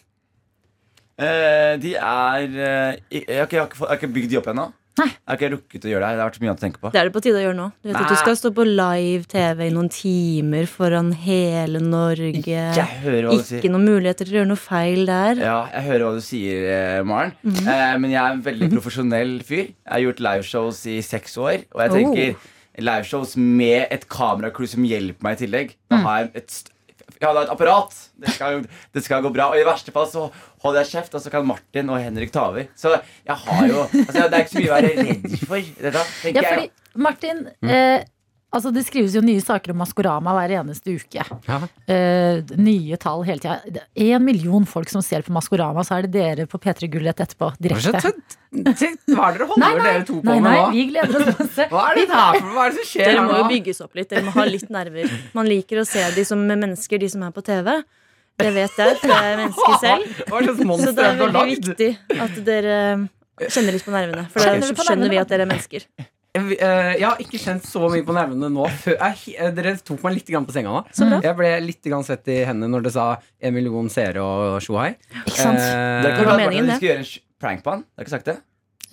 Eh, 1.22 1.74
de 1.82 1.96
er 2.00 2.46
eh, 2.50 3.02
Jeg 3.12 3.38
har 3.38 3.46
ikke, 3.46 3.58
jeg 3.58 3.62
har 3.62 3.68
ikke, 3.68 3.82
jeg 3.84 3.90
har 3.92 4.00
ikke 4.00 4.14
bygd 4.16 4.32
de 4.32 4.40
opp 4.40 4.48
ennå. 4.54 4.70
Nei. 5.00 5.08
Jeg 5.08 5.24
har 5.30 5.38
ikke 5.38 5.50
rukket 5.54 5.86
å 5.88 5.92
gjøre 5.92 6.04
det. 6.04 6.16
Det 6.18 6.22
har 6.22 6.28
vært 6.30 6.38
så 6.38 6.42
mye 6.44 6.50
annet 6.52 6.62
å 6.62 6.66
tenke 6.66 6.82
på. 6.82 6.90
Det 6.92 7.00
er 7.00 7.08
det 7.08 7.14
på 7.16 7.22
tide 7.24 7.40
å 7.40 7.44
gjøre 7.46 7.58
nå. 7.58 7.68
Du 7.80 7.88
vet 7.90 8.00
at 8.02 8.10
du 8.12 8.18
skal 8.20 8.36
stå 8.38 8.52
på 8.58 8.66
live 8.68 9.28
TV 9.32 9.62
i 9.68 9.74
noen 9.76 9.90
timer 9.94 10.68
foran 10.70 11.12
hele 11.24 11.82
Norge. 11.84 12.42
Jeg 12.76 12.88
hører 13.06 13.28
hva 13.30 13.38
du 13.40 13.46
sier. 13.48 13.62
Ikke 13.62 13.72
noen 13.72 13.88
muligheter 13.88 14.28
til 14.28 14.36
å 14.36 14.40
gjøre 14.42 14.52
noe 14.52 14.62
feil 14.62 15.04
der. 15.08 15.44
Ja, 15.48 15.58
jeg 15.72 15.88
hører 15.88 16.06
hva 16.08 16.14
du 16.18 16.26
sier, 16.26 16.66
eh, 16.76 17.04
Maren. 17.08 17.36
Mhm. 17.48 17.70
eh, 17.72 17.98
men 18.04 18.16
jeg 18.16 18.22
er 18.24 18.36
en 18.36 18.44
veldig 18.50 18.72
profesjonell 18.76 19.38
fyr. 19.48 19.70
Jeg 19.72 19.94
har 19.96 20.04
gjort 20.08 20.26
liveshows 20.28 20.82
i 20.92 20.98
seks 21.06 21.38
år. 21.40 21.64
Og 21.72 21.86
jeg 21.86 22.10
Oh. 22.12 22.36
Liveshows 22.84 23.36
med 23.38 23.88
et 23.92 24.08
kameracrew 24.12 24.68
som 24.68 24.84
hjelper 24.88 25.24
meg 25.28 25.38
i 25.40 25.46
tillegg. 25.46 25.76
Da 25.90 25.98
Mm. 25.98 26.06
har 26.06 26.20
jeg 26.24 26.32
et 26.44 26.62
jeg 27.22 27.28
har 27.30 27.44
et 27.44 27.50
apparat. 27.54 27.92
Det 28.18 28.32
skal, 28.34 28.64
det 28.96 29.04
skal 29.04 29.22
gå 29.22 29.30
bra. 29.36 29.50
Og 29.52 29.60
i 29.60 29.66
verste 29.68 29.92
fall 29.94 30.08
så 30.10 30.32
holder 30.64 30.82
jeg 30.82 30.90
kjeft, 30.96 31.14
og 31.14 31.22
så 31.22 31.30
kan 31.30 31.46
Martin 31.46 31.90
og 31.94 32.00
Henrik 32.02 32.32
ta 32.34 32.48
over. 32.50 32.66
Så 32.76 32.96
jeg 33.28 33.36
har 33.36 33.68
jo 33.68 33.84
altså, 33.84 34.24
Det 34.30 34.34
er 34.34 34.42
ikke 34.42 34.54
så 34.56 34.62
mye 34.64 34.72
å 34.72 34.78
være 34.80 34.96
redd 34.98 35.38
for. 35.46 35.68
Dette, 35.84 36.06
Ja, 36.34 36.42
fordi, 36.48 36.70
Martin, 36.96 37.44
eh, 37.62 38.04
altså 38.52 38.72
det 38.76 38.84
skrives 38.88 39.16
jo 39.16 39.22
nye 39.26 39.42
saker 39.44 39.74
om 39.74 39.80
Maskorama 39.82 40.34
hver 40.36 40.54
eneste 40.60 40.96
uke. 41.00 41.24
Ja. 41.48 41.58
Uh, 41.90 42.42
nye 42.60 43.00
tall 43.02 43.24
hele 43.28 43.42
tida. 43.44 43.86
Én 43.96 44.24
million 44.26 44.68
folk 44.68 44.92
som 44.92 45.04
ser 45.06 45.26
på 45.26 45.34
Maskorama, 45.36 45.86
så 45.88 45.98
er 45.98 46.08
det 46.08 46.14
dere 46.18 46.48
på 46.52 46.60
P3 46.62 46.90
Gull 46.92 47.08
rett 47.10 47.24
etterpå. 47.24 47.54
Er 47.56 47.66
Direkte. 47.68 48.12
Hva 48.52 49.30
er 49.30 49.38
det 49.38 49.40
dere 49.40 49.48
holder 49.48 49.82
dere 49.86 50.04
to 50.08 50.18
på 50.20 50.28
Nei, 50.28 50.36
med 50.42 50.50
nei, 50.50 50.58
nå? 50.60 50.68
vi 50.76 50.86
gleder 50.90 51.22
oss 51.22 51.40
masse. 51.40 51.68
Hva 51.72 51.88
er 51.88 52.00
det 52.02 52.06
her 52.12 52.38
for 52.38 52.52
Hva 52.52 52.66
er 52.66 52.74
det 52.74 52.80
som 52.82 52.90
skjer 52.90 53.08
Dere 53.08 53.16
her 53.16 53.30
må 53.30 53.40
jo 53.40 53.48
bygges 53.54 53.82
opp 53.86 53.98
litt. 54.00 54.10
Dere 54.12 54.26
må 54.28 54.36
ha 54.36 54.48
litt 54.50 54.70
nerver. 54.74 55.18
Man 55.38 55.48
liker 55.48 55.82
å 55.82 55.88
se 55.88 56.04
de 56.18 56.28
som 56.28 56.44
mennesker, 56.52 57.02
de 57.02 57.12
som 57.14 57.24
er 57.28 57.36
på 57.36 57.44
TV. 57.48 57.72
Det 58.42 58.52
vet 58.56 58.80
jeg, 58.82 58.96
for 59.00 59.12
jeg 59.14 59.32
er 59.32 59.40
menneske 59.40 59.74
selv. 59.82 60.22
Så 60.82 60.94
det 60.98 61.08
er 61.08 61.20
veldig 61.20 61.46
viktig 61.52 61.92
at 62.26 62.40
dere 62.48 62.78
kjenner 63.48 63.78
litt 63.78 63.86
på 63.86 63.94
nervene. 63.94 64.26
For 64.34 64.44
da 64.44 64.88
skjønner 64.88 65.14
vi 65.14 65.22
at 65.22 65.32
dere 65.32 65.48
er 65.48 65.52
mennesker. 65.54 65.88
Jeg, 66.32 66.56
eh, 66.64 66.94
jeg 66.96 67.04
har 67.10 67.18
ikke 67.20 67.40
kjent 67.44 67.66
så 67.68 67.90
mye 67.92 68.06
på 68.08 68.14
nevene 68.16 68.48
nå. 68.54 68.68
Før, 68.84 68.96
jeg, 69.02 69.34
eh, 69.36 69.50
dere 69.52 69.74
tok 69.84 70.00
meg 70.06 70.14
litt 70.16 70.30
grann 70.32 70.46
på 70.48 70.54
senga 70.56 70.72
nå. 70.72 70.84
Jeg 71.26 71.36
ble 71.36 71.50
litt 71.66 71.84
grann 71.92 72.06
svett 72.08 72.30
i 72.32 72.38
hendene 72.48 72.72
når 72.72 72.86
det 72.88 72.94
sa 72.96 73.08
en 73.42 73.54
million 73.58 73.90
seere 73.92 74.24
og. 74.24 74.62
Ikke 74.62 75.36
sant? 75.36 75.60
Det 75.60 75.68
er 75.68 76.08
Eh, 76.08 76.14
ikke 76.14 76.24
klart 76.24 76.40
at 76.46 76.54
vi 76.56 76.62
det. 76.70 76.80
gjøre 76.88 77.04
en 77.04 77.12
prank 77.42 77.64
på 77.66 77.74
han. 77.76 77.84
Det 77.84 78.00
har 78.00 78.06
ikke 78.08 78.16
sagt 78.16 78.26
det? 78.32 78.38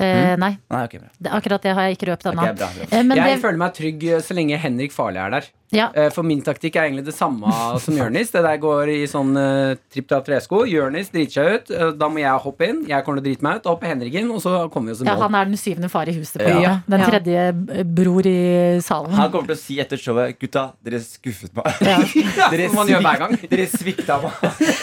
Eh, 0.00 0.36
nei, 0.38 0.52
Nei, 0.70 0.82
okay, 0.86 0.98
bra. 1.02 1.08
det, 1.18 1.30
akkurat 1.34 1.62
det 1.62 1.72
har 1.74 1.82
jeg 1.88 1.96
ikke 1.98 2.06
røpt 2.12 2.26
ennå. 2.30 2.42
Ok, 2.42 2.58
bra, 2.58 2.68
bra. 2.74 2.84
Eh, 2.90 3.02
men 3.02 3.16
jeg 3.18 3.32
det, 3.34 3.40
føler 3.42 3.58
meg 3.58 3.72
trygg 3.74 4.04
eh, 4.12 4.20
så 4.22 4.34
lenge 4.38 4.58
Henrik 4.62 4.92
Farley 4.94 5.18
er 5.22 5.30
der. 5.34 5.48
Ja, 5.74 5.90
Eh, 5.94 6.08
For 6.14 6.22
min 6.24 6.40
taktikk 6.42 6.76
er 6.76 6.86
egentlig 6.88 7.04
det 7.08 7.14
samme 7.16 7.50
som 7.80 7.94
Jørnis. 7.96 8.30
Det 8.32 8.42
der 8.44 8.56
går 8.62 8.88
i 8.88 9.06
sånn 9.10 9.34
uh, 9.36 9.74
tripp-trapp 9.92 10.24
tresko. 10.28 10.62
Jørnis 10.68 11.10
driter 11.12 11.32
seg 11.34 11.54
ut. 11.58 11.70
eh, 11.76 11.90
da 11.98 12.08
må 12.08 12.20
jeg 12.22 12.40
hoppe 12.44 12.68
inn. 12.68 12.78
Jeg 12.88 13.04
kommer 13.04 13.20
til 13.20 13.24
å 13.24 13.28
drite 13.28 13.44
meg 13.44 13.56
ut. 13.58 13.62
Da 13.66 13.70
hopper 13.74 13.90
Henrik 13.92 14.14
inn, 14.20 14.30
og 14.32 14.40
så 14.44 14.54
kommer 14.72 14.88
vi 14.92 14.96
oss 14.96 15.02
i 15.02 15.08
ja, 15.08 15.16
han 15.20 15.34
er 15.34 15.44
den 15.50 15.60
syvende 15.60 15.90
far 15.92 16.08
i 16.08 16.14
huset. 16.16 16.40
På 16.40 16.48
Ja. 16.48 16.60
ja. 16.64 16.74
Den 16.88 17.00
Ja. 17.04 17.10
tredje 17.12 17.44
eh, 17.78 17.82
bror 17.84 18.26
i 18.26 18.80
salen. 18.80 19.12
Han 19.18 19.30
kommer 19.32 19.52
til 19.52 19.56
å 19.56 19.60
si 19.60 19.78
etter 19.80 20.00
showet 20.00 20.38
Gutta, 20.40 20.72
dere 20.84 21.00
skuffet 21.04 21.52
meg. 21.56 21.68
Ja. 21.84 21.98
Dere, 22.52 22.68
Som 22.68 22.76
man 22.80 22.88
gjør 22.88 23.02
hver 23.04 23.18
gang. 23.24 23.36
dere 23.50 23.66
svikta 23.68 24.18
meg. 24.22 24.32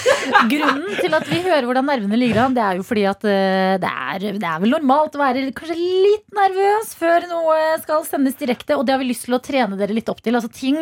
Grunnen 0.51 0.95
til 0.99 1.13
at 1.17 1.27
vi 1.29 1.39
hører 1.45 1.65
hvordan 1.67 1.86
nervene 1.89 2.17
ligger 2.19 2.43
an, 2.45 2.53
det 2.57 2.63
er 2.65 2.79
jo 2.79 2.86
fordi 2.86 3.03
at 3.09 3.23
eh, 3.29 3.75
det 3.81 3.89
er, 3.91 4.25
det 4.39 4.47
er 4.49 4.61
vel 4.63 4.73
normalt 4.73 5.15
å 5.17 5.21
være 5.21 5.45
kanskje 5.55 5.77
litt 5.77 6.25
nervøs 6.36 6.93
før 6.97 7.25
noe 7.29 7.57
skal 7.83 8.05
sendes 8.07 8.38
direkte, 8.39 8.77
og 8.77 8.86
det 8.88 8.95
har 8.95 9.01
vi 9.01 9.09
lyst 9.11 9.25
til 9.27 9.38
å 9.38 9.41
trene 9.43 9.77
dere 9.79 9.95
litt 9.95 10.09
opp 10.11 10.21
til. 10.25 10.36
Altså 10.38 10.51
ting 10.53 10.74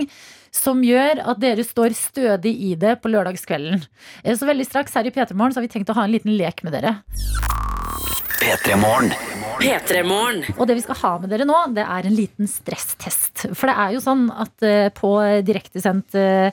som 0.54 0.82
gjør 0.86 1.22
at 1.32 1.40
dere 1.42 1.66
står 1.66 1.96
stødig 1.98 2.54
i 2.70 2.74
det 2.80 2.98
på 3.02 3.10
lørdagskvelden. 3.14 3.82
Eh, 4.24 4.36
Så 4.38 4.48
veldig 4.50 4.68
straks 4.68 4.94
her 4.98 5.10
i 5.10 5.14
P3 5.14 5.34
Morgen 5.34 5.54
så 5.56 5.62
har 5.62 5.68
vi 5.68 5.74
tenkt 5.74 5.90
å 5.94 5.98
ha 5.98 6.06
en 6.06 6.14
liten 6.14 6.36
lek 6.38 6.64
med 6.66 6.76
dere. 6.78 6.98
Petremorne. 8.44 9.16
Petremorne. 9.62 10.56
Og 10.58 10.68
det 10.68 10.76
vi 10.80 10.84
skal 10.84 11.00
ha 11.00 11.12
med 11.24 11.32
dere 11.32 11.46
nå, 11.48 11.60
det 11.76 11.86
er 11.86 12.08
en 12.10 12.18
liten 12.18 12.50
stresstest. 12.50 13.46
For 13.56 13.70
det 13.72 13.76
er 13.80 13.94
jo 13.96 14.02
sånn 14.04 14.26
at 14.34 14.66
eh, 14.68 14.90
på 14.96 15.14
direktesendt 15.48 16.18
eh, 16.20 16.52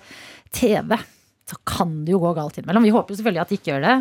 TV 0.55 0.95
så 1.51 1.59
kan 1.67 2.05
det 2.07 2.15
jo 2.15 2.21
gå 2.23 2.31
galt 2.37 2.61
innimellom. 2.61 2.85
Vi 2.87 2.95
håper 2.95 3.11
jo 3.15 3.19
selvfølgelig 3.19 3.43
at 3.43 3.51
det 3.51 3.59
ikke 3.59 3.73
gjør 3.73 3.87
det. 3.89 3.97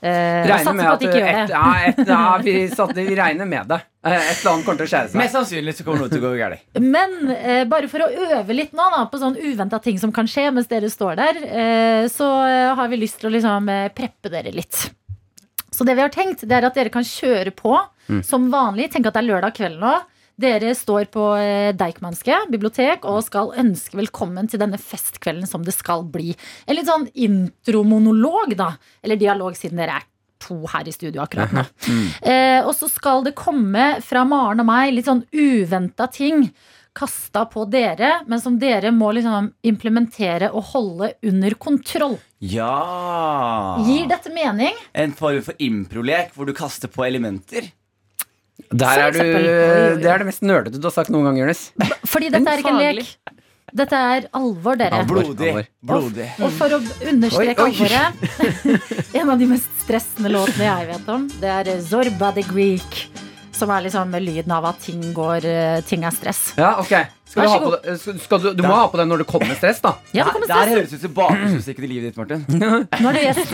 Eh, 0.00 0.40
og 0.40 0.46
Regner 0.48 0.64
satser 0.64 0.76
med 0.78 0.86
på 0.86 0.92
at 0.92 0.94
at 0.94 1.02
ikke 1.04 1.18
gjør 1.20 1.30
et, 1.30 1.50
det. 1.50 1.54
ja, 1.54 1.72
et, 1.90 1.98
ja, 2.08 2.20
vi, 2.46 2.54
satte, 2.72 3.02
vi 3.04 3.16
regner 3.18 3.48
med 3.50 3.66
det. 3.68 3.78
Eh, 4.06 4.14
Et 4.16 4.30
eller 4.40 4.52
annet 4.54 4.64
kommer 4.64 4.78
til 4.80 4.86
å 4.86 4.90
skjære 4.94 5.10
seg. 5.12 5.18
Mest 5.20 5.36
sannsynlig 5.36 5.74
så 5.76 5.84
kommer 5.84 6.06
noe 6.06 6.12
til 6.12 6.22
å 6.22 6.30
gå 6.30 6.30
galt. 6.40 6.62
Men 6.80 7.34
eh, 7.34 7.64
bare 7.68 7.90
for 7.92 8.06
å 8.06 8.08
øve 8.38 8.56
litt 8.56 8.72
nå 8.76 8.86
da, 8.94 9.02
på 9.12 9.20
sånn 9.20 9.36
uventa 9.36 9.80
ting 9.84 10.00
som 10.00 10.14
kan 10.16 10.30
skje 10.30 10.46
mens 10.56 10.70
dere 10.72 10.88
står 10.92 11.20
der, 11.20 11.42
eh, 11.50 12.04
så 12.08 12.30
har 12.80 12.88
vi 12.88 13.02
lyst 13.02 13.20
til 13.20 13.28
å 13.28 13.34
liksom 13.36 13.68
preppe 13.96 14.32
dere 14.32 14.54
litt. 14.56 14.86
Så 15.70 15.84
det 15.84 15.94
vi 15.98 16.02
har 16.04 16.12
tenkt, 16.12 16.46
det 16.48 16.56
er 16.56 16.66
at 16.70 16.76
dere 16.80 16.92
kan 16.92 17.04
kjøre 17.06 17.52
på 17.56 17.76
som 18.26 18.48
vanlig. 18.50 18.88
Tenk 18.92 19.06
at 19.06 19.14
det 19.14 19.20
er 19.22 19.28
lørdag 19.28 19.54
kveld 19.54 19.78
nå. 19.80 19.92
Dere 20.40 20.72
står 20.76 21.10
på 21.12 21.24
eh, 21.36 21.72
Deichmanske 21.76 22.36
bibliotek 22.52 23.04
og 23.08 23.20
skal 23.26 23.52
ønske 23.60 23.98
velkommen 23.98 24.48
til 24.48 24.62
denne 24.62 24.78
festkvelden 24.80 25.48
som 25.48 25.64
det 25.66 25.74
skal 25.76 26.06
bli. 26.08 26.32
En 26.64 26.78
litt 26.78 26.88
sånn 26.88 27.08
intromonolog, 27.12 28.54
da. 28.56 28.72
Eller 29.04 29.20
dialog, 29.20 29.58
siden 29.58 29.82
dere 29.82 29.98
er 30.00 30.08
to 30.40 30.62
her 30.72 30.88
i 30.88 30.94
studio 30.94 31.24
akkurat 31.26 31.52
nå. 31.52 31.66
Eh, 32.24 32.60
og 32.64 32.72
så 32.76 32.88
skal 32.88 33.24
det 33.26 33.36
komme 33.36 33.98
fra 34.04 34.24
Maren 34.28 34.62
og 34.62 34.68
meg 34.68 34.94
litt 34.94 35.08
sånn 35.08 35.26
uventa 35.32 36.08
ting 36.12 36.46
kasta 36.96 37.44
på 37.46 37.64
dere, 37.70 38.20
men 38.26 38.40
som 38.42 38.56
dere 38.60 38.90
må 38.94 39.12
liksom 39.14 39.50
implementere 39.66 40.50
og 40.50 40.72
holde 40.72 41.12
under 41.26 41.54
kontroll. 41.60 42.16
Ja 42.40 43.76
Gir 43.84 44.08
dette 44.10 44.32
mening? 44.32 44.76
En 44.96 45.12
form 45.16 45.42
for 45.44 45.60
improlek 45.62 46.32
hvor 46.34 46.48
du 46.48 46.54
kaster 46.56 46.90
på 46.90 47.04
elementer. 47.06 47.68
Der 48.70 49.02
er 49.06 49.14
du, 49.14 49.20
det 49.20 50.08
er 50.10 50.22
det 50.22 50.28
mest 50.28 50.42
nerdete 50.46 50.80
du 50.80 50.88
har 50.88 50.94
sagt 50.94 51.12
noen 51.12 51.28
gang, 51.30 51.38
Jonis. 51.42 51.70
Fordi 52.08 52.30
dette 52.32 52.52
er 52.54 52.62
ikke 52.62 52.74
en 52.74 52.82
lek. 53.00 53.12
Dette 53.70 53.94
er 53.94 54.26
alvor, 54.34 54.74
dere. 54.80 55.04
Blodig. 55.06 55.52
Blodig. 55.86 56.26
Og 56.42 56.50
for 56.58 56.74
å 56.74 56.80
understreke 57.06 57.68
alvoret 57.68 58.24
En 59.20 59.30
av 59.30 59.38
de 59.38 59.46
mest 59.52 59.70
stressende 59.84 60.32
låtene 60.34 60.66
jeg 60.66 60.88
vet 60.90 61.12
om, 61.14 61.28
det 61.42 61.52
er 61.54 61.70
Zorba 61.86 62.32
the 62.34 62.44
Greek. 62.50 63.04
Som 63.54 63.70
er 63.74 63.84
liksom 63.86 64.14
lyden 64.24 64.52
av 64.56 64.66
at 64.70 64.78
ting 64.82 65.02
går 65.14 65.44
eh, 65.44 65.80
Ting 65.84 66.06
er 66.08 66.14
stress. 66.16 66.52
Ja, 66.58 66.78
ok 66.80 66.94
skal 67.30 67.44
du, 67.44 67.48
ha 67.52 67.58
på 67.62 67.70
det, 67.70 67.92
skal- 68.24 68.40
du, 68.42 68.46
du 68.58 68.62
må 68.66 68.74
ha 68.74 68.86
på 68.90 68.98
det 68.98 69.04
når 69.06 69.22
det 69.22 69.26
kommer 69.30 69.54
stress, 69.54 69.78
da. 69.84 69.92
Ja, 70.10 70.24
det 70.24 70.32
kommer 70.34 70.48
stress. 70.48 70.64
Der 70.66 70.72
høres 70.74 70.94
ut 70.96 71.04
som 71.04 71.12
bakgrunnsmusikken 71.14 71.86
i 71.86 71.90
livet 71.92 72.10
ditt, 72.10 72.18
Martin. 72.18 72.42
Nå 73.04 73.12
er 73.12 73.18
det 73.18 73.22
gjest. 73.28 73.52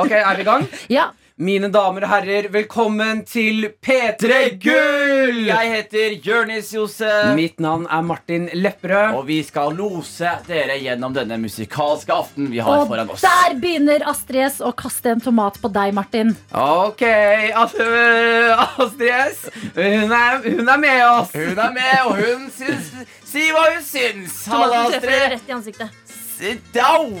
Ok, 0.00 0.14
er 0.16 0.38
vi 0.38 0.46
i 0.46 0.48
gang? 0.48 0.64
Ja. 0.88 1.10
Mine 1.34 1.66
damer 1.66 2.04
og 2.06 2.10
herrer, 2.12 2.46
velkommen 2.54 3.24
til 3.26 3.64
P3 3.82 4.36
Gull! 4.62 5.40
Jeg 5.48 5.70
heter 5.72 6.12
Jørnis 6.22 6.68
Josef. 6.76 7.32
Mitt 7.34 7.58
navn 7.58 7.88
er 7.90 8.04
Martin 8.06 8.44
Lepperød. 8.54 9.16
Og 9.18 9.26
vi 9.26 9.40
skal 9.42 9.74
lose 9.74 10.30
dere 10.46 10.76
gjennom 10.78 11.10
denne 11.16 11.34
musikalske 11.42 12.14
aften 12.14 12.52
vi 12.52 12.62
har 12.62 12.84
Og 12.84 12.86
foran 12.86 13.10
oss. 13.10 13.26
Og 13.26 13.26
der 13.26 13.58
begynner 13.58 14.06
Astrid 14.12 14.44
S 14.46 14.60
å 14.62 14.70
kaste 14.78 15.16
en 15.16 15.24
tomat 15.26 15.58
på 15.58 15.72
deg, 15.74 15.90
Martin. 15.98 16.30
Ok, 16.54 17.02
øh, 17.02 17.58
Astrid 18.86 19.10
S. 19.34 19.48
Hun 19.74 20.14
er, 20.14 20.38
hun 20.46 20.70
er 20.70 20.82
med 20.86 21.02
oss. 21.08 21.34
Hun 21.34 21.58
er 21.58 21.74
med, 21.80 21.96
og 22.04 22.14
hun 22.22 22.46
syns 22.54 22.94
Si 23.26 23.48
hva 23.50 23.72
hun 23.72 23.82
syns. 23.82 24.44
Tomaten 24.46 25.00
treffer 25.00 25.18
deg 25.18 25.32
rett 25.34 25.50
i 25.50 25.58
ansiktet. 25.58 26.02
Down. 26.74 27.14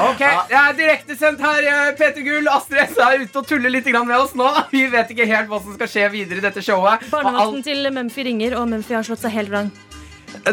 Ok, 0.00 0.20
Jeg 0.20 0.58
er 0.60 0.76
direktesendt 0.78 1.40
her. 1.44 1.66
Peter 1.98 2.20
P3 2.20 2.24
Gull. 2.26 2.48
Astrid 2.48 2.80
S 2.88 2.98
er 2.98 3.24
ute 3.24 3.40
og 3.42 3.48
tuller 3.48 3.72
litt 3.72 3.86
med 3.92 4.16
oss 4.16 4.34
nå. 4.38 4.48
Vi 4.72 4.86
vet 4.92 5.10
ikke 5.12 5.26
helt 5.28 5.50
hva 5.50 5.60
som 5.62 5.76
skal 5.76 5.90
skje 5.90 6.10
videre 6.14 6.40
i 6.40 6.44
dette 6.44 6.64
showet. 6.64 7.04
Og 7.04 7.12
Barnevakten 7.12 7.64
til 7.66 7.90
Mumphy 7.92 8.24
ringer, 8.24 8.56
og 8.60 8.68
Mumphy 8.72 8.96
har 8.96 9.06
slått 9.06 9.24
seg 9.24 9.36
helt 9.36 9.52
vrang. 9.52 9.70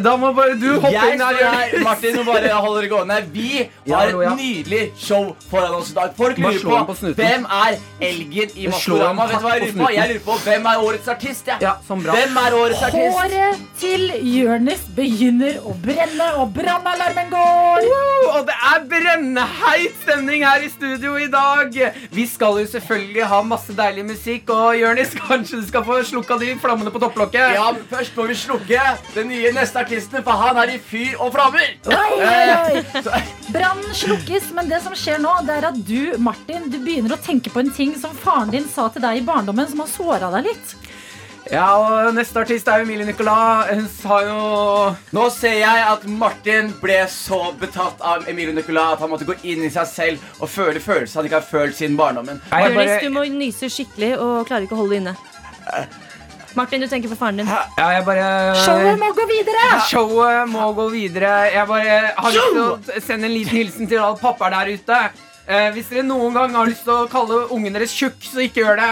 Da 0.02 0.16
må 0.18 0.32
bare 0.38 0.56
du 0.60 0.68
hoppe 0.80 0.92
Jeg 0.94 1.14
inn 1.16 1.22
her. 1.22 1.38
står 1.38 1.56
her. 1.56 1.84
Martin, 1.84 2.18
og 2.20 2.26
bare 2.26 2.50
holder 2.54 2.82
det 2.82 2.90
gående. 2.92 3.18
Vi 3.34 3.70
har 3.92 4.08
et 4.12 4.38
nydelig 4.38 4.82
show 5.00 5.36
foran 5.52 5.74
oss 5.80 5.92
i 5.92 5.94
dag. 5.98 6.14
Folk 6.18 6.38
lurer 6.38 6.60
på, 6.64 6.94
på 6.94 7.14
hvem 7.18 7.46
er 7.46 7.78
elgen 8.02 8.50
i 8.56 8.68
Maskorama. 8.72 9.28
Vet 9.32 9.40
du 9.42 9.46
hva 9.48 9.54
jeg 9.56 9.62
lurer 9.74 9.86
på? 9.86 9.92
Jeg 9.96 10.10
lurer 10.14 10.24
på 10.26 10.38
hvem 10.46 10.66
er 10.74 10.84
årets 10.88 11.08
artist. 11.16 11.48
Ja. 11.48 11.58
Ja, 11.62 11.74
sånn 11.88 12.04
bra. 12.06 12.16
Hvem 12.18 12.38
er 12.44 12.58
årets 12.60 12.84
artist? 12.88 13.18
Håret 13.18 13.62
til 13.82 14.08
Jonis 14.36 14.84
begynner 14.96 15.60
å 15.66 15.76
brenne, 15.84 16.28
og 16.42 16.52
brannalarmen 16.56 17.30
går. 17.32 17.88
Og 18.32 18.46
det 18.48 18.56
er 18.72 18.84
brenneheit 18.92 19.96
stemning 20.04 20.44
her 20.46 20.62
i 20.66 20.70
studio 20.70 21.16
i 21.18 21.28
dag. 21.32 21.74
Vi 22.12 22.26
skal 22.28 22.60
jo 22.62 22.68
selvfølgelig 22.72 23.26
ha 23.32 23.42
masse 23.48 23.74
deilig 23.78 24.06
musikk, 24.12 24.50
og 24.54 24.76
Jonis, 24.80 25.14
kanskje 25.28 25.62
du 25.62 25.68
skal 25.68 25.86
få 25.88 26.02
slukka 26.08 26.38
de 26.42 26.54
flammene 26.62 26.92
på 26.94 27.00
topplokket? 27.02 27.56
Ja, 27.58 27.72
men 27.72 27.84
Først 27.92 28.16
må 28.18 28.26
vi 28.30 28.36
slukke 28.40 28.80
den 29.16 29.28
nye 29.32 29.52
neste 29.56 29.71
artisten, 29.80 30.24
for 30.26 30.38
han 30.44 30.60
er 30.62 30.74
i 30.76 30.80
fyr 30.82 31.20
og 31.22 31.34
flammer. 31.36 31.74
Oi. 31.88 32.84
Brannen 33.52 33.96
slukkes, 33.96 34.52
men 34.58 34.70
det 34.72 34.82
som 34.84 34.96
skjer 34.98 35.22
nå, 35.24 35.34
det 35.48 35.60
er 35.60 35.70
at 35.72 35.80
du, 35.88 36.16
Martin, 36.22 36.70
du 36.72 36.80
begynner 36.82 37.16
å 37.16 37.22
tenke 37.22 37.54
på 37.54 37.64
en 37.64 37.72
ting 37.76 37.96
som 38.00 38.16
faren 38.18 38.52
din 38.54 38.68
sa 38.70 38.90
til 38.92 39.04
deg 39.06 39.22
i 39.22 39.26
barndommen, 39.28 39.70
som 39.72 39.84
har 39.84 39.92
såra 39.92 40.32
deg 40.38 40.52
litt. 40.52 40.76
Ja, 41.52 41.66
og 41.82 42.14
neste 42.16 42.44
artist 42.44 42.70
er 42.70 42.84
Emilie 42.86 43.04
Nicolas. 43.08 43.72
Hun 43.74 43.88
sa 43.92 44.20
jo 44.24 44.36
Nå 45.16 45.24
ser 45.34 45.58
jeg 45.58 45.82
at 45.90 46.06
Martin 46.08 46.70
ble 46.80 47.00
så 47.12 47.42
betatt 47.60 48.00
av 48.06 48.30
Emilie 48.30 48.56
Nicolas 48.56 48.96
at 48.96 49.04
han 49.04 49.12
måtte 49.12 49.28
gå 49.28 49.36
inn 49.50 49.66
i 49.66 49.72
seg 49.74 49.90
selv 49.90 50.38
og 50.40 50.52
føle 50.54 50.80
følelser 50.84 51.20
han 51.20 51.28
ikke 51.28 51.42
har 51.42 51.50
følt 51.50 51.76
siden 51.76 51.98
barndommen. 52.00 52.40
Jeg 52.54 52.70
Jonis, 52.70 52.94
bare, 52.94 53.02
du 53.04 53.18
må 53.18 53.26
nyse 53.34 53.72
skikkelig 53.74 54.14
og 54.20 54.48
klarer 54.48 54.70
ikke 54.70 54.78
å 54.78 54.84
holde 54.84 54.96
det 54.96 55.02
inne. 55.04 55.18
Martin, 56.56 56.82
du 56.84 56.88
tenker 56.92 57.10
på 57.12 57.16
faren 57.16 57.38
din. 57.42 57.48
ja, 57.48 57.88
jeg 57.96 58.06
bare 58.06 58.56
Showet 58.66 59.00
må 59.00 59.12
gå 59.16 59.26
videre! 59.30 59.66
Showet 59.90 60.50
må 60.52 60.72
gå 60.78 60.88
videre. 60.92 61.32
Jeg 61.54 61.68
bare 61.70 62.00
har 62.18 62.36
lyst 62.36 62.52
til 62.56 62.62
å 62.66 63.02
sende 63.06 63.30
en 63.30 63.36
liten 63.36 63.56
hilsen 63.56 63.88
til 63.92 64.02
alle 64.04 64.20
pappaer 64.20 64.56
der 64.58 64.74
ute. 64.76 65.00
Eh, 65.48 65.70
hvis 65.76 65.90
dere 65.92 66.04
noen 66.08 66.36
gang 66.36 66.54
har 66.56 66.70
lyst 66.70 66.84
til 66.88 66.94
å 66.96 67.08
kalle 67.12 67.46
ungen 67.56 67.74
deres 67.76 67.94
tjukk, 67.96 68.20
så 68.24 68.44
ikke 68.46 68.66
gjør 68.66 68.82
det. 68.82 68.92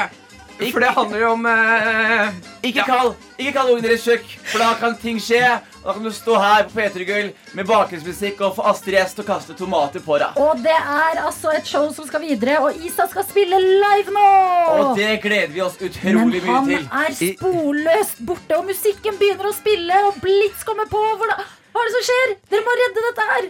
For 0.59 0.83
det 0.83 0.89
handler 0.91 1.21
jo 1.21 1.27
om 1.37 1.45
eh, 1.47 2.31
Ikke 2.67 2.83
kall, 2.87 3.13
ikke 3.39 3.53
kall 3.55 3.69
ungen 3.75 3.85
deres 3.85 4.03
tjukk, 4.03 4.25
for 4.49 4.59
da 4.63 4.73
kan 4.81 4.97
ting 4.99 5.19
skje. 5.23 5.43
Da 5.83 5.93
kan 5.93 6.03
du 6.03 6.11
stå 6.11 6.35
her 6.35 6.63
på 6.67 6.79
P3 6.79 7.05
Gull 7.07 7.29
med 7.55 7.67
bakgrunnsmusikk 7.69 8.41
og 8.43 8.57
få 8.57 8.65
Astrid 8.67 8.97
S 8.99 9.13
til 9.15 9.23
å 9.23 9.27
kaste 9.29 9.55
tomater 9.55 10.03
på 10.03 10.17
deg. 10.19 10.35
Og 10.43 10.59
det 10.63 10.75
er 10.75 11.21
altså 11.23 11.53
et 11.55 11.69
show 11.69 11.87
som 11.95 12.07
skal 12.09 12.25
videre, 12.25 12.57
og 12.65 12.75
Isa 12.83 13.07
skal 13.11 13.23
spille 13.27 13.59
live 13.63 14.11
nå! 14.15 14.25
Og 14.73 14.99
det 14.99 15.13
gleder 15.23 15.53
vi 15.55 15.63
oss 15.63 15.79
utrolig 15.79 16.43
mye 16.43 16.65
til. 16.67 16.73
Men 16.73 16.89
han 16.91 17.07
er 17.07 17.15
sporløst 17.15 18.19
borte, 18.27 18.59
og 18.59 18.67
musikken 18.67 19.15
begynner 19.21 19.51
å 19.51 19.55
spille, 19.55 20.03
og 20.09 20.19
Blitz 20.23 20.67
kommer 20.67 20.89
på. 20.91 20.99
Hvordan, 21.21 21.47
hva 21.71 21.81
er 21.81 21.87
det 21.89 21.93
som 21.95 22.03
skjer? 22.07 22.31
Dere 22.51 22.63
må 22.65 22.71
redde 22.79 23.03
dette 23.05 23.23
her! 23.29 23.43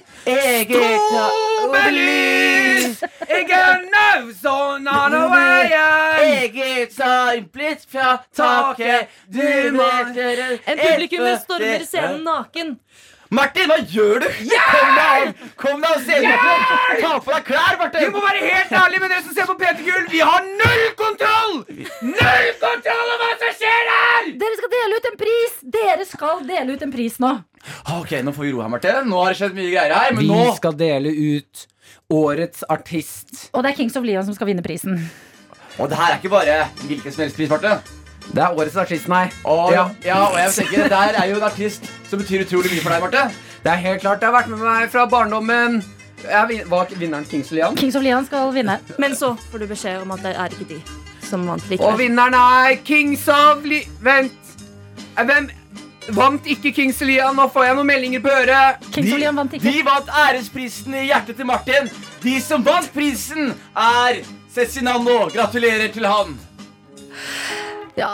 Overlys! 1.63 2.99
Jeg 3.29 3.45
er 3.49 4.25
sånn 4.41 4.87
on 4.91 5.15
a 5.15 5.21
way. 5.31 5.69
Jeg 6.49 6.89
tar 6.95 7.37
en 7.37 7.47
blitt 7.53 7.85
fra 7.89 8.17
taket. 8.35 9.13
Du 9.31 9.45
må 9.75 9.87
En 9.87 10.81
publikum 10.81 11.27
stormer 11.45 11.85
scenen 11.87 12.23
naken. 12.27 12.75
Martin, 13.29 13.69
hva 13.69 13.75
gjør 13.85 14.23
du? 14.23 14.27
Kom 14.49 14.95
deg 14.97 15.41
Kom 15.59 15.83
deg 15.83 15.91
av 15.91 15.99
scenen! 16.01 16.31
Yeah! 16.33 17.01
Ta 17.03 17.11
på 17.21 17.33
deg 17.35 17.43
klær, 17.45 17.75
Martin! 17.77 18.07
Du 18.09 18.15
må 18.15 18.23
være 18.23 18.41
helt 18.41 18.71
ærlig 18.79 19.01
med 19.03 19.13
dere 19.13 19.21
som 19.21 19.35
ser 19.37 19.45
på 19.49 19.55
Peter 19.59 19.83
Gull. 19.85 20.07
Vi 20.09 20.21
har 20.25 20.47
null 20.47 20.85
kontroll! 20.97 21.59
Null 22.09 22.49
kontroll 22.63 23.11
over 23.13 23.21
hva 23.21 23.29
som 23.43 23.53
skjer 23.59 23.91
her! 23.93 24.31
Dere 24.41 24.57
skal 24.57 24.73
dele 24.73 24.97
ut 24.97 25.09
en 25.11 25.19
pris! 25.21 25.59
Dere 25.77 26.07
skal 26.09 26.41
dele 26.49 26.73
ut 26.73 26.87
en 26.87 26.95
pris 26.95 27.19
nå. 27.21 27.35
Ok, 27.99 28.15
Nå 28.25 28.33
får 28.33 28.47
vi 28.47 28.55
ro 28.55 28.63
her, 28.65 28.73
Martin. 28.73 28.99
Nå 29.11 29.21
har 29.21 29.35
det 29.35 29.41
skjedd 29.43 29.57
mye 29.61 29.69
greier 29.75 29.93
her. 29.93 30.17
Men 30.17 30.25
Vi 30.25 30.31
nå 30.33 30.49
skal 30.57 30.79
dele 30.81 31.13
ut 31.13 31.65
årets 32.09 32.65
artist. 32.65 33.51
Og 33.53 33.61
det 33.61 33.75
er 33.75 33.77
Kings 33.83 33.99
of 33.99 34.09
Leon 34.09 34.25
som 34.25 34.33
skal 34.37 34.49
vinne 34.49 34.65
prisen. 34.65 34.97
Og 35.77 35.85
det 35.91 36.01
her 36.01 36.15
er 36.15 36.17
ikke 36.17 36.33
bare 36.33 36.63
hvilken 36.87 37.13
som 37.13 37.27
helst 37.27 37.37
pris, 37.37 37.53
Martin. 37.53 37.98
Det 38.29 38.43
er 38.45 38.53
årets 38.53 38.75
artist, 38.77 39.07
nei. 39.09 39.25
Og, 39.43 39.71
ja. 39.73 39.87
Ja. 40.05 40.19
og 40.29 40.37
jeg 40.37 40.51
tenker, 40.53 40.89
Det 40.89 40.97
her 40.97 41.17
er 41.23 41.29
jo 41.31 41.37
en 41.39 41.43
artist 41.47 41.87
som 42.09 42.19
betyr 42.21 42.45
utrolig 42.45 42.71
mye 42.75 42.83
for 42.83 42.93
deg, 42.93 43.01
Marte. 43.01 43.23
Det 43.63 43.71
er 43.71 43.81
helt 43.83 44.01
klart. 44.01 44.19
Det 44.21 44.29
har 44.29 44.35
vært 44.37 44.51
med 44.51 44.61
meg 44.63 44.91
fra 44.93 45.05
barndommen. 45.09 45.81
Jeg 46.23 46.63
var 46.69 46.87
vinneren 46.99 47.25
Kings 47.25 47.51
of 47.51 47.57
Leon. 47.57 47.75
Kings 47.79 47.95
of 47.95 48.03
Leon 48.03 48.25
skal 48.27 48.51
vinne. 48.53 48.79
Men 48.99 49.15
så 49.15 49.33
får 49.51 49.63
du 49.63 49.67
beskjed 49.71 50.01
om 50.03 50.11
at 50.15 50.23
det 50.23 50.35
er 50.35 50.55
ikke 50.55 50.67
de 50.73 50.81
som 51.29 51.45
vant 51.47 51.63
Og 51.79 51.97
vinneren 51.99 52.35
er 52.35 52.75
Kings 52.85 53.27
of 53.27 53.63
Li... 53.65 53.81
Vent. 54.03 54.35
Eh, 55.17 55.23
Hvem 55.25 55.49
vant 56.15 56.47
ikke 56.49 56.71
Kings 56.75 57.01
of 57.01 57.07
Leon? 57.07 57.35
Nå 57.37 57.47
får 57.53 57.69
jeg 57.69 57.77
noen 57.79 57.89
meldinger 57.89 58.23
på 58.23 58.33
øret. 58.33 58.85
Kings 58.91 59.13
of 59.13 59.19
Lian 59.21 59.39
vant 59.39 59.53
ikke. 59.57 59.71
De 59.71 59.85
vant 59.85 60.11
æresprisen 60.25 60.95
i 60.97 61.07
hjertet 61.09 61.39
til 61.39 61.47
Martin. 61.49 61.89
De 62.23 62.35
som 62.43 62.65
vant 62.65 62.91
prisen, 62.93 63.53
er 63.77 64.21
Cezinando. 64.53 65.29
Gratulerer 65.33 65.91
til 65.93 66.07
han. 66.09 66.37
Ja. 67.99 68.11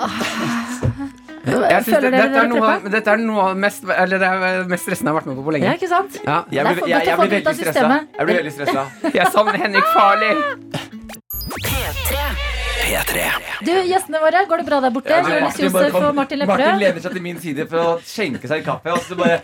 Jeg 1.46 1.84
synes 1.86 2.02
det, 2.02 2.10
dette, 2.10 2.40
er 2.42 2.48
noe, 2.50 2.70
dette 2.90 3.12
er 3.14 3.20
noe 3.22 3.44
av 3.52 3.58
mest, 3.62 3.84
eller 3.86 4.18
det 4.22 4.30
er 4.34 4.64
mest 4.72 4.88
stressende 4.88 5.12
jeg 5.12 5.14
har 5.14 5.20
vært 5.20 5.28
med 5.30 5.38
på 5.38 5.44
på 5.46 5.54
lenge. 5.54 5.68
Ja, 5.70 5.76
ikke 5.78 5.90
sant? 5.92 6.16
Ja. 6.26 6.40
Jeg 6.50 6.66
blir, 6.66 6.88
jeg, 6.90 7.06
jeg 7.06 7.20
blir 7.20 7.34
veldig 7.36 7.54
stressa. 7.60 8.00
Jeg 8.18 8.30
blir 8.32 8.40
veldig 8.42 8.54
stressa. 8.56 8.86
Jeg 9.14 9.28
savner 9.36 9.60
Henrik 9.62 9.92
Farley. 9.94 10.34
P3. 12.86 13.22
Du, 13.66 13.72
Gjestene 13.90 14.20
våre, 14.22 14.42
går 14.50 14.62
det 14.62 14.66
bra 14.68 14.80
der 14.84 14.92
borte? 14.94 15.10
Ja, 15.10 15.22
Jonis 15.26 15.46
Martin 15.48 15.72
bare 15.74 15.92
kom- 15.94 16.16
Martin 16.20 16.44
Martin 16.50 16.80
lener 16.82 17.02
seg 17.06 17.16
til 17.18 17.24
min 17.26 17.40
side 17.42 17.66
for 17.70 17.82
å 17.82 17.94
skjenke 18.06 18.50
seg 18.50 18.62
en 18.62 18.68
kaffe, 18.68 18.94
og 18.94 19.06
så 19.08 19.18
bare 19.18 19.40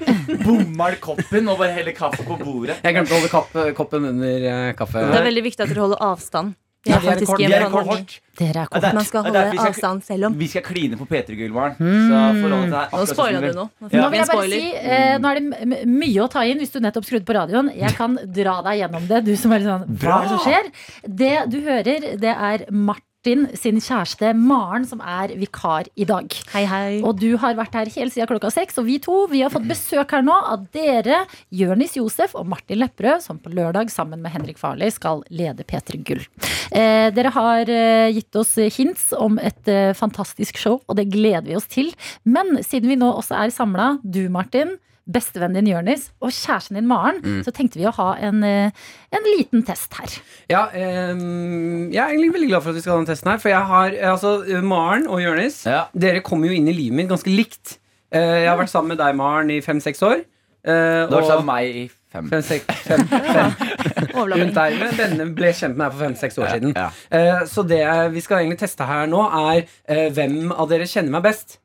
bommer 0.46 0.98
koppen 1.02 1.50
og 1.50 1.58
bare 1.62 1.72
heller 1.78 1.96
kaffe 1.98 2.26
på 2.28 2.38
bordet. 2.42 2.78
Jeg 2.86 2.98
glemte 2.98 3.18
å 3.18 3.22
holde 3.22 3.74
koppen 3.78 4.06
under 4.12 4.46
eh, 4.52 4.74
kaffe. 4.78 5.02
Det 5.10 5.22
er 5.22 5.26
veldig 5.30 5.46
viktig 5.48 5.66
at 5.66 5.74
dere 5.74 5.86
holder 5.88 6.04
avstand. 6.12 6.54
Ja, 6.86 6.98
vi 6.98 7.08
er 7.08 7.14
faktisk 7.14 7.38
Vi 7.38 7.46
er 7.46 7.66
kohort. 7.70 8.14
Dere 8.40 8.50
er 8.50 8.54
Ja, 8.56 8.66
kort. 8.66 8.94
Man 8.98 9.06
skal 9.06 9.24
holde 9.24 9.42
vi 9.52 9.58
skal- 9.58 9.68
avstand 9.74 10.04
selv 10.04 10.26
om. 10.26 10.38
Vi 10.40 10.48
skal 10.48 10.62
kline 10.66 10.98
på 10.98 11.06
P3 11.06 11.36
Gullmaren. 11.38 11.76
Deg 11.78 12.92
Nå 12.92 13.06
spoila 13.06 13.42
du 13.42 13.52
noe. 13.54 13.70
Nå 13.82 13.90
Nå 13.92 14.10
vil 14.10 14.20
jeg 14.20 14.28
bare 14.32 14.50
si, 14.50 14.74
eh, 14.76 15.18
nå 15.20 15.30
er 15.30 15.40
det 15.40 15.88
mye 15.88 16.20
å 16.26 16.30
ta 16.30 16.42
inn 16.42 16.58
hvis 16.58 16.72
du 16.72 16.80
nettopp 16.80 17.06
skrudde 17.06 17.26
på 17.26 17.36
radioen. 17.38 17.70
Jeg 17.78 17.94
kan 17.96 18.16
dra 18.26 18.62
deg 18.64 18.82
gjennom 18.82 19.08
det, 19.08 19.26
du 19.26 19.36
som 19.36 19.52
er 19.54 19.60
litt 19.60 19.68
sånn 19.68 19.86
Hva 19.98 20.18
er 20.18 20.22
det 20.22 20.30
som 20.30 20.40
skjer? 20.40 20.72
Det 21.08 21.50
du 21.52 21.62
hører, 21.62 22.18
det 22.20 22.36
er 22.36 22.66
Martin 22.72 23.06
sin 23.22 23.78
kjæreste 23.78 24.32
Maren 24.34 24.86
som 24.90 25.02
er 25.06 25.36
vikar 25.38 25.86
i 25.94 26.08
dag. 26.10 26.26
Hei, 26.56 26.64
hei. 26.66 27.02
Og 27.06 27.20
du 27.22 27.36
har 27.38 27.54
vært 27.60 27.76
her 27.78 27.92
helt 27.94 28.14
siden 28.14 28.30
klokka 28.30 28.50
seks, 28.54 28.80
og 28.82 28.88
vi 28.88 28.98
to 29.04 29.28
vi 29.30 29.44
har 29.44 29.54
fått 29.54 29.68
besøk 29.70 30.16
her 30.16 30.26
nå 30.26 30.34
av 30.34 30.66
dere, 30.74 31.22
Jørnis 31.54 31.94
Josef 32.00 32.34
og 32.40 32.50
Martin 32.50 32.82
Lepperød, 32.82 33.22
som 33.22 33.38
på 33.38 33.54
lørdag 33.54 33.94
sammen 33.94 34.24
med 34.24 34.34
Henrik 34.34 34.58
Farley 34.58 34.90
skal 34.90 35.22
lede 35.30 35.66
P3 35.68 36.02
Gull. 36.08 36.26
Eh, 36.74 37.12
dere 37.14 37.34
har 37.36 37.70
eh, 37.70 38.10
gitt 38.16 38.42
oss 38.42 38.56
hints 38.74 39.12
om 39.14 39.38
et 39.38 39.70
eh, 39.70 39.94
fantastisk 39.98 40.58
show, 40.58 40.82
og 40.88 40.98
det 40.98 41.12
gleder 41.14 41.46
vi 41.46 41.60
oss 41.60 41.70
til. 41.70 41.94
Men 42.26 42.58
siden 42.66 42.90
vi 42.90 42.98
nå 42.98 43.14
også 43.20 43.38
er 43.38 43.54
samla, 43.54 43.98
du 44.02 44.26
Martin, 44.34 44.80
bestevennen 45.10 45.58
din 45.66 45.72
Jørnis 45.74 46.10
og 46.22 46.30
kjæresten 46.32 46.76
din 46.78 46.88
Maren, 46.88 47.22
så 47.44 47.52
tenkte 47.52 47.80
vi 47.80 47.86
å 47.90 47.94
ha 47.98 48.10
en, 48.22 48.44
eh, 48.44 48.72
en 49.12 49.30
liten 49.38 49.64
test 49.66 49.94
her. 49.98 50.14
Ja, 50.50 50.66
um, 51.12 51.92
jeg 51.92 52.00
er 52.02 52.10
egentlig 52.14 52.34
veldig 52.36 52.50
glad 52.52 52.64
for 52.64 52.70
at 52.72 52.76
vi 52.76 52.82
skal 52.86 52.94
ha 52.94 53.00
den 53.04 53.10
testen 53.10 53.32
her. 53.32 53.40
For 53.42 53.50
jeg 53.50 53.66
har, 53.72 53.96
altså, 54.14 54.34
Maren 54.64 55.08
og 55.08 55.20
Jørnis, 55.24 55.66
Ja. 55.66 55.86
dere 55.98 56.22
kommer 56.22 56.48
jo 56.48 56.54
inn 56.54 56.68
i 56.68 56.74
livet 56.74 56.94
mitt 56.96 57.10
ganske 57.10 57.32
likt. 57.36 57.78
Eh, 58.12 58.44
jeg 58.44 58.50
har 58.50 58.58
vært 58.60 58.70
sammen 58.70 58.90
med 58.90 58.98
deg, 59.00 59.16
Maren, 59.16 59.50
i 59.52 59.60
fem-seks 59.62 60.02
år. 60.04 60.24
Eh, 60.64 61.08
Du 61.08 61.16
har 61.16 61.22
vært 61.22 61.24
og- 61.24 61.30
sammen 61.30 61.46
med 61.46 61.56
meg 61.56 61.76
i 61.76 61.90
fem. 62.12 62.30
Fem, 62.30 62.42
seks, 62.42 62.66
fem, 62.88 63.08
fem. 63.08 63.52
Rundt 64.16 64.54
der, 64.54 64.78
men 64.78 64.94
Denne 64.98 65.34
ble 65.36 65.48
kjent 65.54 65.76
med 65.76 65.78
meg 65.78 65.92
for 65.94 66.06
fem-seks 66.06 66.38
år 66.38 66.46
Ja, 66.46 66.52
siden. 66.60 66.74
ja. 66.76 66.90
Uh, 67.12 67.46
så 67.48 67.64
det 67.68 67.82
vi 68.14 68.20
skal 68.22 68.38
egentlig 68.44 68.60
teste 68.60 68.86
her 68.86 69.08
nå, 69.08 69.24
er 69.32 69.64
uh, 69.90 70.10
hvem 70.14 70.52
av 70.52 70.70
dere 70.70 70.84
kjenner 70.86 71.10
meg 71.18 71.24
best. 71.24 71.58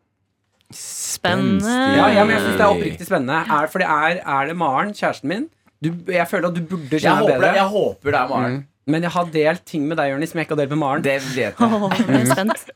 Spennende. 0.74 1.74
Ja, 1.96 2.08
ja, 2.10 2.24
men 2.24 2.34
jeg 2.36 2.40
synes 2.42 2.56
Det 2.56 2.64
er 2.64 2.72
oppriktig 2.72 3.06
spennende. 3.06 3.42
Er, 3.46 3.68
for 3.70 3.82
det 3.82 3.86
er, 3.86 4.22
er 4.22 4.48
det 4.50 4.56
Maren, 4.58 4.94
kjæresten 4.94 5.30
min? 5.30 5.44
Du, 5.84 5.92
jeg 6.10 6.26
føler 6.28 6.48
at 6.48 6.56
du 6.56 6.64
burde 6.64 6.98
kjenne 6.98 7.20
jeg 7.20 7.28
det, 7.28 7.36
bedre. 7.36 7.52
jeg 7.54 7.70
håper 7.76 8.10
det 8.10 8.20
er 8.20 8.32
Maren. 8.32 8.56
Mm. 8.56 8.64
Men 8.86 9.02
jeg 9.02 9.10
har 9.10 9.30
delt 9.34 9.62
ting 9.66 9.86
med 9.90 9.98
deg, 9.98 10.12
Jørnis, 10.12 10.30
som 10.30 10.38
jeg 10.38 10.46
ikke 10.46 10.54
har 10.54 10.60
delt 10.62 10.74
med 10.74 10.78
Maren. 10.78 11.02
Det 11.02 11.16
vet 11.24 11.38
jeg. 11.40 11.54
Jeg 11.58 12.20
er 12.20 12.28
spent. 12.30 12.68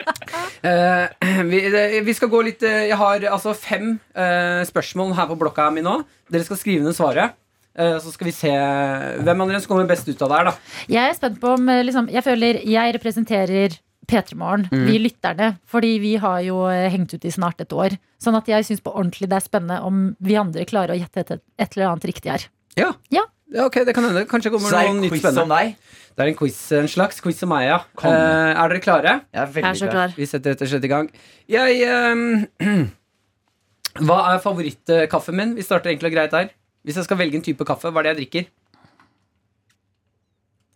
Eh, 0.60 1.44
vi, 1.48 1.60
vi 2.04 2.12
skal 2.12 2.28
gå 2.28 2.40
litt 2.44 2.64
eh, 2.66 2.90
Jeg 2.90 2.98
har 3.00 3.22
altså 3.30 3.54
fem 3.56 3.94
uh, 4.12 4.60
spørsmål 4.68 5.14
her 5.16 5.28
på 5.30 5.38
blokka 5.40 5.70
mi 5.72 5.84
nå. 5.86 6.00
Dere 6.28 6.44
skal 6.44 6.58
skrive 6.60 6.84
ned 6.84 6.92
svaret. 6.98 7.32
Eh, 7.78 7.96
så 8.02 8.10
skal 8.12 8.26
vi 8.28 8.34
se 8.34 8.50
hvem 8.50 9.44
av 9.44 9.48
dere 9.48 9.60
som 9.62 9.70
kommer 9.70 9.88
best 9.88 10.08
ut 10.10 10.20
av 10.26 10.32
det 10.32 10.40
her. 10.40 10.50
da 10.50 10.96
Jeg 10.96 11.04
er 11.06 11.16
spent 11.16 11.38
på 11.40 11.54
om 11.54 11.70
liksom, 11.86 12.10
Jeg 12.12 12.26
føler 12.26 12.60
jeg 12.66 12.94
representerer 12.98 13.78
P3 14.08 14.34
Morgen, 14.40 14.68
vi 14.70 14.98
lytterne. 14.98 15.52
Fordi 15.68 15.98
vi 16.02 16.14
har 16.22 16.40
jo 16.46 16.62
eh, 16.70 16.88
hengt 16.90 17.12
ut 17.14 17.24
i 17.24 17.30
snart 17.30 17.60
et 17.60 17.72
år. 17.72 17.98
Sånn 18.22 18.38
at 18.38 18.48
jeg 18.48 18.64
syns 18.66 18.80
på 18.84 18.92
ordentlig 18.94 19.28
det 19.30 19.36
er 19.38 19.44
spennende 19.44 19.80
om 19.86 20.14
vi 20.20 20.38
andre 20.40 20.64
klarer 20.68 20.94
å 20.94 20.98
gjette 20.98 21.20
et, 21.26 21.42
et 21.60 21.76
eller 21.76 21.92
annet 21.92 22.08
riktig 22.10 22.32
her. 22.32 22.46
Ja. 22.78 22.92
Ja. 23.14 23.26
Ja, 23.50 23.64
ok, 23.66 23.80
det 23.86 23.94
kan 23.96 24.06
hende. 24.06 24.22
Kanskje 24.30 24.52
kommer 24.54 24.70
det 24.70 24.78
er 24.78 24.92
noe 24.92 25.02
nytt 25.02 25.16
spennende. 25.18 25.56
deg. 25.58 25.74
Det 26.14 26.22
er 26.22 26.30
en 26.30 26.36
quiz, 26.38 26.58
en 26.78 26.88
slags 26.90 27.18
quiz 27.22 27.40
om 27.42 27.50
meg, 27.50 27.64
ja. 27.66 27.78
Eh, 27.98 28.10
er 28.54 28.70
dere 28.70 28.82
klare? 28.84 29.14
Jeg 29.34 29.42
er 29.42 29.58
Jeg 29.58 29.64
er 29.66 29.78
så 29.80 29.88
klar. 29.88 29.96
klar. 29.96 30.14
Vi 30.16 30.28
setter 30.30 30.54
rett 30.54 30.62
og 30.62 30.70
slett 30.70 30.86
i 30.86 30.90
gang. 30.92 31.10
Jeg 31.50 31.80
um, 32.14 32.46
Hva 34.06 34.18
er 34.30 34.42
favorittkaffen 34.44 35.34
min? 35.34 35.54
Vi 35.58 35.66
starter 35.66 35.90
enkelt 35.90 36.12
og 36.12 36.14
greit 36.14 36.36
her. 36.36 36.50
Hvis 36.86 36.96
jeg 36.96 37.04
skal 37.08 37.18
velge 37.18 37.36
en 37.40 37.42
type 37.44 37.66
kaffe, 37.66 37.90
hva 37.90 38.00
er 38.00 38.06
det 38.06 38.12
jeg 38.12 38.20
drikker? 38.22 38.46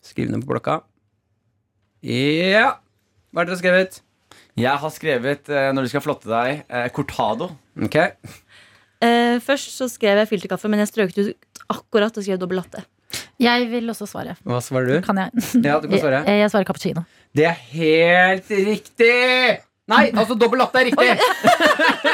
Skriv 0.04 0.30
ned 0.30 0.42
på 0.42 0.50
blokka. 0.50 0.80
Ja. 2.04 2.74
Hva 3.34 3.42
har 3.42 3.48
dere 3.50 3.58
skrevet? 3.58 3.96
Jeg 4.54 4.78
har 4.78 4.90
skrevet, 4.94 5.48
eh, 5.50 5.72
når 5.74 5.82
du 5.82 5.90
skal 5.90 6.02
flotte 6.04 6.28
deg, 6.30 6.60
eh, 6.70 6.84
cortado. 6.94 7.48
Ok. 7.82 7.96
Eh, 9.02 9.40
først 9.42 9.72
så 9.74 9.88
skrev 9.90 10.20
jeg 10.22 10.30
filterkaffe, 10.30 10.70
men 10.70 10.78
jeg 10.78 10.92
strøk 10.92 11.14
det 11.16 11.24
ut 11.32 11.64
akkurat 11.74 12.14
og 12.14 12.22
skrev 12.22 12.38
dobbel 12.38 12.60
latte. 12.62 12.84
Jeg 13.42 13.66
vil 13.72 13.90
også 13.90 14.06
svare. 14.06 14.36
Hva 14.46 14.62
svarer 14.62 14.86
du? 14.86 15.00
Kan 15.02 15.18
jeg? 15.18 15.34
Ja, 15.66 15.80
du 15.82 15.88
kan 15.90 15.98
svare. 15.98 16.22
Jeg, 16.30 16.44
jeg 16.44 16.54
svarer 16.54 16.70
cappuccino. 16.70 17.04
Det 17.34 17.48
er 17.50 17.58
helt 17.74 18.54
riktig! 18.70 19.60
Nei, 19.90 20.04
altså 20.14 20.38
dobbel 20.38 20.62
latte 20.62 20.80
er 20.80 20.92
riktig! 20.92 21.10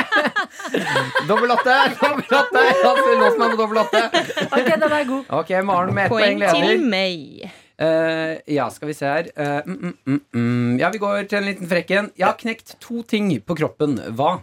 dobbel 1.30 1.52
latte, 1.52 1.76
dobbel 2.00 2.32
latte! 2.32 2.64
Altså, 2.80 3.16
Lås 3.20 3.36
meg 3.38 3.52
på 3.52 3.60
dobbel 3.60 3.82
latte. 3.84 4.06
Ok, 4.48 4.72
den 4.72 4.88
er 4.88 5.04
god. 5.12 5.24
Ok, 5.42 5.52
Maren 5.68 5.94
med 5.94 6.08
ett 6.08 6.16
poeng 6.16 6.40
Poeng 6.40 6.64
til 6.64 6.88
meg. 6.88 7.50
Eh, 7.80 8.38
ja, 8.46 8.68
skal 8.70 8.90
vi 8.90 8.94
se 8.94 9.08
her. 9.08 9.30
uh, 9.40 9.66
mm, 9.66 9.96
mm, 10.06 10.20
mm. 10.34 10.78
Ja, 10.80 10.90
vi 10.92 11.00
går 11.00 11.24
til 11.30 11.40
en 11.40 11.48
liten 11.48 11.68
frekk 11.70 11.90
en. 11.96 12.10
Jeg 12.18 12.26
har 12.26 12.36
knekt 12.40 12.74
to 12.82 13.02
ting 13.08 13.32
på 13.40 13.56
kroppen. 13.56 13.96
Hva? 14.18 14.42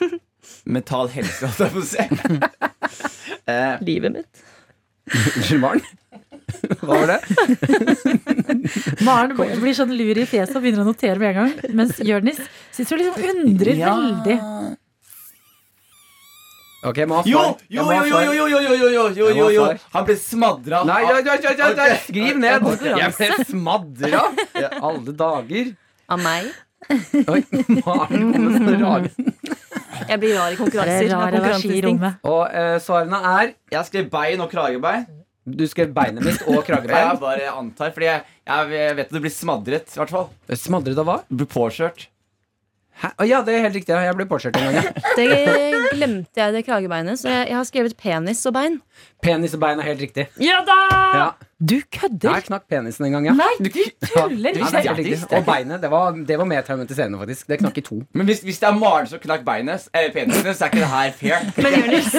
Mental 0.76 1.08
helse, 1.14 1.48
holdt 1.48 1.64
jeg 1.64 1.72
på 1.72 1.80
å 1.80 1.88
si. 1.88 2.04
uh, 3.48 3.80
Livet 3.88 4.18
mitt. 4.18 4.44
Unnskyld, 5.06 5.62
Maren? 5.62 5.86
Hva 6.82 7.00
var 7.00 7.10
det? 7.10 7.20
Maren 9.06 9.34
blir 9.36 9.74
sånn 9.74 9.94
lur 9.96 10.18
i 10.18 10.26
fjeset 10.28 10.54
og 10.58 10.62
begynner 10.62 10.84
å 10.84 10.90
notere 10.90 11.18
med 11.22 11.32
en 11.32 11.38
gang. 11.40 11.74
Mens 11.80 12.00
Jonis 12.04 12.42
sitter 12.74 12.98
og 12.98 13.02
liksom 13.02 13.46
undrer 13.46 13.80
ja. 13.80 13.94
veldig. 13.96 14.36
Ok, 16.86 17.00
må 17.08 17.18
ha. 17.18 17.22
Jeg 17.26 17.32
jo, 17.32 17.40
jo, 17.68 17.84
jo, 17.96 18.20
jo, 18.22 18.32
jo, 18.32 18.46
jo, 18.46 18.60
jo, 18.70 18.90
jo, 18.90 19.06
jo, 19.16 19.30
jo, 19.34 19.48
jo. 19.56 19.64
Han 19.94 20.06
ble 20.06 20.16
smadra. 20.20 20.84
Nei, 20.86 21.00
ja, 21.02 21.16
ja, 21.18 21.34
ja, 21.42 21.54
ja, 21.58 21.72
ja. 21.74 21.96
Skriv 22.04 22.38
ned! 22.42 22.68
Jeg 22.86 23.16
ble 23.16 23.48
smadra! 23.48 24.22
Alle 24.90 25.16
dager. 25.18 25.74
Av 26.06 26.22
meg. 26.22 26.52
Oi, 26.86 27.40
Maren 27.82 28.26
sånne 28.54 28.98
Jeg 30.06 30.20
blir 30.22 30.36
rar 30.36 30.54
i 30.54 30.58
konkurranser. 30.60 31.10
er 31.10 31.38
rar 31.40 31.64
i 31.66 31.94
Og 32.30 32.42
uh, 32.46 32.76
svarene 32.84 33.18
er 33.32 33.54
Jeg 33.72 33.88
skrev 33.88 34.10
bein 34.12 34.44
og 34.44 34.52
kragebein. 34.52 35.08
Du 35.46 35.62
skrev 35.70 35.92
beinet 35.94 36.22
mitt 36.26 36.42
og 36.50 36.66
Jeg 36.66 37.18
bare 37.22 37.50
antar, 37.54 37.92
fordi 37.94 38.08
jeg, 38.08 38.22
jeg 38.46 38.96
vet 38.98 39.06
at 39.06 39.14
du 39.14 39.22
blir 39.22 39.34
smadret. 39.34 39.90
I 39.94 40.00
hvert 40.02 40.14
fall 40.14 40.58
Smadret 40.58 40.98
av 41.02 41.06
hva? 41.08 41.18
Du 41.30 41.42
blir 41.42 41.50
påkjørt. 41.50 42.06
Hæ? 42.96 43.08
Oh, 43.20 43.26
ja, 43.28 43.42
det 43.44 43.54
er 43.54 43.60
helt 43.66 43.74
riktig. 43.76 43.92
ja. 43.92 44.00
Jeg 44.08 44.16
ble 44.16 44.24
påkjørt 44.30 44.56
en 44.56 44.62
gang. 44.70 44.74
ja. 44.74 44.82
Det 45.16 45.26
glemte 45.96 46.40
jeg, 46.40 46.52
det 46.52 46.64
kragebeinet. 46.66 47.18
Så 47.20 47.28
jeg, 47.28 47.48
jeg 47.48 47.56
har 47.56 47.64
skrevet 47.68 47.96
penis 47.96 48.40
og 48.48 48.52
bein. 48.56 48.80
Penis 49.22 49.54
og 49.56 49.60
bein 49.60 49.80
er 49.80 49.86
helt 49.90 50.00
riktig. 50.00 50.26
Ja 50.40 50.58
da! 50.66 50.76
Ja. 51.16 51.26
Du 51.56 51.78
kødder! 51.92 52.34
Jeg 52.34 52.44
knakk 52.50 52.64
penisen 52.68 53.06
en 53.06 53.14
gang, 53.16 53.26
ja. 53.30 53.32
Nei, 53.36 53.52
du 53.64 53.68
tuller! 53.72 54.58
Ja, 54.58 54.66
det 54.68 54.80
er 54.80 54.88
helt 54.90 54.98
riktig. 54.98 55.38
Og 55.38 55.44
beinet, 55.46 55.80
det 55.80 55.90
var, 55.92 56.12
det 56.28 56.36
var 56.38 56.48
mer 56.50 56.60
traumatiserende, 56.66 57.18
faktisk. 57.22 57.46
Det 57.48 57.58
knakk 57.62 57.78
i 57.80 57.84
to. 57.86 58.00
Men 58.12 58.28
hvis, 58.28 58.42
hvis 58.44 58.58
det 58.60 58.68
er 58.68 58.76
Maren 58.76 59.08
som 59.08 59.22
knakk 59.22 59.44
beinet, 59.46 59.86
eller 59.94 60.12
penisen, 60.12 60.50
så 60.52 60.66
er 60.66 60.72
ikke 60.72 60.82
det 60.82 60.90
her 60.92 61.14
fair. 61.20 61.46
Men 61.64 61.78
Jonis, 61.80 62.10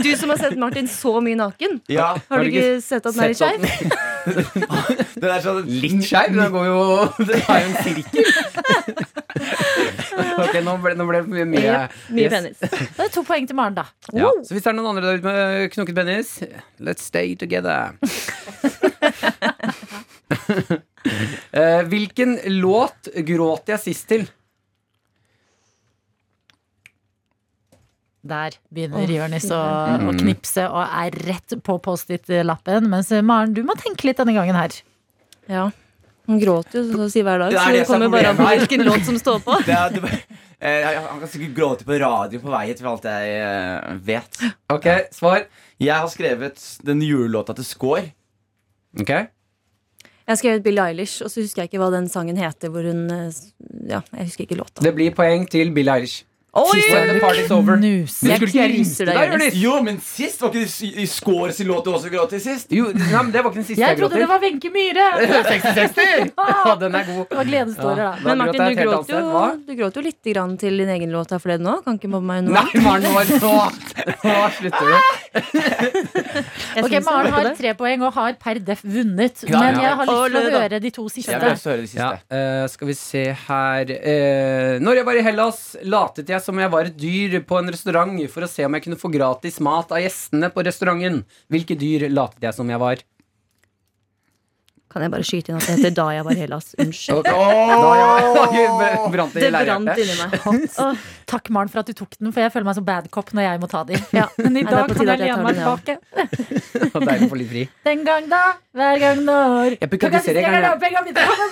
du 0.00 0.10
som 0.16 0.32
har 0.32 0.40
sett 0.40 0.56
Martin 0.60 0.88
så 0.88 1.12
mye 1.24 1.36
naken, 1.42 1.80
Ja, 1.92 2.14
har 2.30 2.40
du 2.44 2.48
ikke 2.52 2.80
sett 2.84 3.04
at 3.04 3.12
den 3.12 3.24
er 3.24 3.34
litt 3.34 3.40
skeiv? 3.40 3.60
det 5.20 5.28
er 5.34 5.44
sånn 5.44 5.68
Litt 5.68 6.00
skeiv? 6.08 6.32
Det 6.40 6.48
går 6.56 6.66
jo 6.66 6.80
Det 7.20 7.42
er 7.44 7.62
jo 7.62 7.68
en 7.68 7.78
sirkel. 7.84 9.14
Ok, 10.42 10.54
nå 10.64 10.74
ble, 10.80 10.92
nå 10.96 11.04
ble 11.08 11.20
det 11.22 11.28
mye, 11.32 11.44
mye, 11.48 11.60
Mye, 11.62 11.88
mye 12.16 12.24
yes. 12.26 12.32
penis. 12.32 12.58
Det 12.96 13.04
er 13.06 13.12
to 13.12 13.22
poeng 13.26 13.46
til 13.48 13.56
Maren, 13.58 13.76
da. 13.76 13.84
Ja. 14.16 14.30
Så 14.44 14.56
hvis 14.56 14.64
det 14.64 14.70
er 14.72 14.76
noen 14.78 14.90
andre 14.92 15.04
der 15.04 15.20
ute 15.20 15.26
med 15.28 15.70
knokket 15.74 15.98
penis, 15.98 16.32
let's 16.80 17.04
stay 17.08 17.34
together. 17.36 17.96
uh, 21.52 21.82
hvilken 21.92 22.38
låt 22.60 23.10
gråt 23.28 23.72
jeg 23.74 23.84
sist 23.84 24.08
til? 24.12 24.26
Der 28.26 28.56
begynner 28.74 29.06
Jonis 29.06 29.46
å, 29.54 29.60
å 30.10 30.12
knipse 30.18 30.64
og 30.66 30.82
er 30.82 31.14
rett 31.28 31.54
på 31.62 31.76
Post-It-lappen. 31.84 32.88
Mens 32.90 33.12
Maren, 33.22 33.54
du 33.54 33.62
må 33.66 33.76
tenke 33.78 34.08
litt 34.08 34.18
denne 34.18 34.34
gangen 34.34 34.58
her. 34.58 34.74
Ja. 35.50 35.68
Han 36.26 36.40
gråter 36.42 36.80
jo 36.80 36.84
så 36.88 37.04
å 37.04 37.08
si 37.12 37.22
hver 37.22 37.38
dag, 37.42 37.54
Det 37.54 37.60
så 37.60 37.70
det 37.70 37.76
det 37.76 37.84
er 37.84 37.88
kommer 37.90 38.10
bare 38.10 38.32
an 38.32 38.38
på 38.38 38.48
hvilken 38.50 38.84
låt 38.88 39.06
som 39.06 39.18
står 39.20 39.38
på. 39.46 39.58
det 39.68 39.76
er, 39.76 39.94
det, 39.94 40.18
eh, 40.58 40.88
Han 41.06 41.22
kan 41.22 41.30
sikkert 41.30 41.54
gråte 41.56 41.86
på 41.86 41.98
radio 42.02 42.42
på 42.42 42.52
vei 42.54 42.64
hit, 42.70 42.82
for 42.82 42.92
alt 42.94 43.06
jeg 43.06 43.38
eh, 43.38 43.94
vet. 44.10 44.42
Ok, 44.74 44.90
svar. 45.14 45.46
Jeg 45.82 45.94
har 45.94 46.10
skrevet 46.10 46.62
den 46.88 47.02
julelåta 47.04 47.54
til 47.56 47.68
Skår. 47.68 48.10
Ok 48.96 49.10
Jeg 49.12 50.32
har 50.32 50.38
skrevet 50.40 50.64
Billie 50.64 50.86
Eilish, 50.88 51.20
og 51.22 51.30
så 51.30 51.42
husker 51.44 51.62
jeg 51.62 51.70
ikke 51.70 51.82
hva 51.82 51.90
den 51.94 52.08
sangen 52.10 52.40
heter. 52.40 52.72
Hvor 52.74 52.86
hun 52.88 53.06
eh, 53.12 53.42
Ja, 53.92 54.02
jeg 54.16 54.30
husker 54.32 54.48
ikke 54.48 54.58
låta. 54.62 54.82
Det 54.82 54.94
blir 54.96 55.14
poeng 55.14 55.46
til 55.50 55.70
Billie 55.76 55.94
Eilish. 55.94 56.24
Oi! 56.56 56.80
Sist 56.80 57.20
party's 57.20 57.50
over. 57.52 57.76
Men 57.76 57.92
Jeg 58.06 58.08
skulle 58.08 58.48
ikke 58.48 58.62
jeg 58.62 58.70
knuser 58.76 59.10
deg, 59.10 59.16
Jonis. 59.32 59.56
Jo, 59.60 59.74
men 59.84 59.98
sist 60.00 60.40
var 60.40 60.48
ikke 60.54 60.62
det 60.64 60.82
i- 60.88 61.02
i 61.02 61.06
Skår 61.06 61.52
sin 61.52 61.66
låt 61.68 61.84
du 61.84 61.90
også 61.92 62.08
gråt 62.12 62.30
til 62.32 62.40
sist? 62.40 62.70
Jo, 62.72 62.86
nei, 62.96 63.10
men 63.22 63.30
det 63.34 63.42
var 63.44 63.50
ikke 63.52 63.60
den 63.60 63.66
siste 63.68 63.80
Jeg 63.82 63.88
jeg 63.92 63.98
gråt 63.98 64.10
trodde 64.10 64.22
det 64.24 64.28
var 64.30 64.40
Wenche 64.40 64.70
Myhre! 64.72 65.06
60-60! 65.50 66.32
Ja, 66.38 66.74
den 66.80 66.94
er 66.94 67.04
god. 67.10 67.28
Det 67.28 67.36
var 67.36 67.44
gledestårer, 67.50 67.96
da. 67.96 68.10
Da 68.16 68.24
Men 68.24 68.38
Martin, 68.38 68.62
du 68.62 68.82
gråt, 68.82 69.08
jo, 69.12 69.62
du 69.66 69.74
gråt 69.82 69.94
jo 70.00 70.02
litt 70.08 70.22
grann 70.32 70.56
til 70.58 70.76
din 70.78 70.88
egen 70.96 71.10
låt 71.12 71.30
her 71.36 71.38
forleden 71.44 71.66
òg. 71.74 71.84
Kan 71.84 71.98
ikke 72.00 72.08
mobbe 72.08 72.24
meg 72.32 72.44
nå. 72.46 72.56
Nei, 72.56 72.80
Maren, 72.80 73.02
nå 73.04 73.12
slutter 74.56 74.86
du. 74.86 74.96
Ok, 75.36 76.94
Maren 77.06 77.32
har 77.34 77.48
tre 77.56 77.72
poeng 77.78 78.02
og 78.06 78.14
har 78.16 78.36
per 78.40 78.60
def 78.64 78.82
vunnet. 78.86 79.42
Ja, 79.48 79.60
Men 79.62 79.80
jeg 79.82 79.96
har 80.00 80.10
lyst 80.10 80.34
til 80.36 80.38
å 80.40 80.54
høre 80.56 80.80
de 80.82 80.92
to 80.94 81.06
Jeg 81.06 81.12
vil 81.12 81.24
siste. 81.24 81.50
også 81.52 81.70
høre 81.72 81.82
det 81.84 81.94
Ja, 81.96 82.10
siste. 82.16 82.40
eh, 82.40 82.66
skal 82.72 82.90
vi 82.90 82.96
se 82.98 83.24
her 83.46 83.92
uh, 83.96 84.72
Når 84.82 85.00
jeg 85.00 85.08
var 85.08 85.20
i 85.20 85.24
Hellas, 85.26 85.60
latet 85.84 86.32
jeg 86.34 86.44
som 86.44 86.58
jeg 86.62 86.72
var 86.72 86.90
et 86.90 86.96
dyr 87.00 87.40
på 87.46 87.58
en 87.60 87.72
restaurant 87.72 88.14
for 88.32 88.46
å 88.46 88.50
se 88.50 88.64
om 88.66 88.76
jeg 88.76 88.86
kunne 88.86 89.00
få 89.00 89.10
gratis 89.12 89.58
mat 89.64 89.92
av 89.92 90.02
gjestene 90.02 90.50
på 90.52 90.64
restauranten. 90.66 91.22
Hvilke 91.52 91.76
dyr 91.78 92.08
latet 92.12 92.42
jeg 92.48 92.54
som 92.56 92.68
jeg 92.70 92.82
var? 92.82 93.02
Kan 94.96 95.02
jeg 95.04 95.12
bare 95.12 95.24
skyte 95.28 95.50
inn 95.52 95.58
at 95.58 95.66
det 95.68 95.74
heter 95.76 95.92
Da 95.92 96.04
jeg 96.16 96.24
var 96.24 96.32
i 96.32 96.40
Hellas? 96.40 96.70
Unnskyld. 96.80 97.26
Det 99.36 99.48
brant 99.52 99.90
inni 100.00 100.14
meg. 100.16 100.36
Takk, 101.28 101.50
Maren, 101.52 101.68
for 101.68 101.82
at 101.82 101.90
du 101.90 101.92
tok 101.98 102.14
den, 102.16 102.30
for 102.32 102.40
jeg 102.40 102.52
føler 102.54 102.64
meg 102.64 102.78
som 102.78 102.86
bad 102.86 103.10
cop 103.12 103.28
når 103.36 103.44
jeg 103.44 103.60
må 103.60 103.68
ta 103.68 103.82
de. 103.84 103.98
Ja. 104.16 104.24
Men 104.40 104.56
i 104.56 104.62
dag 104.64 104.88
kan 104.88 105.10
jeg 105.10 105.20
lene 105.20 105.44
meg 105.44 105.58
tilbake. 105.58 105.98
Og 106.96 107.04
Deilig 107.04 107.26
å 107.26 107.32
få 107.34 107.40
litt 107.42 107.50
fri. 107.50 107.64
Den 107.84 108.06
gang 108.06 108.30
da, 108.30 108.40
hver 108.78 109.02
gang 109.02 109.20
når. 109.26 109.76
Jeg 109.82 109.90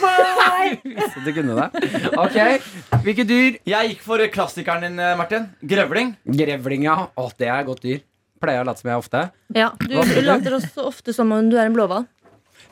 på. 0.00 0.14
Så 1.12 1.24
du 1.26 1.30
kunne 1.36 1.58
det. 1.60 1.68
Ok, 2.24 2.40
Hvilke 3.04 3.28
dyr? 3.28 3.60
Jeg 3.74 3.92
gikk 3.92 4.08
for 4.08 4.24
klassikeren 4.32 4.88
din, 4.88 5.04
Martin. 5.20 5.50
Grevling. 5.60 6.16
Grevling, 6.24 6.88
ja. 6.88 6.96
Å, 7.12 7.28
det 7.36 7.52
er 7.52 7.68
godt 7.68 7.84
dyr. 7.84 8.00
Pleier 8.40 8.64
å 8.64 8.70
late 8.70 8.80
som 8.80 8.88
jeg 8.88 8.96
er 8.96 9.04
ofte. 9.04 9.26
Ja, 9.52 9.68
du? 9.84 10.00
later 10.24 10.56
også 10.62 10.88
ofte 10.88 11.12
som 11.12 11.28
om 11.36 11.52
du 11.52 11.60
er 11.60 11.68
en 11.68 11.76
blåhval. 11.76 12.08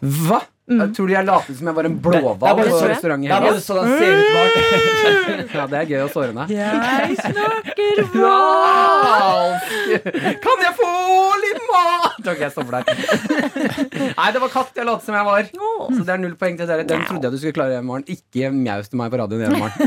Hva? 0.00 0.40
Jeg 0.70 0.92
tror 0.94 1.08
du 1.08 1.12
jeg 1.12 1.26
latet 1.26 1.56
som 1.58 1.66
jeg 1.66 1.74
var 1.74 1.82
en 1.88 1.96
blåhval 2.04 2.36
på 2.38 2.46
restaurant 2.86 3.24
i 3.24 3.26
ut, 3.26 3.32
Maren. 3.34 3.42
Ja, 5.52 5.66
det 5.66 5.76
er 5.80 5.86
gøy 5.90 6.02
å 6.04 6.08
såre 6.12 6.28
henne. 6.30 6.44
Jeg 6.54 7.16
snakker 7.18 7.98
Hvalsk! 8.12 9.72
Kan 10.44 10.58
jeg 10.62 10.72
få 10.78 10.90
litt 11.42 11.58
mat? 11.66 12.14
Ok, 12.22 12.38
jeg 12.44 12.52
stopper 12.54 12.72
der. 12.78 12.86
Nei, 14.14 14.28
det 14.36 14.40
var 14.44 14.50
katt 14.54 14.70
jeg 14.78 14.86
lot 14.86 15.02
som 15.02 15.10
jeg 15.18 15.26
var. 15.26 15.42
Så 15.50 15.98
det 16.06 16.14
er 16.14 16.22
null 16.22 16.38
poeng 16.38 16.54
til 16.60 16.70
dere. 16.70 16.86
Den 16.86 17.02
trodde 17.08 17.24
jeg 17.26 17.34
du 17.34 17.38
skulle 17.42 17.58
klare 17.58 17.74
i 17.80 17.82
morgen. 17.88 18.06
Ikke 18.14 18.52
mjaus 18.54 18.86
til 18.92 18.98
meg 19.02 19.10
på 19.10 19.18
radioen 19.18 19.50
i 19.50 19.58
morgen. 19.64 19.82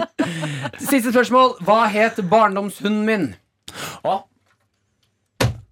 Siste 0.90 1.12
spørsmål. 1.12 1.60
Hva 1.68 1.84
het 1.92 2.16
barndomshunden 2.32 3.04
min? 3.04 3.36
Å. 4.08 4.24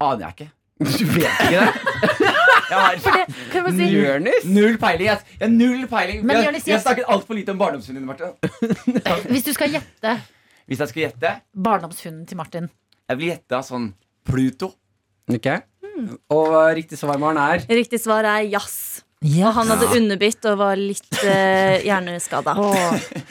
Aner 0.05 0.21
jeg 0.29 0.33
ikke. 0.37 0.53
Du 0.79 1.05
vet 1.11 1.25
ikke 1.43 1.59
det? 1.59 1.73
Jeg 2.69 2.77
har 2.77 2.93
det, 2.93 3.71
si 3.73 4.49
null 4.53 4.75
peiling. 4.77 5.07
Yes. 5.09 5.23
jeg 5.39 5.49
null 5.49 5.87
peiling. 5.89 6.19
Men 6.23 6.37
Jeg, 6.37 6.53
jeg 6.53 6.67
jeg- 6.67 6.81
snakket 6.83 7.07
altfor 7.09 7.33
lite 7.33 7.49
om 7.55 7.57
barndomshunden 7.57 8.03
din, 8.03 8.05
Martin. 8.05 8.35
Hvis 9.33 9.43
du 9.47 9.53
skal 9.53 9.73
gjette 9.73 10.13
Hvis 10.69 10.79
jeg 10.83 10.91
skal 10.91 11.01
gjette, 11.07 11.31
barndomshunden 11.57 12.27
til 12.29 12.37
Martin 12.37 12.69
jeg 13.09 13.17
vil 13.17 13.31
gjette 13.31 13.63
sånn 13.65 13.87
Pluto. 14.29 14.67
Ok. 15.33 15.47
Og 16.29 16.51
riktig 16.77 16.99
svar, 16.99 17.17
Maren, 17.17 17.39
er 17.41 17.63
Riktig 17.73 17.97
svar 18.03 18.27
er 18.29 18.43
jazz. 18.45 19.01
Ja, 19.25 19.49
han 19.51 19.67
hadde 19.67 19.89
underbitt 19.97 20.45
og 20.47 20.59
var 20.61 20.77
litt 20.79 21.09
uh, 21.23 21.81
hjerneskada. 21.83 22.53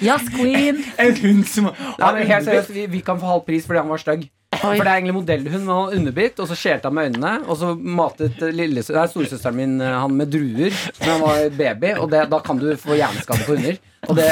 Jazz 0.02 0.26
Queen. 0.34 0.82
En 0.98 1.14
hund 1.22 1.46
som 1.48 1.70
men 1.70 2.26
helt 2.28 2.44
seriøst, 2.44 2.74
vi, 2.74 2.88
vi 2.90 3.04
kan 3.06 3.22
få 3.22 3.30
halv 3.30 3.46
pris 3.46 3.64
fordi 3.70 3.80
han 3.84 3.88
var 3.94 4.02
stygg. 4.02 4.26
For 4.56 4.80
det 4.80 4.88
er 4.88 4.96
egentlig 4.96 5.14
modellhund, 5.14 5.64
men 5.66 5.74
han 5.76 5.98
underbitt, 5.98 6.38
og 6.40 6.48
så 6.48 6.56
skjelte 6.58 6.88
han 6.88 6.94
med 6.96 7.10
øynene. 7.10 7.32
Og 7.46 7.58
så 7.60 7.74
matet 7.76 8.40
eh, 8.42 8.54
lillesø- 8.56 8.94
nei, 8.96 9.04
storesøsteren 9.12 9.58
min 9.58 9.74
eh, 9.84 9.92
han 10.00 10.14
med 10.16 10.32
druer 10.32 10.72
da 10.98 11.10
han 11.12 11.20
var 11.22 11.52
baby, 11.58 11.92
og 12.00 12.08
det, 12.10 12.24
da 12.32 12.40
kan 12.42 12.58
du 12.58 12.70
få 12.80 12.96
hjerneskade 12.98 13.44
på 13.44 13.54
hunder. 13.54 13.76
Og 14.08 14.14
det, 14.16 14.26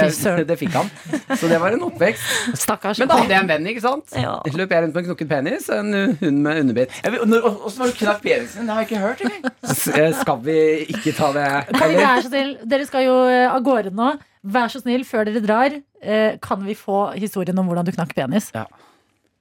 det 0.48 0.56
fikk 0.60 0.72
han. 0.78 0.88
Så 1.36 1.50
det 1.50 1.58
var 1.60 1.74
en 1.74 1.82
oppvekst. 1.88 2.56
Stakkars. 2.62 3.00
Men 3.02 3.10
da 3.10 3.18
hadde 3.20 3.34
jeg 3.34 3.44
en 3.44 3.50
venn, 3.50 3.68
ikke 3.70 3.82
sant? 3.84 4.14
Ja. 4.16 4.36
Løp 4.56 4.72
jeg 4.72 4.84
rundt 4.86 4.94
med 4.96 5.02
en 5.02 5.08
knokket 5.10 5.30
penis 5.30 5.66
og 5.74 5.80
en 5.82 5.90
uh, 5.98 6.14
hund 6.22 6.40
med 6.46 6.60
underbitt. 6.62 6.94
Åssen 7.04 7.82
var 7.82 7.90
det 7.90 7.98
knakk 7.98 8.22
penisen 8.24 8.62
din? 8.62 8.70
Det 8.70 8.76
har 8.76 8.84
jeg 8.84 8.88
ikke 8.88 9.02
hørt 9.02 9.24
eller? 9.26 9.52
Eh, 9.66 10.12
Skal 10.22 10.40
vi 10.46 10.56
ikke 10.94 11.12
ta 11.18 11.32
det 11.34 11.46
Kan 11.74 11.90
vi 11.92 11.98
være 11.98 12.22
så 12.22 12.30
snill? 12.30 12.52
Dere 12.72 12.86
skal 12.88 13.06
jo 13.08 13.16
eh, 13.26 13.44
av 13.50 13.62
gårde 13.66 13.92
nå. 13.98 14.12
Vær 14.56 14.70
så 14.70 14.80
snill, 14.80 15.02
før 15.06 15.26
dere 15.26 15.42
drar, 15.42 15.74
eh, 16.06 16.38
kan 16.42 16.62
vi 16.62 16.78
få 16.78 17.08
historien 17.18 17.58
om 17.58 17.66
hvordan 17.66 17.86
du 17.88 17.92
knakk 17.98 18.14
penis? 18.14 18.52
Er 18.54 18.70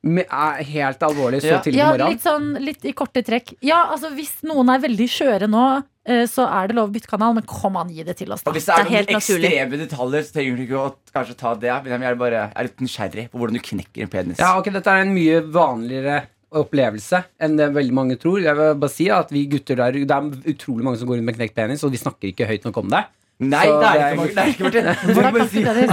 Helt 0.06 1.00
alvorlig, 1.02 1.42
så 1.42 1.48
Ja. 1.56 1.60
tidlig 1.62 1.82
på 1.82 1.98
Ja, 1.98 2.08
litt 2.10 2.22
sånn 2.22 2.60
litt 2.64 2.86
i 2.86 2.92
korte 2.94 3.24
trekk. 3.26 3.56
Ja, 3.62 3.88
altså 3.92 4.12
Hvis 4.16 4.44
noen 4.44 4.70
er 4.70 4.80
veldig 4.88 5.08
skjøre 5.10 5.50
nå, 5.50 5.84
eh, 6.06 6.26
så 6.30 6.46
er 6.48 6.68
det 6.68 6.76
lov 6.76 6.90
å 6.90 6.94
bytte 6.94 7.08
kanal, 7.10 7.34
men 7.34 7.44
kom 7.44 7.76
an, 7.78 7.90
gi 7.90 8.04
det 8.04 8.18
til 8.18 8.32
oss, 8.32 8.44
da. 8.44 8.52
Og 8.52 8.56
hvis 8.56 8.66
det 8.66 8.76
er, 8.76 8.84
Det 8.84 8.92
er 8.92 8.96
helt 8.96 9.10
noen 9.10 9.20
naturlig. 9.20 9.52
ekstreme 9.52 9.80
detaljer, 9.90 10.22
så 10.22 10.34
trenger 10.34 10.56
du 10.58 10.64
ikke 10.68 10.80
å 10.84 10.96
kanskje 11.14 11.36
ta 11.38 11.56
det. 11.56 11.84
Men 11.84 12.02
jeg 12.02 12.12
er 12.12 12.16
bare 12.16 12.32
jeg 12.32 12.54
er 12.56 12.64
litt 12.64 12.78
nysgjerrig 12.86 13.30
på 13.32 13.40
hvordan 13.40 13.54
du 13.54 13.60
knekker 13.60 14.02
en 14.04 14.08
penis. 14.10 14.38
Ja, 14.38 14.58
ok, 14.60 14.66
Dette 14.72 14.88
er 14.88 15.02
en 15.02 15.14
mye 15.16 15.42
vanligere 15.42 16.24
opplevelse 16.54 17.26
enn 17.42 17.58
det 17.58 17.74
veldig 17.74 17.92
mange 17.92 18.16
tror. 18.20 18.40
Jeg 18.42 18.56
vil 18.56 18.76
bare 18.76 18.90
si 18.92 19.10
at 19.10 19.30
vi 19.32 19.46
gutter 19.48 19.76
der 19.76 19.92
Det 19.92 20.10
er 20.10 20.54
utrolig 20.54 20.84
mange 20.84 20.98
som 21.00 21.08
går 21.08 21.18
rundt 21.18 21.26
med 21.26 21.36
knekt 21.38 21.56
penis, 21.56 21.84
og 21.84 21.92
de 21.92 21.98
snakker 21.98 22.32
ikke 22.34 22.48
høyt 22.48 22.64
nok 22.64 22.78
om 22.78 22.90
det. 22.90 23.04
Nei, 23.40 23.66
Så 23.68 23.80
det 23.80 23.88
er 23.88 23.96
ikke 23.96 24.06
er- 24.06 24.16
Martin. 24.16 24.36
Det 24.36 24.42
er 24.42 24.48
ikke 24.48 24.64
Martin. 24.64 24.84
Takk, 24.86 25.34
takk, 25.36 25.52
Dennis. 25.66 25.92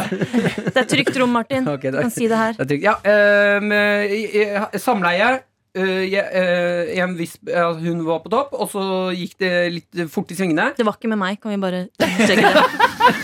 Det 0.72 0.76
er 0.76 0.90
trygt 0.94 1.16
rom, 1.20 1.28
Martin. 1.28 1.68
Okay, 1.68 1.90
Du 1.90 2.00
kan 2.00 2.10
si 2.10 2.28
det 2.28 2.36
her. 2.38 2.52
Det 2.52 2.76
er. 2.76 2.82
Ja, 2.86 2.94
eh, 3.04 4.78
samleie. 4.78 5.40
Uh, 5.72 6.04
jeg, 6.04 6.20
uh, 6.36 6.98
en 7.00 7.14
viss, 7.16 7.38
uh, 7.48 7.72
hun 7.80 8.02
var 8.04 8.18
på 8.20 8.28
topp, 8.28 8.50
og 8.52 8.68
så 8.68 8.82
gikk 9.16 9.38
det 9.40 9.72
litt 9.72 10.02
fort 10.12 10.28
i 10.28 10.36
svingene. 10.36 10.76
Det 10.76 10.84
var 10.84 10.98
ikke 10.98 11.08
med 11.08 11.16
meg, 11.16 11.40
kan 11.40 11.48
vi 11.48 11.56
bare 11.62 11.88
sjekke 11.96 12.44
det? 12.44 12.64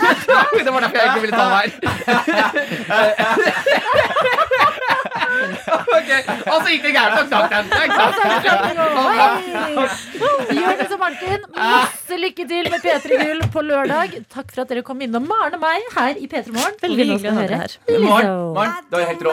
det 0.64 0.72
var 0.72 0.80
derfor 0.80 0.96
jeg 0.96 1.12
ikke 1.12 1.24
ville 1.26 1.36
ta 1.36 1.44
det 1.52 1.60
her. 1.60 1.72
Ok, 5.39 6.10
Og 6.48 6.56
så 6.62 6.69
gikk 6.73 6.82
det 6.86 6.93
gærent 6.97 7.19
og 7.20 7.27
knakk 7.31 7.48
den. 7.52 7.65
Ikke 7.85 7.98
sant? 7.98 8.19
Jonis 10.59 10.93
og 10.94 11.01
Martin, 11.02 11.40
masse 11.56 12.15
lykke 12.24 12.44
til 12.52 12.65
med 12.73 12.81
P3 12.85 13.09
Gull 13.23 13.40
på 13.55 13.60
lørdag. 13.69 14.09
Takk 14.35 14.48
for 14.55 14.60
at 14.65 14.69
dere 14.73 14.82
kom 14.86 14.98
innom 15.05 15.24
Maren 15.31 15.55
og 15.59 15.62
meg 15.65 15.81
her 15.97 16.15
i 16.19 16.27
P3 16.31 16.47
Morgen. 16.56 16.74
Veldig 16.82 16.98
hyggelig 17.12 17.31
å 17.32 17.36
høre. 17.39 17.56
Morgen, 18.06 18.28
morgen, 18.59 18.74
du 18.90 18.97
er 18.98 19.06
helt 19.12 19.23
rå. 19.28 19.32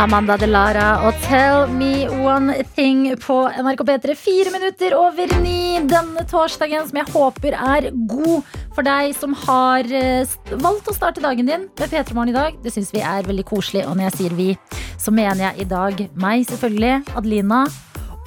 Amanda 0.00 0.32
Delara 0.40 1.02
og 1.04 1.16
Tell 1.26 1.66
Me 1.76 2.06
One 2.08 2.54
Thing 2.72 3.02
på 3.20 3.34
NRK 3.52 3.82
P3. 3.84 4.14
Fire 4.16 4.52
minutter 4.54 4.94
over 4.96 5.34
ni 5.42 5.76
denne 5.90 6.24
torsdagen, 6.30 6.86
som 6.88 6.96
jeg 7.02 7.12
håper 7.12 7.56
er 7.58 7.90
god 8.08 8.48
for 8.72 8.86
deg 8.86 9.12
som 9.18 9.36
har 9.42 9.84
eh, 9.92 10.32
valgt 10.56 10.88
å 10.88 10.96
starte 10.96 11.20
dagen 11.20 11.44
din 11.44 11.68
med 11.68 11.92
P3 11.92 12.16
Morgen 12.16 12.32
i 12.32 12.38
dag. 12.38 12.56
Det 12.64 12.72
syns 12.72 12.94
vi 12.96 13.04
er 13.04 13.28
veldig 13.28 13.44
koselig, 13.52 13.84
og 13.90 13.98
når 13.98 14.08
jeg 14.08 14.16
sier 14.22 14.40
vi, 14.40 14.48
så 14.96 15.12
mener 15.12 15.50
jeg 15.50 15.66
i 15.66 15.70
dag 15.76 16.04
meg, 16.16 16.48
selvfølgelig, 16.48 16.96
Adelina. 17.20 17.66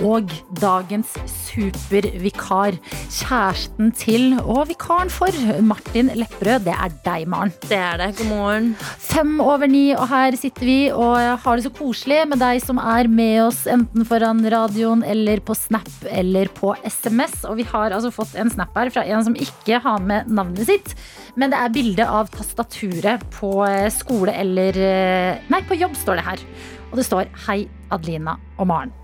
Og 0.01 0.31
dagens 0.57 1.11
supervikar. 1.29 2.79
Kjæresten 3.13 3.91
til 3.93 4.33
og 4.41 4.65
vikaren 4.71 5.11
for 5.13 5.29
Martin 5.61 6.09
Lepperød. 6.17 6.65
Det 6.65 6.73
er 6.73 6.95
deg, 7.05 7.27
Maren. 7.29 7.53
Det 7.61 7.77
er 7.77 7.99
det. 8.01 8.09
God 8.17 8.29
morgen. 8.31 8.71
Fem 8.97 9.35
over 9.43 9.69
ni, 9.69 9.91
og 9.93 10.07
her 10.09 10.37
sitter 10.39 10.65
vi 10.65 10.77
og 10.89 11.37
har 11.43 11.59
det 11.59 11.67
så 11.67 11.73
koselig 11.77 12.23
med 12.31 12.41
deg 12.41 12.61
som 12.63 12.81
er 12.81 13.09
med 13.11 13.43
oss 13.45 13.63
enten 13.69 14.07
foran 14.09 14.41
radioen 14.53 15.03
eller 15.05 15.43
på 15.45 15.55
Snap 15.57 15.91
eller 16.09 16.49
på 16.57 16.73
SMS. 16.81 17.43
Og 17.49 17.59
vi 17.61 17.67
har 17.69 17.93
altså 17.93 18.11
fått 18.13 18.33
en 18.39 18.49
snap 18.49 18.73
her 18.79 18.89
fra 18.93 19.05
en 19.05 19.27
som 19.29 19.37
ikke 19.37 19.81
har 19.83 20.01
med 20.01 20.31
navnet 20.31 20.65
sitt. 20.69 20.95
Men 21.37 21.53
det 21.53 21.61
er 21.61 21.73
bilde 21.73 22.09
av 22.09 22.33
tastaturet 22.33 23.21
på 23.37 23.55
eh, 23.67 23.91
skole 23.93 24.33
eller 24.33 24.77
eh, 24.77 25.45
Nei, 25.53 25.61
på 25.67 25.77
jobb 25.77 25.95
står 25.97 26.19
det 26.19 26.27
her. 26.31 26.43
Og 26.91 26.99
det 26.99 27.07
står 27.07 27.29
'Hei, 27.45 27.63
Adelina 27.93 28.37
og 28.57 28.69
Maren'. 28.69 29.02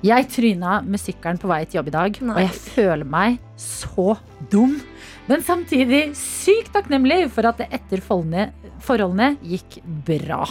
Jeg 0.00 0.28
tryna 0.32 0.78
med 0.80 1.00
sykkelen 1.02 1.40
på 1.40 1.50
vei 1.50 1.60
til 1.66 1.80
jobb 1.80 1.90
i 1.90 1.96
dag, 1.96 2.20
og 2.24 2.40
jeg 2.40 2.54
føler 2.56 3.04
meg 3.04 3.36
så 3.60 4.14
dum. 4.52 4.78
Men 5.28 5.44
samtidig 5.44 6.14
sykt 6.18 6.72
takknemlig 6.74 7.26
for 7.34 7.50
at 7.50 7.60
det 7.60 7.68
etter 7.76 8.00
forholdene 8.00 9.34
gikk 9.44 9.78
bra. 10.08 10.46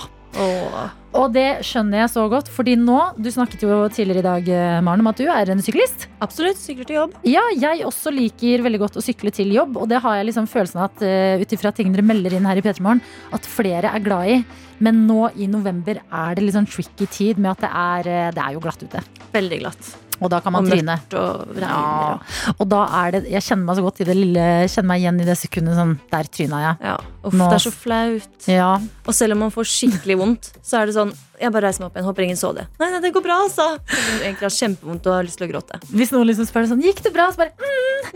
Og 1.19 1.31
det 1.33 1.65
skjønner 1.65 2.03
jeg 2.03 2.11
så 2.13 2.23
godt, 2.29 2.49
fordi 2.53 2.75
nå 2.77 2.97
Du 3.17 3.29
snakket 3.33 3.63
jo 3.65 3.81
tidligere 3.89 4.21
i 4.21 4.27
dag, 4.27 4.49
eh, 4.53 4.81
Maren, 4.85 5.01
om 5.01 5.09
at 5.09 5.17
du 5.17 5.25
er 5.25 5.49
en 5.49 5.63
syklist. 5.65 6.07
Absolutt. 6.21 6.59
Sykler 6.59 6.85
til 6.85 6.99
jobb. 6.99 7.15
Ja, 7.25 7.41
jeg 7.55 7.85
også 7.87 8.13
liker 8.13 8.63
veldig 8.65 8.81
godt 8.83 8.99
å 8.99 9.03
sykle 9.03 9.33
til 9.33 9.51
jobb, 9.55 9.77
og 9.77 9.89
det 9.89 10.01
har 10.03 10.19
jeg 10.19 10.29
liksom 10.29 10.49
følelsen 10.49 10.81
av 10.81 10.89
at 10.91 11.03
uh, 11.03 11.41
ut 11.41 11.55
ifra 11.55 11.73
ting 11.73 11.91
dere 11.93 12.05
melder 12.05 12.35
inn 12.37 12.45
her 12.45 12.59
i 12.59 12.63
P3 12.65 12.83
Morgen, 12.85 13.01
at 13.33 13.47
flere 13.47 13.89
er 13.89 14.05
glad 14.05 14.29
i. 14.29 14.37
Men 14.79 15.07
nå 15.07 15.31
i 15.35 15.49
november 15.51 15.99
er 15.99 16.35
det 16.35 16.45
litt 16.45 16.55
sånn 16.55 16.69
tricky 16.69 17.09
tid 17.11 17.41
med 17.41 17.51
at 17.57 17.65
det 17.65 17.71
er, 17.73 18.11
eh, 18.13 18.29
det 18.35 18.45
er 18.45 18.55
jo 18.55 18.63
glatt 18.63 18.85
ute. 18.85 19.03
Veldig 19.33 19.59
glatt. 19.65 19.91
Og 20.21 20.29
da 20.29 20.39
kan 20.43 20.51
man 20.53 20.65
Og 20.65 20.71
tryne. 20.71 20.95
og. 21.15 21.55
Ja. 21.59 22.19
og- 22.57 22.67
da 22.69 22.79
er 23.05 23.11
det 23.11 23.21
Jeg 23.31 23.41
kjenner 23.41 23.65
meg 23.65 23.77
så 23.77 23.83
godt 23.85 24.01
i 24.01 24.03
det 24.09 24.15
lille 24.17 24.45
Kjenner 24.67 24.87
meg 24.91 25.01
igjen 25.01 25.21
i 25.21 25.25
det 25.25 25.37
sekundet 25.37 25.75
sånn 25.79 25.93
Der 26.11 26.23
tryna 26.23 26.59
jeg. 26.65 26.75
Ja. 26.89 26.97
Uff, 27.23 27.33
Nå- 27.33 27.49
det 27.49 27.55
er 27.59 27.65
så 27.69 27.71
flaut. 27.71 28.47
Ja. 28.47 28.79
Og 29.07 29.13
selv 29.13 29.33
om 29.33 29.39
man 29.39 29.51
får 29.51 29.65
skikkelig 29.67 30.17
vondt, 30.17 30.51
så 30.63 30.81
er 30.81 30.85
det 30.87 30.95
sånn 30.95 31.13
Jeg 31.39 31.51
bare 31.53 31.67
reiser 31.69 31.79
meg 31.81 31.87
opp 31.91 31.95
igjen, 31.95 32.05
håper 32.09 32.23
ingen 32.23 32.35
så 32.39 32.53
det. 32.55 32.65
Nei, 32.79 32.89
nei, 32.91 32.99
det 32.99 33.13
går 33.13 33.23
bra, 33.23 33.37
altså. 33.47 33.77
Du 33.87 34.23
egentlig 34.25 34.43
har 34.43 34.55
kjempevondt 34.55 35.05
og 35.07 35.13
har 35.13 35.23
lyst 35.23 35.37
til 35.39 35.47
å 35.47 35.51
gråte. 35.53 35.79
Hvis 35.87 36.11
noen 36.11 36.27
liksom 36.27 36.45
spør 36.49 36.67
sånn 36.67 36.83
Gikk 36.83 37.01
det 37.03 37.13
bra? 37.13 37.29
Så 37.31 37.37
bare 37.37 37.51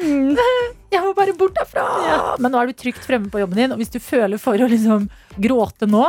mm, 0.04 0.36
Jeg 0.92 1.02
må 1.02 1.14
bare 1.16 1.34
bort 1.38 1.56
derfra. 1.56 2.38
Men 2.40 2.52
nå 2.52 2.60
er 2.62 2.68
du 2.68 2.74
trygt 2.74 3.00
fremme 3.08 3.30
på 3.32 3.40
jobben 3.40 3.56
din, 3.56 3.72
og 3.72 3.80
hvis 3.80 3.92
du 3.92 4.00
føler 4.04 4.38
for 4.40 4.54
å 4.60 4.68
liksom 4.70 5.08
gråte 5.40 5.88
nå 5.90 6.04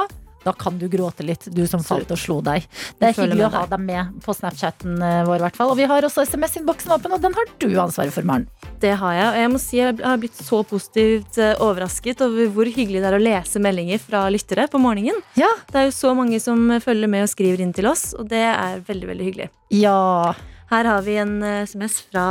da 0.45 0.53
kan 0.53 0.79
du 0.79 0.87
gråte 0.93 1.25
litt, 1.27 1.47
du 1.55 1.65
som 1.71 1.83
falt 1.85 2.11
og 2.13 2.21
slo 2.21 2.39
deg. 2.45 2.67
Det 3.01 3.11
er 3.11 3.17
hyggelig 3.17 3.47
å 3.49 3.53
ha 3.55 3.65
deg 3.71 3.83
med 3.83 4.19
på 4.25 4.35
Snapchatten 4.37 5.01
eh, 5.03 5.23
vår. 5.27 5.41
i 5.41 5.45
hvert 5.47 5.59
fall. 5.59 5.73
Og 5.73 5.81
vi 5.81 5.89
har 5.91 6.07
også 6.07 6.25
SMS-innboksen 6.29 6.95
åpen, 6.97 7.17
og 7.17 7.25
den 7.25 7.37
har 7.37 7.51
du 7.63 7.69
ansvaret 7.81 8.15
for, 8.15 8.27
Maren. 8.29 8.47
Det 8.83 8.95
har 9.01 9.17
jeg, 9.17 9.27
og 9.31 9.41
jeg 9.41 9.53
må 9.55 9.63
si 9.63 9.81
jeg 9.81 9.99
har 10.05 10.21
blitt 10.21 10.39
så 10.39 10.63
positivt 10.69 11.41
eh, 11.41 11.55
overrasket 11.65 12.25
over 12.25 12.53
hvor 12.55 12.69
hyggelig 12.69 13.03
det 13.03 13.11
er 13.11 13.19
å 13.19 13.23
lese 13.23 13.63
meldinger 13.63 14.03
fra 14.03 14.27
lyttere 14.33 14.69
på 14.71 14.81
morgenen. 14.83 15.21
Ja. 15.41 15.51
Det 15.71 15.81
er 15.81 15.89
jo 15.89 15.97
så 15.97 16.15
mange 16.17 16.41
som 16.43 16.67
følger 16.85 17.11
med 17.11 17.27
og 17.27 17.33
skriver 17.33 17.65
inn 17.65 17.75
til 17.77 17.89
oss, 17.91 18.11
og 18.19 18.29
det 18.33 18.45
er 18.51 18.83
veldig, 18.87 19.15
veldig 19.15 19.31
hyggelig. 19.31 19.53
Ja. 19.75 20.35
Her 20.75 20.89
har 20.91 21.03
vi 21.07 21.15
en 21.23 21.37
eh, 21.47 21.61
SMS 21.69 22.01
fra 22.11 22.23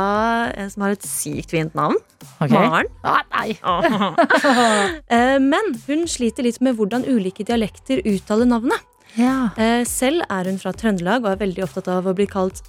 en 0.52 0.68
som 0.72 0.82
har 0.84 0.92
et 0.98 1.04
sykt 1.08 1.54
fint 1.54 1.72
navn. 1.78 1.96
Okay. 2.42 2.52
Maren. 2.52 2.90
Ah, 3.04 3.22
nei. 3.32 3.54
Eh, 5.14 5.38
Men 5.40 5.70
hun 5.86 6.04
sliter 6.10 6.44
litt 6.44 6.60
med 6.64 6.76
hvordan 6.76 7.06
ulike 7.08 7.44
dialekter 7.48 8.02
uttaler 8.04 8.48
navnet. 8.50 8.82
Ja. 9.16 9.48
Eh, 9.56 9.84
Selv 9.88 10.24
er 10.28 10.50
hun 10.50 10.58
fra 10.60 10.72
Trøndelag 10.76 11.24
og 11.24 11.30
er 11.32 11.40
veldig 11.44 11.64
opptatt 11.64 11.88
av 11.92 12.08
å 12.10 12.14
bli 12.18 12.26
kalt 12.28 12.60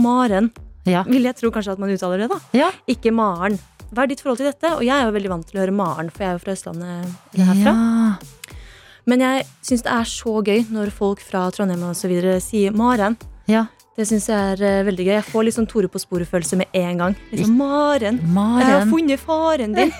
Maren. 0.00 0.50
Ja. 0.84 1.04
Vil 1.08 1.24
jeg 1.24 1.38
tro 1.38 1.48
kanskje 1.54 1.76
at 1.76 1.80
man 1.80 1.92
uttaler 1.94 2.24
det, 2.24 2.28
da. 2.34 2.40
Ja. 2.56 2.68
Ikke 2.90 3.12
Maren. 3.14 3.56
Hva 3.94 4.04
er 4.04 4.10
ditt 4.10 4.20
forhold 4.24 4.40
til 4.42 4.48
dette? 4.50 4.72
Og 4.76 4.82
jeg 4.84 4.92
er 4.98 5.06
jo 5.06 5.14
veldig 5.14 5.30
vant 5.30 5.46
til 5.48 5.60
å 5.60 5.62
høre 5.62 5.76
Maren, 5.76 6.10
for 6.12 6.24
jeg 6.26 6.32
er 6.32 6.36
jo 6.36 6.42
fra 6.42 6.56
Østlandet 6.56 7.38
herfra. 7.38 7.74
Ja. 7.78 8.58
Men 9.08 9.20
jeg 9.22 9.46
syns 9.64 9.84
det 9.86 9.92
er 9.94 10.08
så 10.08 10.34
gøy 10.44 10.64
når 10.74 10.90
folk 10.96 11.22
fra 11.22 11.46
Trondheim 11.54 11.82
og 11.86 11.94
så 11.96 12.08
videre 12.10 12.38
sier 12.42 12.74
Maren. 12.76 13.16
Ja. 13.48 13.66
Det 13.94 14.06
syns 14.10 14.26
jeg 14.26 14.54
er 14.56 14.62
eh, 14.66 14.80
veldig 14.88 15.04
gøy. 15.06 15.12
Jeg 15.20 15.26
får 15.28 15.44
litt 15.46 15.54
sånn 15.54 15.68
Tore 15.70 15.86
på 15.92 16.00
sporet-følelse 16.02 16.56
med 16.58 16.72
en 16.74 16.98
gang. 16.98 17.14
Liksom, 17.30 17.54
Maren, 17.60 18.16
jeg 18.18 18.26
har 18.26 18.80
Maren, 18.80 18.90
funnet 18.90 19.22
faren 19.22 19.76
din. 19.76 19.92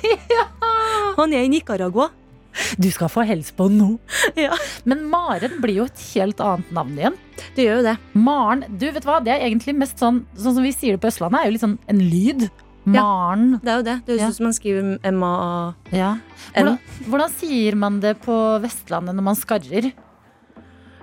Han 1.18 1.32
er 1.36 1.44
i 1.46 1.50
Nicaragua. 1.52 2.08
du 2.78 2.88
skal 2.90 3.10
få 3.10 3.22
helse 3.26 3.54
på 3.54 3.68
nå. 3.70 3.92
Ja. 4.44 4.56
Men 4.84 5.04
Maren 5.10 5.60
blir 5.62 5.78
jo 5.82 5.86
et 5.86 6.02
helt 6.14 6.42
annet 6.42 6.72
navn 6.74 6.98
igjen. 6.98 7.16
Det 7.54 7.68
gjør 7.68 7.80
jo 7.80 7.86
det. 7.86 7.94
Maren, 8.18 8.64
du 8.82 8.88
vet 8.90 9.06
hva, 9.06 9.20
det 9.22 9.30
er 9.36 9.46
egentlig 9.46 9.74
mest 9.78 9.98
sånn 10.02 10.24
Sånn 10.34 10.54
som 10.58 10.62
vi 10.66 10.74
sier 10.74 10.94
det 10.96 11.02
på 11.02 11.10
Østlandet, 11.10 11.40
er 11.44 11.50
jo 11.50 11.54
litt 11.56 11.64
sånn 11.64 11.78
en 11.90 12.02
lyd. 12.02 12.48
Maren. 12.84 13.46
Det 13.62 13.70
er 13.72 13.78
jo 13.78 13.84
det. 13.86 13.94
Det 14.04 14.12
høres 14.12 14.24
Ja. 14.26 14.28
ut 14.28 14.36
som 14.36 14.44
man 14.50 14.56
skriver 14.58 14.90
M-A-A. 15.08 15.74
Ja. 15.94 16.10
Hvordan, 16.52 16.78
hvordan 17.08 17.30
sier 17.38 17.78
man 17.80 18.00
det 18.02 18.16
på 18.26 18.34
Vestlandet 18.60 19.14
når 19.16 19.24
man 19.30 19.38
skarrer? 19.38 19.92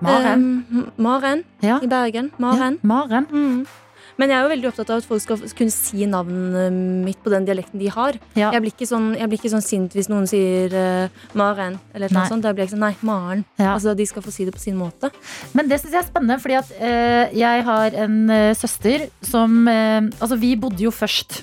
Maren. 0.02 0.44
Um, 0.72 0.90
Maren 0.98 1.46
Ja. 1.62 1.80
i 1.82 1.88
Bergen. 1.88 2.32
Maren. 2.42 2.80
Ja, 2.82 2.88
Maren. 2.88 3.28
Mm. 3.32 3.66
Men 4.20 4.30
jeg 4.30 4.38
er 4.38 4.46
jo 4.46 4.52
veldig 4.52 4.68
opptatt 4.70 4.90
av 4.94 5.00
at 5.02 5.08
folk 5.08 5.22
skal 5.24 5.40
kunne 5.58 5.74
si 5.74 6.06
navnet 6.10 6.76
mitt 7.06 7.22
på 7.24 7.32
den 7.34 7.48
dialekten 7.48 7.82
de 7.82 7.90
har. 7.90 8.18
Ja. 8.38 8.52
Jeg, 8.54 8.62
blir 8.62 8.74
ikke 8.76 8.90
sånn, 8.90 9.08
jeg 9.18 9.32
blir 9.32 9.40
ikke 9.40 9.54
sånn 9.54 9.66
sint 9.66 9.96
hvis 9.98 10.12
noen 10.12 10.28
sier 10.30 10.76
uh, 10.76 11.24
Maren. 11.38 11.80
Eller 11.96 12.12
noe 12.14 12.22
Nei. 12.26 12.30
sånt. 12.30 12.46
Da 12.46 12.54
blir 12.54 12.68
jeg 12.68 12.76
sånn, 12.76 12.84
nei, 12.86 12.94
Maren. 13.08 13.46
Ja. 13.58 13.72
Altså, 13.74 13.96
de 13.98 14.06
skal 14.10 14.26
få 14.26 14.34
si 14.36 14.46
det 14.46 14.54
på 14.54 14.62
sin 14.62 14.78
måte. 14.78 15.10
Men 15.58 15.72
det 15.72 15.80
syns 15.82 15.96
jeg 15.96 16.04
er 16.04 16.10
spennende, 16.10 16.38
fordi 16.44 16.60
at 16.60 16.74
uh, 16.78 17.34
jeg 17.40 17.66
har 17.72 17.98
en 18.06 18.20
uh, 18.30 18.52
søster 18.58 19.08
som 19.26 19.62
Altså, 19.72 20.36
vi 20.40 20.54
bodde 20.60 20.84
jo 20.84 20.92
først 20.94 21.42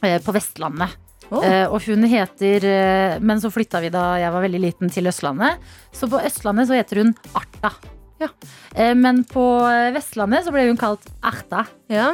på 0.00 0.32
Vestlandet. 0.34 0.96
Å. 1.30 1.40
Eh, 1.46 1.64
og 1.68 1.82
hun 1.86 2.04
heter 2.10 2.66
eh, 2.66 3.16
Men 3.22 3.40
så 3.42 3.50
flytta 3.52 3.82
vi 3.84 3.92
da 3.92 4.16
jeg 4.20 4.34
var 4.34 4.44
veldig 4.44 4.60
liten 4.62 4.92
til 4.92 5.10
Østlandet. 5.10 5.62
Så 5.94 6.08
på 6.10 6.20
Østlandet 6.20 6.70
så 6.70 6.78
heter 6.78 7.02
hun 7.02 7.12
Arta. 7.38 7.72
Ja. 8.22 8.28
Eh, 8.74 8.92
men 8.98 9.22
på 9.28 9.44
Vestlandet 9.94 10.46
så 10.46 10.54
ble 10.54 10.66
hun 10.68 10.80
kalt 10.80 11.08
Arta. 11.22 11.66
Ja. 11.92 12.12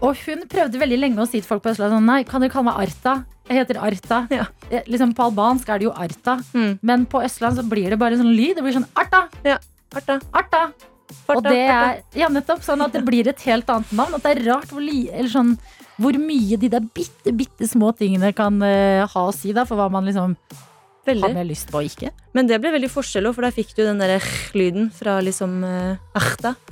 Og 0.00 0.18
hun 0.26 0.46
prøvde 0.50 0.80
veldig 0.80 1.00
lenge 1.00 1.22
å 1.22 1.28
si 1.28 1.40
til 1.40 1.48
folk 1.48 1.64
på 1.64 1.74
Østlandet 1.74 1.98
sånn, 1.98 2.08
Nei, 2.08 2.22
kan 2.28 2.42
dere 2.42 2.54
kalle 2.54 2.70
meg 2.70 2.84
Arta? 2.86 3.20
Jeg 3.50 3.64
heter 3.64 3.80
Arta. 3.82 4.20
Ja. 4.30 4.46
Liksom 4.86 5.16
På 5.18 5.26
albansk 5.30 5.68
er 5.72 5.82
det 5.82 5.88
jo 5.88 5.96
Arta. 5.96 6.38
Mm. 6.54 6.78
Men 6.86 7.08
på 7.10 7.24
Østland 7.26 7.58
så 7.58 7.66
blir 7.66 7.90
det 7.90 7.98
bare 8.00 8.20
sånn 8.20 8.30
lyd. 8.30 8.56
Det 8.58 8.66
blir 8.66 8.78
sånn 8.78 8.88
Arta! 8.98 9.26
Arta. 9.90 10.20
Arta! 10.30 10.68
Og 11.34 11.42
det 11.44 11.58
er 11.66 12.00
ja, 12.18 12.28
nettopp 12.30 12.62
sånn 12.64 12.82
at 12.84 12.94
det 12.94 13.02
blir 13.06 13.28
et 13.30 13.42
helt 13.48 13.70
annet 13.72 13.92
navn. 13.96 14.16
At 14.16 14.26
det 14.26 14.36
er 14.36 14.44
rart 14.46 14.70
hvor, 14.70 14.82
li, 14.84 15.08
eller 15.10 15.30
sånn, 15.32 15.56
hvor 16.00 16.16
mye 16.20 16.56
de 16.60 16.70
der 16.72 16.82
bitte, 16.96 17.34
bitte 17.36 17.68
små 17.68 17.92
tingene 17.96 18.32
kan 18.36 18.56
uh, 18.62 19.06
ha 19.10 19.28
å 19.28 19.36
si 19.36 19.54
da, 19.56 19.66
for 19.68 19.80
hva 19.80 19.90
man 19.92 20.08
liksom 20.08 20.36
har 21.10 21.32
mer 21.34 21.46
lyst 21.48 21.70
på 21.72 21.80
og 21.80 21.88
ikke. 21.88 22.10
Men 22.36 22.46
det 22.46 22.60
ble 22.62 22.70
veldig 22.74 22.90
forskjell 22.92 23.26
òg, 23.26 23.34
for 23.34 23.46
der 23.46 23.54
fikk 23.54 23.72
du 23.74 23.82
den 23.82 23.98
der 23.98 24.22
lyden 24.54 24.90
fra 24.94 25.16
liksom 25.24 25.60
uh. 25.64 25.96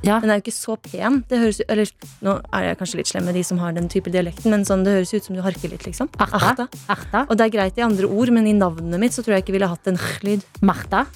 Ja. 0.05 0.21
Den 0.23 0.31
er 0.31 0.39
jo 0.39 0.45
ikke 0.45 0.55
så 0.55 0.77
pen. 0.79 1.23
Det 1.29 1.41
høres, 1.43 1.61
eller, 1.67 1.91
nå 2.25 2.37
er 2.55 2.69
jeg 2.69 2.81
kanskje 2.81 3.01
litt 3.01 3.11
slem 3.11 3.27
med 3.29 3.39
de 3.39 3.45
som 3.47 3.61
har 3.63 3.75
den 3.77 3.89
type 3.91 4.13
dialekten, 4.15 4.53
men 4.55 4.67
sånn, 4.69 4.85
det 4.87 4.95
høres 5.01 5.15
ut 5.17 5.31
som 5.31 5.39
du 5.39 5.43
harker 5.45 5.73
litt, 5.73 5.87
liksom. 5.89 6.11
Achta. 6.23 6.69
Achta. 6.93 7.25
Og 7.27 7.39
det 7.39 7.49
er 7.49 7.57
greit 7.57 7.81
i 7.81 7.87
andre 7.87 8.11
ord, 8.11 8.33
men 8.35 8.47
i 8.47 8.55
navnet 8.57 9.03
mitt 9.03 9.17
så 9.17 9.25
tror 9.25 9.39
jeg 9.39 9.49
ikke 9.49 9.57
ville 9.59 9.71
hatt 9.71 9.91
en 9.91 9.99
lyd. 10.27 10.47
Marta. 10.63 11.07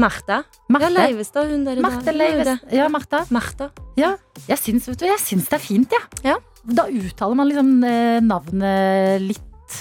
Martha. 0.00 0.42
Martha. 0.68 0.86
Ja, 0.86 1.06
Leivestad, 1.08 1.50
hun 1.50 1.64
der. 1.66 1.80
Marte 1.84 2.12
Leivestad. 2.14 2.70
Ja, 2.72 2.86
Martha. 2.92 3.24
Martha. 3.34 3.70
Jeg 3.96 4.60
syns, 4.60 4.86
vet 4.88 5.02
du, 5.02 5.08
jeg 5.10 5.20
syns 5.20 5.50
det 5.50 5.58
er 5.58 5.64
fint, 5.64 5.96
jeg. 5.96 6.22
Ja. 6.32 6.38
Da 6.64 6.84
uttaler 6.88 7.36
man 7.38 7.48
liksom 7.48 7.70
eh, 7.84 8.20
navnet 8.20 9.22
litt, 9.24 9.78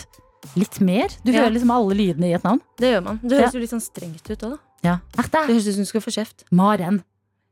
litt 0.56 0.80
mer. 0.81 1.10
Du 1.26 1.31
Ja. 1.31 1.41
hører 1.43 1.53
liksom 1.57 1.72
alle 1.76 1.95
lydene 1.99 2.30
i 2.30 2.34
et 2.38 2.43
navn. 2.43 2.61
Det 2.80 2.93
gjør 2.93 3.03
man. 3.03 3.19
Det 3.23 3.39
høres 3.39 3.53
jo 3.53 3.60
litt 3.60 3.73
sånn 3.73 3.84
strengt 3.84 4.30
ut 4.30 4.38
òg, 4.47 4.51
da. 4.56 4.57
Ja. 4.84 4.97
Det 5.18 5.45
høres 5.49 5.68
ut 5.68 5.73
som 5.76 5.84
du 5.84 5.89
skal 5.91 6.01
få 6.01 6.14
kjeft. 6.15 6.45
Maren. 6.51 7.03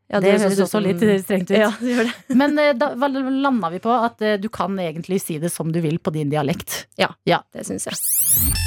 Ja, 0.10 0.22
det, 0.24 0.40
høres 0.40 0.56
også 0.64 0.70
som- 0.78 0.84
litt 0.84 1.02
eh, 1.04 1.18
strengt 1.20 1.52
ut. 1.52 1.58
Ja, 1.60 1.72
det 1.82 1.98
det. 2.08 2.14
Men 2.40 2.58
eh, 2.58 2.72
da 2.74 2.94
landa 2.96 3.70
vi 3.70 3.80
på 3.84 3.92
at 3.92 4.18
du 4.42 4.48
kan 4.50 4.78
egentlig 4.80 5.20
si 5.22 5.38
det 5.38 5.52
som 5.52 5.72
du 5.72 5.82
vil 5.82 6.00
på 6.00 6.14
din 6.14 6.30
dialekt. 6.32 6.86
Ja, 6.98 7.10
Det 7.52 7.66
syns 7.68 7.86
jeg. 7.92 8.64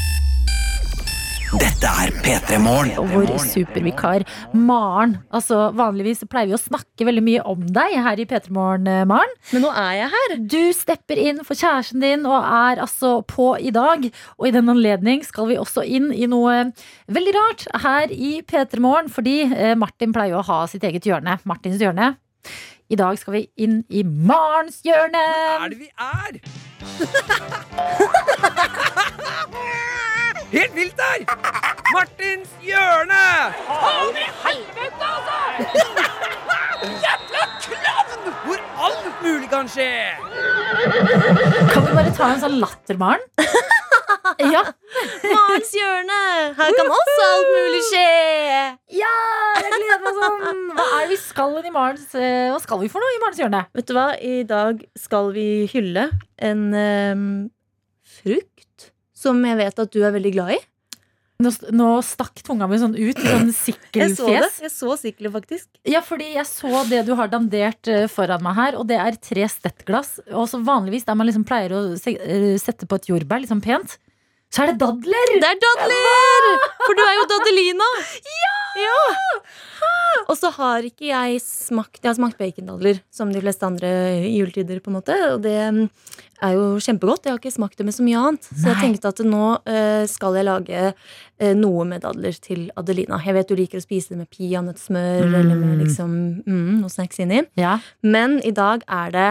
Dette 1.58 1.88
er 1.88 2.12
P3 2.22 2.60
Morgen. 2.62 2.92
Og 3.00 3.08
vår 3.10 3.30
supervikar 3.42 4.22
Maren. 4.54 5.16
Altså, 5.34 5.72
vanligvis 5.74 6.22
pleier 6.30 6.46
vi 6.46 6.54
å 6.54 6.60
snakke 6.60 7.06
veldig 7.08 7.24
mye 7.26 7.42
om 7.50 7.64
deg 7.74 7.96
her 8.04 8.20
i 8.22 8.26
P3 8.30 8.52
Morgen, 8.54 8.86
eh, 8.86 9.02
Maren. 9.08 9.32
Men 9.50 9.64
nå 9.66 9.72
er 9.74 9.92
jeg 9.98 10.12
her. 10.12 10.36
Du 10.52 10.72
stepper 10.76 11.18
inn 11.18 11.42
for 11.42 11.58
kjæresten 11.58 12.00
din 12.04 12.22
og 12.22 12.38
er 12.38 12.78
altså 12.84 13.26
på 13.26 13.58
i 13.58 13.72
dag. 13.74 14.06
Og 14.38 14.46
i 14.46 14.54
den 14.54 14.70
anledning 14.70 15.26
skal 15.26 15.50
vi 15.50 15.58
også 15.58 15.82
inn 15.82 16.12
i 16.14 16.30
noe 16.30 16.70
veldig 17.10 17.34
rart 17.34 17.66
her 17.82 18.06
i 18.14 18.42
P3 18.46 18.78
Morgen. 18.78 19.10
Fordi 19.10 19.50
eh, 19.50 19.74
Martin 19.74 20.14
pleier 20.14 20.38
å 20.38 20.46
ha 20.46 20.66
sitt 20.70 20.86
eget 20.86 21.02
hjørne. 21.10 21.40
Martins 21.50 21.82
hjørne. 21.82 22.14
I 22.90 22.96
dag 22.98 23.18
skal 23.18 23.34
vi 23.40 23.50
inn 23.58 23.82
i 23.90 24.04
Marens 24.06 24.86
hjørne. 24.86 25.18
Hvor 25.18 25.66
er 25.66 25.70
det 25.74 25.82
vi 25.82 25.90
er? 25.98 26.30
Helt 30.50 30.74
vilt 30.74 30.96
der! 30.98 31.24
Martins 31.94 32.50
hjørne! 32.64 33.24
Faen 33.66 34.16
i 34.18 34.26
helvete, 34.44 35.10
altså! 35.14 35.36
Jævla 37.04 37.44
klovn! 37.66 38.24
Hvor 38.44 38.64
alt 38.86 39.22
mulig 39.22 39.50
kan 39.52 39.68
skje. 39.70 39.90
Kan 41.70 41.86
vi 41.86 41.94
bare 41.94 42.14
ta 42.16 42.32
en 42.34 42.42
sånn 42.46 42.58
lattermaren? 42.62 43.26
Ja. 44.40 44.62
Marens 45.22 45.70
hjørne! 45.74 46.18
Her 46.56 46.74
kan 46.76 46.90
også 46.92 47.24
alt 47.24 47.48
mulig 47.50 47.80
skje! 47.88 48.04
ja, 49.00 49.12
jeg 49.60 49.70
gleder 49.74 50.02
meg 50.04 50.18
sånn. 50.18 50.60
Hva 50.76 50.86
er 50.86 51.04
det 51.04 51.10
vi 51.12 51.18
skal 51.20 51.56
inn 51.60 51.68
i 51.68 51.72
Marens 51.74 52.14
eh, 52.18 52.48
Hva 52.50 52.58
skal 52.62 52.80
vi 52.82 52.90
for 52.92 53.02
noe 53.02 53.14
i 53.16 53.20
Marens 53.22 53.40
hjørne? 53.42 53.62
Vet 53.76 53.88
du 53.90 53.94
hva? 53.96 54.08
I 54.18 54.42
dag 54.48 54.82
skal 54.98 55.30
vi 55.36 55.46
hylle 55.72 56.08
en 56.50 56.64
um, 56.74 57.26
frukt 58.20 58.49
som 59.20 59.40
jeg 59.44 59.58
vet 59.60 59.82
at 59.84 59.92
du 59.92 60.00
er 60.02 60.14
veldig 60.16 60.32
glad 60.36 60.56
i. 60.56 60.60
Nå, 61.40 61.48
nå 61.72 61.86
stakk 62.04 62.42
tunga 62.44 62.66
mi 62.68 62.76
sånn 62.80 62.92
ut 62.98 63.16
i 63.16 63.24
sånn 63.24 63.48
Jeg 63.48 63.54
så 63.54 63.54
det. 63.54 63.54
sikkelfjes. 63.62 64.58
Jeg 64.66 64.72
så 64.74 64.96
sikkelet 65.00 65.32
faktisk. 65.38 65.68
Ja, 65.88 66.02
fordi 66.04 66.34
jeg 66.34 66.44
så 66.48 66.82
det 66.90 67.06
du 67.08 67.14
har 67.16 67.30
dandert 67.32 67.88
eh, 67.88 68.04
foran 68.12 68.44
meg 68.44 68.58
her, 68.58 68.76
og 68.76 68.84
det 68.90 68.98
er 69.00 69.16
tre 69.24 69.48
stettglass. 69.48 70.18
Og 70.34 70.50
så 70.52 70.60
vanligvis 70.66 71.08
der 71.08 71.16
man 71.16 71.30
liksom 71.30 71.46
pleier 71.48 71.72
å 71.72 71.82
eh, 71.96 72.58
sette 72.60 72.88
på 72.88 73.00
et 73.00 73.08
jordbær, 73.08 73.40
liksom 73.40 73.64
pent, 73.64 73.96
så 74.50 74.64
er 74.64 74.72
det 74.72 74.80
dadler! 74.82 75.32
Det 75.40 75.46
er 75.46 75.58
dadler! 75.62 76.46
For 76.82 76.98
du 76.98 77.02
er 77.06 77.12
jo 77.20 77.26
Dadelina. 77.30 77.90
Ja! 78.42 78.88
Og 80.30 80.36
så 80.38 80.50
har 80.54 80.84
ikke 80.86 81.06
jeg 81.08 81.40
smakt 81.42 82.02
Jeg 82.02 82.10
har 82.10 82.16
smakt 82.18 82.38
bacondadler, 82.38 83.00
som 83.14 83.30
de 83.32 83.42
fleste 83.42 83.66
andre 83.66 83.90
juletider, 84.26 84.82
på 84.82 84.90
en 84.90 84.98
måte. 84.98 85.16
Og 85.34 85.40
det 85.46 85.56
er 86.42 86.54
jo 86.56 86.64
kjempegodt. 86.80 87.24
Jeg 87.26 87.32
har 87.34 87.38
ikke 87.40 87.52
smakt 87.54 87.76
det 87.78 87.84
med 87.88 87.94
så 87.96 88.04
mye 88.06 88.18
annet. 88.20 88.46
Så 88.48 88.68
jeg 88.70 88.78
tenkte 88.80 89.08
at 89.12 89.20
nå 89.26 89.42
eh, 89.68 90.04
skal 90.10 90.34
jeg 90.38 90.46
lage 90.48 90.80
eh, 90.94 91.54
noe 91.58 91.84
med 91.88 92.02
dadler 92.02 92.32
til 92.40 92.70
Adelina. 92.80 93.18
Jeg 93.24 93.34
vet 93.36 93.48
du 93.48 93.56
liker 93.58 93.80
å 93.80 93.84
spise 93.84 94.12
det 94.14 94.18
med 94.22 94.30
peanøttsmør 94.30 95.26
Mm. 95.30 95.34
eller 95.40 95.54
med 95.60 95.78
liksom 95.84 96.10
mm, 96.46 96.80
noe 96.80 96.88
snacks 96.92 97.18
inni. 97.22 97.42
Ja, 97.60 97.78
Men 98.02 98.38
i 98.44 98.50
dag 98.56 98.82
er 98.88 99.10
det 99.14 99.28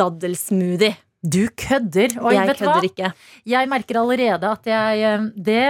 daddelsmoothie. 0.00 0.96
du 1.22 1.48
kødder. 1.52 2.14
Oi, 2.24 2.32
jeg 2.34 2.46
vet 2.48 2.58
du 2.58 2.64
hva? 2.64 2.74
kødder 2.74 2.86
ikke. 2.88 3.12
Jeg 3.52 3.68
merker 3.68 3.98
allerede 4.00 4.48
at 4.54 4.64
jeg 4.70 5.02
eh, 5.04 5.26
Det, 5.36 5.64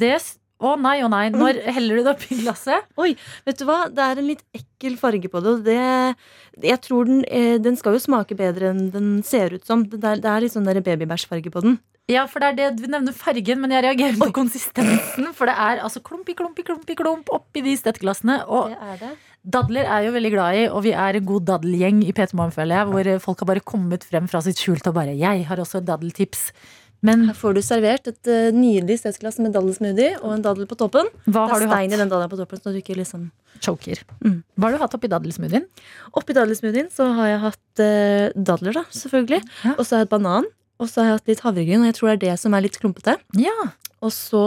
det 0.00 0.14
Å 0.58 0.74
nei, 0.80 0.96
å 1.06 1.08
nei. 1.12 1.28
Når 1.30 1.60
heller 1.70 2.00
du 2.00 2.02
det 2.02 2.14
oppi 2.16 2.40
glasset? 2.40 2.88
Oi, 3.02 3.12
Vet 3.46 3.60
du 3.60 3.66
hva? 3.68 3.84
Det 3.94 4.02
er 4.02 4.18
en 4.18 4.26
litt 4.26 4.42
ekkel 4.56 4.96
farge 4.98 5.30
på 5.30 5.42
det. 5.44 5.52
Og 5.52 5.66
det 5.66 6.68
jeg 6.68 6.80
tror 6.82 7.06
den, 7.06 7.22
eh, 7.30 7.58
den 7.62 7.78
skal 7.78 7.94
jo 7.94 8.02
smake 8.02 8.34
bedre 8.38 8.72
enn 8.72 8.88
den 8.94 9.12
ser 9.26 9.54
ut 9.54 9.66
som. 9.68 9.84
Det 9.86 10.02
er, 10.02 10.18
det 10.22 10.32
er 10.32 10.42
litt 10.42 10.56
sånn 10.56 10.66
babybæsjfarge 10.66 11.52
på 11.54 11.62
den. 11.62 11.78
Ja, 12.08 12.22
for 12.24 12.40
det 12.40 12.48
er 12.48 12.56
det 12.56 12.68
du 12.80 12.86
nevner 12.88 13.12
fargen, 13.12 13.60
men 13.60 13.72
jeg 13.74 13.84
reagerer 13.84 14.16
på 14.16 14.30
konsistensen. 14.38 15.28
For 15.36 15.50
det 15.50 15.54
er 15.60 15.82
altså 15.84 16.00
klump 16.00 16.30
i 16.32 16.36
klump 16.38 16.56
i 16.58 16.64
klump 16.64 16.88
i 16.88 16.96
klump 16.96 17.28
oppi 17.36 17.60
de 17.66 17.74
stettglassene. 17.76 18.40
Og 18.48 18.72
Det 18.72 18.78
er 18.80 19.02
det. 19.02 19.10
dadler 19.44 19.84
er 19.84 20.06
jo 20.06 20.14
veldig 20.16 20.32
glad 20.32 20.56
i, 20.56 20.62
og 20.72 20.82
vi 20.86 20.94
er 20.96 21.20
en 21.20 21.28
god 21.28 21.46
daddelgjeng 21.52 22.00
i 22.06 22.14
P3 22.16 22.32
Morgen, 22.32 22.56
føler 22.56 22.80
jeg. 22.80 22.88
Hvor 22.94 23.24
folk 23.26 23.44
har 23.44 23.50
bare 23.52 23.60
kommet 23.74 24.08
frem 24.08 24.26
fra 24.26 24.40
sitt 24.40 24.56
skjult 24.56 24.88
og 24.88 24.94
bare 24.94 25.12
'Jeg 25.12 25.46
har 25.46 25.56
også 25.60 25.78
et 25.78 25.86
daddeltips'. 25.86 26.50
Men 27.06 27.28
Her 27.28 27.36
får 27.38 27.54
du 27.54 27.60
servert 27.62 28.08
et 28.10 28.30
uh, 28.30 28.48
nydelig 28.54 28.98
stedsglass 29.02 29.38
med 29.38 29.52
daddelsmoothie 29.54 30.16
og 30.18 30.32
en 30.34 30.42
daddel 30.42 30.66
på 30.66 30.78
toppen. 30.80 31.06
hva 31.30 31.44
har 31.46 31.62
du 31.62 31.68
stein 31.68 31.86
i 31.86 31.94
hatt? 31.94 32.02
den 32.02 32.10
daddelen 32.10 32.32
på 32.32 32.40
toppen, 32.40 32.62
så 32.62 32.74
du 32.74 32.80
ikke 32.80 32.98
liksom 32.98 33.28
Choker. 33.62 33.98
Mm. 34.22 34.42
Hva 34.54 34.68
har 34.68 34.76
du 34.76 34.82
hatt 34.82 34.94
oppi 34.94 35.10
daddelsmoothien? 35.10 35.64
Oppi 36.18 36.34
daddelsmoothien 36.36 36.90
så 36.94 37.08
har 37.16 37.30
jeg 37.32 37.40
hatt 37.46 37.82
uh, 37.82 38.26
dadler, 38.34 38.80
da, 38.80 38.84
selvfølgelig. 38.94 39.42
Ja. 39.64 39.74
Og 39.76 39.82
så 39.86 39.96
har 39.96 40.02
jeg 40.02 40.08
hatt 40.08 40.14
banan. 40.14 40.50
Og 40.78 40.86
så 40.90 41.02
har 41.02 41.08
jeg 41.08 41.18
hatt 41.18 41.30
litt 41.32 41.42
havregryn, 41.42 41.82
og 41.82 41.88
jeg 41.90 41.96
tror 41.98 42.10
det 42.10 42.16
er 42.16 42.24
det 42.28 42.36
som 42.38 42.54
er 42.54 42.62
litt 42.62 42.78
klumpete. 42.78 43.16
Ja. 43.38 43.56
Og 43.98 44.12
så 44.14 44.42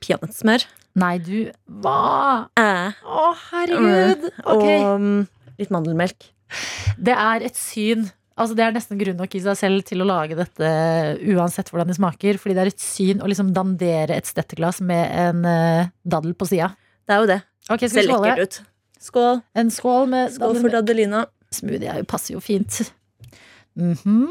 peanøttsmør. 0.00 0.64
Nei, 1.00 1.16
du 1.24 1.36
Hva? 1.84 2.48
Eh, 2.60 2.96
Å, 3.04 3.28
herregud. 3.50 4.26
Ok. 4.44 4.64
Og 4.64 4.96
um, 4.96 5.12
litt 5.60 5.72
mandelmelk. 5.72 6.28
Det 7.00 7.14
er 7.16 7.44
et 7.48 7.56
syn 7.56 8.10
Altså 8.36 8.56
Det 8.56 8.64
er 8.64 8.72
nesten 8.72 8.98
grunn 9.00 9.18
nok 9.20 9.34
i 9.36 9.40
seg 9.44 9.56
selv 9.60 9.84
til 9.84 10.00
å 10.02 10.06
lage 10.08 10.36
dette 10.38 10.68
uansett 11.34 11.68
hvordan 11.70 11.90
det 11.90 11.96
smaker. 11.98 12.38
Fordi 12.40 12.56
det 12.56 12.62
er 12.64 12.70
et 12.72 12.80
syn 12.82 13.20
å 13.20 13.28
liksom 13.28 13.52
dandere 13.56 14.16
et 14.16 14.28
stetteglass 14.28 14.80
med 14.80 15.04
en 15.26 15.44
uh, 15.44 15.90
daddel 16.04 16.32
på 16.38 16.48
sida. 16.48 16.70
Det 17.06 17.16
er 17.16 17.20
jo 17.24 17.30
det. 17.34 17.40
Okay, 17.68 17.88
Ser 17.92 18.08
lekkert 18.08 18.40
ut. 18.46 18.60
Skål. 19.02 19.42
En 19.58 19.70
skål 19.74 20.08
med 20.08 20.32
Skål 20.32 20.60
for 20.62 20.72
Dadelina. 20.72 21.26
Smoothie 21.52 21.90
er 21.90 21.98
jo- 22.00 22.08
passer 22.08 22.34
jo 22.34 22.40
fint. 22.40 22.92
Mm 23.76 23.96
-hmm. 23.96 24.30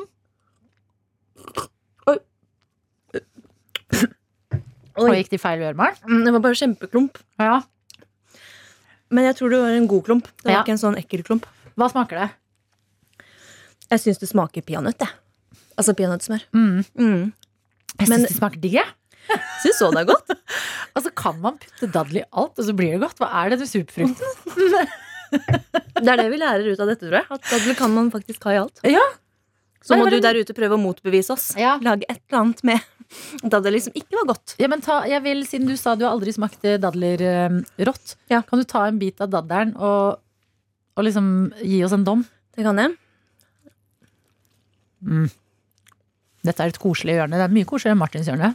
Oi. 5.02 5.16
gikk 5.22 5.30
det 5.32 5.40
i 5.40 5.42
feil 5.42 5.62
øre, 5.62 5.74
Maren? 5.78 5.96
Mm, 6.08 6.26
Det 6.26 6.34
var 6.34 6.40
bare 6.40 6.56
kjempeklump. 6.60 7.18
Ja. 7.40 7.62
Men 9.10 9.24
jeg 9.26 9.36
tror 9.36 9.50
det 9.50 9.60
var 9.60 9.70
en 9.70 9.88
god 9.88 10.04
klump. 10.04 10.24
Det 10.24 10.46
var 10.46 10.52
Ja. 10.52 10.64
ikke 10.64 10.76
en 10.76 10.78
sånn 10.78 10.98
ekkel 10.98 11.24
klump. 11.24 11.46
Hva 11.78 11.90
smaker 11.90 12.20
det? 12.20 12.30
Jeg 13.92 14.00
syns 14.06 14.22
det 14.22 14.30
smaker 14.32 14.64
peanøtt, 14.66 15.04
jeg. 15.04 15.12
Altså 15.80 15.94
peanøttsmør. 15.98 16.44
Mm. 16.56 16.82
Mm. 17.00 17.24
Jeg 18.00 18.08
syns 18.08 18.28
det 18.30 18.36
smaker 18.38 18.62
digg. 18.64 18.78
jeg. 18.80 18.90
Syns 19.62 19.78
så 19.80 19.92
det 19.94 20.02
er 20.06 20.10
godt. 20.14 20.32
Altså, 20.92 21.08
kan 21.16 21.38
man 21.40 21.56
putte 21.62 21.88
daddel 21.88 22.18
i 22.20 22.24
alt, 22.36 22.58
og 22.60 22.66
så 22.68 22.74
blir 22.76 22.92
det 22.92 23.00
godt? 23.00 23.20
Hva 23.22 23.30
er 23.42 23.54
denne 23.54 23.64
superfrukten? 23.70 24.90
Det 26.02 26.10
er 26.12 26.20
det 26.20 26.26
vi 26.34 26.40
lærer 26.42 26.66
ut 26.74 26.82
av 26.84 26.90
dette, 26.90 27.06
tror 27.06 27.16
jeg. 27.22 27.28
At 27.32 27.46
dadler 27.48 27.78
kan 27.80 27.94
man 27.96 28.10
faktisk 28.12 28.44
ha 28.50 28.56
i 28.58 28.60
alt. 28.60 28.82
Ja. 28.92 29.04
Så 29.88 29.96
må 29.96 30.10
du 30.12 30.18
der 30.20 30.36
ute 30.42 30.52
prøve 30.58 30.76
å 30.76 30.82
motbevise 30.82 31.32
oss. 31.32 31.46
Ja. 31.56 31.78
Lage 31.86 32.04
et 32.12 32.20
eller 32.28 32.42
annet 32.42 32.64
med 32.68 33.48
dadler 33.54 33.80
som 33.86 33.96
ikke 33.96 34.20
var 34.20 34.28
godt. 34.34 34.58
Ja, 34.60 34.68
men 34.72 34.84
ta, 34.84 35.00
jeg 35.08 35.24
vil, 35.24 35.46
Siden 35.48 35.72
du 35.72 35.78
sa 35.80 35.96
du 35.96 36.04
har 36.04 36.12
aldri 36.18 36.34
smakt 36.36 36.68
eh, 36.68 36.76
dadler 36.82 37.24
eh, 37.24 37.56
rått, 37.88 38.18
Ja. 38.34 38.42
kan 38.44 38.60
du 38.60 38.68
ta 38.68 38.84
en 38.90 39.00
bit 39.00 39.24
av 39.24 39.32
daddelen 39.32 39.72
og, 39.80 40.20
og 41.00 41.08
liksom 41.08 41.32
gi 41.64 41.80
oss 41.88 41.96
en 41.96 42.04
dom? 42.08 42.26
Det 42.56 42.68
kan 42.68 42.84
jeg. 42.84 42.98
Dette 45.02 46.64
er 46.66 46.72
et 46.74 46.80
koselig 46.82 47.16
hjørne. 47.20 47.38
Det 47.38 47.46
er 47.48 47.54
mye 47.54 47.68
koseligere 47.70 47.96
enn 47.98 48.02
Martins 48.02 48.30
hjørne. 48.30 48.54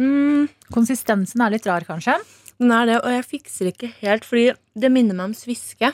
Mm, 0.00 0.46
Konsistensen 0.72 1.42
er 1.42 1.50
litt 1.52 1.66
rar, 1.66 1.84
kanskje. 1.86 2.14
den 2.60 2.70
er 2.72 2.86
det, 2.86 2.96
og 3.02 3.10
jeg 3.10 3.24
fikser 3.26 3.70
ikke 3.72 3.90
helt, 4.00 4.24
fordi 4.24 4.52
det 4.78 4.90
minner 4.92 5.16
meg 5.18 5.30
om 5.30 5.34
sviske. 5.34 5.92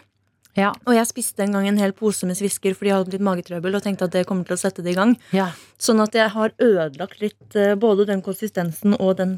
Ja. 0.57 0.71
Og 0.89 0.95
jeg 0.97 1.09
spiste 1.09 1.45
en 1.45 1.53
gang 1.53 1.67
en 1.69 1.79
hel 1.81 1.93
pose 1.93 2.25
med 2.29 2.37
svisker 2.39 2.73
fordi 2.73 2.89
jeg 2.89 2.97
hadde 2.97 3.13
litt 3.13 3.25
magetrøbbel 3.27 3.77
og 3.77 3.83
tenkte 3.85 4.07
at 4.09 4.15
det 4.15 4.23
kommer 4.29 4.47
til 4.49 4.57
å 4.57 4.61
sette 4.61 4.81
det 4.85 4.95
i 4.95 4.97
gang. 4.97 5.13
ja. 5.37 5.51
Sånn 5.77 6.01
at 6.01 6.15
jeg 6.17 6.31
har 6.33 6.55
ødelagt 6.57 7.21
litt 7.21 7.57
eh, 7.61 7.75
både 7.77 8.07
den 8.09 8.23
konsistensen 8.25 8.97
og 8.97 9.19
den 9.19 9.35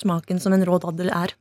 smaken 0.00 0.40
som 0.40 0.54
en 0.56 0.64
rå 0.64 0.78
daddel 0.80 1.10
er. 1.12 1.34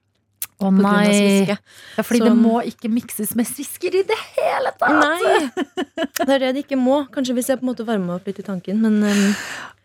Å 0.62 0.70
oh, 0.70 0.76
nei. 0.76 1.48
Ja, 1.50 2.04
fordi 2.06 2.22
Så- 2.22 2.30
det 2.30 2.36
må 2.38 2.62
ikke 2.70 2.92
mikses 2.92 3.34
med 3.38 3.50
svisker 3.50 3.96
i 3.98 4.04
det 4.06 4.18
hele 4.36 4.72
tatt! 4.78 4.94
Nei, 4.94 5.66
det 6.28 6.30
er 6.30 6.46
det 6.46 6.54
det 6.58 6.66
ikke 6.68 6.78
må. 6.78 7.02
Kanskje 7.14 7.36
hvis 7.38 7.50
jeg 7.50 7.62
på 7.62 7.66
en 7.66 7.72
måte 7.72 7.86
varmer 7.88 8.12
meg 8.12 8.20
opp 8.20 8.30
litt 8.30 8.42
i 8.44 8.46
tanken. 8.46 8.82
Men 8.84 9.00
um, 9.02 9.24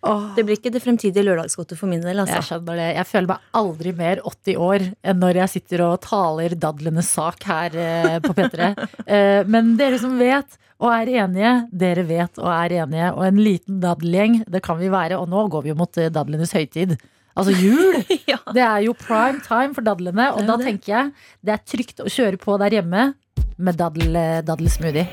oh. 0.04 0.26
det 0.36 0.44
blir 0.44 0.60
ikke 0.60 0.74
det 0.74 0.82
fremtidige 0.84 1.24
lørdagsgodtet 1.24 1.80
for 1.80 1.88
min 1.88 2.04
del. 2.04 2.20
jeg 2.20 2.36
Altså. 2.36 2.60
det. 2.60 2.76
Jeg 2.98 3.08
føler 3.08 3.30
meg 3.32 3.48
aldri 3.62 3.94
mer 3.96 4.20
80 4.20 4.60
år 4.68 4.86
enn 5.00 5.20
når 5.24 5.42
jeg 5.42 5.54
sitter 5.56 5.86
og 5.88 5.96
taler 6.04 6.56
dadlenes 6.66 7.10
sak 7.16 7.48
her 7.48 7.80
eh, 7.80 8.20
på 8.24 8.36
P3. 8.36 8.72
Eh, 9.06 9.46
men 9.46 9.76
dere 9.78 9.98
som 10.02 10.16
vet 10.18 10.56
og 10.82 10.90
er 10.90 11.10
enige, 11.22 11.50
dere 11.70 12.02
vet 12.08 12.40
og 12.42 12.48
er 12.50 12.74
enige. 12.82 13.10
Og 13.14 13.22
en 13.24 13.38
liten 13.40 13.78
daddelgjeng, 13.80 14.40
det 14.50 14.60
kan 14.66 14.80
vi 14.80 14.90
være. 14.92 15.20
Og 15.20 15.30
nå 15.30 15.46
går 15.52 15.64
vi 15.64 15.72
jo 15.72 15.78
mot 15.78 16.00
eh, 16.00 16.10
dadlenes 16.12 16.52
høytid. 16.56 16.96
Altså 17.36 17.52
jul. 17.52 18.00
Ja. 18.30 18.38
Det 18.54 18.62
er 18.64 18.80
jo 18.86 18.94
prime 18.98 19.42
time 19.44 19.74
for 19.76 19.84
dadlene, 19.86 20.30
og 20.34 20.46
da 20.48 20.56
det. 20.58 20.66
tenker 20.66 20.92
jeg 20.92 21.12
det 21.46 21.52
er 21.54 21.62
trygt 21.68 22.00
å 22.02 22.08
kjøre 22.10 22.40
på 22.42 22.56
der 22.62 22.78
hjemme 22.80 23.10
med 23.56 23.78
daddel, 23.78 24.16
daddelsmoothie. 24.46 25.06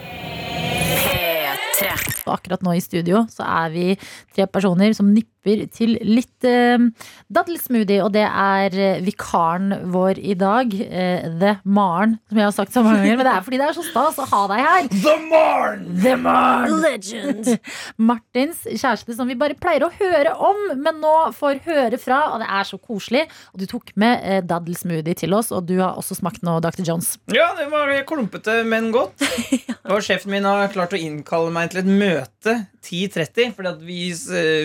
P3. 1.03 1.91
Og 2.25 2.31
akkurat 2.37 2.63
nå 2.65 2.73
i 2.77 2.81
studio 2.83 3.23
så 3.31 3.45
er 3.45 3.71
vi 3.73 3.85
tre 4.35 4.47
personer 4.47 4.95
som 4.97 5.09
nipper 5.13 5.31
til 5.43 5.95
litt 6.07 6.47
eh, 6.47 6.79
daddelsmoothie. 7.33 8.01
Og 8.03 8.11
det 8.15 8.25
er 8.25 8.77
eh, 8.77 9.01
vikaren 9.03 9.73
vår 9.93 10.19
i 10.21 10.35
dag, 10.39 10.73
eh, 10.73 11.27
The 11.39 11.55
Maren, 11.63 12.17
som 12.29 12.39
jeg 12.39 12.47
har 12.47 12.55
sagt 12.55 12.75
så 12.75 12.83
mange 12.85 13.03
ganger. 13.03 13.19
Men 13.19 13.27
det 13.29 13.33
er 13.35 13.45
fordi 13.47 13.59
det 13.61 13.67
er 13.67 13.77
så 13.77 13.85
stas 13.87 14.21
å 14.23 14.27
ha 14.31 14.41
deg 14.53 14.63
her. 14.63 14.89
The 14.93 15.15
Marn! 15.29 15.85
The 16.03 16.15
Maren! 16.19 16.77
Legend. 16.83 17.53
Martins 18.09 18.63
kjæreste 18.67 19.17
som 19.17 19.29
vi 19.29 19.37
bare 19.39 19.57
pleier 19.59 19.87
å 19.87 19.91
høre 19.93 20.35
om, 20.39 20.63
men 20.79 21.01
nå 21.03 21.15
får 21.37 21.63
høre 21.67 21.99
fra, 22.01 22.21
og 22.33 22.43
det 22.43 22.49
er 22.49 22.69
så 22.69 22.79
koselig. 22.79 23.25
Og 23.53 23.63
du 23.63 23.67
tok 23.69 23.93
med 23.99 24.23
eh, 24.23 24.43
daddelsmoothie 24.47 25.17
til 25.23 25.35
oss, 25.37 25.51
og 25.55 25.67
du 25.69 25.77
har 25.81 25.99
også 25.99 26.17
smakt 26.19 26.43
noe 26.45 26.63
Dr. 26.63 26.83
Johns. 26.87 27.15
Ja, 27.33 27.51
det 27.59 27.69
var 27.73 27.91
klumpete, 28.09 28.61
men 28.67 28.91
godt. 28.93 29.23
Og 29.93 29.99
sjefen 30.05 30.31
min 30.31 30.45
har 30.47 30.71
klart 30.71 30.95
å 30.95 30.99
innkalle 30.99 31.51
meg 31.53 31.73
til 31.73 31.83
et 31.83 31.89
møte 31.89 32.55
10.30. 32.83 33.53
For 33.55 33.67
vi, 33.87 33.99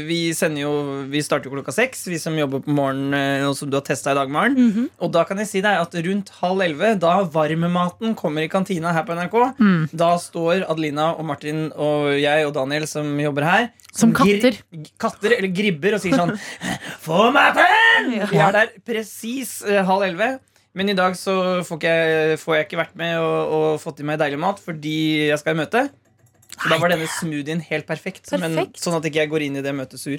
vi 0.09 0.19
sender 0.36 0.65
jo 0.65 0.73
Vi 1.12 1.20
starter 1.23 1.49
jo 1.49 1.55
klokka 1.57 1.73
seks, 1.74 2.03
vi 2.11 2.19
som 2.19 2.35
jobber 2.39 2.61
på 2.65 2.74
morgenen, 2.74 3.15
eh, 3.15 3.45
og 3.47 3.55
som 3.59 3.70
du 3.70 3.77
har 3.78 3.85
testa 3.86 4.12
i 4.12 4.19
dag, 4.19 4.31
Maren. 4.35 4.89
Og 5.01 5.12
da 5.15 5.23
kan 5.28 5.39
jeg 5.39 5.49
si 5.51 5.62
deg 5.65 5.78
at 5.81 5.95
rundt 6.09 6.32
halv 6.40 6.65
elleve, 6.66 6.93
da 7.01 7.15
varmematen 7.35 8.16
kommer 8.19 8.43
i 8.43 8.51
kantina 8.53 8.93
her 8.97 9.07
på 9.09 9.15
NRK, 9.19 9.39
da 9.97 10.11
står 10.19 10.66
Adelina 10.69 11.12
og 11.15 11.24
Martin 11.31 11.69
og 11.77 12.11
jeg 12.19 12.47
og 12.49 12.55
Daniel 12.59 12.86
som 12.90 13.15
jobber 13.23 13.47
her, 13.47 13.69
Som 13.95 14.12
katter. 14.15 14.59
katter 15.01 15.32
eller 15.39 15.49
gribber 15.55 15.95
og 15.97 16.03
sier 16.03 16.19
sånn 16.19 16.35
Få 17.07 17.31
maten! 17.35 18.11
Vi 18.31 18.39
er 18.43 18.53
der 18.53 18.74
presis 18.86 19.62
eh, 19.65 19.81
halv 19.86 20.05
elleve. 20.11 20.39
Men 20.77 20.90
i 20.93 20.95
dag 20.95 21.16
så 21.19 21.65
får, 21.66 21.78
jeg, 21.82 22.36
får 22.39 22.55
jeg 22.55 22.66
ikke 22.69 22.78
vært 22.78 22.99
med 23.01 23.16
og, 23.19 23.55
og 23.57 23.81
fått 23.82 24.03
i 24.03 24.07
meg 24.07 24.20
deilig 24.20 24.39
mat 24.39 24.61
fordi 24.62 25.31
jeg 25.31 25.39
skal 25.40 25.57
i 25.57 25.59
møte. 25.62 25.86
Så 26.59 26.70
da 26.72 26.78
var 26.82 26.93
denne 26.93 27.06
smoothien 27.18 27.60
helt 27.68 27.86
perfekt. 27.89 28.26
Men, 28.40 28.56
sånn 28.78 28.97
at 28.98 29.06
ikke 29.09 29.22
jeg 29.22 29.30
går 29.30 29.44
inn 29.47 29.59
i 29.60 29.62
det 29.64 29.72
møtet 29.76 30.01
sur. 30.02 30.18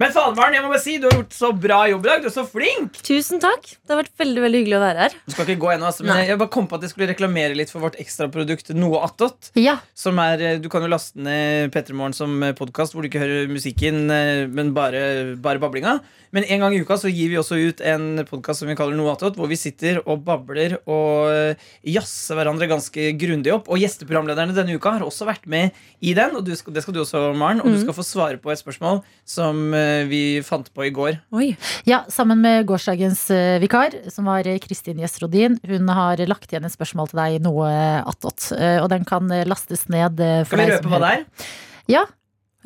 Men 0.00 0.12
faen, 0.14 0.34
Maren, 0.36 0.56
jeg 0.56 0.64
må 0.64 0.72
bare 0.72 0.82
si, 0.84 0.96
du 1.00 1.08
har 1.08 1.16
gjort 1.16 1.36
så 1.36 1.50
bra 1.56 1.80
jobb 1.90 2.04
i 2.06 2.10
dag. 2.10 2.24
Du 2.24 2.28
er 2.30 2.34
så 2.34 2.44
flink! 2.48 3.00
Tusen 3.06 3.40
takk. 3.42 3.64
Det 3.64 3.94
har 3.94 4.02
vært 4.02 4.12
veldig 4.20 4.44
veldig 4.44 4.62
hyggelig 4.62 4.78
å 4.78 4.82
være 4.84 5.06
her. 5.06 5.16
Du 5.24 5.34
skal 5.34 5.48
ikke 5.48 5.62
gå 5.64 5.72
ennå, 5.74 5.88
altså, 5.88 6.04
men 6.06 6.14
Nei. 6.14 6.26
jeg 6.28 6.40
bare 6.42 6.52
kom 6.58 6.68
på 6.70 6.78
at 6.78 6.86
jeg 6.86 6.92
skulle 6.92 7.10
reklamere 7.12 7.56
litt 7.58 7.72
for 7.72 7.84
vårt 7.84 7.98
ekstraprodukt 8.02 8.72
Noe 8.78 9.02
attåt. 9.06 9.50
Ja, 9.58 9.78
Som 9.98 10.20
er, 10.22 10.44
eh, 10.44 10.60
du 10.62 10.68
kan 10.72 10.84
jo 10.84 10.92
laste 10.92 11.18
ned 11.18 11.72
P3 11.74 11.96
Morgen 11.96 12.16
som 12.16 12.36
podkast, 12.58 12.94
hvor 12.94 13.02
du 13.02 13.10
ikke 13.10 13.22
hører 13.24 13.50
musikken, 13.50 14.04
eh, 14.12 14.46
men 14.46 14.74
bare, 14.76 15.36
bare 15.40 15.62
bablinga. 15.62 15.98
Men 16.36 16.44
en 16.44 16.60
gang 16.60 16.74
i 16.76 16.82
uka 16.84 16.98
så 17.00 17.08
gir 17.08 17.30
vi 17.32 17.38
også 17.40 17.56
ut 17.56 17.80
en 17.88 18.24
podkast 18.28 18.60
som 18.60 18.68
vi 18.68 18.76
kaller 18.76 18.96
Noe 18.98 19.14
attåt, 19.14 19.38
hvor 19.38 19.48
vi 19.48 19.56
sitter 19.56 20.02
og 20.04 20.24
babler 20.26 20.76
og 20.84 21.30
eh, 21.32 21.68
jazzer 21.88 22.36
hverandre 22.36 22.68
ganske 22.68 23.12
grundig 23.20 23.54
opp. 23.54 23.70
Og 23.72 23.80
gjesteprogramlederne 23.80 24.56
denne 24.56 24.76
uka 24.76 24.98
har 24.98 25.06
også 25.06 25.28
vært 25.28 25.48
med 25.48 25.72
i 25.98 26.12
den, 26.14 26.36
og 26.38 26.44
du 26.46 26.52
skal, 26.54 26.74
det 26.76 26.84
skal 26.84 26.94
du 26.94 27.00
også, 27.02 27.20
Maren. 27.34 27.60
Og 27.62 27.72
du 27.74 27.78
skal 27.80 27.96
få 27.96 28.04
svare 28.06 28.38
på 28.38 28.52
et 28.52 28.60
spørsmål 28.60 29.00
som 29.26 29.74
eh, 29.74 30.06
vi 30.10 30.20
fant 30.46 30.68
på 30.74 30.86
i 30.86 30.92
går. 30.94 31.18
Oi. 31.34 31.48
Ja, 31.88 32.04
sammen 32.12 32.42
med 32.44 32.68
gårsdagens 32.68 33.24
eh, 33.34 33.56
vikar, 33.62 33.96
som 34.14 34.30
var 34.30 34.46
eh, 34.46 34.60
Kristin 34.62 35.00
Gjesrodin. 35.02 35.58
Hun 35.66 35.90
har 35.90 36.22
lagt 36.30 36.52
igjen 36.52 36.68
et 36.68 36.74
spørsmål 36.74 37.10
til 37.10 37.22
deg, 37.22 37.40
noe 37.46 37.72
attåt. 38.04 38.52
Og 38.54 38.86
den 38.92 39.08
kan 39.08 39.26
lastes 39.48 39.88
ned 39.90 40.22
for 40.46 40.54
Skal 40.54 40.64
vi 40.64 40.70
røpe 40.76 40.92
hva 40.92 41.02
det 41.02 41.10
er? 41.16 41.50
Ja, 41.88 42.06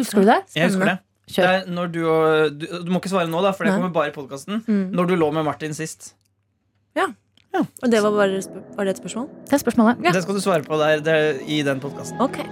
husker 0.00 0.22
du 0.22 0.28
det? 0.28 0.42
Jeg 0.58 0.68
husker 0.72 0.92
det. 0.92 0.98
Det 1.32 1.86
du, 1.94 2.02
du, 2.52 2.66
du 2.84 2.90
må 2.92 3.00
ikke 3.00 3.12
svare 3.14 3.30
nå, 3.30 3.40
da, 3.40 3.54
for 3.56 3.64
det 3.64 3.72
kommer 3.72 3.94
bare 3.94 4.12
i 4.12 4.16
podkasten. 4.16 4.60
Mm. 4.66 4.90
Når 4.92 5.08
du 5.08 5.16
lå 5.16 5.30
med 5.32 5.46
Martin 5.48 5.72
sist. 5.76 6.12
Og 7.60 7.90
det 7.92 8.00
var, 8.00 8.14
bare, 8.16 8.42
var 8.76 8.88
det 8.88 8.94
et 8.94 9.02
spørsmål? 9.02 9.28
Det 9.48 9.58
er 9.58 9.60
spørsmålet. 9.60 10.04
Det 10.08 10.22
skal 10.24 10.38
du 10.38 10.40
svare 10.44 10.64
på 10.64 10.78
der, 10.80 11.02
der, 11.04 11.42
i 11.44 11.60
den 11.66 11.82
podkasten. 11.82 12.20
Ok. 12.22 12.40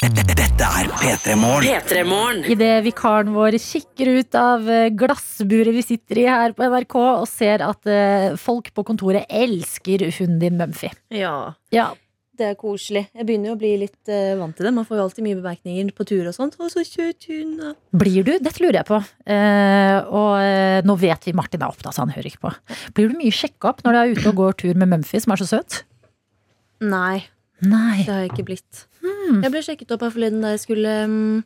Dette 0.00 0.64
er 0.64 0.88
P3 1.00 1.34
Morgen. 1.40 1.64
P3 1.64 2.02
Morgen. 2.04 2.42
Idet 2.52 2.82
vikaren 2.84 3.30
vår 3.32 3.56
kikker 3.60 4.10
ut 4.18 4.36
av 4.36 4.68
eh, 4.68 4.90
glassburet 4.92 5.72
vi 5.72 5.84
sitter 5.84 6.20
i 6.20 6.26
her 6.28 6.52
på 6.56 6.68
NRK, 6.68 6.96
og 7.00 7.24
ser 7.28 7.64
at 7.64 7.88
eh, 7.88 8.36
folk 8.40 8.68
på 8.76 8.84
kontoret 8.90 9.24
elsker 9.28 10.04
hunden 10.18 10.38
din 10.42 10.60
Mumphy. 10.60 10.92
Ja. 11.16 11.54
Ja, 11.72 11.90
Det 12.40 12.46
er 12.48 12.54
koselig. 12.56 13.02
Jeg 13.12 13.26
begynner 13.28 13.50
jo 13.50 13.54
å 13.56 13.60
bli 13.60 13.70
litt 13.82 14.08
uh, 14.08 14.32
vant 14.40 14.54
til 14.56 14.64
det. 14.64 14.70
Man 14.72 14.86
får 14.88 14.96
jo 14.96 15.02
alltid 15.04 15.24
mye 15.26 15.36
bemerkninger 15.42 15.90
på 15.96 16.06
tur 16.08 16.28
og 16.30 16.32
sånt. 16.32 16.54
Og 16.62 16.70
så 16.72 16.80
søt 16.88 17.26
hund. 17.28 17.60
Blir 18.00 18.24
du? 18.24 18.32
Dette 18.40 18.62
lurer 18.64 18.78
jeg 18.80 18.88
på. 18.88 19.00
Uh, 19.28 19.98
og 20.08 20.30
eh, 20.40 20.78
nå 20.88 20.96
vet 21.02 21.28
vi 21.28 21.34
Martin 21.36 21.60
er 21.60 21.68
opptatt, 21.68 21.92
så 21.96 22.06
han 22.06 22.14
hører 22.14 22.30
ikke 22.30 22.40
på. 22.46 22.54
Blir 22.96 23.12
du 23.12 23.18
mye 23.20 23.34
sjekka 23.34 23.74
opp 23.74 23.84
når 23.84 23.92
du 23.92 24.00
er 24.00 24.14
ute 24.16 24.32
og 24.32 24.38
går 24.40 24.56
tur 24.64 24.80
med 24.80 24.88
Mumphy, 24.94 25.20
som 25.20 25.34
er 25.36 25.42
så 25.42 25.50
søt? 25.50 25.82
Nei, 26.80 27.26
Nei. 27.60 27.98
det 28.06 28.08
har 28.08 28.22
jeg 28.24 28.32
ikke 28.32 28.48
blitt. 28.48 28.86
Jeg 29.04 29.52
ble 29.52 29.60
sjekket 29.64 29.92
opp 29.94 30.06
her 30.06 30.12
forleden 30.14 30.40
da 30.44 30.54
jeg 30.54 30.62
skulle 30.64 30.94
um, 31.04 31.42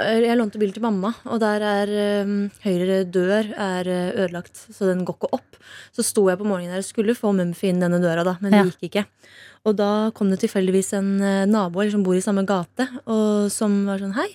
Jeg 0.00 0.36
lånte 0.40 0.60
bil 0.60 0.72
til 0.72 0.84
mamma, 0.84 1.12
og 1.28 1.42
der 1.44 1.64
er 1.68 1.92
um, 2.24 2.36
høyre 2.64 3.02
dør 3.12 3.52
er 3.52 3.92
ødelagt, 4.24 4.64
så 4.72 4.88
den 4.88 5.04
går 5.04 5.18
ikke 5.20 5.32
opp. 5.36 5.60
Så 5.92 6.04
sto 6.08 6.24
jeg 6.32 6.40
på 6.40 6.48
morgenen 6.48 6.72
der 6.72 6.80
og 6.80 6.88
skulle 6.88 7.16
få 7.18 7.34
Mumphy 7.36 7.68
inn 7.68 7.84
denne 7.84 8.00
døra, 8.00 8.24
da, 8.24 8.38
men 8.40 8.56
Ja. 8.56 8.64
det 8.64 8.72
gikk 8.78 8.88
ikke. 8.88 9.04
Og 9.62 9.76
da 9.78 10.10
kom 10.16 10.30
det 10.32 10.40
tilfeldigvis 10.42 10.90
en 10.98 11.10
uh, 11.22 11.46
nabo 11.46 11.84
som 11.90 12.02
bor 12.02 12.18
i 12.18 12.24
samme 12.24 12.42
gate, 12.48 12.88
og 13.06 13.50
som 13.54 13.84
var 13.86 14.02
sånn 14.02 14.16
hei. 14.16 14.28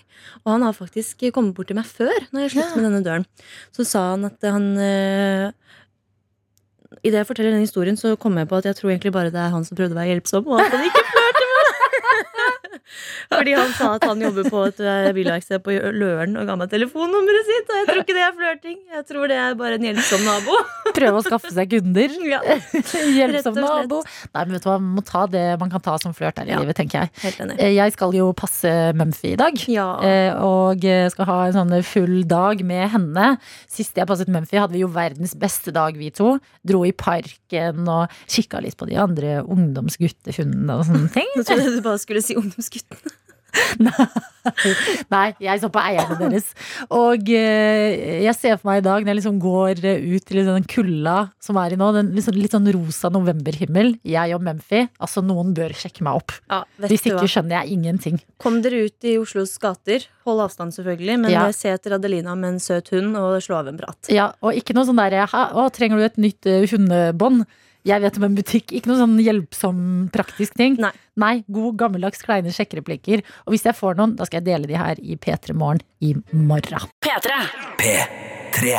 Og 0.45 0.54
han 0.54 0.64
har 0.64 0.78
faktisk 0.78 1.26
kommet 1.36 1.58
bort 1.58 1.68
til 1.72 1.78
meg 1.80 1.90
før, 1.90 2.16
når 2.32 2.45
jeg 2.45 2.54
sluttet 2.56 2.78
med 2.80 2.88
denne 2.88 3.04
døren. 3.04 3.28
Så 3.76 3.84
sa 3.88 4.12
han 4.14 4.28
at 4.30 4.48
han 4.48 4.70
uh, 4.80 5.49
Idet 7.04 7.20
jeg 7.20 7.28
forteller 7.28 7.52
den 7.54 7.66
historien, 7.66 7.98
så 7.99 8.16
kommer 8.16 8.41
jeg 8.41 8.49
på 8.49 8.58
at 8.58 8.66
jeg 8.70 8.78
tror 8.78 8.90
egentlig 8.90 9.12
bare 9.14 9.32
det 9.32 9.40
er 9.40 9.52
han 9.52 9.66
som 9.68 9.78
prøvde 9.78 9.94
å 9.94 9.99
være 9.99 10.14
hjelpsom, 10.14 10.48
og 10.48 10.62
at 10.64 10.72
han 10.72 10.88
ikke 10.88 11.04
flørte 11.12 11.44
med 11.49 11.58
meg. 11.60 12.78
Fordi 13.32 13.54
han 13.58 13.72
sa 13.76 13.90
at 13.98 14.06
han 14.08 14.22
jobber 14.24 14.48
på 14.52 14.62
et 14.70 14.80
eh, 14.80 15.10
bilverksted 15.18 15.64
på 15.66 15.76
Løren 15.95 16.38
og 16.40 16.48
ga 16.48 16.56
meg 16.60 16.70
telefonnummeret 16.72 17.48
sitt. 17.49 17.72
Og 17.74 17.80
jeg 17.82 17.88
tror 17.90 18.02
ikke 18.04 18.16
det 18.18 18.24
er 18.26 18.36
flørting. 18.38 18.78
Jeg 18.98 19.06
tror 19.10 19.28
det 19.32 19.38
er 19.44 19.58
bare 19.60 19.78
en 19.80 19.88
hjelpsom 19.90 20.24
nabo. 20.28 20.56
Prøve 20.98 21.20
å 21.20 21.26
skaffe 21.26 21.52
seg 21.54 21.72
kunder. 21.76 22.16
Ja, 22.34 22.40
Hjelpsom 23.18 23.56
nabo. 23.60 24.02
Nei, 24.34 24.44
men 24.48 24.56
vet 24.58 24.64
du 24.66 24.70
hva, 24.70 24.78
man 24.82 24.95
må 24.98 25.04
ta 25.08 25.26
det 25.32 25.44
man 25.62 25.72
kan 25.72 25.84
ta 25.84 25.98
som 26.02 26.14
flørt 26.16 26.40
her 26.41 26.48
i 26.49 26.54
Ja. 26.56 26.62
livet, 26.64 26.78
tenker 26.80 27.06
jeg. 27.06 27.36
Eh, 27.58 27.74
Jeg 27.78 27.94
skal 27.95 28.16
jo 28.16 28.30
passe 28.38 28.72
Mumphy 28.98 29.34
i 29.36 29.40
dag. 29.40 29.60
Ja. 29.72 29.88
Eh, 30.04 30.32
og 30.44 30.84
eh, 30.88 31.08
skal 31.14 31.28
ha 31.30 31.38
en 31.48 31.56
sånn 31.58 31.76
full 31.88 32.22
dag 32.28 32.64
med 32.68 32.88
henne. 32.95 33.34
Sist 33.72 33.98
jeg 33.99 34.08
passet 34.10 34.32
Mumphy, 34.32 34.58
hadde 34.60 34.76
vi 34.76 34.84
jo 34.86 34.91
verdens 34.94 35.36
beste 35.40 35.74
dag, 35.76 35.98
vi 35.99 36.10
to. 36.16 36.38
Dro 36.68 36.84
i 36.88 36.94
parken 36.95 37.84
og 37.91 38.12
kikka 38.32 38.62
litt 38.64 38.78
på 38.80 38.88
de 38.90 38.98
andre 39.02 39.38
ungdomsguttehundene 39.44 40.80
og 40.80 40.88
sånne 40.90 41.12
ting. 41.16 41.30
Nå 41.38 41.44
trodde 41.48 41.68
jeg 41.68 41.78
du 41.78 41.86
bare 41.86 42.02
skulle 42.02 42.24
si 42.26 42.36
ungdomsgutten. 42.40 43.16
Nei, 45.11 45.25
jeg 45.43 45.61
så 45.61 45.69
på 45.71 45.81
eierne 45.81 46.17
deres. 46.21 46.49
Og 46.93 47.29
eh, 47.35 48.23
jeg 48.25 48.35
ser 48.38 48.55
for 48.59 48.69
meg 48.71 48.81
i 48.81 48.85
dag, 48.85 49.03
når 49.03 49.11
jeg 49.11 49.19
liksom 49.19 49.39
går 49.43 49.81
ut 49.84 50.27
til 50.29 50.41
den 50.47 50.67
kulda 50.69 51.17
som 51.43 51.59
er 51.61 51.75
i 51.75 51.79
nå, 51.79 51.89
den 51.95 52.11
sånn, 52.23 52.39
litt 52.39 52.55
sånn 52.55 52.69
rosa 52.75 53.11
novemberhimmel, 53.13 53.95
jeg 54.07 54.35
og 54.38 54.43
Mumphy, 54.47 54.85
altså 55.03 55.23
noen 55.25 55.53
bør 55.57 55.75
sjekke 55.77 56.05
meg 56.07 56.21
opp. 56.21 56.35
Ja, 56.51 56.63
Hvis 56.85 57.05
ikke 57.09 57.27
skjønner 57.29 57.61
jeg 57.61 57.77
ingenting. 57.77 58.21
Kom 58.41 58.61
dere 58.65 58.85
ut 58.88 59.07
i 59.07 59.17
Oslos 59.21 59.55
gater. 59.61 60.07
Hold 60.27 60.43
avstand, 60.47 60.75
selvfølgelig. 60.75 61.19
Men 61.25 61.31
Ja. 61.31 61.45
se 61.55 61.71
etter 61.71 61.95
Adelina 61.97 62.35
med 62.35 62.55
en 62.55 62.59
søt 62.63 62.91
hund, 62.95 63.15
og 63.19 63.39
slå 63.43 63.61
av 63.61 63.67
en 63.71 63.77
prat. 63.79 64.09
Ja, 64.13 64.31
og 64.41 64.53
ikke 64.57 64.75
noe 64.75 64.88
sånn 64.88 64.99
derre 64.99 65.27
«Hæ, 65.27 65.45
Å, 65.57 65.69
trenger 65.73 65.97
du 65.99 66.03
et 66.07 66.17
nytt 66.19 66.45
eh, 66.49 66.65
hundebånd? 66.67 67.45
Jeg 67.88 68.03
vet 68.03 68.18
om 68.19 68.26
en 68.27 68.35
butikk. 68.35 68.73
Ikke 68.76 68.91
noe 68.91 68.99
sånn 68.99 69.15
hjelpsom, 69.23 69.77
praktisk 70.11 70.57
ting. 70.59 70.76
Nei. 70.81 71.35
god, 71.47 71.77
gammeldags 71.80 72.23
kleine 72.26 72.51
sjekkereplikker. 72.51 73.23
Og 73.45 73.55
hvis 73.55 73.64
jeg 73.68 73.77
får 73.77 73.95
noen, 73.99 74.18
da 74.19 74.27
skal 74.27 74.41
jeg 74.41 74.49
dele 74.49 74.68
de 74.68 74.76
her 74.80 74.99
i 74.99 75.15
P3 75.15 75.55
Morgen 75.55 75.80
i 76.03 76.14
morgen. 76.35 76.89
P3. 77.05 77.38
P3. 77.80 78.76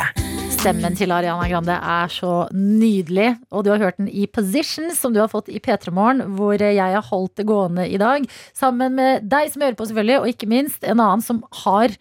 Stemmen 0.59 0.97
til 0.99 1.15
Ariana 1.15 1.47
Grande 1.49 1.77
er 1.79 2.13
så 2.13 2.33
nydelig, 2.53 3.31
og 3.55 3.65
du 3.65 3.71
har 3.73 3.81
hørt 3.81 4.01
den 4.01 4.11
i 4.11 4.27
Positions, 4.27 4.99
som 4.99 5.15
du 5.15 5.21
har 5.23 5.31
fått 5.33 5.49
i 5.49 5.61
P3 5.63 5.95
Morgen, 5.95 6.35
hvor 6.37 6.59
jeg 6.59 6.77
har 6.77 7.09
holdt 7.09 7.39
det 7.39 7.47
gående 7.49 7.87
i 7.89 8.01
dag, 8.01 8.27
sammen 8.59 8.99
med 8.99 9.29
deg 9.31 9.53
som 9.53 9.65
hører 9.65 9.79
på, 9.79 9.87
selvfølgelig, 9.89 10.19
og 10.21 10.33
ikke 10.35 10.51
minst 10.51 10.83
en 10.83 10.99
annen 10.99 11.25
som 11.25 11.45
har 11.63 11.95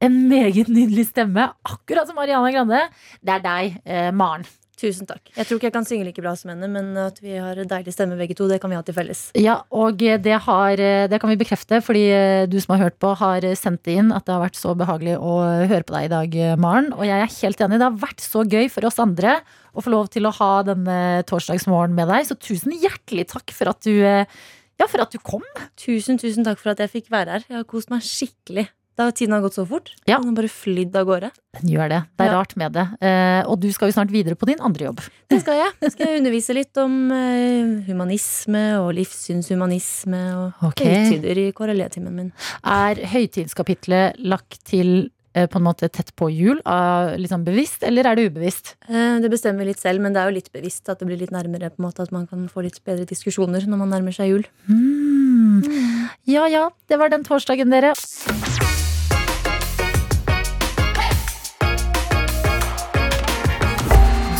en 0.00 0.16
meget 0.30 0.70
nydelig 0.72 1.10
stemme, 1.10 1.50
akkurat 1.68 2.08
som 2.08 2.18
Ariana 2.22 2.50
Grande. 2.54 2.86
Det 3.20 3.36
er 3.36 3.44
deg, 3.44 3.78
eh, 3.84 4.08
Maren. 4.14 4.48
Tusen 4.78 5.08
takk. 5.08 5.24
Jeg 5.34 5.48
tror 5.48 5.58
ikke 5.58 5.68
jeg 5.68 5.74
kan 5.74 5.86
synge 5.88 6.06
like 6.06 6.22
bra 6.22 6.34
som 6.38 6.52
henne, 6.52 6.68
men 6.70 6.92
at 7.02 7.18
vi 7.22 7.34
har 7.34 7.58
deilig 7.58 7.94
stemme 7.94 8.18
begge 8.18 8.36
to, 8.38 8.46
det 8.50 8.60
kan 8.62 8.70
vi 8.70 8.78
ha 8.78 8.84
til 8.86 8.94
felles. 8.96 9.24
Ja, 9.38 9.60
og 9.74 9.98
det, 9.98 10.36
har, 10.46 10.82
det 11.10 11.18
kan 11.18 11.32
vi 11.32 11.38
bekrefte, 11.40 11.80
fordi 11.84 12.04
eh, 12.14 12.44
du 12.50 12.58
som 12.62 12.76
har 12.76 12.86
hørt 12.86 12.98
på, 13.02 13.10
har 13.18 13.46
sendt 13.58 13.90
inn 13.90 14.12
at 14.14 14.28
det 14.28 14.36
har 14.36 14.44
vært 14.44 14.58
så 14.60 14.76
behagelig 14.78 15.16
å 15.18 15.40
høre 15.66 15.84
på 15.86 15.96
deg 15.96 16.06
i 16.06 16.12
dag, 16.14 16.38
Maren. 16.62 16.92
Og 16.94 17.02
jeg 17.08 17.24
er 17.24 17.34
helt 17.40 17.64
enig. 17.66 17.80
Det 17.80 17.88
har 17.88 18.02
vært 18.06 18.22
så 18.22 18.44
gøy 18.46 18.70
for 18.72 18.86
oss 18.86 19.02
andre 19.02 19.40
å 19.78 19.84
få 19.84 19.92
lov 19.94 20.08
til 20.12 20.26
å 20.28 20.34
ha 20.38 20.52
denne 20.66 20.98
torsdagsmorgen 21.28 21.94
med 21.96 22.10
deg. 22.10 22.26
Så 22.28 22.38
tusen 22.38 22.74
hjertelig 22.74 23.28
takk 23.34 23.54
for 23.54 23.72
at 23.72 23.82
du, 23.86 23.94
eh, 24.06 24.26
ja, 24.78 24.86
for 24.86 25.02
at 25.02 25.14
du 25.14 25.18
kom. 25.18 25.44
Tusen, 25.78 26.18
tusen 26.18 26.46
takk 26.46 26.60
for 26.60 26.72
at 26.74 26.82
jeg 26.82 26.94
fikk 26.94 27.12
være 27.14 27.38
her. 27.38 27.46
Jeg 27.48 27.60
har 27.60 27.68
kost 27.68 27.90
meg 27.90 28.06
skikkelig. 28.06 28.68
Da 28.98 29.10
Tiden 29.14 29.32
har 29.36 29.42
gått 29.44 29.54
så 29.54 29.62
fort. 29.66 29.92
Ja. 30.10 30.16
Den 30.18 30.32
har 30.32 30.36
bare 30.40 30.48
flydd 30.50 30.96
av 30.98 31.04
gårde. 31.06 31.28
Den 31.60 31.70
gjør 31.70 31.88
det. 31.92 32.00
Det 32.18 32.24
er 32.26 32.32
Ja. 32.32 32.38
rart 32.40 32.56
med 32.58 32.72
det. 32.74 32.86
Eh, 33.00 33.42
og 33.46 33.60
du 33.62 33.70
skal 33.72 33.88
jo 33.88 33.94
snart 33.94 34.10
videre 34.10 34.34
på 34.34 34.46
din 34.46 34.58
andre 34.60 34.88
jobb. 34.88 35.00
Det 35.30 35.40
skal 35.42 35.54
jeg. 35.54 35.90
Skal 35.92 36.06
jeg 36.08 36.18
undervise 36.20 36.54
litt 36.56 36.76
om 36.82 36.96
eh, 37.12 37.84
humanisme 37.86 38.64
og 38.82 38.90
livssynshumanisme 38.98 40.22
og 40.34 40.66
okay. 40.72 41.04
høytider 41.12 41.38
i 41.46 41.52
KRLE-timen 41.52 42.12
min. 42.12 42.32
Er 42.64 42.96
høytidskapitlet 43.06 44.18
lagt 44.18 44.64
til 44.66 45.10
eh, 45.34 45.46
på 45.46 45.60
en 45.60 45.66
måte 45.68 45.86
tett 45.94 46.10
på 46.18 46.26
jul, 46.34 46.58
liksom 47.22 47.44
bevisst, 47.46 47.84
eller 47.86 48.04
er 48.04 48.16
det 48.18 48.32
ubevisst? 48.32 48.74
Eh, 48.88 49.20
Det 49.22 49.30
bestemmer 49.30 49.62
vi 49.62 49.70
litt 49.70 49.78
selv, 49.80 50.00
men 50.02 50.12
det 50.12 50.22
er 50.24 50.30
jo 50.32 50.34
litt 50.40 50.50
bevisst 50.52 50.88
at 50.88 50.98
det 50.98 51.06
blir 51.06 51.18
litt 51.22 51.30
nærmere. 51.30 51.70
på 51.70 51.78
en 51.78 51.86
måte 51.86 52.02
At 52.02 52.10
man 52.10 52.26
kan 52.26 52.48
få 52.48 52.62
litt 52.66 52.82
bedre 52.84 53.06
diskusjoner 53.06 53.62
når 53.62 53.78
man 53.78 53.90
nærmer 53.90 54.12
seg 54.12 54.28
jul. 54.34 54.44
Mm. 54.68 56.08
Ja 56.26 56.46
ja, 56.50 56.70
det 56.88 56.98
var 56.98 57.08
den 57.10 57.22
torsdagen, 57.24 57.70
dere. 57.70 57.94